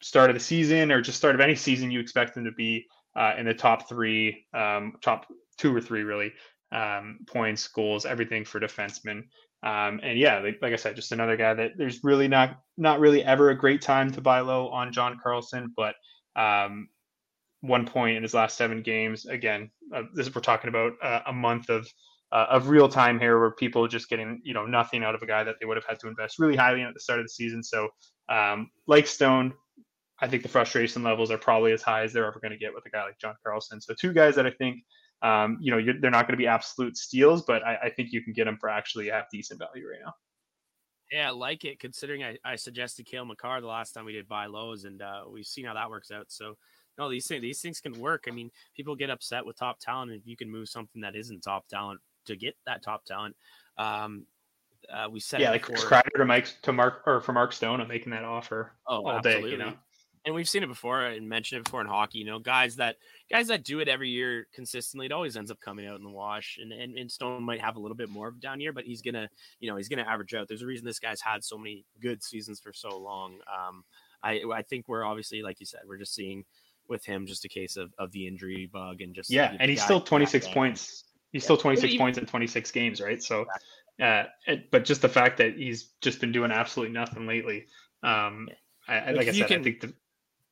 start 0.03 0.31
of 0.31 0.35
the 0.35 0.41
season 0.41 0.93
or 0.93 1.01
just 1.01 1.19
start 1.19 1.35
of 1.35 1.41
any 1.41 1.55
season, 1.55 1.91
you 1.91 2.01
expect 2.01 2.37
him 2.37 2.45
to 2.45 2.53
be 2.53 2.87
uh, 3.17 3.33
in 3.39 3.47
the 3.47 3.55
top 3.55 3.89
three, 3.89 4.47
um, 4.53 4.93
top 5.03 5.27
two 5.59 5.75
or 5.75 5.81
three 5.81 6.03
really 6.03 6.33
um, 6.73 7.21
points, 7.27 7.67
goals, 7.69 8.05
everything 8.05 8.45
for 8.45 8.61
defensemen. 8.61 9.23
Um, 9.63 10.01
and 10.03 10.19
yeah, 10.19 10.39
like, 10.41 10.59
like, 10.61 10.73
I 10.73 10.77
said, 10.77 10.97
just 10.97 11.13
another 11.13 11.37
guy 11.37 11.55
that 11.55 11.73
there's 11.77 12.05
really 12.05 12.29
not 12.29 12.59
not 12.77 13.01
really 13.01 13.25
ever 13.25 13.51
a 13.51 13.57
great 13.57 13.81
time 13.81 14.13
to 14.13 14.21
buy 14.21 14.41
low 14.41 14.69
on 14.69 14.93
John 14.93 15.19
Carlson, 15.21 15.73
but 15.75 15.95
um, 16.37 16.89
one 17.61 17.87
point 17.87 18.17
in 18.17 18.23
his 18.23 18.35
last 18.35 18.57
seven 18.57 18.83
games. 18.83 19.27
Again, 19.27 19.71
uh, 19.95 20.03
this 20.15 20.33
we're 20.35 20.41
talking 20.41 20.69
about 20.69 20.93
uh, 21.03 21.21
a 21.27 21.33
month 21.33 21.69
of 21.69 21.89
uh, 22.33 22.47
of 22.51 22.69
real 22.69 22.89
time 22.89 23.19
here, 23.19 23.39
where 23.39 23.53
people 23.53 23.87
just 23.89 24.09
getting 24.09 24.41
you 24.45 24.55
know 24.55 24.67
nothing 24.67 25.05
out 25.05 25.15
of 25.15 25.23
a 25.23 25.27
guy 25.27 25.45
that 25.45 25.57
they 25.61 25.67
would 25.67 25.77
have 25.77 25.87
had 25.87 25.99
to 26.01 26.09
invest 26.09 26.39
really 26.39 26.57
highly 26.57 26.81
in 26.81 26.87
at 26.87 26.95
the 26.95 27.01
start 27.01 27.21
of 27.21 27.25
the 27.25 27.31
season. 27.31 27.63
So, 27.63 27.89
um, 28.29 28.71
like 28.87 29.07
Stone, 29.07 29.55
I 30.21 30.29
think 30.29 30.43
the 30.43 30.49
frustration 30.49 31.03
levels 31.03 31.31
are 31.31 31.39
probably 31.39 31.73
as 31.73 31.83
high 31.83 32.03
as 32.03 32.13
they're 32.13 32.27
ever 32.27 32.41
going 32.41 32.53
to 32.53 32.59
get 32.59 32.75
with 32.75 32.85
a 32.87 32.91
guy 32.91 33.05
like 33.05 33.19
John 33.19 33.35
Carlson. 33.45 33.81
So, 33.81 33.95
two 33.99 34.13
guys 34.13 34.35
that 34.37 34.47
I 34.47 34.51
think. 34.51 34.83
Um, 35.23 35.57
you 35.63 35.73
know, 35.73 35.81
they're 35.99 36.11
not 36.11 36.27
going 36.27 36.35
to 36.35 36.37
be 36.37 36.47
absolute 36.47 36.95
steals, 36.95 37.43
but 37.47 37.65
I, 37.65 37.77
I 37.85 37.91
think 37.91 38.13
you 38.13 38.23
can 38.23 38.35
get 38.35 38.45
them 38.45 38.59
for 38.61 38.69
actually 38.69 39.09
have 39.09 39.25
decent 39.33 39.59
value 39.59 39.89
right 39.89 39.99
now. 40.05 40.13
Yeah, 41.11 41.29
I 41.29 41.31
like 41.31 41.65
it 41.65 41.79
considering 41.79 42.25
I, 42.25 42.37
I 42.45 42.57
suggested 42.57 43.07
Cale 43.07 43.25
Makar 43.25 43.61
the 43.61 43.67
last 43.67 43.93
time 43.93 44.05
we 44.05 44.13
did 44.13 44.27
buy 44.27 44.47
lows, 44.47 44.85
and 44.85 45.01
uh, 45.01 45.23
we've 45.31 45.47
seen 45.47 45.65
how 45.65 45.75
that 45.75 45.89
works 45.89 46.11
out. 46.11 46.27
So 46.29 46.57
no, 46.99 47.11
these 47.11 47.27
things 47.27 47.43
these 47.43 47.61
things 47.61 47.81
can 47.81 47.99
work. 47.99 48.25
I 48.29 48.31
mean, 48.31 48.51
people 48.75 48.97
get 48.97 49.11
upset 49.11 49.45
with 49.45 49.57
top 49.57 49.79
talent 49.79 50.13
if 50.13 50.23
you 50.25 50.37
can 50.37 50.51
move 50.51 50.69
something 50.69 51.03
that 51.03 51.17
isn't 51.17 51.43
top 51.43 51.67
talent 51.69 52.01
to 52.27 52.37
get 52.37 52.57
that 52.67 52.83
top 52.83 53.05
talent. 53.05 53.37
Um, 53.79 54.27
uh, 54.93 55.09
we 55.11 55.21
said 55.21 55.41
yeah, 55.41 55.51
like 55.51 55.67
Kreider 55.67 56.17
to 56.17 56.25
Mike 56.25 56.49
to 56.63 56.73
Mark 56.73 57.03
or 57.07 57.21
for 57.21 57.33
Mark 57.33 57.53
Stone, 57.53 57.81
I'm 57.81 57.89
making 57.89 58.11
that 58.13 58.25
offer 58.25 58.73
oh, 58.87 59.05
all 59.05 59.11
absolutely. 59.13 59.51
day. 59.51 59.57
You 59.57 59.59
know, 59.59 59.73
and 60.27 60.35
we've 60.35 60.49
seen 60.49 60.65
it 60.65 60.69
before 60.69 61.05
and 61.05 61.29
mentioned 61.29 61.61
it 61.61 61.65
before 61.65 61.81
in 61.81 61.87
hockey. 61.87 62.19
You 62.19 62.25
know, 62.25 62.39
guys 62.41 62.77
that 62.77 62.97
guys 63.31 63.47
that 63.47 63.65
do 63.65 63.79
it 63.79 63.89
every 63.89 64.11
year 64.11 64.49
consistently, 64.53 65.07
it 65.07 65.13
always 65.13 65.37
ends 65.37 65.51
up 65.51 65.61
coming 65.61 65.87
out 65.87 65.99
in 65.99 66.05
the 66.05 66.11
wash. 66.11 66.59
And, 66.61 66.73
and 66.73 66.99
and 66.99 67.11
Stone 67.11 67.45
might 67.45 67.61
have 67.61 67.77
a 67.77 67.81
little 67.81 67.97
bit 67.97 68.11
more 68.11 68.29
of 68.29 68.41
down 68.41 68.61
year, 68.61 68.73
but 68.73 68.85
he's 68.85 69.03
gonna, 69.03 69.29
you 69.61 69.71
know, 69.71 69.77
he's 69.77 69.89
gonna 69.89 70.03
average 70.03 70.35
out. 70.35 70.49
There's 70.49 70.63
a 70.63 70.67
reason 70.67 70.85
this 70.85 70.99
guy's 70.99 71.21
had 71.21 71.45
so 71.45 71.57
many 71.57 71.85
good 72.01 72.23
seasons 72.23 72.61
for 72.61 72.73
so 72.73 72.99
long. 72.99 73.39
Um, 73.47 73.85
I 74.23 74.43
I 74.53 74.63
think 74.63 74.89
we're 74.89 75.05
obviously, 75.05 75.43
like 75.43 75.61
you 75.61 75.67
said, 75.67 75.81
we're 75.87 75.99
just 75.99 76.15
seeing 76.15 76.45
with 76.89 77.05
him 77.05 77.27
just 77.27 77.45
a 77.45 77.49
case 77.49 77.77
of, 77.77 77.93
of 77.99 78.13
the 78.13 78.27
injury 78.27 78.69
bug 78.73 79.01
and 79.01 79.15
just 79.15 79.31
yeah, 79.31 79.57
and 79.59 79.71
he's 79.71 79.83
still 79.83 80.01
26 80.01 80.49
points. 80.49 81.05
He's 81.33 81.43
yeah. 81.43 81.45
still 81.45 81.57
26 81.57 81.97
points 81.97 82.19
in 82.19 82.27
26 82.27 82.71
games, 82.71 83.01
right? 83.01 83.23
So, 83.23 83.47
uh, 84.01 84.25
it, 84.47 84.71
but 84.71 84.85
just 84.85 85.03
the 85.03 85.09
fact 85.09 85.39
that 85.39 85.57
he's 85.57 85.91
just 86.01 86.21
been 86.21 86.33
doing 86.33 86.51
absolutely 86.51 86.95
nothing 86.95 87.27
lately. 87.27 87.67
Um, 88.03 88.49
I, 88.89 89.07
like, 89.07 89.17
like 89.17 89.29
I 89.29 89.33
said, 89.33 89.49
can, 89.49 89.61
I 89.61 89.65
think 89.65 89.81
the 89.81 89.95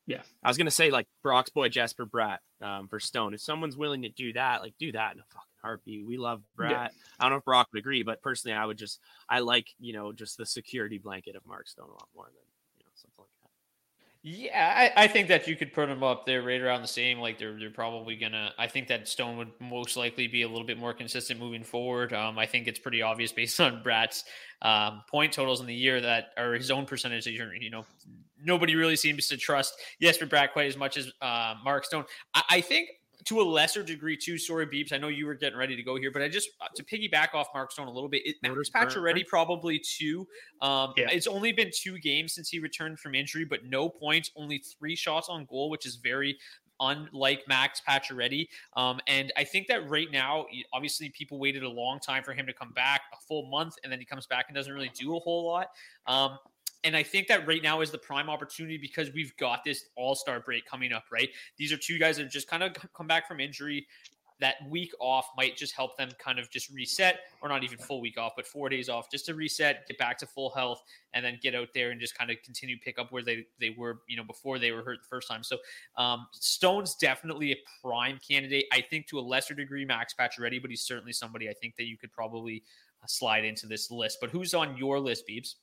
yeah, 0.06 0.20
I 0.42 0.48
was 0.48 0.58
gonna 0.58 0.70
say 0.70 0.90
like 0.90 1.06
Brock's 1.22 1.50
boy 1.50 1.68
Jesper 1.68 2.06
Bratt 2.06 2.38
um, 2.60 2.88
for 2.88 3.00
Stone. 3.00 3.34
If 3.34 3.40
someone's 3.40 3.76
willing 3.76 4.02
to 4.02 4.10
do 4.10 4.32
that, 4.34 4.60
like 4.60 4.74
do 4.78 4.92
that 4.92 5.14
in 5.14 5.20
a 5.20 5.24
fucking 5.24 5.48
heartbeat. 5.62 6.06
We 6.06 6.18
love 6.18 6.42
Bratt. 6.58 6.70
Yeah. 6.70 6.88
I 7.18 7.24
don't 7.24 7.30
know 7.32 7.38
if 7.38 7.44
Brock 7.44 7.68
would 7.72 7.78
agree, 7.78 8.02
but 8.02 8.20
personally, 8.20 8.56
I 8.56 8.66
would 8.66 8.76
just 8.76 9.00
I 9.28 9.38
like 9.40 9.68
you 9.78 9.94
know 9.94 10.12
just 10.12 10.36
the 10.36 10.46
security 10.46 10.98
blanket 10.98 11.36
of 11.36 11.46
Mark 11.46 11.68
Stone 11.68 11.88
a 11.88 11.92
lot 11.92 12.08
more 12.14 12.26
than 12.26 12.34
yeah, 14.26 14.90
I, 14.96 15.04
I, 15.04 15.06
think 15.06 15.28
that 15.28 15.46
you 15.46 15.54
could 15.54 15.74
put 15.74 15.86
them 15.86 16.02
up 16.02 16.24
there 16.24 16.42
right 16.42 16.58
around 16.58 16.80
the 16.80 16.88
same. 16.88 17.18
Like 17.18 17.38
they're 17.38 17.58
they're 17.58 17.68
probably 17.68 18.16
gonna. 18.16 18.54
I 18.58 18.68
think 18.68 18.88
that 18.88 19.06
Stone 19.06 19.36
would 19.36 19.50
most 19.60 19.98
likely 19.98 20.28
be 20.28 20.40
a 20.40 20.48
little 20.48 20.64
bit 20.64 20.78
more 20.78 20.94
consistent 20.94 21.38
moving 21.38 21.62
forward. 21.62 22.14
Um, 22.14 22.38
I 22.38 22.46
think 22.46 22.66
it's 22.66 22.78
pretty 22.78 23.02
obvious 23.02 23.32
based 23.32 23.60
on 23.60 23.82
Bratt's 23.82 24.24
um, 24.62 25.02
point 25.10 25.34
totals 25.34 25.60
in 25.60 25.66
the 25.66 25.74
year 25.74 26.00
that 26.00 26.28
are 26.38 26.54
his 26.54 26.70
own 26.70 26.86
percentage. 26.86 27.26
You 27.26 27.68
know, 27.68 27.84
nobody 28.42 28.76
really 28.76 28.96
seems 28.96 29.28
to 29.28 29.36
trust 29.36 29.74
Jesper 30.00 30.24
Bratt 30.24 30.52
quite 30.52 30.68
as 30.68 30.76
much 30.78 30.96
as 30.96 31.12
uh, 31.20 31.56
Mark 31.62 31.84
Stone. 31.84 32.06
I, 32.32 32.42
I 32.48 32.60
think 32.62 32.88
to 33.24 33.40
a 33.40 33.42
lesser 33.42 33.82
degree 33.82 34.16
too. 34.16 34.38
Sorry, 34.38 34.66
Beeps. 34.66 34.92
I 34.92 34.98
know 34.98 35.08
you 35.08 35.26
were 35.26 35.34
getting 35.34 35.58
ready 35.58 35.76
to 35.76 35.82
go 35.82 35.96
here, 35.96 36.10
but 36.10 36.22
I 36.22 36.28
just 36.28 36.50
uh, 36.60 36.66
to 36.74 36.84
piggyback 36.84 37.34
off 37.34 37.48
Mark 37.54 37.72
Stone 37.72 37.88
a 37.88 37.92
little 37.92 38.08
bit. 38.08 38.22
It, 38.26 38.36
Max 38.42 38.70
Pacioretty 38.70 39.26
probably 39.26 39.78
two. 39.78 40.26
Um, 40.60 40.92
yeah. 40.96 41.08
It's 41.10 41.26
only 41.26 41.52
been 41.52 41.70
two 41.74 41.98
games 41.98 42.34
since 42.34 42.48
he 42.48 42.58
returned 42.58 42.98
from 42.98 43.14
injury, 43.14 43.44
but 43.44 43.64
no 43.64 43.88
points, 43.88 44.30
only 44.36 44.58
three 44.78 44.96
shots 44.96 45.28
on 45.28 45.46
goal, 45.46 45.70
which 45.70 45.86
is 45.86 45.96
very 45.96 46.36
unlike 46.80 47.42
Max 47.48 47.80
Pacioretty. 47.88 48.48
Um, 48.76 49.00
and 49.06 49.32
I 49.36 49.44
think 49.44 49.68
that 49.68 49.88
right 49.88 50.10
now, 50.10 50.46
obviously, 50.72 51.08
people 51.10 51.38
waited 51.38 51.62
a 51.62 51.68
long 51.68 52.00
time 52.00 52.22
for 52.24 52.32
him 52.32 52.46
to 52.46 52.52
come 52.52 52.72
back, 52.72 53.02
a 53.12 53.16
full 53.26 53.48
month, 53.48 53.76
and 53.82 53.92
then 53.92 53.98
he 53.98 54.04
comes 54.04 54.26
back 54.26 54.46
and 54.48 54.56
doesn't 54.56 54.72
really 54.72 54.90
do 54.94 55.16
a 55.16 55.20
whole 55.20 55.46
lot. 55.46 55.68
Um, 56.06 56.38
and 56.84 56.94
I 56.94 57.02
think 57.02 57.26
that 57.28 57.46
right 57.46 57.62
now 57.62 57.80
is 57.80 57.90
the 57.90 57.98
prime 57.98 58.28
opportunity 58.28 58.76
because 58.76 59.12
we've 59.12 59.36
got 59.38 59.64
this 59.64 59.86
all 59.96 60.14
star 60.14 60.40
break 60.40 60.66
coming 60.66 60.92
up, 60.92 61.04
right? 61.10 61.30
These 61.56 61.72
are 61.72 61.78
two 61.78 61.98
guys 61.98 62.16
that 62.16 62.24
have 62.24 62.32
just 62.32 62.48
kind 62.48 62.62
of 62.62 62.76
come 62.94 63.06
back 63.06 63.26
from 63.26 63.40
injury. 63.40 63.86
That 64.40 64.56
week 64.68 64.92
off 65.00 65.28
might 65.36 65.56
just 65.56 65.74
help 65.74 65.96
them 65.96 66.10
kind 66.18 66.40
of 66.40 66.50
just 66.50 66.68
reset, 66.70 67.20
or 67.40 67.48
not 67.48 67.62
even 67.62 67.78
full 67.78 68.00
week 68.00 68.18
off, 68.18 68.32
but 68.36 68.46
four 68.46 68.68
days 68.68 68.88
off 68.88 69.08
just 69.10 69.26
to 69.26 69.34
reset, 69.34 69.86
get 69.86 69.96
back 69.96 70.18
to 70.18 70.26
full 70.26 70.50
health, 70.50 70.82
and 71.14 71.24
then 71.24 71.38
get 71.40 71.54
out 71.54 71.68
there 71.72 71.92
and 71.92 72.00
just 72.00 72.18
kind 72.18 72.30
of 72.30 72.36
continue 72.44 72.76
pick 72.76 72.98
up 72.98 73.12
where 73.12 73.22
they 73.22 73.46
they 73.60 73.70
were, 73.70 74.00
you 74.08 74.16
know, 74.16 74.24
before 74.24 74.58
they 74.58 74.72
were 74.72 74.82
hurt 74.82 74.98
the 75.00 75.08
first 75.08 75.28
time. 75.28 75.44
So 75.44 75.56
um, 75.96 76.26
Stone's 76.32 76.96
definitely 76.96 77.52
a 77.52 77.56
prime 77.80 78.18
candidate. 78.28 78.66
I 78.72 78.80
think 78.80 79.06
to 79.06 79.20
a 79.20 79.22
lesser 79.22 79.54
degree, 79.54 79.84
Max 79.84 80.14
Pacioretty, 80.18 80.60
but 80.60 80.68
he's 80.68 80.82
certainly 80.82 81.12
somebody 81.12 81.48
I 81.48 81.54
think 81.54 81.76
that 81.76 81.86
you 81.86 81.96
could 81.96 82.12
probably 82.12 82.64
uh, 83.02 83.06
slide 83.06 83.44
into 83.44 83.66
this 83.66 83.90
list. 83.90 84.18
But 84.20 84.30
who's 84.30 84.52
on 84.52 84.76
your 84.76 84.98
list, 84.98 85.28
Beebs? 85.30 85.54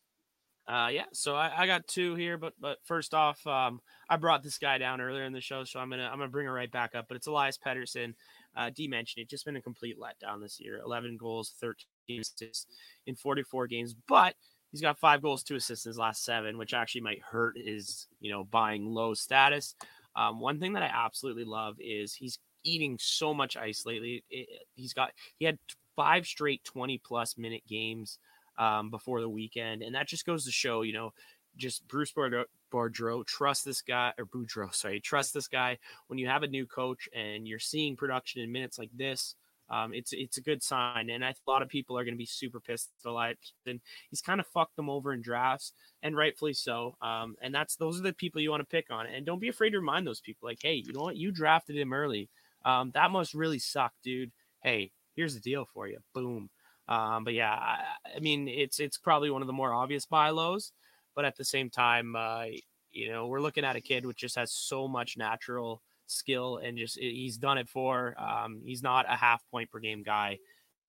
Uh, 0.67 0.89
yeah, 0.91 1.05
so 1.11 1.35
I, 1.35 1.51
I, 1.57 1.65
got 1.65 1.87
two 1.87 2.15
here, 2.15 2.37
but 2.37 2.53
but 2.59 2.77
first 2.83 3.13
off, 3.13 3.45
um, 3.47 3.81
I 4.09 4.15
brought 4.15 4.43
this 4.43 4.59
guy 4.59 4.77
down 4.77 5.01
earlier 5.01 5.23
in 5.23 5.33
the 5.33 5.41
show, 5.41 5.63
so 5.63 5.79
I'm 5.79 5.89
gonna 5.89 6.05
I'm 6.05 6.19
gonna 6.19 6.29
bring 6.29 6.45
it 6.45 6.51
right 6.51 6.71
back 6.71 6.93
up. 6.95 7.05
But 7.07 7.17
it's 7.17 7.27
Elias 7.27 7.57
Pettersson. 7.57 8.13
Uh, 8.55 8.69
D 8.69 8.87
mentioned 8.87 9.23
it, 9.23 9.29
just 9.29 9.43
been 9.43 9.55
a 9.55 9.61
complete 9.61 9.97
letdown 9.99 10.41
this 10.41 10.59
year. 10.59 10.79
11 10.85 11.17
goals, 11.17 11.53
13 11.59 12.21
assists 12.21 12.67
in 13.07 13.15
44 13.15 13.67
games, 13.67 13.95
but 14.07 14.35
he's 14.71 14.81
got 14.81 14.99
five 14.99 15.21
goals, 15.21 15.43
two 15.43 15.55
assists 15.55 15.85
in 15.85 15.89
his 15.89 15.97
last 15.97 16.23
seven, 16.23 16.57
which 16.57 16.73
actually 16.73 17.01
might 17.01 17.21
hurt 17.21 17.57
his 17.57 18.07
you 18.19 18.31
know 18.31 18.43
buying 18.43 18.85
low 18.85 19.13
status. 19.15 19.75
Um, 20.15 20.39
one 20.39 20.59
thing 20.59 20.73
that 20.73 20.83
I 20.83 20.91
absolutely 20.93 21.45
love 21.45 21.77
is 21.79 22.13
he's 22.13 22.37
eating 22.63 22.97
so 23.01 23.33
much 23.33 23.57
ice 23.57 23.85
lately. 23.85 24.23
It, 24.29 24.47
he's 24.75 24.93
got 24.93 25.11
he 25.39 25.45
had 25.45 25.57
five 25.95 26.25
straight 26.25 26.63
20 26.63 26.99
plus 26.99 27.37
minute 27.37 27.63
games 27.67 28.19
um, 28.57 28.89
before 28.89 29.21
the 29.21 29.29
weekend, 29.29 29.83
and 29.83 29.95
that 29.95 30.07
just 30.07 30.25
goes 30.25 30.45
to 30.45 30.51
show, 30.51 30.81
you 30.81 30.93
know, 30.93 31.13
just 31.57 31.87
Bruce 31.87 32.13
Boudreau, 32.13 32.45
Boudreau 32.71 33.25
trust 33.25 33.65
this 33.65 33.81
guy 33.81 34.13
or 34.17 34.25
Boudreau, 34.25 34.73
sorry, 34.73 34.99
trust 34.99 35.33
this 35.33 35.47
guy. 35.47 35.77
When 36.07 36.17
you 36.17 36.27
have 36.27 36.43
a 36.43 36.47
new 36.47 36.65
coach 36.65 37.09
and 37.13 37.47
you're 37.47 37.59
seeing 37.59 37.95
production 37.95 38.41
in 38.41 38.51
minutes 38.51 38.79
like 38.79 38.91
this, 38.95 39.35
um, 39.69 39.93
it's 39.93 40.13
it's 40.13 40.37
a 40.37 40.41
good 40.41 40.61
sign. 40.61 41.09
And 41.09 41.23
a 41.23 41.33
lot 41.47 41.61
of 41.61 41.69
people 41.69 41.97
are 41.97 42.03
going 42.03 42.13
to 42.13 42.17
be 42.17 42.25
super 42.25 42.59
pissed 42.59 42.89
at 43.03 43.09
Elias. 43.09 43.53
And 43.65 43.79
he's 44.09 44.21
kind 44.21 44.39
of 44.39 44.47
fucked 44.47 44.75
them 44.75 44.89
over 44.89 45.13
in 45.13 45.21
drafts, 45.21 45.73
and 46.03 46.15
rightfully 46.15 46.53
so. 46.53 46.95
Um, 47.01 47.35
and 47.41 47.53
that's 47.53 47.75
those 47.75 47.99
are 47.99 48.03
the 48.03 48.13
people 48.13 48.41
you 48.41 48.51
want 48.51 48.61
to 48.61 48.75
pick 48.75 48.91
on. 48.91 49.05
And 49.07 49.25
don't 49.25 49.39
be 49.39 49.49
afraid 49.49 49.71
to 49.71 49.79
remind 49.79 50.05
those 50.05 50.21
people, 50.21 50.47
like, 50.47 50.59
hey, 50.61 50.75
you 50.85 50.93
know 50.93 51.03
what, 51.03 51.17
you 51.17 51.31
drafted 51.31 51.77
him 51.77 51.93
early. 51.93 52.29
Um, 52.63 52.91
that 52.93 53.11
must 53.11 53.33
really 53.33 53.59
suck, 53.59 53.93
dude. 54.03 54.31
Hey, 54.63 54.91
here's 55.15 55.33
the 55.33 55.39
deal 55.41 55.65
for 55.65 55.87
you. 55.87 55.99
Boom. 56.13 56.49
Um, 56.91 57.23
but 57.23 57.33
yeah, 57.33 57.53
I, 57.53 57.83
I, 58.17 58.19
mean, 58.19 58.49
it's 58.49 58.81
it's 58.81 58.97
probably 58.97 59.31
one 59.31 59.41
of 59.41 59.47
the 59.47 59.53
more 59.53 59.73
obvious 59.73 60.05
buy 60.05 60.29
lows, 60.29 60.73
but 61.15 61.23
at 61.23 61.37
the 61.37 61.45
same 61.45 61.69
time, 61.69 62.17
uh, 62.17 62.45
you 62.91 63.09
know, 63.09 63.27
we're 63.27 63.39
looking 63.39 63.63
at 63.63 63.77
a 63.77 63.81
kid 63.81 64.05
which 64.05 64.17
just 64.17 64.35
has 64.35 64.51
so 64.51 64.89
much 64.89 65.15
natural 65.15 65.81
skill 66.07 66.57
and 66.57 66.77
just 66.77 66.99
he's 66.99 67.37
done 67.37 67.57
it 67.57 67.69
for. 67.69 68.13
Um, 68.19 68.61
he's 68.65 68.83
not 68.83 69.05
a 69.07 69.15
half 69.15 69.41
point 69.49 69.71
per 69.71 69.79
game 69.79 70.03
guy, 70.03 70.37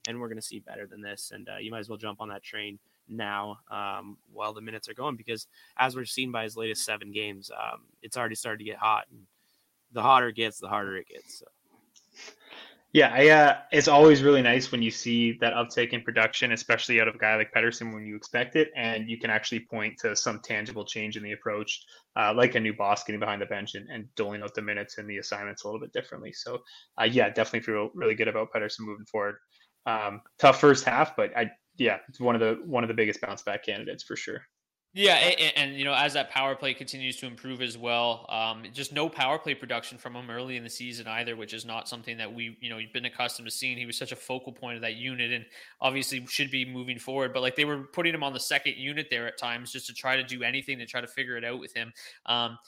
and 0.08 0.20
we're 0.20 0.26
to 0.40 0.42
see 0.42 0.58
better 0.58 0.88
than 0.88 1.02
this. 1.02 1.30
And 1.32 1.48
uh, 1.48 1.58
you 1.58 1.70
might 1.70 1.78
as 1.78 1.88
well 1.88 1.98
jump 1.98 2.20
on 2.20 2.28
that 2.30 2.42
train 2.42 2.80
now 3.08 3.58
um, 3.70 4.16
while 4.32 4.52
the 4.52 4.60
minutes 4.60 4.88
are 4.88 4.94
going 4.94 5.14
because 5.14 5.46
as 5.78 5.94
we're 5.94 6.04
seen 6.04 6.32
by 6.32 6.42
his 6.42 6.56
latest 6.56 6.84
seven 6.84 7.12
games, 7.12 7.48
um, 7.56 7.82
it's 8.02 8.16
already 8.16 8.34
started 8.34 8.58
to 8.58 8.64
get 8.64 8.78
hot. 8.78 9.04
And 9.08 9.20
the 9.92 10.02
hotter 10.02 10.28
it 10.28 10.34
gets, 10.34 10.58
the 10.58 10.68
harder 10.68 10.96
it 10.96 11.06
gets. 11.06 11.38
So. 11.38 11.46
Yeah, 12.92 13.10
I, 13.10 13.28
uh, 13.30 13.58
it's 13.70 13.88
always 13.88 14.22
really 14.22 14.42
nice 14.42 14.70
when 14.70 14.82
you 14.82 14.90
see 14.90 15.38
that 15.40 15.54
uptick 15.54 15.90
in 15.90 16.02
production, 16.02 16.52
especially 16.52 17.00
out 17.00 17.08
of 17.08 17.14
a 17.14 17.18
guy 17.18 17.36
like 17.36 17.50
Pettersson 17.50 17.94
when 17.94 18.04
you 18.04 18.16
expect 18.16 18.54
it, 18.54 18.68
and 18.76 19.08
you 19.08 19.18
can 19.18 19.30
actually 19.30 19.60
point 19.60 19.94
to 20.00 20.14
some 20.14 20.40
tangible 20.40 20.84
change 20.84 21.16
in 21.16 21.22
the 21.22 21.32
approach, 21.32 21.82
uh, 22.16 22.34
like 22.36 22.54
a 22.54 22.60
new 22.60 22.74
boss 22.74 23.02
getting 23.04 23.18
behind 23.20 23.40
the 23.40 23.46
bench 23.46 23.76
and, 23.76 23.88
and 23.88 24.14
doling 24.14 24.42
out 24.42 24.54
the 24.54 24.60
minutes 24.60 24.98
and 24.98 25.08
the 25.08 25.16
assignments 25.16 25.64
a 25.64 25.66
little 25.68 25.80
bit 25.80 25.92
differently. 25.94 26.34
So, 26.34 26.58
uh, 27.00 27.04
yeah, 27.04 27.30
definitely 27.30 27.60
feel 27.60 27.88
really 27.94 28.14
good 28.14 28.28
about 28.28 28.52
Pettersson 28.54 28.80
moving 28.80 29.06
forward. 29.06 29.36
Um, 29.86 30.20
tough 30.38 30.60
first 30.60 30.84
half, 30.84 31.16
but 31.16 31.34
I, 31.34 31.50
yeah, 31.78 31.96
it's 32.10 32.20
one 32.20 32.34
of 32.34 32.42
the 32.42 32.60
one 32.66 32.84
of 32.84 32.88
the 32.88 32.94
biggest 32.94 33.22
bounce 33.22 33.42
back 33.42 33.64
candidates 33.64 34.04
for 34.04 34.16
sure. 34.16 34.42
Yeah, 34.94 35.14
and, 35.14 35.52
and, 35.56 35.78
you 35.78 35.86
know, 35.86 35.94
as 35.94 36.12
that 36.12 36.28
power 36.30 36.54
play 36.54 36.74
continues 36.74 37.16
to 37.16 37.26
improve 37.26 37.62
as 37.62 37.78
well, 37.78 38.26
um, 38.28 38.62
just 38.74 38.92
no 38.92 39.08
power 39.08 39.38
play 39.38 39.54
production 39.54 39.96
from 39.96 40.14
him 40.14 40.28
early 40.30 40.58
in 40.58 40.64
the 40.64 40.68
season 40.68 41.06
either, 41.06 41.34
which 41.34 41.54
is 41.54 41.64
not 41.64 41.88
something 41.88 42.18
that 42.18 42.32
we, 42.32 42.58
you 42.60 42.68
know, 42.68 42.76
you've 42.76 42.92
been 42.92 43.06
accustomed 43.06 43.48
to 43.48 43.50
seeing. 43.50 43.78
He 43.78 43.86
was 43.86 43.96
such 43.96 44.12
a 44.12 44.16
focal 44.16 44.52
point 44.52 44.76
of 44.76 44.82
that 44.82 44.96
unit, 44.96 45.32
and 45.32 45.46
obviously 45.80 46.26
should 46.26 46.50
be 46.50 46.66
moving 46.66 46.98
forward. 46.98 47.32
But 47.32 47.40
like 47.40 47.56
they 47.56 47.64
were 47.64 47.84
putting 47.84 48.12
him 48.12 48.22
on 48.22 48.34
the 48.34 48.40
second 48.40 48.76
unit 48.76 49.06
there 49.08 49.26
at 49.26 49.38
times, 49.38 49.72
just 49.72 49.86
to 49.86 49.94
try 49.94 50.14
to 50.14 50.22
do 50.22 50.42
anything 50.42 50.78
to 50.78 50.84
try 50.84 51.00
to 51.00 51.06
figure 51.06 51.38
it 51.38 51.44
out 51.44 51.58
with 51.58 51.72
him. 51.72 51.90
Um, 52.26 52.58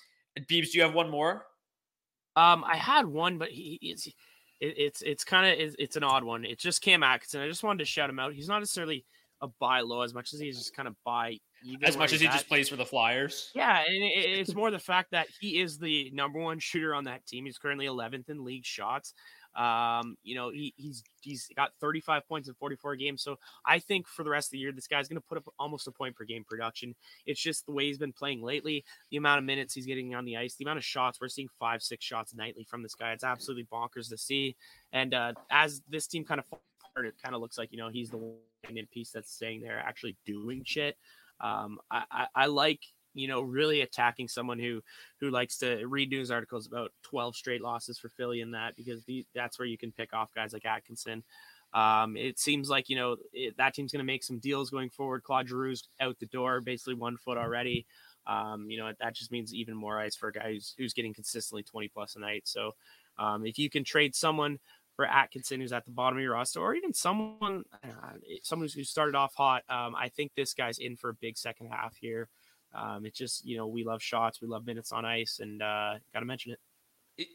Beebs, 0.48 0.72
do 0.72 0.78
you 0.78 0.82
have 0.82 0.94
one 0.94 1.10
more? 1.10 1.44
Um, 2.36 2.64
I 2.64 2.76
had 2.76 3.04
one, 3.04 3.36
but 3.36 3.50
he 3.50 3.78
is. 3.82 4.06
It, 4.06 4.14
it's 4.78 5.02
it's 5.02 5.24
kind 5.24 5.52
of 5.52 5.60
it's, 5.60 5.76
it's 5.78 5.96
an 5.96 6.04
odd 6.04 6.24
one. 6.24 6.46
It's 6.46 6.62
just 6.62 6.80
Cam 6.80 7.02
Atkinson. 7.02 7.42
I 7.42 7.48
just 7.48 7.62
wanted 7.62 7.80
to 7.80 7.84
shout 7.84 8.08
him 8.08 8.18
out. 8.18 8.32
He's 8.32 8.48
not 8.48 8.60
necessarily 8.60 9.04
a 9.42 9.48
buy 9.60 9.82
low 9.82 10.00
as 10.00 10.14
much 10.14 10.32
as 10.32 10.40
he's 10.40 10.56
just 10.56 10.74
kind 10.74 10.88
of 10.88 10.94
buy 11.04 11.38
as 11.82 11.96
much 11.96 12.12
as 12.12 12.20
he 12.20 12.26
at. 12.26 12.32
just 12.32 12.48
plays 12.48 12.68
for 12.68 12.76
the 12.76 12.84
Flyers. 12.84 13.50
Yeah, 13.54 13.78
and 13.78 13.86
it's 13.88 14.54
more 14.54 14.70
the 14.70 14.78
fact 14.78 15.10
that 15.12 15.26
he 15.40 15.60
is 15.60 15.78
the 15.78 16.10
number 16.12 16.38
one 16.38 16.58
shooter 16.58 16.94
on 16.94 17.04
that 17.04 17.26
team. 17.26 17.46
He's 17.46 17.58
currently 17.58 17.86
11th 17.86 18.28
in 18.28 18.44
league 18.44 18.64
shots. 18.64 19.14
Um, 19.56 20.16
you 20.24 20.34
know, 20.34 20.50
he, 20.50 20.74
he's 20.76 21.04
he's 21.20 21.48
got 21.54 21.70
35 21.80 22.26
points 22.28 22.48
in 22.48 22.54
44 22.54 22.96
games. 22.96 23.22
So 23.22 23.36
I 23.64 23.78
think 23.78 24.08
for 24.08 24.24
the 24.24 24.30
rest 24.30 24.48
of 24.48 24.52
the 24.52 24.58
year, 24.58 24.72
this 24.72 24.88
guy's 24.88 25.08
going 25.08 25.20
to 25.20 25.26
put 25.26 25.38
up 25.38 25.44
almost 25.58 25.86
a 25.86 25.92
point 25.92 26.16
per 26.16 26.24
game 26.24 26.44
production. 26.44 26.94
It's 27.24 27.40
just 27.40 27.66
the 27.66 27.72
way 27.72 27.84
he's 27.84 27.98
been 27.98 28.12
playing 28.12 28.42
lately, 28.42 28.84
the 29.10 29.16
amount 29.16 29.38
of 29.38 29.44
minutes 29.44 29.74
he's 29.74 29.86
getting 29.86 30.14
on 30.14 30.24
the 30.24 30.36
ice, 30.36 30.56
the 30.56 30.64
amount 30.64 30.78
of 30.78 30.84
shots 30.84 31.20
we're 31.20 31.28
seeing 31.28 31.48
five, 31.60 31.82
six 31.82 32.04
shots 32.04 32.34
nightly 32.34 32.64
from 32.64 32.82
this 32.82 32.96
guy. 32.96 33.12
It's 33.12 33.24
absolutely 33.24 33.68
bonkers 33.72 34.08
to 34.08 34.18
see. 34.18 34.56
And 34.92 35.14
uh, 35.14 35.34
as 35.50 35.82
this 35.88 36.08
team 36.08 36.24
kind 36.24 36.40
of 36.40 36.46
it 36.96 37.14
kind 37.22 37.34
of 37.34 37.40
looks 37.40 37.58
like 37.58 37.72
you 37.72 37.78
know 37.78 37.88
he's 37.88 38.10
the 38.10 38.16
one 38.16 38.36
in 38.70 38.86
piece 38.86 39.10
that's 39.10 39.32
staying 39.32 39.60
there, 39.60 39.78
actually 39.78 40.16
doing 40.24 40.62
shit. 40.64 40.96
Um, 41.40 41.78
I, 41.90 42.04
I, 42.10 42.26
I 42.34 42.46
like 42.46 42.80
you 43.14 43.28
know 43.28 43.40
really 43.40 43.80
attacking 43.80 44.28
someone 44.28 44.58
who 44.58 44.82
who 45.20 45.30
likes 45.30 45.58
to 45.58 45.86
read 45.86 46.10
news 46.10 46.30
articles 46.30 46.66
about 46.66 46.92
12 47.02 47.36
straight 47.36 47.62
losses 47.62 47.98
for 47.98 48.08
Philly 48.08 48.40
and 48.40 48.54
that 48.54 48.76
because 48.76 49.04
the, 49.04 49.24
that's 49.34 49.58
where 49.58 49.68
you 49.68 49.78
can 49.78 49.92
pick 49.92 50.12
off 50.12 50.34
guys 50.34 50.52
like 50.52 50.66
Atkinson. 50.66 51.22
Um, 51.72 52.16
it 52.16 52.38
seems 52.38 52.68
like 52.68 52.88
you 52.88 52.96
know 52.96 53.16
it, 53.32 53.56
that 53.56 53.74
team's 53.74 53.92
going 53.92 54.04
to 54.04 54.12
make 54.12 54.22
some 54.22 54.38
deals 54.38 54.70
going 54.70 54.90
forward. 54.90 55.22
Claude 55.22 55.48
Giroux's 55.48 55.88
out 56.00 56.18
the 56.20 56.26
door, 56.26 56.60
basically 56.60 56.94
one 56.94 57.16
foot 57.16 57.38
already. 57.38 57.86
Um, 58.26 58.70
you 58.70 58.78
know 58.78 58.92
that 59.00 59.14
just 59.14 59.32
means 59.32 59.52
even 59.52 59.74
more 59.74 59.98
ice 59.98 60.16
for 60.16 60.28
a 60.28 60.32
guy 60.32 60.52
who's, 60.52 60.74
who's 60.78 60.94
getting 60.94 61.14
consistently 61.14 61.62
20 61.62 61.88
plus 61.88 62.16
a 62.16 62.20
night. 62.20 62.42
So 62.44 62.72
um, 63.18 63.44
if 63.44 63.58
you 63.58 63.70
can 63.70 63.84
trade 63.84 64.14
someone 64.14 64.58
for 64.96 65.06
Atkinson, 65.06 65.60
who's 65.60 65.72
at 65.72 65.84
the 65.84 65.90
bottom 65.90 66.18
of 66.18 66.22
your 66.22 66.34
roster, 66.34 66.60
or 66.60 66.74
even 66.74 66.92
someone, 66.92 67.64
uh, 67.82 67.88
someone 68.42 68.68
who 68.74 68.84
started 68.84 69.14
off 69.14 69.34
hot. 69.34 69.62
Um, 69.68 69.94
I 69.96 70.08
think 70.08 70.32
this 70.36 70.54
guy's 70.54 70.78
in 70.78 70.96
for 70.96 71.10
a 71.10 71.14
big 71.14 71.36
second 71.36 71.68
half 71.68 71.96
here. 71.96 72.28
Um, 72.74 73.06
it's 73.06 73.18
just 73.18 73.44
you 73.44 73.56
know 73.56 73.66
we 73.66 73.84
love 73.84 74.02
shots, 74.02 74.40
we 74.40 74.48
love 74.48 74.66
minutes 74.66 74.92
on 74.92 75.04
ice, 75.04 75.38
and 75.40 75.62
uh, 75.62 75.94
got 76.12 76.20
to 76.20 76.26
mention 76.26 76.52
it. 76.52 76.58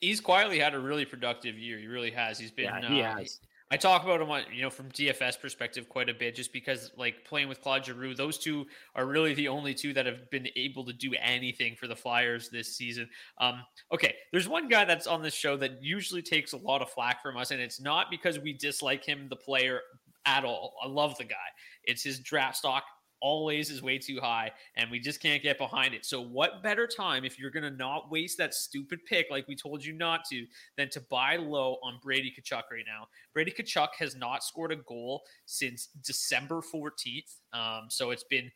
He's 0.01 0.19
quietly 0.19 0.59
had 0.59 0.73
a 0.73 0.79
really 0.79 1.05
productive 1.05 1.57
year. 1.57 1.77
He 1.77 1.87
really 1.87 2.11
has. 2.11 2.37
He's 2.37 2.51
been. 2.51 2.65
Yeah, 2.65 2.89
he 2.89 3.01
uh, 3.01 3.17
has. 3.17 3.39
I 3.71 3.77
talk 3.77 4.03
about 4.03 4.19
him 4.19 4.31
on, 4.31 4.43
you 4.51 4.63
know, 4.63 4.69
from 4.71 4.89
DFS 4.89 5.39
perspective 5.39 5.87
quite 5.87 6.09
a 6.09 6.13
bit, 6.13 6.35
just 6.35 6.51
because 6.51 6.91
like 6.97 7.23
playing 7.23 7.49
with 7.49 7.61
Claude 7.61 7.85
Giroux, 7.85 8.15
those 8.15 8.39
two 8.39 8.65
are 8.95 9.05
really 9.05 9.35
the 9.35 9.47
only 9.47 9.75
two 9.75 9.93
that 9.93 10.07
have 10.07 10.29
been 10.31 10.47
able 10.55 10.83
to 10.85 10.93
do 10.93 11.13
anything 11.21 11.75
for 11.75 11.87
the 11.87 11.95
Flyers 11.95 12.49
this 12.49 12.75
season. 12.75 13.07
Um, 13.37 13.61
okay, 13.93 14.15
there's 14.31 14.47
one 14.49 14.69
guy 14.69 14.85
that's 14.85 15.05
on 15.05 15.21
this 15.21 15.35
show 15.35 15.55
that 15.57 15.83
usually 15.83 16.23
takes 16.23 16.53
a 16.53 16.57
lot 16.57 16.81
of 16.81 16.89
flack 16.89 17.21
from 17.21 17.37
us, 17.37 17.51
and 17.51 17.61
it's 17.61 17.79
not 17.79 18.09
because 18.09 18.39
we 18.39 18.53
dislike 18.53 19.05
him, 19.05 19.27
the 19.29 19.35
player, 19.35 19.81
at 20.25 20.45
all. 20.45 20.75
I 20.83 20.87
love 20.87 21.17
the 21.17 21.23
guy. 21.23 21.35
It's 21.83 22.03
his 22.03 22.19
draft 22.19 22.57
stock 22.57 22.83
always 23.21 23.69
is 23.69 23.81
way 23.81 23.97
too 23.97 24.19
high 24.21 24.51
and 24.75 24.89
we 24.89 24.99
just 24.99 25.21
can't 25.21 25.43
get 25.43 25.57
behind 25.57 25.93
it. 25.93 26.05
So 26.05 26.21
what 26.21 26.63
better 26.63 26.87
time 26.87 27.25
if 27.25 27.39
you're 27.39 27.51
going 27.51 27.63
to 27.63 27.77
not 27.77 28.11
waste 28.11 28.37
that 28.37 28.53
stupid 28.53 28.99
pick 29.05 29.27
like 29.29 29.47
we 29.47 29.55
told 29.55 29.83
you 29.83 29.93
not 29.93 30.25
to 30.31 30.45
than 30.77 30.89
to 30.89 31.01
buy 31.09 31.37
low 31.37 31.77
on 31.83 31.99
Brady 32.01 32.31
Tkachuk 32.31 32.63
right 32.71 32.85
now. 32.85 33.07
Brady 33.33 33.51
Tkachuk 33.51 33.89
has 33.97 34.15
not 34.15 34.43
scored 34.43 34.71
a 34.71 34.77
goal 34.77 35.21
since 35.45 35.89
December 36.03 36.61
14th. 36.61 37.37
Um, 37.53 37.87
so 37.89 38.11
it's 38.11 38.23
been 38.23 38.51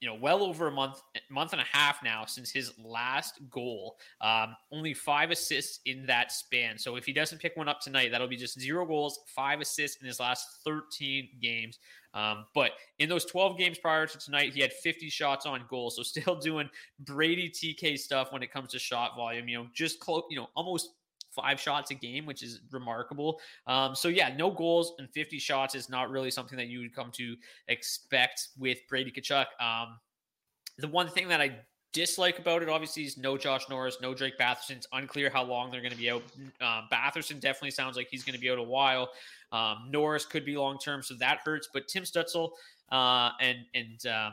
you 0.00 0.08
know, 0.08 0.14
well 0.14 0.42
over 0.42 0.68
a 0.68 0.70
month, 0.70 1.00
month 1.30 1.52
and 1.52 1.60
a 1.60 1.64
half 1.64 2.02
now 2.02 2.24
since 2.26 2.50
his 2.50 2.72
last 2.78 3.40
goal. 3.50 3.96
Um, 4.20 4.54
only 4.70 4.92
five 4.92 5.30
assists 5.30 5.80
in 5.86 6.04
that 6.06 6.32
span. 6.32 6.78
So 6.78 6.96
if 6.96 7.06
he 7.06 7.12
doesn't 7.12 7.40
pick 7.40 7.56
one 7.56 7.68
up 7.68 7.80
tonight, 7.80 8.10
that'll 8.10 8.28
be 8.28 8.36
just 8.36 8.60
zero 8.60 8.84
goals, 8.84 9.20
five 9.34 9.60
assists 9.60 10.00
in 10.00 10.06
his 10.06 10.20
last 10.20 10.60
13 10.64 11.28
games. 11.40 11.78
Um, 12.12 12.46
but 12.54 12.72
in 12.98 13.08
those 13.08 13.24
12 13.26 13.58
games 13.58 13.78
prior 13.78 14.06
to 14.06 14.18
tonight, 14.18 14.54
he 14.54 14.60
had 14.60 14.72
50 14.72 15.08
shots 15.08 15.46
on 15.46 15.64
goal. 15.68 15.90
So 15.90 16.02
still 16.02 16.34
doing 16.40 16.68
Brady 17.00 17.50
TK 17.50 17.98
stuff 17.98 18.32
when 18.32 18.42
it 18.42 18.52
comes 18.52 18.70
to 18.70 18.78
shot 18.78 19.16
volume. 19.16 19.48
You 19.48 19.58
know, 19.58 19.66
just 19.74 20.00
close, 20.00 20.24
you 20.30 20.36
know, 20.36 20.48
almost 20.54 20.90
five 21.36 21.60
shots 21.60 21.90
a 21.90 21.94
game, 21.94 22.26
which 22.26 22.42
is 22.42 22.60
remarkable. 22.72 23.38
Um, 23.66 23.94
so 23.94 24.08
yeah, 24.08 24.34
no 24.36 24.50
goals 24.50 24.94
and 24.98 25.08
50 25.10 25.38
shots 25.38 25.74
is 25.74 25.88
not 25.88 26.10
really 26.10 26.30
something 26.30 26.56
that 26.56 26.68
you 26.68 26.80
would 26.80 26.94
come 26.94 27.10
to 27.12 27.36
expect 27.68 28.48
with 28.58 28.78
Brady 28.88 29.12
Tkachuk. 29.12 29.46
Um, 29.60 29.98
the 30.78 30.88
one 30.88 31.08
thing 31.08 31.28
that 31.28 31.40
I 31.40 31.58
dislike 31.92 32.38
about 32.38 32.62
it, 32.62 32.68
obviously, 32.68 33.04
is 33.04 33.16
no 33.16 33.38
Josh 33.38 33.68
Norris, 33.70 33.98
no 34.02 34.14
Drake 34.14 34.38
Batherson. 34.38 34.72
It's 34.72 34.86
unclear 34.92 35.30
how 35.30 35.44
long 35.44 35.70
they're 35.70 35.80
going 35.80 35.92
to 35.92 35.98
be 35.98 36.10
out. 36.10 36.22
Um, 36.60 36.88
Batherson 36.92 37.40
definitely 37.40 37.70
sounds 37.70 37.96
like 37.96 38.08
he's 38.10 38.24
going 38.24 38.34
to 38.34 38.40
be 38.40 38.50
out 38.50 38.58
a 38.58 38.62
while. 38.62 39.10
Um, 39.52 39.88
Norris 39.90 40.26
could 40.26 40.44
be 40.44 40.56
long 40.56 40.78
term, 40.78 41.02
so 41.02 41.14
that 41.14 41.38
hurts. 41.44 41.68
But 41.72 41.88
Tim 41.88 42.02
Stützle 42.02 42.50
uh, 42.92 43.30
and 43.40 43.58
and 43.74 44.06
um, 44.06 44.32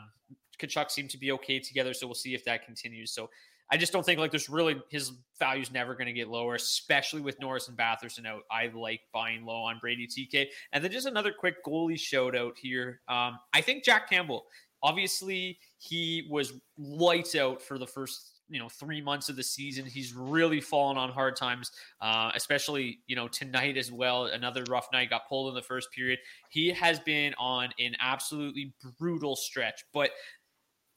Tkachuk 0.60 0.90
seem 0.90 1.08
to 1.08 1.18
be 1.18 1.32
okay 1.32 1.58
together, 1.58 1.94
so 1.94 2.06
we'll 2.06 2.14
see 2.14 2.34
if 2.34 2.44
that 2.44 2.64
continues. 2.64 3.12
So 3.12 3.30
I 3.70 3.76
just 3.76 3.92
don't 3.92 4.04
think 4.04 4.20
like 4.20 4.30
there's 4.30 4.48
really 4.48 4.80
his 4.90 5.12
value's 5.38 5.72
never 5.72 5.94
going 5.94 6.06
to 6.06 6.12
get 6.12 6.28
lower, 6.28 6.54
especially 6.54 7.20
with 7.20 7.40
Norris 7.40 7.68
and 7.68 7.76
Batherson 7.76 8.26
out. 8.26 8.42
I 8.50 8.70
like 8.74 9.00
buying 9.12 9.44
low 9.44 9.62
on 9.62 9.78
Brady 9.80 10.06
TK. 10.06 10.46
And 10.72 10.84
then 10.84 10.92
just 10.92 11.06
another 11.06 11.32
quick 11.32 11.64
goalie 11.64 11.98
shout 11.98 12.36
out 12.36 12.56
here. 12.56 13.00
Um, 13.08 13.38
I 13.52 13.60
think 13.60 13.84
Jack 13.84 14.08
Campbell, 14.08 14.44
obviously, 14.82 15.58
he 15.78 16.26
was 16.30 16.52
lights 16.78 17.34
out 17.34 17.62
for 17.62 17.78
the 17.78 17.86
first 17.86 18.30
you 18.50 18.58
know 18.58 18.68
three 18.68 19.00
months 19.00 19.30
of 19.30 19.36
the 19.36 19.42
season 19.42 19.86
he's 19.86 20.14
really 20.14 20.60
fallen 20.60 20.98
on 20.98 21.10
hard 21.10 21.34
times 21.34 21.70
uh, 22.02 22.30
especially 22.34 22.98
you 23.06 23.16
know 23.16 23.26
tonight 23.26 23.78
as 23.78 23.90
well 23.90 24.26
another 24.26 24.62
rough 24.68 24.86
night 24.92 25.08
got 25.08 25.26
pulled 25.28 25.48
in 25.48 25.54
the 25.54 25.62
first 25.62 25.90
period 25.92 26.18
he 26.50 26.70
has 26.70 27.00
been 27.00 27.34
on 27.38 27.70
an 27.78 27.96
absolutely 28.00 28.74
brutal 28.98 29.34
stretch 29.34 29.82
but 29.94 30.10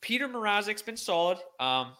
peter 0.01 0.27
mrazek's 0.27 0.81
been 0.81 0.97
solid 0.97 1.37
um, 1.61 1.93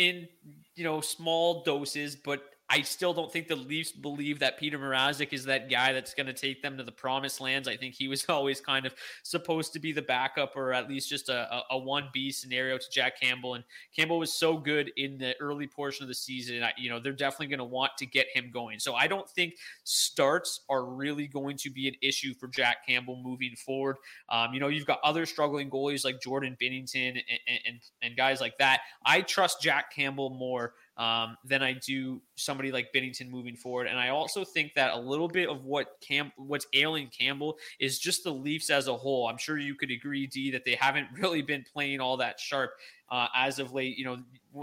in 0.00 0.28
you 0.76 0.84
know 0.84 1.00
small 1.00 1.62
doses, 1.64 2.16
but 2.16 2.42
I 2.72 2.82
still 2.82 3.12
don't 3.12 3.32
think 3.32 3.48
the 3.48 3.56
Leafs 3.56 3.90
believe 3.90 4.38
that 4.38 4.56
Peter 4.56 4.78
Mrazek 4.78 5.32
is 5.32 5.44
that 5.46 5.68
guy 5.68 5.92
that's 5.92 6.14
going 6.14 6.28
to 6.28 6.32
take 6.32 6.62
them 6.62 6.76
to 6.76 6.84
the 6.84 6.92
promised 6.92 7.40
lands. 7.40 7.66
I 7.66 7.76
think 7.76 7.96
he 7.96 8.06
was 8.06 8.24
always 8.28 8.60
kind 8.60 8.86
of 8.86 8.94
supposed 9.24 9.72
to 9.72 9.80
be 9.80 9.92
the 9.92 10.02
backup 10.02 10.54
or 10.54 10.72
at 10.72 10.88
least 10.88 11.08
just 11.08 11.28
a, 11.28 11.52
a, 11.52 11.64
a 11.72 11.80
1B 11.80 12.32
scenario 12.32 12.78
to 12.78 12.84
Jack 12.92 13.20
Campbell. 13.20 13.54
And 13.54 13.64
Campbell 13.96 14.20
was 14.20 14.32
so 14.32 14.56
good 14.56 14.92
in 14.96 15.18
the 15.18 15.34
early 15.40 15.66
portion 15.66 16.04
of 16.04 16.08
the 16.08 16.14
season. 16.14 16.62
I, 16.62 16.72
you 16.78 16.88
know, 16.88 17.00
they're 17.00 17.12
definitely 17.12 17.48
going 17.48 17.58
to 17.58 17.64
want 17.64 17.90
to 17.98 18.06
get 18.06 18.28
him 18.32 18.52
going. 18.52 18.78
So 18.78 18.94
I 18.94 19.08
don't 19.08 19.28
think 19.28 19.54
starts 19.82 20.60
are 20.70 20.84
really 20.84 21.26
going 21.26 21.56
to 21.58 21.70
be 21.70 21.88
an 21.88 21.94
issue 22.00 22.34
for 22.34 22.46
Jack 22.46 22.86
Campbell 22.86 23.20
moving 23.20 23.56
forward. 23.56 23.96
Um, 24.28 24.54
you 24.54 24.60
know, 24.60 24.68
you've 24.68 24.86
got 24.86 25.00
other 25.02 25.26
struggling 25.26 25.70
goalies 25.70 26.04
like 26.04 26.20
Jordan 26.20 26.56
Binnington 26.62 27.20
and, 27.48 27.60
and, 27.66 27.80
and 28.00 28.16
guys 28.16 28.40
like 28.40 28.58
that. 28.58 28.82
I 29.04 29.22
trust 29.22 29.60
Jack 29.60 29.92
Campbell 29.92 30.30
more 30.30 30.74
um, 31.00 31.38
than 31.46 31.62
I 31.62 31.72
do 31.72 32.20
somebody 32.36 32.70
like 32.70 32.92
Binnington 32.94 33.30
moving 33.30 33.56
forward. 33.56 33.86
And 33.86 33.98
I 33.98 34.10
also 34.10 34.44
think 34.44 34.74
that 34.74 34.92
a 34.92 34.98
little 34.98 35.28
bit 35.28 35.48
of 35.48 35.64
what 35.64 35.96
Cam, 36.06 36.30
what's 36.36 36.66
ailing 36.74 37.08
Campbell 37.08 37.56
is 37.80 37.98
just 37.98 38.22
the 38.22 38.30
Leafs 38.30 38.68
as 38.68 38.86
a 38.86 38.94
whole. 38.94 39.26
I'm 39.26 39.38
sure 39.38 39.56
you 39.56 39.74
could 39.74 39.90
agree, 39.90 40.26
D, 40.26 40.50
that 40.50 40.66
they 40.66 40.74
haven't 40.74 41.08
really 41.18 41.40
been 41.40 41.64
playing 41.72 42.00
all 42.00 42.18
that 42.18 42.38
sharp 42.38 42.72
uh, 43.10 43.28
as 43.34 43.58
of 43.58 43.72
late. 43.72 43.96
You 43.96 44.04
know, 44.04 44.18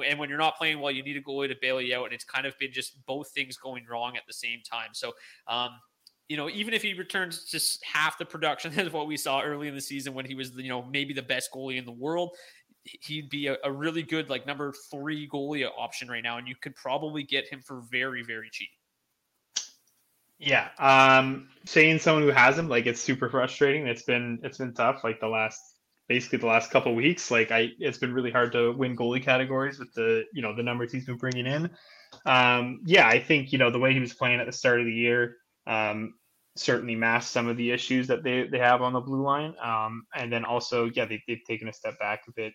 and 0.05 0.19
when 0.19 0.29
you're 0.29 0.37
not 0.37 0.57
playing 0.59 0.79
well, 0.79 0.91
you 0.91 1.01
need 1.01 1.17
a 1.17 1.21
goalie 1.21 1.47
to 1.47 1.55
bail 1.59 1.81
you 1.81 1.97
out, 1.97 2.05
and 2.05 2.13
it's 2.13 2.23
kind 2.23 2.45
of 2.45 2.55
been 2.59 2.71
just 2.71 3.03
both 3.07 3.29
things 3.31 3.57
going 3.57 3.87
wrong 3.89 4.15
at 4.15 4.27
the 4.27 4.33
same 4.33 4.59
time. 4.61 4.89
So. 4.93 5.13
Um, 5.47 5.71
you 6.29 6.35
know, 6.35 6.49
even 6.49 6.73
if 6.73 6.81
he 6.81 6.93
returns 6.93 7.45
just 7.45 7.81
half 7.85 8.17
the 8.17 8.25
production 8.25 8.73
as 8.77 8.91
what 8.91 9.07
we 9.07 9.15
saw 9.15 9.41
early 9.41 9.69
in 9.69 9.75
the 9.75 9.79
season 9.79 10.13
when 10.13 10.25
he 10.25 10.35
was, 10.35 10.51
you 10.57 10.67
know, 10.67 10.83
maybe 10.83 11.13
the 11.13 11.21
best 11.21 11.51
goalie 11.53 11.77
in 11.77 11.85
the 11.85 11.91
world, 11.93 12.35
he'd 13.01 13.29
be 13.29 13.47
a, 13.47 13.57
a, 13.63 13.71
really 13.71 14.03
good 14.03 14.29
like 14.29 14.45
number 14.45 14.73
three 14.91 15.27
goalie 15.27 15.67
option 15.77 16.07
right 16.07 16.23
now, 16.23 16.37
and 16.37 16.47
you 16.47 16.55
could 16.61 16.75
probably 16.75 17.23
get 17.23 17.47
him 17.47 17.61
for 17.61 17.81
very 17.91 18.23
very 18.23 18.49
cheap. 18.51 18.69
Yeah, 20.39 20.69
um, 20.77 21.49
saying 21.65 21.99
someone 21.99 22.23
who 22.23 22.29
has 22.29 22.57
him 22.57 22.69
like 22.69 22.85
it's 22.85 23.01
super 23.01 23.29
frustrating. 23.29 23.87
It's 23.87 24.03
been 24.03 24.39
it's 24.43 24.57
been 24.57 24.73
tough 24.73 25.03
like 25.03 25.19
the 25.19 25.27
last 25.27 25.59
basically 26.07 26.39
the 26.39 26.47
last 26.47 26.71
couple 26.71 26.93
weeks. 26.95 27.31
Like 27.31 27.51
I, 27.51 27.71
it's 27.79 27.97
been 27.97 28.13
really 28.13 28.31
hard 28.31 28.51
to 28.53 28.71
win 28.71 28.95
goalie 28.95 29.23
categories 29.23 29.79
with 29.79 29.93
the 29.93 30.25
you 30.33 30.41
know 30.41 30.55
the 30.55 30.63
numbers 30.63 30.91
he's 30.91 31.05
been 31.05 31.17
bringing 31.17 31.47
in. 31.47 31.69
Um, 32.25 32.81
yeah, 32.85 33.07
I 33.07 33.19
think 33.19 33.51
you 33.51 33.57
know 33.57 33.71
the 33.71 33.79
way 33.79 33.93
he 33.93 33.99
was 33.99 34.13
playing 34.13 34.39
at 34.39 34.45
the 34.45 34.53
start 34.53 34.79
of 34.79 34.85
the 34.85 34.93
year. 34.93 35.37
Um, 35.65 36.13
certainly 36.57 36.95
masked 36.95 37.31
some 37.31 37.47
of 37.47 37.57
the 37.57 37.71
issues 37.71 38.07
that 38.07 38.23
they, 38.23 38.47
they 38.47 38.59
have 38.59 38.81
on 38.81 38.93
the 38.93 38.99
blue 38.99 39.21
line. 39.21 39.53
Um, 39.61 40.05
and 40.15 40.31
then 40.31 40.45
also, 40.45 40.89
yeah, 40.93 41.05
they, 41.05 41.21
they've 41.27 41.43
taken 41.47 41.67
a 41.67 41.73
step 41.73 41.99
back 41.99 42.21
a 42.27 42.31
bit 42.31 42.53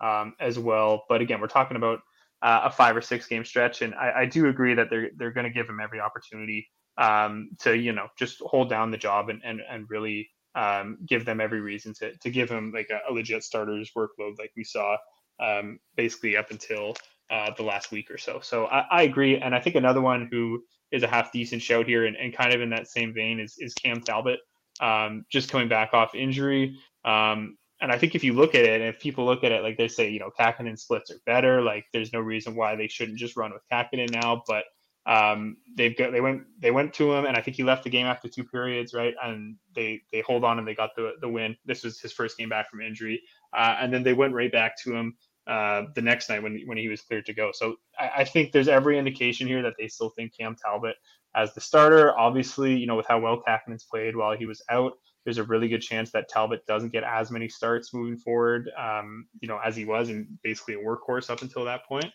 um, 0.00 0.34
as 0.40 0.58
well. 0.58 1.04
But 1.08 1.20
again, 1.20 1.40
we're 1.40 1.46
talking 1.46 1.76
about 1.76 2.00
uh, 2.42 2.62
a 2.64 2.70
five 2.70 2.96
or 2.96 3.00
six 3.00 3.26
game 3.26 3.44
stretch, 3.44 3.82
and 3.82 3.94
I, 3.94 4.12
I 4.20 4.26
do 4.26 4.48
agree 4.48 4.74
that 4.74 4.90
they're 4.90 5.10
they're 5.16 5.32
going 5.32 5.46
to 5.46 5.52
give 5.52 5.68
him 5.68 5.80
every 5.80 6.00
opportunity 6.00 6.68
um, 6.98 7.50
to 7.60 7.76
you 7.76 7.92
know 7.92 8.08
just 8.18 8.40
hold 8.40 8.68
down 8.68 8.90
the 8.90 8.98
job 8.98 9.28
and 9.28 9.40
and 9.44 9.60
and 9.68 9.86
really 9.88 10.28
um, 10.54 10.98
give 11.06 11.24
them 11.24 11.40
every 11.40 11.60
reason 11.60 11.94
to 11.94 12.16
to 12.18 12.30
give 12.30 12.50
him 12.50 12.72
like 12.72 12.90
a, 12.90 13.10
a 13.10 13.12
legit 13.12 13.42
starter's 13.42 13.90
workload, 13.96 14.38
like 14.38 14.52
we 14.56 14.64
saw 14.64 14.96
um, 15.40 15.78
basically 15.96 16.36
up 16.36 16.50
until 16.50 16.94
uh, 17.30 17.50
the 17.56 17.62
last 17.62 17.90
week 17.90 18.10
or 18.10 18.18
so. 18.18 18.40
So 18.42 18.66
I, 18.66 18.84
I, 18.90 19.02
agree, 19.02 19.38
and 19.38 19.54
I 19.54 19.60
think 19.60 19.76
another 19.76 20.00
one 20.00 20.28
who 20.30 20.62
is 20.92 21.02
a 21.02 21.08
half 21.08 21.32
decent 21.32 21.62
shout 21.62 21.86
here, 21.86 22.06
and, 22.06 22.16
and 22.16 22.36
kind 22.36 22.54
of 22.54 22.60
in 22.60 22.70
that 22.70 22.88
same 22.88 23.12
vein 23.12 23.40
is 23.40 23.56
is 23.58 23.74
Cam 23.74 24.00
Talbot. 24.00 24.40
Um, 24.80 25.24
just 25.30 25.50
coming 25.50 25.68
back 25.68 25.94
off 25.94 26.14
injury. 26.14 26.76
Um, 27.04 27.56
and 27.80 27.92
I 27.92 27.98
think 27.98 28.14
if 28.14 28.24
you 28.24 28.32
look 28.32 28.54
at 28.54 28.64
it, 28.64 28.80
and 28.80 28.88
if 28.88 29.00
people 29.00 29.24
look 29.24 29.44
at 29.44 29.52
it, 29.52 29.62
like 29.62 29.76
they 29.76 29.88
say, 29.88 30.08
you 30.08 30.20
know, 30.20 30.30
Kahkonen 30.38 30.78
splits 30.78 31.10
are 31.10 31.20
better. 31.26 31.60
Like 31.62 31.86
there's 31.92 32.12
no 32.12 32.20
reason 32.20 32.54
why 32.54 32.76
they 32.76 32.88
shouldn't 32.88 33.18
just 33.18 33.36
run 33.36 33.52
with 33.52 33.62
Kahkonen 33.70 34.10
now. 34.10 34.42
But 34.46 34.64
um, 35.06 35.58
they've 35.76 35.96
got 35.96 36.12
they 36.12 36.20
went 36.20 36.44
they 36.58 36.70
went 36.70 36.94
to 36.94 37.12
him, 37.12 37.26
and 37.26 37.36
I 37.36 37.42
think 37.42 37.56
he 37.56 37.64
left 37.64 37.84
the 37.84 37.90
game 37.90 38.06
after 38.06 38.28
two 38.28 38.44
periods, 38.44 38.94
right? 38.94 39.14
And 39.22 39.56
they 39.74 40.02
they 40.12 40.20
hold 40.20 40.44
on 40.44 40.58
and 40.58 40.66
they 40.66 40.74
got 40.74 40.90
the 40.96 41.12
the 41.20 41.28
win. 41.28 41.56
This 41.64 41.84
was 41.84 42.00
his 42.00 42.12
first 42.12 42.38
game 42.38 42.48
back 42.48 42.70
from 42.70 42.80
injury, 42.80 43.22
uh, 43.52 43.76
and 43.80 43.92
then 43.92 44.02
they 44.02 44.14
went 44.14 44.34
right 44.34 44.52
back 44.52 44.80
to 44.82 44.94
him 44.94 45.16
uh, 45.46 45.82
the 45.94 46.02
next 46.02 46.30
night 46.30 46.42
when 46.42 46.60
when 46.66 46.78
he 46.78 46.88
was 46.88 47.02
cleared 47.02 47.26
to 47.26 47.34
go. 47.34 47.50
So 47.52 47.76
I, 47.98 48.10
I 48.18 48.24
think 48.24 48.52
there's 48.52 48.68
every 48.68 48.98
indication 48.98 49.46
here 49.46 49.62
that 49.62 49.74
they 49.78 49.88
still 49.88 50.10
think 50.10 50.32
Cam 50.38 50.56
Talbot 50.56 50.96
as 51.34 51.52
the 51.54 51.60
starter. 51.60 52.16
Obviously, 52.18 52.74
you 52.76 52.86
know, 52.86 52.96
with 52.96 53.06
how 53.06 53.18
well 53.18 53.42
Kahkonen's 53.46 53.84
played 53.84 54.16
while 54.16 54.36
he 54.36 54.46
was 54.46 54.62
out 54.70 54.92
there's 55.24 55.38
a 55.38 55.44
really 55.44 55.68
good 55.68 55.82
chance 55.82 56.10
that 56.12 56.28
Talbot 56.28 56.66
doesn't 56.66 56.92
get 56.92 57.04
as 57.04 57.30
many 57.30 57.48
starts 57.48 57.94
moving 57.94 58.16
forward, 58.16 58.70
um, 58.78 59.26
you 59.40 59.48
know, 59.48 59.58
as 59.64 59.76
he 59.76 59.84
was 59.84 60.10
and 60.10 60.26
basically 60.42 60.74
a 60.74 60.78
workhorse 60.78 61.30
up 61.30 61.42
until 61.42 61.64
that 61.64 61.86
point. 61.86 62.12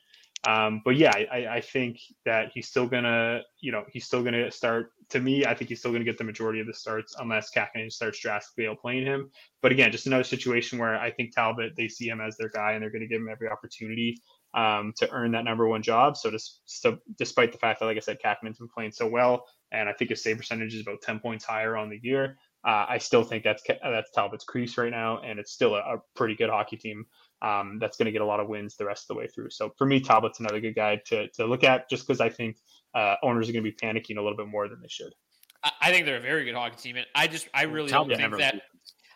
Um, 0.47 0.81
but 0.85 0.95
yeah, 0.95 1.11
I, 1.11 1.47
I, 1.55 1.61
think 1.61 1.97
that 2.23 2.51
he's 2.53 2.69
still 2.69 2.87
gonna, 2.87 3.41
you 3.59 3.73
know, 3.73 3.83
he's 3.91 4.05
still 4.05 4.23
gonna 4.23 4.49
start. 4.49 4.91
To 5.09 5.19
me, 5.19 5.45
I 5.45 5.53
think 5.53 5.67
he's 5.67 5.79
still 5.79 5.91
gonna 5.91 6.05
get 6.05 6.17
the 6.17 6.23
majority 6.23 6.61
of 6.61 6.67
the 6.67 6.73
starts 6.73 7.13
unless 7.19 7.51
Kahkonen 7.51 7.91
starts 7.91 8.21
drastically 8.21 8.63
outplaying 8.63 9.03
him. 9.03 9.29
But 9.61 9.73
again, 9.73 9.91
just 9.91 10.07
another 10.07 10.23
situation 10.23 10.79
where 10.79 10.97
I 10.97 11.11
think 11.11 11.35
Talbot 11.35 11.73
they 11.75 11.89
see 11.89 12.07
him 12.07 12.21
as 12.21 12.37
their 12.37 12.47
guy 12.47 12.71
and 12.71 12.81
they're 12.81 12.89
gonna 12.89 13.07
give 13.07 13.19
him 13.19 13.27
every 13.29 13.49
opportunity 13.49 14.15
um, 14.53 14.93
to 14.97 15.09
earn 15.11 15.31
that 15.31 15.43
number 15.43 15.67
one 15.67 15.83
job. 15.83 16.17
So, 16.17 16.31
just, 16.31 16.61
so 16.65 16.97
despite 17.17 17.51
the 17.51 17.57
fact 17.57 17.79
that, 17.79 17.85
like 17.85 17.97
I 17.97 18.01
said, 18.01 18.19
Kahkonen's 18.23 18.59
been 18.59 18.69
playing 18.69 18.91
so 18.91 19.07
well, 19.07 19.45
and 19.71 19.87
I 19.87 19.93
think 19.93 20.09
his 20.09 20.23
save 20.23 20.37
percentage 20.37 20.73
is 20.73 20.81
about 20.81 21.01
ten 21.01 21.19
points 21.19 21.45
higher 21.45 21.75
on 21.75 21.89
the 21.89 21.99
year. 22.01 22.37
Uh, 22.67 22.85
I 22.89 22.97
still 22.97 23.23
think 23.23 23.43
that's 23.43 23.63
that's 23.81 24.11
Talbot's 24.11 24.43
crease 24.43 24.77
right 24.77 24.91
now, 24.91 25.21
and 25.21 25.39
it's 25.39 25.51
still 25.51 25.75
a, 25.75 25.79
a 25.79 25.97
pretty 26.15 26.35
good 26.35 26.49
hockey 26.49 26.75
team 26.75 27.05
um, 27.41 27.77
that's 27.79 27.95
going 27.95 28.07
to 28.07 28.11
get 28.11 28.21
a 28.21 28.25
lot 28.25 28.41
of 28.41 28.49
wins 28.49 28.75
the 28.75 28.85
rest 28.85 29.03
of 29.03 29.15
the 29.15 29.19
way 29.19 29.27
through. 29.27 29.49
So 29.49 29.71
for 29.77 29.87
me, 29.87 30.01
Talbot's 30.01 30.41
another 30.41 30.59
good 30.59 30.75
guy 30.75 30.97
to, 31.05 31.29
to 31.29 31.45
look 31.45 31.63
at, 31.63 31.89
just 31.89 32.05
because 32.05 32.19
I 32.19 32.29
think 32.29 32.57
uh, 32.93 33.15
owners 33.23 33.47
are 33.47 33.53
going 33.53 33.63
to 33.63 33.71
be 33.71 33.77
panicking 33.77 34.17
a 34.17 34.21
little 34.21 34.35
bit 34.35 34.47
more 34.47 34.67
than 34.67 34.81
they 34.81 34.89
should. 34.89 35.13
I 35.81 35.91
think 35.91 36.05
they're 36.05 36.17
a 36.17 36.21
very 36.21 36.43
good 36.43 36.55
hockey 36.55 36.75
team, 36.77 36.97
and 36.97 37.05
I 37.15 37.27
just 37.27 37.47
I 37.53 37.63
really 37.63 37.89
Talbot 37.89 38.17
don't 38.17 38.29
think 38.31 38.41
that. 38.41 38.61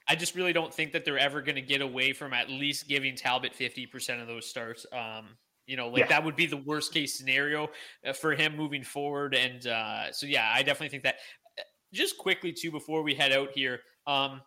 I 0.07 0.15
just 0.15 0.35
really 0.35 0.53
don't 0.53 0.73
think 0.73 0.93
that 0.93 1.03
they're 1.03 1.19
ever 1.19 1.41
going 1.41 1.55
to 1.55 1.61
get 1.61 1.81
away 1.81 2.13
from 2.13 2.33
at 2.33 2.49
least 2.49 2.87
giving 2.87 3.15
Talbot 3.15 3.53
fifty 3.53 3.85
percent 3.85 4.21
of 4.21 4.27
those 4.27 4.45
starts. 4.45 4.85
Um, 4.93 5.37
you 5.65 5.77
know, 5.77 5.87
like 5.87 5.99
yeah. 5.99 6.07
that 6.07 6.23
would 6.25 6.35
be 6.35 6.45
the 6.45 6.57
worst 6.57 6.93
case 6.93 7.17
scenario 7.17 7.69
uh, 8.05 8.13
for 8.13 8.35
him 8.35 8.57
moving 8.57 8.83
forward. 8.83 9.33
And 9.33 9.65
uh, 9.65 10.11
so, 10.11 10.25
yeah, 10.25 10.49
I 10.53 10.63
definitely 10.63 10.89
think 10.89 11.03
that. 11.03 11.15
Just 11.93 12.17
quickly 12.17 12.51
too, 12.51 12.71
before 12.71 13.03
we 13.03 13.13
head 13.13 13.31
out 13.31 13.51
here, 13.53 13.81
um, 14.07 14.41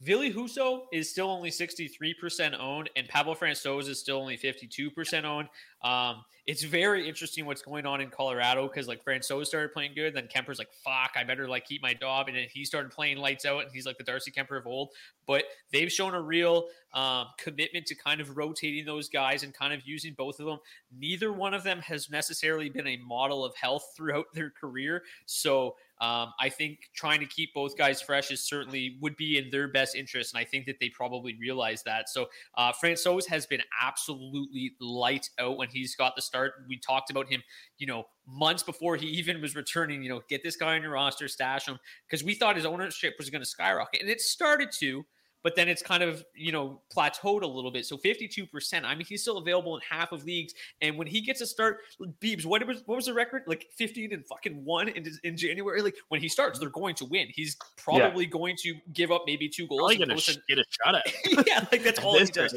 Ville 0.00 0.30
Husso 0.30 0.82
is 0.92 1.08
still 1.08 1.30
only 1.30 1.50
63% 1.50 2.58
owned, 2.58 2.90
and 2.96 3.08
Pavel 3.08 3.34
Francouz 3.34 3.88
is 3.88 3.98
still 3.98 4.18
only 4.18 4.36
52% 4.36 5.24
owned. 5.24 5.48
Um, 5.82 6.24
it's 6.46 6.62
very 6.62 7.08
interesting 7.08 7.46
what's 7.46 7.62
going 7.62 7.86
on 7.86 8.02
in 8.02 8.10
Colorado 8.10 8.68
because 8.68 8.86
like 8.86 9.02
Francouz 9.02 9.46
started 9.46 9.72
playing 9.72 9.92
good, 9.94 10.14
then 10.14 10.26
Kuemper's 10.26 10.58
like, 10.58 10.72
"Fuck, 10.84 11.12
I 11.16 11.24
better 11.24 11.48
like 11.48 11.64
keep 11.64 11.80
my 11.80 11.94
job," 11.94 12.28
and 12.28 12.36
then 12.36 12.46
he 12.52 12.66
started 12.66 12.92
playing 12.92 13.16
lights 13.16 13.46
out, 13.46 13.62
and 13.62 13.70
he's 13.72 13.86
like 13.86 13.96
the 13.96 14.04
Darcy 14.04 14.30
Kuemper 14.30 14.58
of 14.58 14.66
old. 14.66 14.90
But 15.26 15.44
they've 15.72 15.90
shown 15.90 16.14
a 16.14 16.20
real 16.20 16.68
um, 16.92 17.28
commitment 17.38 17.86
to 17.86 17.94
kind 17.94 18.20
of 18.20 18.36
rotating 18.36 18.84
those 18.84 19.08
guys 19.08 19.42
and 19.42 19.54
kind 19.54 19.72
of 19.72 19.86
using 19.86 20.12
both 20.12 20.38
of 20.38 20.44
them. 20.44 20.58
Neither 20.94 21.32
one 21.32 21.54
of 21.54 21.62
them 21.62 21.78
has 21.80 22.10
necessarily 22.10 22.68
been 22.68 22.88
a 22.88 22.98
model 22.98 23.42
of 23.42 23.56
health 23.56 23.94
throughout 23.96 24.26
their 24.34 24.50
career, 24.50 25.02
so 25.24 25.76
um, 26.04 26.34
I 26.38 26.50
think 26.50 26.90
trying 26.94 27.20
to 27.20 27.26
keep 27.26 27.54
both 27.54 27.78
guys 27.78 28.02
fresh 28.02 28.30
is 28.30 28.42
certainly 28.42 28.98
would 29.00 29.16
be 29.16 29.38
in 29.38 29.48
their 29.48 29.68
best 29.68 29.96
interest, 29.96 30.34
and 30.34 30.40
I 30.40 30.44
think 30.44 30.66
that 30.66 30.78
they 30.78 30.90
probably 30.90 31.34
realize 31.40 31.82
that. 31.84 32.10
So 32.10 32.26
uh, 32.58 32.72
Francouz 32.72 33.26
has 33.28 33.46
been 33.46 33.62
absolutely 33.82 34.72
light 34.80 35.30
out 35.38 35.56
when 35.56 35.68
he's 35.68 35.96
got 35.96 36.14
the 36.14 36.20
start. 36.20 36.52
We 36.68 36.78
talked 36.78 37.10
about 37.10 37.26
him, 37.28 37.42
you 37.78 37.86
know, 37.86 38.04
months 38.26 38.62
before 38.62 38.96
he 38.96 39.06
even 39.06 39.40
was 39.40 39.56
returning. 39.56 40.02
You 40.02 40.10
know, 40.10 40.20
get 40.28 40.42
this 40.42 40.56
guy 40.56 40.74
on 40.74 40.82
your 40.82 40.92
roster, 40.92 41.26
stash 41.26 41.66
him, 41.66 41.78
because 42.06 42.22
we 42.22 42.34
thought 42.34 42.56
his 42.56 42.66
ownership 42.66 43.14
was 43.18 43.30
going 43.30 43.42
to 43.42 43.48
skyrocket, 43.48 44.02
and 44.02 44.10
it 44.10 44.20
started 44.20 44.72
to 44.80 45.06
but 45.44 45.54
then 45.54 45.68
it's 45.68 45.82
kind 45.82 46.02
of 46.02 46.24
you 46.34 46.50
know 46.50 46.80
plateaued 46.94 47.42
a 47.42 47.46
little 47.46 47.70
bit. 47.70 47.86
So 47.86 47.96
52%. 47.96 48.82
I 48.82 48.94
mean, 48.94 49.06
he's 49.06 49.22
still 49.22 49.38
available 49.38 49.76
in 49.76 49.82
half 49.88 50.10
of 50.10 50.24
leagues. 50.24 50.54
And 50.80 50.98
when 50.98 51.06
he 51.06 51.20
gets 51.20 51.40
a 51.42 51.46
start, 51.46 51.80
Beebs, 52.20 52.44
what 52.44 52.66
was 52.66 52.82
what 52.86 52.96
was 52.96 53.06
the 53.06 53.14
record? 53.14 53.42
Like 53.46 53.68
15 53.76 54.12
and 54.12 54.26
fucking 54.26 54.64
one 54.64 54.88
in, 54.88 55.06
in 55.22 55.36
January. 55.36 55.82
Like 55.82 55.94
when 56.08 56.20
he 56.20 56.28
starts, 56.28 56.58
they're 56.58 56.70
going 56.70 56.96
to 56.96 57.04
win. 57.04 57.28
He's 57.30 57.56
probably 57.76 58.24
yeah. 58.24 58.30
going 58.30 58.56
to 58.62 58.74
give 58.92 59.12
up 59.12 59.24
maybe 59.26 59.48
two 59.48 59.68
goals. 59.68 59.80
Probably 59.80 59.98
gonna 59.98 60.14
get 60.48 60.58
a 60.58 60.64
shot 60.70 60.94
at. 60.94 61.12
yeah, 61.46 61.66
like 61.70 61.84
that's 61.84 61.98
all 62.02 62.18
he 62.18 62.24
does. 62.24 62.54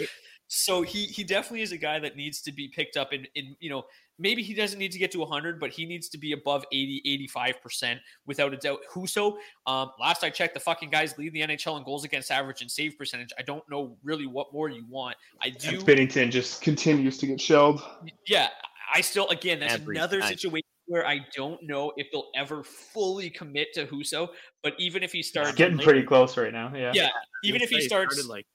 So 0.48 0.82
he 0.82 1.06
he 1.06 1.24
definitely 1.24 1.62
is 1.62 1.74
a 1.74 1.78
guy 1.78 2.00
that 2.00 2.16
needs 2.16 2.42
to 2.42 2.52
be 2.52 2.70
picked 2.70 2.96
up 2.96 3.12
in 3.12 3.28
in 3.36 3.56
you 3.60 3.70
know 3.70 3.84
maybe 4.18 4.42
he 4.42 4.54
doesn't 4.54 4.80
need 4.80 4.92
to 4.94 4.98
get 4.98 5.12
to 5.12 5.20
100 5.20 5.60
but 5.60 5.70
he 5.70 5.86
needs 5.86 6.10
to 6.10 6.18
be 6.18 6.32
above 6.32 6.66
80 6.72 7.30
85% 7.36 8.00
without 8.26 8.54
a 8.54 8.58
doubt. 8.58 8.80
Husso 8.92 9.38
um 9.66 9.92
last 10.00 10.24
I 10.24 10.30
checked 10.30 10.54
the 10.54 10.60
fucking 10.60 10.90
guys 10.90 11.18
lead 11.18 11.34
the 11.34 11.42
NHL 11.42 11.78
in 11.78 11.84
goals 11.84 12.06
against 12.06 12.32
average 12.32 12.62
and 12.62 12.72
save 12.72 12.98
percentage. 12.98 13.30
I 13.38 13.42
don't 13.42 13.64
know 13.70 13.98
really 14.04 14.26
what 14.26 14.54
more 14.54 14.70
you 14.70 14.86
want. 14.90 15.18
I 15.42 15.50
do 15.50 15.80
and 15.80 15.80
Binnington 15.86 16.32
just 16.32 16.62
continues 16.62 17.18
to 17.20 17.28
get 17.28 17.42
shelled. 17.42 17.84
Yeah 18.26 18.48
I 18.94 19.02
still 19.02 19.28
again 19.28 19.60
that's 19.60 19.74
Every 19.74 19.98
another 19.98 20.22
time. 20.22 20.30
situation 20.30 20.66
where 20.86 21.06
I 21.06 21.20
don't 21.36 21.62
know 21.64 21.92
if 21.98 22.08
they'll 22.14 22.30
ever 22.36 22.64
fully 22.64 23.30
commit 23.30 23.74
to 23.74 23.86
Husso 23.86 24.30
but 24.64 24.76
even 24.78 25.04
if 25.04 25.12
he 25.12 25.22
starts 25.22 25.56
getting 25.56 25.78
pretty 25.78 26.04
close 26.04 26.38
right 26.38 26.54
now 26.54 26.72
yeah. 26.74 26.94
Yeah 26.94 27.10
even 27.44 27.62
if 27.62 27.70
he 27.70 27.82
starts 27.82 28.26
like 28.26 28.46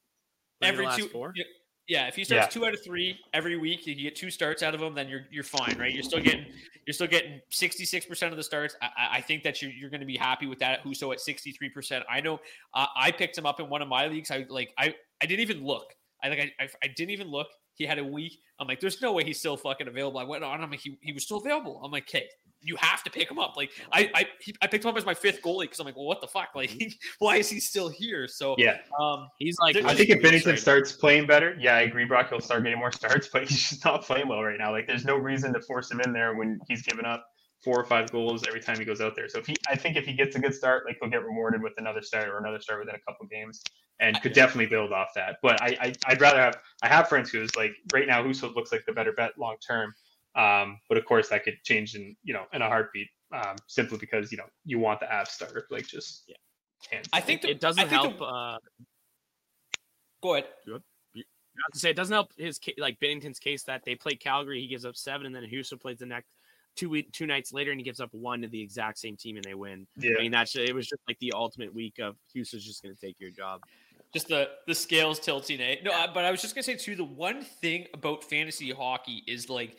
every 0.63 0.89
two 0.97 1.09
four? 1.09 1.35
Yeah, 1.89 2.07
if 2.07 2.15
he 2.15 2.25
starts 2.25 2.45
yeah. 2.55 2.61
two 2.61 2.67
out 2.67 2.75
of 2.75 2.83
three 2.85 3.19
every 3.35 3.57
week, 3.57 3.87
you 3.87 3.95
get 3.95 4.15
two 4.15 4.31
starts 4.31 4.63
out 4.63 4.75
of 4.75 4.81
him, 4.81 4.95
then 4.95 5.09
you're 5.09 5.27
you're 5.31 5.45
fine, 5.45 5.77
right? 5.79 5.93
You're 5.93 6.05
still 6.05 6.21
getting 6.21 6.47
you're 6.87 6.95
still 6.95 7.09
getting 7.09 7.41
66 7.51 8.07
percent 8.07 8.33
of 8.33 8.37
the 8.37 8.43
starts. 8.43 8.77
I, 8.81 9.17
I, 9.19 9.21
think 9.21 9.43
that 9.43 9.61
you're 9.61 9.73
you're 9.73 9.91
going 9.91 10.01
to 10.01 10.07
be 10.07 10.17
happy 10.17 10.47
with 10.47 10.59
that. 10.61 10.85
Husso 10.85 11.13
at 11.13 11.21
63 11.21 11.69
percent. 11.71 12.05
I 12.09 12.21
know 12.21 12.41
uh, 12.75 12.87
I 12.97 13.11
picked 13.11 13.37
him 13.37 13.47
up 13.47 13.59
in 13.59 13.69
one 13.69 13.83
of 13.83 13.89
my 13.89 14.07
leagues. 14.07 14.31
I 14.31 14.47
like 14.49 14.73
I 14.79 14.95
I 15.21 15.27
didn't 15.27 15.41
even 15.41 15.65
look. 15.65 15.95
I 16.23 16.29
like 16.29 16.53
I, 16.61 16.69
I 16.83 16.89
didn't 16.89 17.11
even 17.11 17.29
look. 17.29 17.49
He 17.75 17.85
had 17.85 17.99
a 17.99 18.05
week. 18.05 18.39
I'm 18.61 18.69
like, 18.69 18.81
there's 18.81 19.01
no 19.01 19.13
way 19.13 19.25
he's 19.25 19.39
still 19.39 19.57
fucking 19.57 19.89
available. 19.89 20.21
I 20.21 20.25
went 20.25 20.45
on. 20.45 20.63
I'm 20.63 20.71
like, 20.71 20.81
he, 20.81 20.97
he 21.01 21.13
was 21.13 21.25
still 21.25 21.39
available. 21.39 21.81
I'm 21.83 21.91
like, 21.91 22.05
okay, 22.05 22.27
you 22.63 22.77
have 22.77 23.03
to 23.05 23.11
pick 23.11 23.31
him 23.31 23.39
up. 23.39 23.57
Like 23.57 23.71
I 23.93 24.11
I, 24.15 24.27
he, 24.41 24.55
I 24.63 24.67
picked 24.67 24.85
him 24.85 24.91
up 24.91 24.97
as 24.97 25.05
my 25.05 25.15
fifth 25.15 25.43
goalie 25.43 25.63
because 25.63 25.81
I'm 25.81 25.87
like, 25.87 25.97
well, 25.97 26.07
what 26.07 26.21
the 26.21 26.27
fuck? 26.27 26.49
Like, 26.63 26.95
why 27.19 27.37
is 27.37 27.49
he 27.49 27.59
still 27.59 27.89
here? 27.89 28.29
So 28.29 28.55
yeah, 28.57 28.79
um, 29.01 29.29
he's 29.39 29.59
like, 29.59 29.75
I 29.77 29.95
think 29.95 30.11
if 30.11 30.21
Binnington 30.21 30.47
right 30.47 30.59
starts 30.59 30.93
playing 30.93 31.27
better, 31.27 31.57
yeah, 31.59 31.75
I 31.75 31.81
agree, 31.81 32.05
Brock. 32.05 32.29
He'll 32.29 32.41
start 32.41 32.63
getting 32.63 32.79
more 32.79 32.93
starts, 32.93 33.29
but 33.33 33.49
he's 33.49 33.71
just 33.71 33.85
not 33.85 34.03
playing 34.03 34.29
well 34.29 34.43
right 34.43 34.59
now. 34.59 34.71
Like, 34.71 34.87
there's 34.87 35.05
no 35.05 35.17
reason 35.17 35.53
to 35.55 35.61
force 35.61 35.91
him 35.91 36.01
in 36.01 36.13
there 36.13 36.35
when 36.37 36.61
he's 36.69 36.83
given 36.83 37.05
up 37.05 37.25
four 37.63 37.79
or 37.79 37.85
five 37.85 38.11
goals 38.11 38.45
every 38.47 38.61
time 38.61 38.79
he 38.79 38.85
goes 38.85 39.01
out 39.01 39.15
there. 39.15 39.29
So 39.29 39.39
if 39.39 39.47
he, 39.47 39.57
I 39.69 39.77
think 39.77 39.97
if 39.97 40.05
he 40.05 40.13
gets 40.13 40.37
a 40.37 40.41
good 40.41 40.55
start, 40.55 40.85
like 40.87 40.99
he'll 41.01 41.11
get 41.11 41.25
rewarded 41.25 41.63
with 41.63 41.75
another 41.79 42.03
start 42.03 42.29
or 42.29 42.39
another 42.39 42.61
start 42.61 42.81
within 42.81 42.95
a 42.95 43.11
couple 43.11 43.27
games, 43.27 43.63
and 44.01 44.21
could 44.21 44.33
definitely 44.33 44.67
build 44.67 44.93
off 44.93 45.09
that. 45.15 45.37
But 45.43 45.63
I, 45.63 45.95
I 46.07 46.13
would 46.13 46.21
rather 46.21 46.41
have 46.41 46.59
I 46.83 46.89
have 46.89 47.09
friends 47.09 47.31
who's 47.31 47.55
like 47.57 47.73
right 47.93 48.07
now 48.07 48.23
Husso 48.23 48.55
looks 48.55 48.73
like 48.73 48.85
the 48.87 48.93
better 48.93 49.13
bet 49.13 49.33
long 49.39 49.57
term. 49.67 49.95
Um, 50.35 50.79
but 50.89 50.97
of 50.97 51.05
course 51.05 51.29
that 51.29 51.45
could 51.45 51.57
change 51.65 51.95
in 51.95 52.17
you 52.23 52.33
know 52.33 52.45
in 52.53 52.63
a 52.63 52.69
heartbeat 52.69 53.09
um, 53.35 53.57
simply 53.67 53.99
because 53.99 54.33
you 54.33 54.39
know 54.39 54.47
you 54.65 54.79
want 54.79 55.01
the 55.01 55.13
app 55.13 55.29
starter 55.29 55.67
like 55.71 55.87
just 55.87 56.25
yeah. 56.27 56.37
I 57.13 57.21
think 57.21 57.43
the, 57.43 57.51
it 57.51 57.61
doesn't 57.61 57.89
help. 57.89 58.19
The, 58.19 58.25
uh, 58.25 58.59
go 60.23 60.35
ahead. 60.35 60.49
Good. 60.67 60.83
You 61.15 61.25
have 61.67 61.73
to 61.75 61.79
say 61.79 61.91
it 61.91 61.97
doesn't 61.97 62.13
help 62.13 62.33
his 62.37 62.59
like 62.79 62.99
Binnington's 62.99 63.39
case 63.39 63.63
that 63.65 63.83
they 63.85 63.95
play 63.95 64.15
Calgary, 64.15 64.61
he 64.61 64.67
gives 64.67 64.85
up 64.85 64.97
seven, 64.97 65.27
and 65.27 65.35
then 65.35 65.45
Husso 65.45 65.81
plays 65.81 65.99
the 65.99 66.07
next 66.07 66.29
two 66.75 66.89
week, 66.89 67.13
two 67.13 67.27
nights 67.27 67.53
later, 67.53 67.71
and 67.71 67.79
he 67.79 67.85
gives 67.85 68.01
up 68.01 68.09
one 68.13 68.41
to 68.43 68.49
the 68.49 68.61
exact 68.61 68.99
same 68.99 69.17
team, 69.17 69.37
and 69.37 69.45
they 69.45 69.55
win. 69.55 69.87
Yeah. 69.97 70.13
I 70.19 70.23
mean 70.23 70.33
that's 70.33 70.57
it 70.57 70.75
was 70.75 70.87
just 70.87 71.03
like 71.07 71.19
the 71.19 71.33
ultimate 71.35 71.75
week 71.75 71.99
of 72.01 72.17
Husso's 72.35 72.65
just 72.65 72.83
going 72.83 72.95
to 72.95 73.01
take 73.01 73.17
your 73.21 73.31
job. 73.31 73.61
Just 74.13 74.29
the 74.29 74.49
the 74.67 74.75
scales 74.75 75.19
tilting, 75.19 75.61
eh? 75.61 75.77
No, 75.83 75.93
but 76.13 76.25
I 76.25 76.31
was 76.31 76.43
just 76.43 76.55
gonna 76.55 76.63
say 76.63 76.77
too. 76.77 76.97
The 76.97 77.05
one 77.05 77.43
thing 77.43 77.87
about 77.95 78.25
fantasy 78.25 78.71
hockey 78.71 79.23
is 79.27 79.49
like 79.49 79.79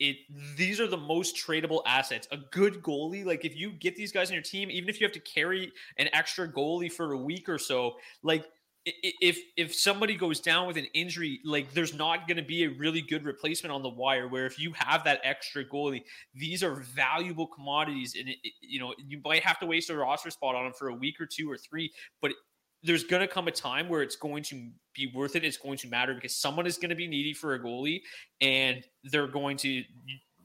it 0.00 0.16
these 0.56 0.80
are 0.80 0.86
the 0.86 0.96
most 0.96 1.36
tradable 1.36 1.82
assets. 1.86 2.28
A 2.30 2.38
good 2.50 2.82
goalie, 2.82 3.24
like 3.24 3.44
if 3.44 3.56
you 3.56 3.72
get 3.72 3.96
these 3.96 4.12
guys 4.12 4.28
on 4.30 4.34
your 4.34 4.42
team, 4.42 4.70
even 4.70 4.88
if 4.88 5.00
you 5.00 5.06
have 5.06 5.14
to 5.14 5.20
carry 5.20 5.72
an 5.98 6.08
extra 6.12 6.50
goalie 6.50 6.90
for 6.90 7.12
a 7.12 7.18
week 7.18 7.48
or 7.48 7.58
so, 7.58 7.96
like 8.22 8.46
if 8.86 9.38
if 9.56 9.74
somebody 9.74 10.14
goes 10.14 10.40
down 10.40 10.66
with 10.66 10.76
an 10.76 10.86
injury, 10.94 11.40
like 11.44 11.72
there's 11.72 11.92
not 11.92 12.28
going 12.28 12.36
to 12.36 12.42
be 12.42 12.64
a 12.64 12.70
really 12.70 13.00
good 13.00 13.24
replacement 13.24 13.72
on 13.72 13.82
the 13.82 13.88
wire. 13.88 14.28
Where 14.28 14.46
if 14.46 14.58
you 14.58 14.72
have 14.76 15.02
that 15.04 15.20
extra 15.24 15.64
goalie, 15.64 16.04
these 16.34 16.62
are 16.62 16.74
valuable 16.76 17.48
commodities, 17.48 18.14
and 18.18 18.28
it, 18.28 18.36
it, 18.44 18.52
you 18.60 18.78
know 18.78 18.94
you 18.96 19.20
might 19.24 19.42
have 19.42 19.58
to 19.58 19.66
waste 19.66 19.90
a 19.90 19.96
roster 19.96 20.30
spot 20.30 20.54
on 20.54 20.64
them 20.64 20.72
for 20.72 20.88
a 20.88 20.94
week 20.94 21.20
or 21.20 21.26
two 21.26 21.50
or 21.50 21.58
three, 21.58 21.92
but 22.22 22.32
there's 22.86 23.04
going 23.04 23.20
to 23.20 23.28
come 23.28 23.48
a 23.48 23.50
time 23.50 23.88
where 23.88 24.02
it's 24.02 24.16
going 24.16 24.42
to 24.44 24.70
be 24.94 25.10
worth 25.14 25.36
it. 25.36 25.44
It's 25.44 25.56
going 25.56 25.76
to 25.78 25.88
matter 25.88 26.14
because 26.14 26.34
someone 26.34 26.66
is 26.66 26.78
going 26.78 26.90
to 26.90 26.96
be 26.96 27.06
needy 27.06 27.34
for 27.34 27.54
a 27.54 27.60
goalie, 27.60 28.00
and 28.40 28.84
they're 29.04 29.26
going 29.26 29.56
to 29.58 29.82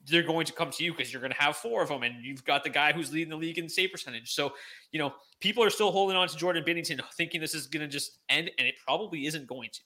they're 0.06 0.24
going 0.24 0.44
to 0.44 0.52
come 0.52 0.68
to 0.68 0.82
you 0.82 0.92
because 0.92 1.12
you're 1.12 1.22
going 1.22 1.32
to 1.32 1.40
have 1.40 1.56
four 1.56 1.82
of 1.82 1.88
them, 1.88 2.02
and 2.02 2.24
you've 2.24 2.44
got 2.44 2.64
the 2.64 2.70
guy 2.70 2.92
who's 2.92 3.12
leading 3.12 3.30
the 3.30 3.36
league 3.36 3.58
in 3.58 3.68
save 3.68 3.92
percentage. 3.92 4.34
So 4.34 4.52
you 4.90 4.98
know 4.98 5.14
people 5.40 5.62
are 5.62 5.70
still 5.70 5.92
holding 5.92 6.16
on 6.16 6.28
to 6.28 6.36
Jordan 6.36 6.64
Binnington, 6.64 7.00
thinking 7.16 7.40
this 7.40 7.54
is 7.54 7.66
going 7.66 7.82
to 7.82 7.88
just 7.88 8.18
end, 8.28 8.50
and 8.58 8.66
it 8.66 8.74
probably 8.84 9.26
isn't 9.26 9.46
going 9.46 9.70
to. 9.72 9.80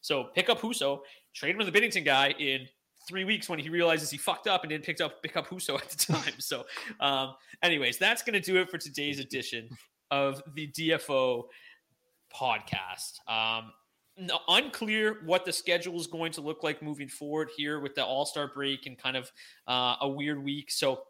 So 0.00 0.28
pick 0.34 0.48
up 0.48 0.60
Husso, 0.60 1.00
trade 1.34 1.56
him 1.56 1.58
to 1.58 1.70
the 1.70 1.72
Binnington 1.72 2.04
guy 2.04 2.30
in 2.38 2.66
three 3.08 3.24
weeks 3.24 3.48
when 3.48 3.58
he 3.58 3.68
realizes 3.68 4.10
he 4.10 4.18
fucked 4.18 4.46
up 4.46 4.62
and 4.62 4.70
didn't 4.70 4.84
pick 4.84 5.00
up 5.00 5.22
pick 5.22 5.36
up 5.36 5.48
Husso 5.48 5.74
at 5.74 5.88
the 5.88 6.12
time. 6.12 6.34
so, 6.38 6.64
um, 7.00 7.34
anyways, 7.62 7.98
that's 7.98 8.22
going 8.22 8.40
to 8.40 8.40
do 8.40 8.60
it 8.60 8.70
for 8.70 8.78
today's 8.78 9.18
edition 9.18 9.68
of 10.10 10.42
the 10.54 10.68
DFO 10.68 11.44
podcast. 12.34 13.18
Um, 13.28 13.72
unclear 14.48 15.18
what 15.24 15.44
the 15.44 15.52
schedule 15.52 15.98
is 16.00 16.06
going 16.06 16.32
to 16.32 16.40
look 16.40 16.62
like 16.62 16.82
moving 16.82 17.08
forward 17.08 17.50
here 17.56 17.80
with 17.80 17.94
the 17.94 18.04
All 18.04 18.26
Star 18.26 18.50
break 18.52 18.86
and 18.86 18.98
kind 18.98 19.16
of 19.16 19.30
uh, 19.66 19.96
a 20.00 20.08
weird 20.08 20.42
week. 20.42 20.70
So 20.70 21.02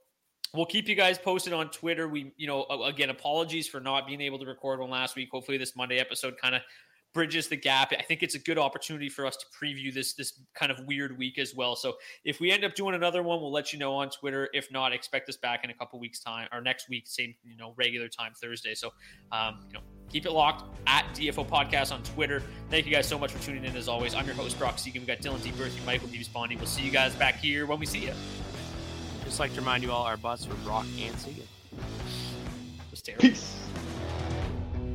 we'll 0.54 0.66
keep 0.66 0.88
you 0.88 0.94
guys 0.94 1.18
posted 1.18 1.52
on 1.52 1.70
Twitter. 1.70 2.08
We, 2.08 2.32
you 2.36 2.46
know, 2.46 2.64
again, 2.84 3.10
apologies 3.10 3.68
for 3.68 3.80
not 3.80 4.06
being 4.06 4.20
able 4.20 4.38
to 4.38 4.46
record 4.46 4.80
one 4.80 4.90
last 4.90 5.16
week. 5.16 5.28
Hopefully, 5.32 5.58
this 5.58 5.76
Monday 5.76 5.98
episode 5.98 6.34
kind 6.40 6.54
of 6.54 6.62
bridges 7.12 7.48
the 7.48 7.56
gap. 7.56 7.92
I 7.98 8.02
think 8.02 8.22
it's 8.22 8.34
a 8.34 8.38
good 8.38 8.58
opportunity 8.58 9.08
for 9.08 9.26
us 9.26 9.36
to 9.36 9.46
preview 9.46 9.92
this 9.92 10.14
this 10.14 10.40
kind 10.54 10.70
of 10.70 10.78
weird 10.86 11.16
week 11.18 11.38
as 11.38 11.54
well. 11.54 11.76
So 11.76 11.94
if 12.24 12.40
we 12.40 12.50
end 12.50 12.64
up 12.64 12.74
doing 12.74 12.94
another 12.94 13.22
one, 13.22 13.40
we'll 13.40 13.52
let 13.52 13.72
you 13.72 13.78
know 13.78 13.94
on 13.94 14.10
Twitter. 14.10 14.48
If 14.52 14.70
not, 14.70 14.92
expect 14.92 15.28
us 15.28 15.36
back 15.36 15.64
in 15.64 15.70
a 15.70 15.74
couple 15.74 15.98
weeks 15.98 16.20
time 16.20 16.48
or 16.52 16.60
next 16.60 16.88
week, 16.88 17.06
same 17.06 17.34
you 17.42 17.56
know 17.56 17.74
regular 17.76 18.08
time 18.08 18.32
Thursday. 18.40 18.74
So 18.74 18.92
um, 19.32 19.60
you 19.68 19.74
know 19.74 19.80
keep 20.10 20.26
it 20.26 20.32
locked 20.32 20.64
at 20.86 21.04
DFO 21.14 21.46
Podcast 21.46 21.92
on 21.92 22.02
Twitter. 22.02 22.42
Thank 22.70 22.86
you 22.86 22.92
guys 22.92 23.06
so 23.06 23.18
much 23.18 23.32
for 23.32 23.42
tuning 23.42 23.64
in. 23.64 23.76
As 23.76 23.88
always, 23.88 24.14
I'm 24.14 24.26
your 24.26 24.34
host 24.34 24.58
Brock 24.58 24.78
Seguin. 24.78 25.02
We 25.02 25.06
got 25.06 25.18
Dylan 25.18 25.42
D. 25.42 25.50
Berthy, 25.52 25.84
Michael 25.84 26.08
D. 26.08 26.18
Spondy. 26.20 26.56
We'll 26.56 26.66
see 26.66 26.82
you 26.82 26.90
guys 26.90 27.14
back 27.14 27.36
here 27.36 27.66
when 27.66 27.78
we 27.78 27.86
see 27.86 28.00
you. 28.00 28.12
Just 29.24 29.40
like 29.40 29.52
to 29.54 29.60
remind 29.60 29.82
you 29.82 29.92
all, 29.92 30.04
our 30.04 30.16
butts 30.16 30.44
for 30.44 30.54
Brock 30.56 30.86
and 31.00 31.18
Seguin. 31.18 31.44
Peace 33.18 33.58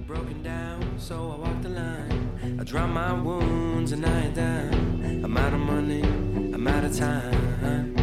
broken 0.07 0.43
down, 0.43 0.81
so 0.97 1.31
I 1.31 1.35
walk 1.37 1.61
the 1.61 1.69
line. 1.69 2.57
I 2.59 2.63
drop 2.63 2.89
my 2.89 3.13
wounds 3.13 3.93
and 3.93 4.05
I 4.05 4.25
ain't 4.25 4.35
down. 4.35 5.21
I'm 5.23 5.37
out 5.37 5.53
of 5.53 5.59
money, 5.59 6.01
I'm 6.01 6.67
out 6.67 6.83
of 6.83 6.95
time. 6.95 7.95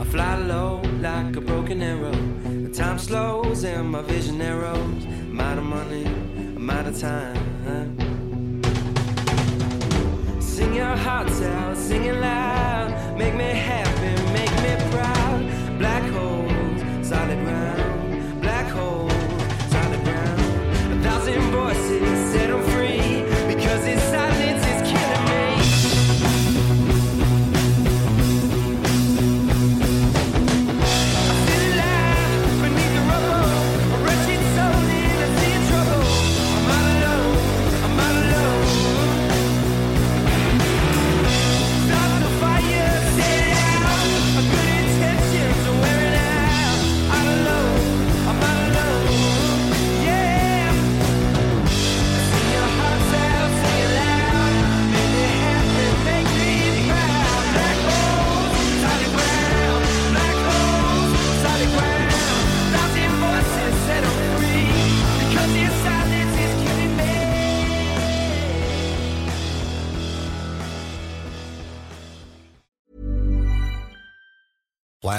I 0.00 0.04
fly 0.04 0.36
low 0.36 0.80
like 1.00 1.36
a 1.36 1.40
broken 1.40 1.80
arrow. 1.80 2.10
The 2.10 2.70
time 2.74 2.98
slows 2.98 3.62
and 3.64 3.90
my 3.90 4.02
vision 4.02 4.38
narrows. 4.38 5.04
I'm 5.04 5.40
out 5.40 5.58
of 5.58 5.64
money, 5.64 6.06
I'm 6.06 6.68
out 6.68 6.86
of 6.86 6.98
time. 6.98 8.00
Sing 10.40 10.74
your 10.74 10.96
hearts 10.96 11.40
out, 11.40 11.76
sing 11.76 12.04
it 12.04 12.16
loud. 12.16 13.16
Make 13.16 13.34
me 13.36 13.44
happy, 13.44 13.91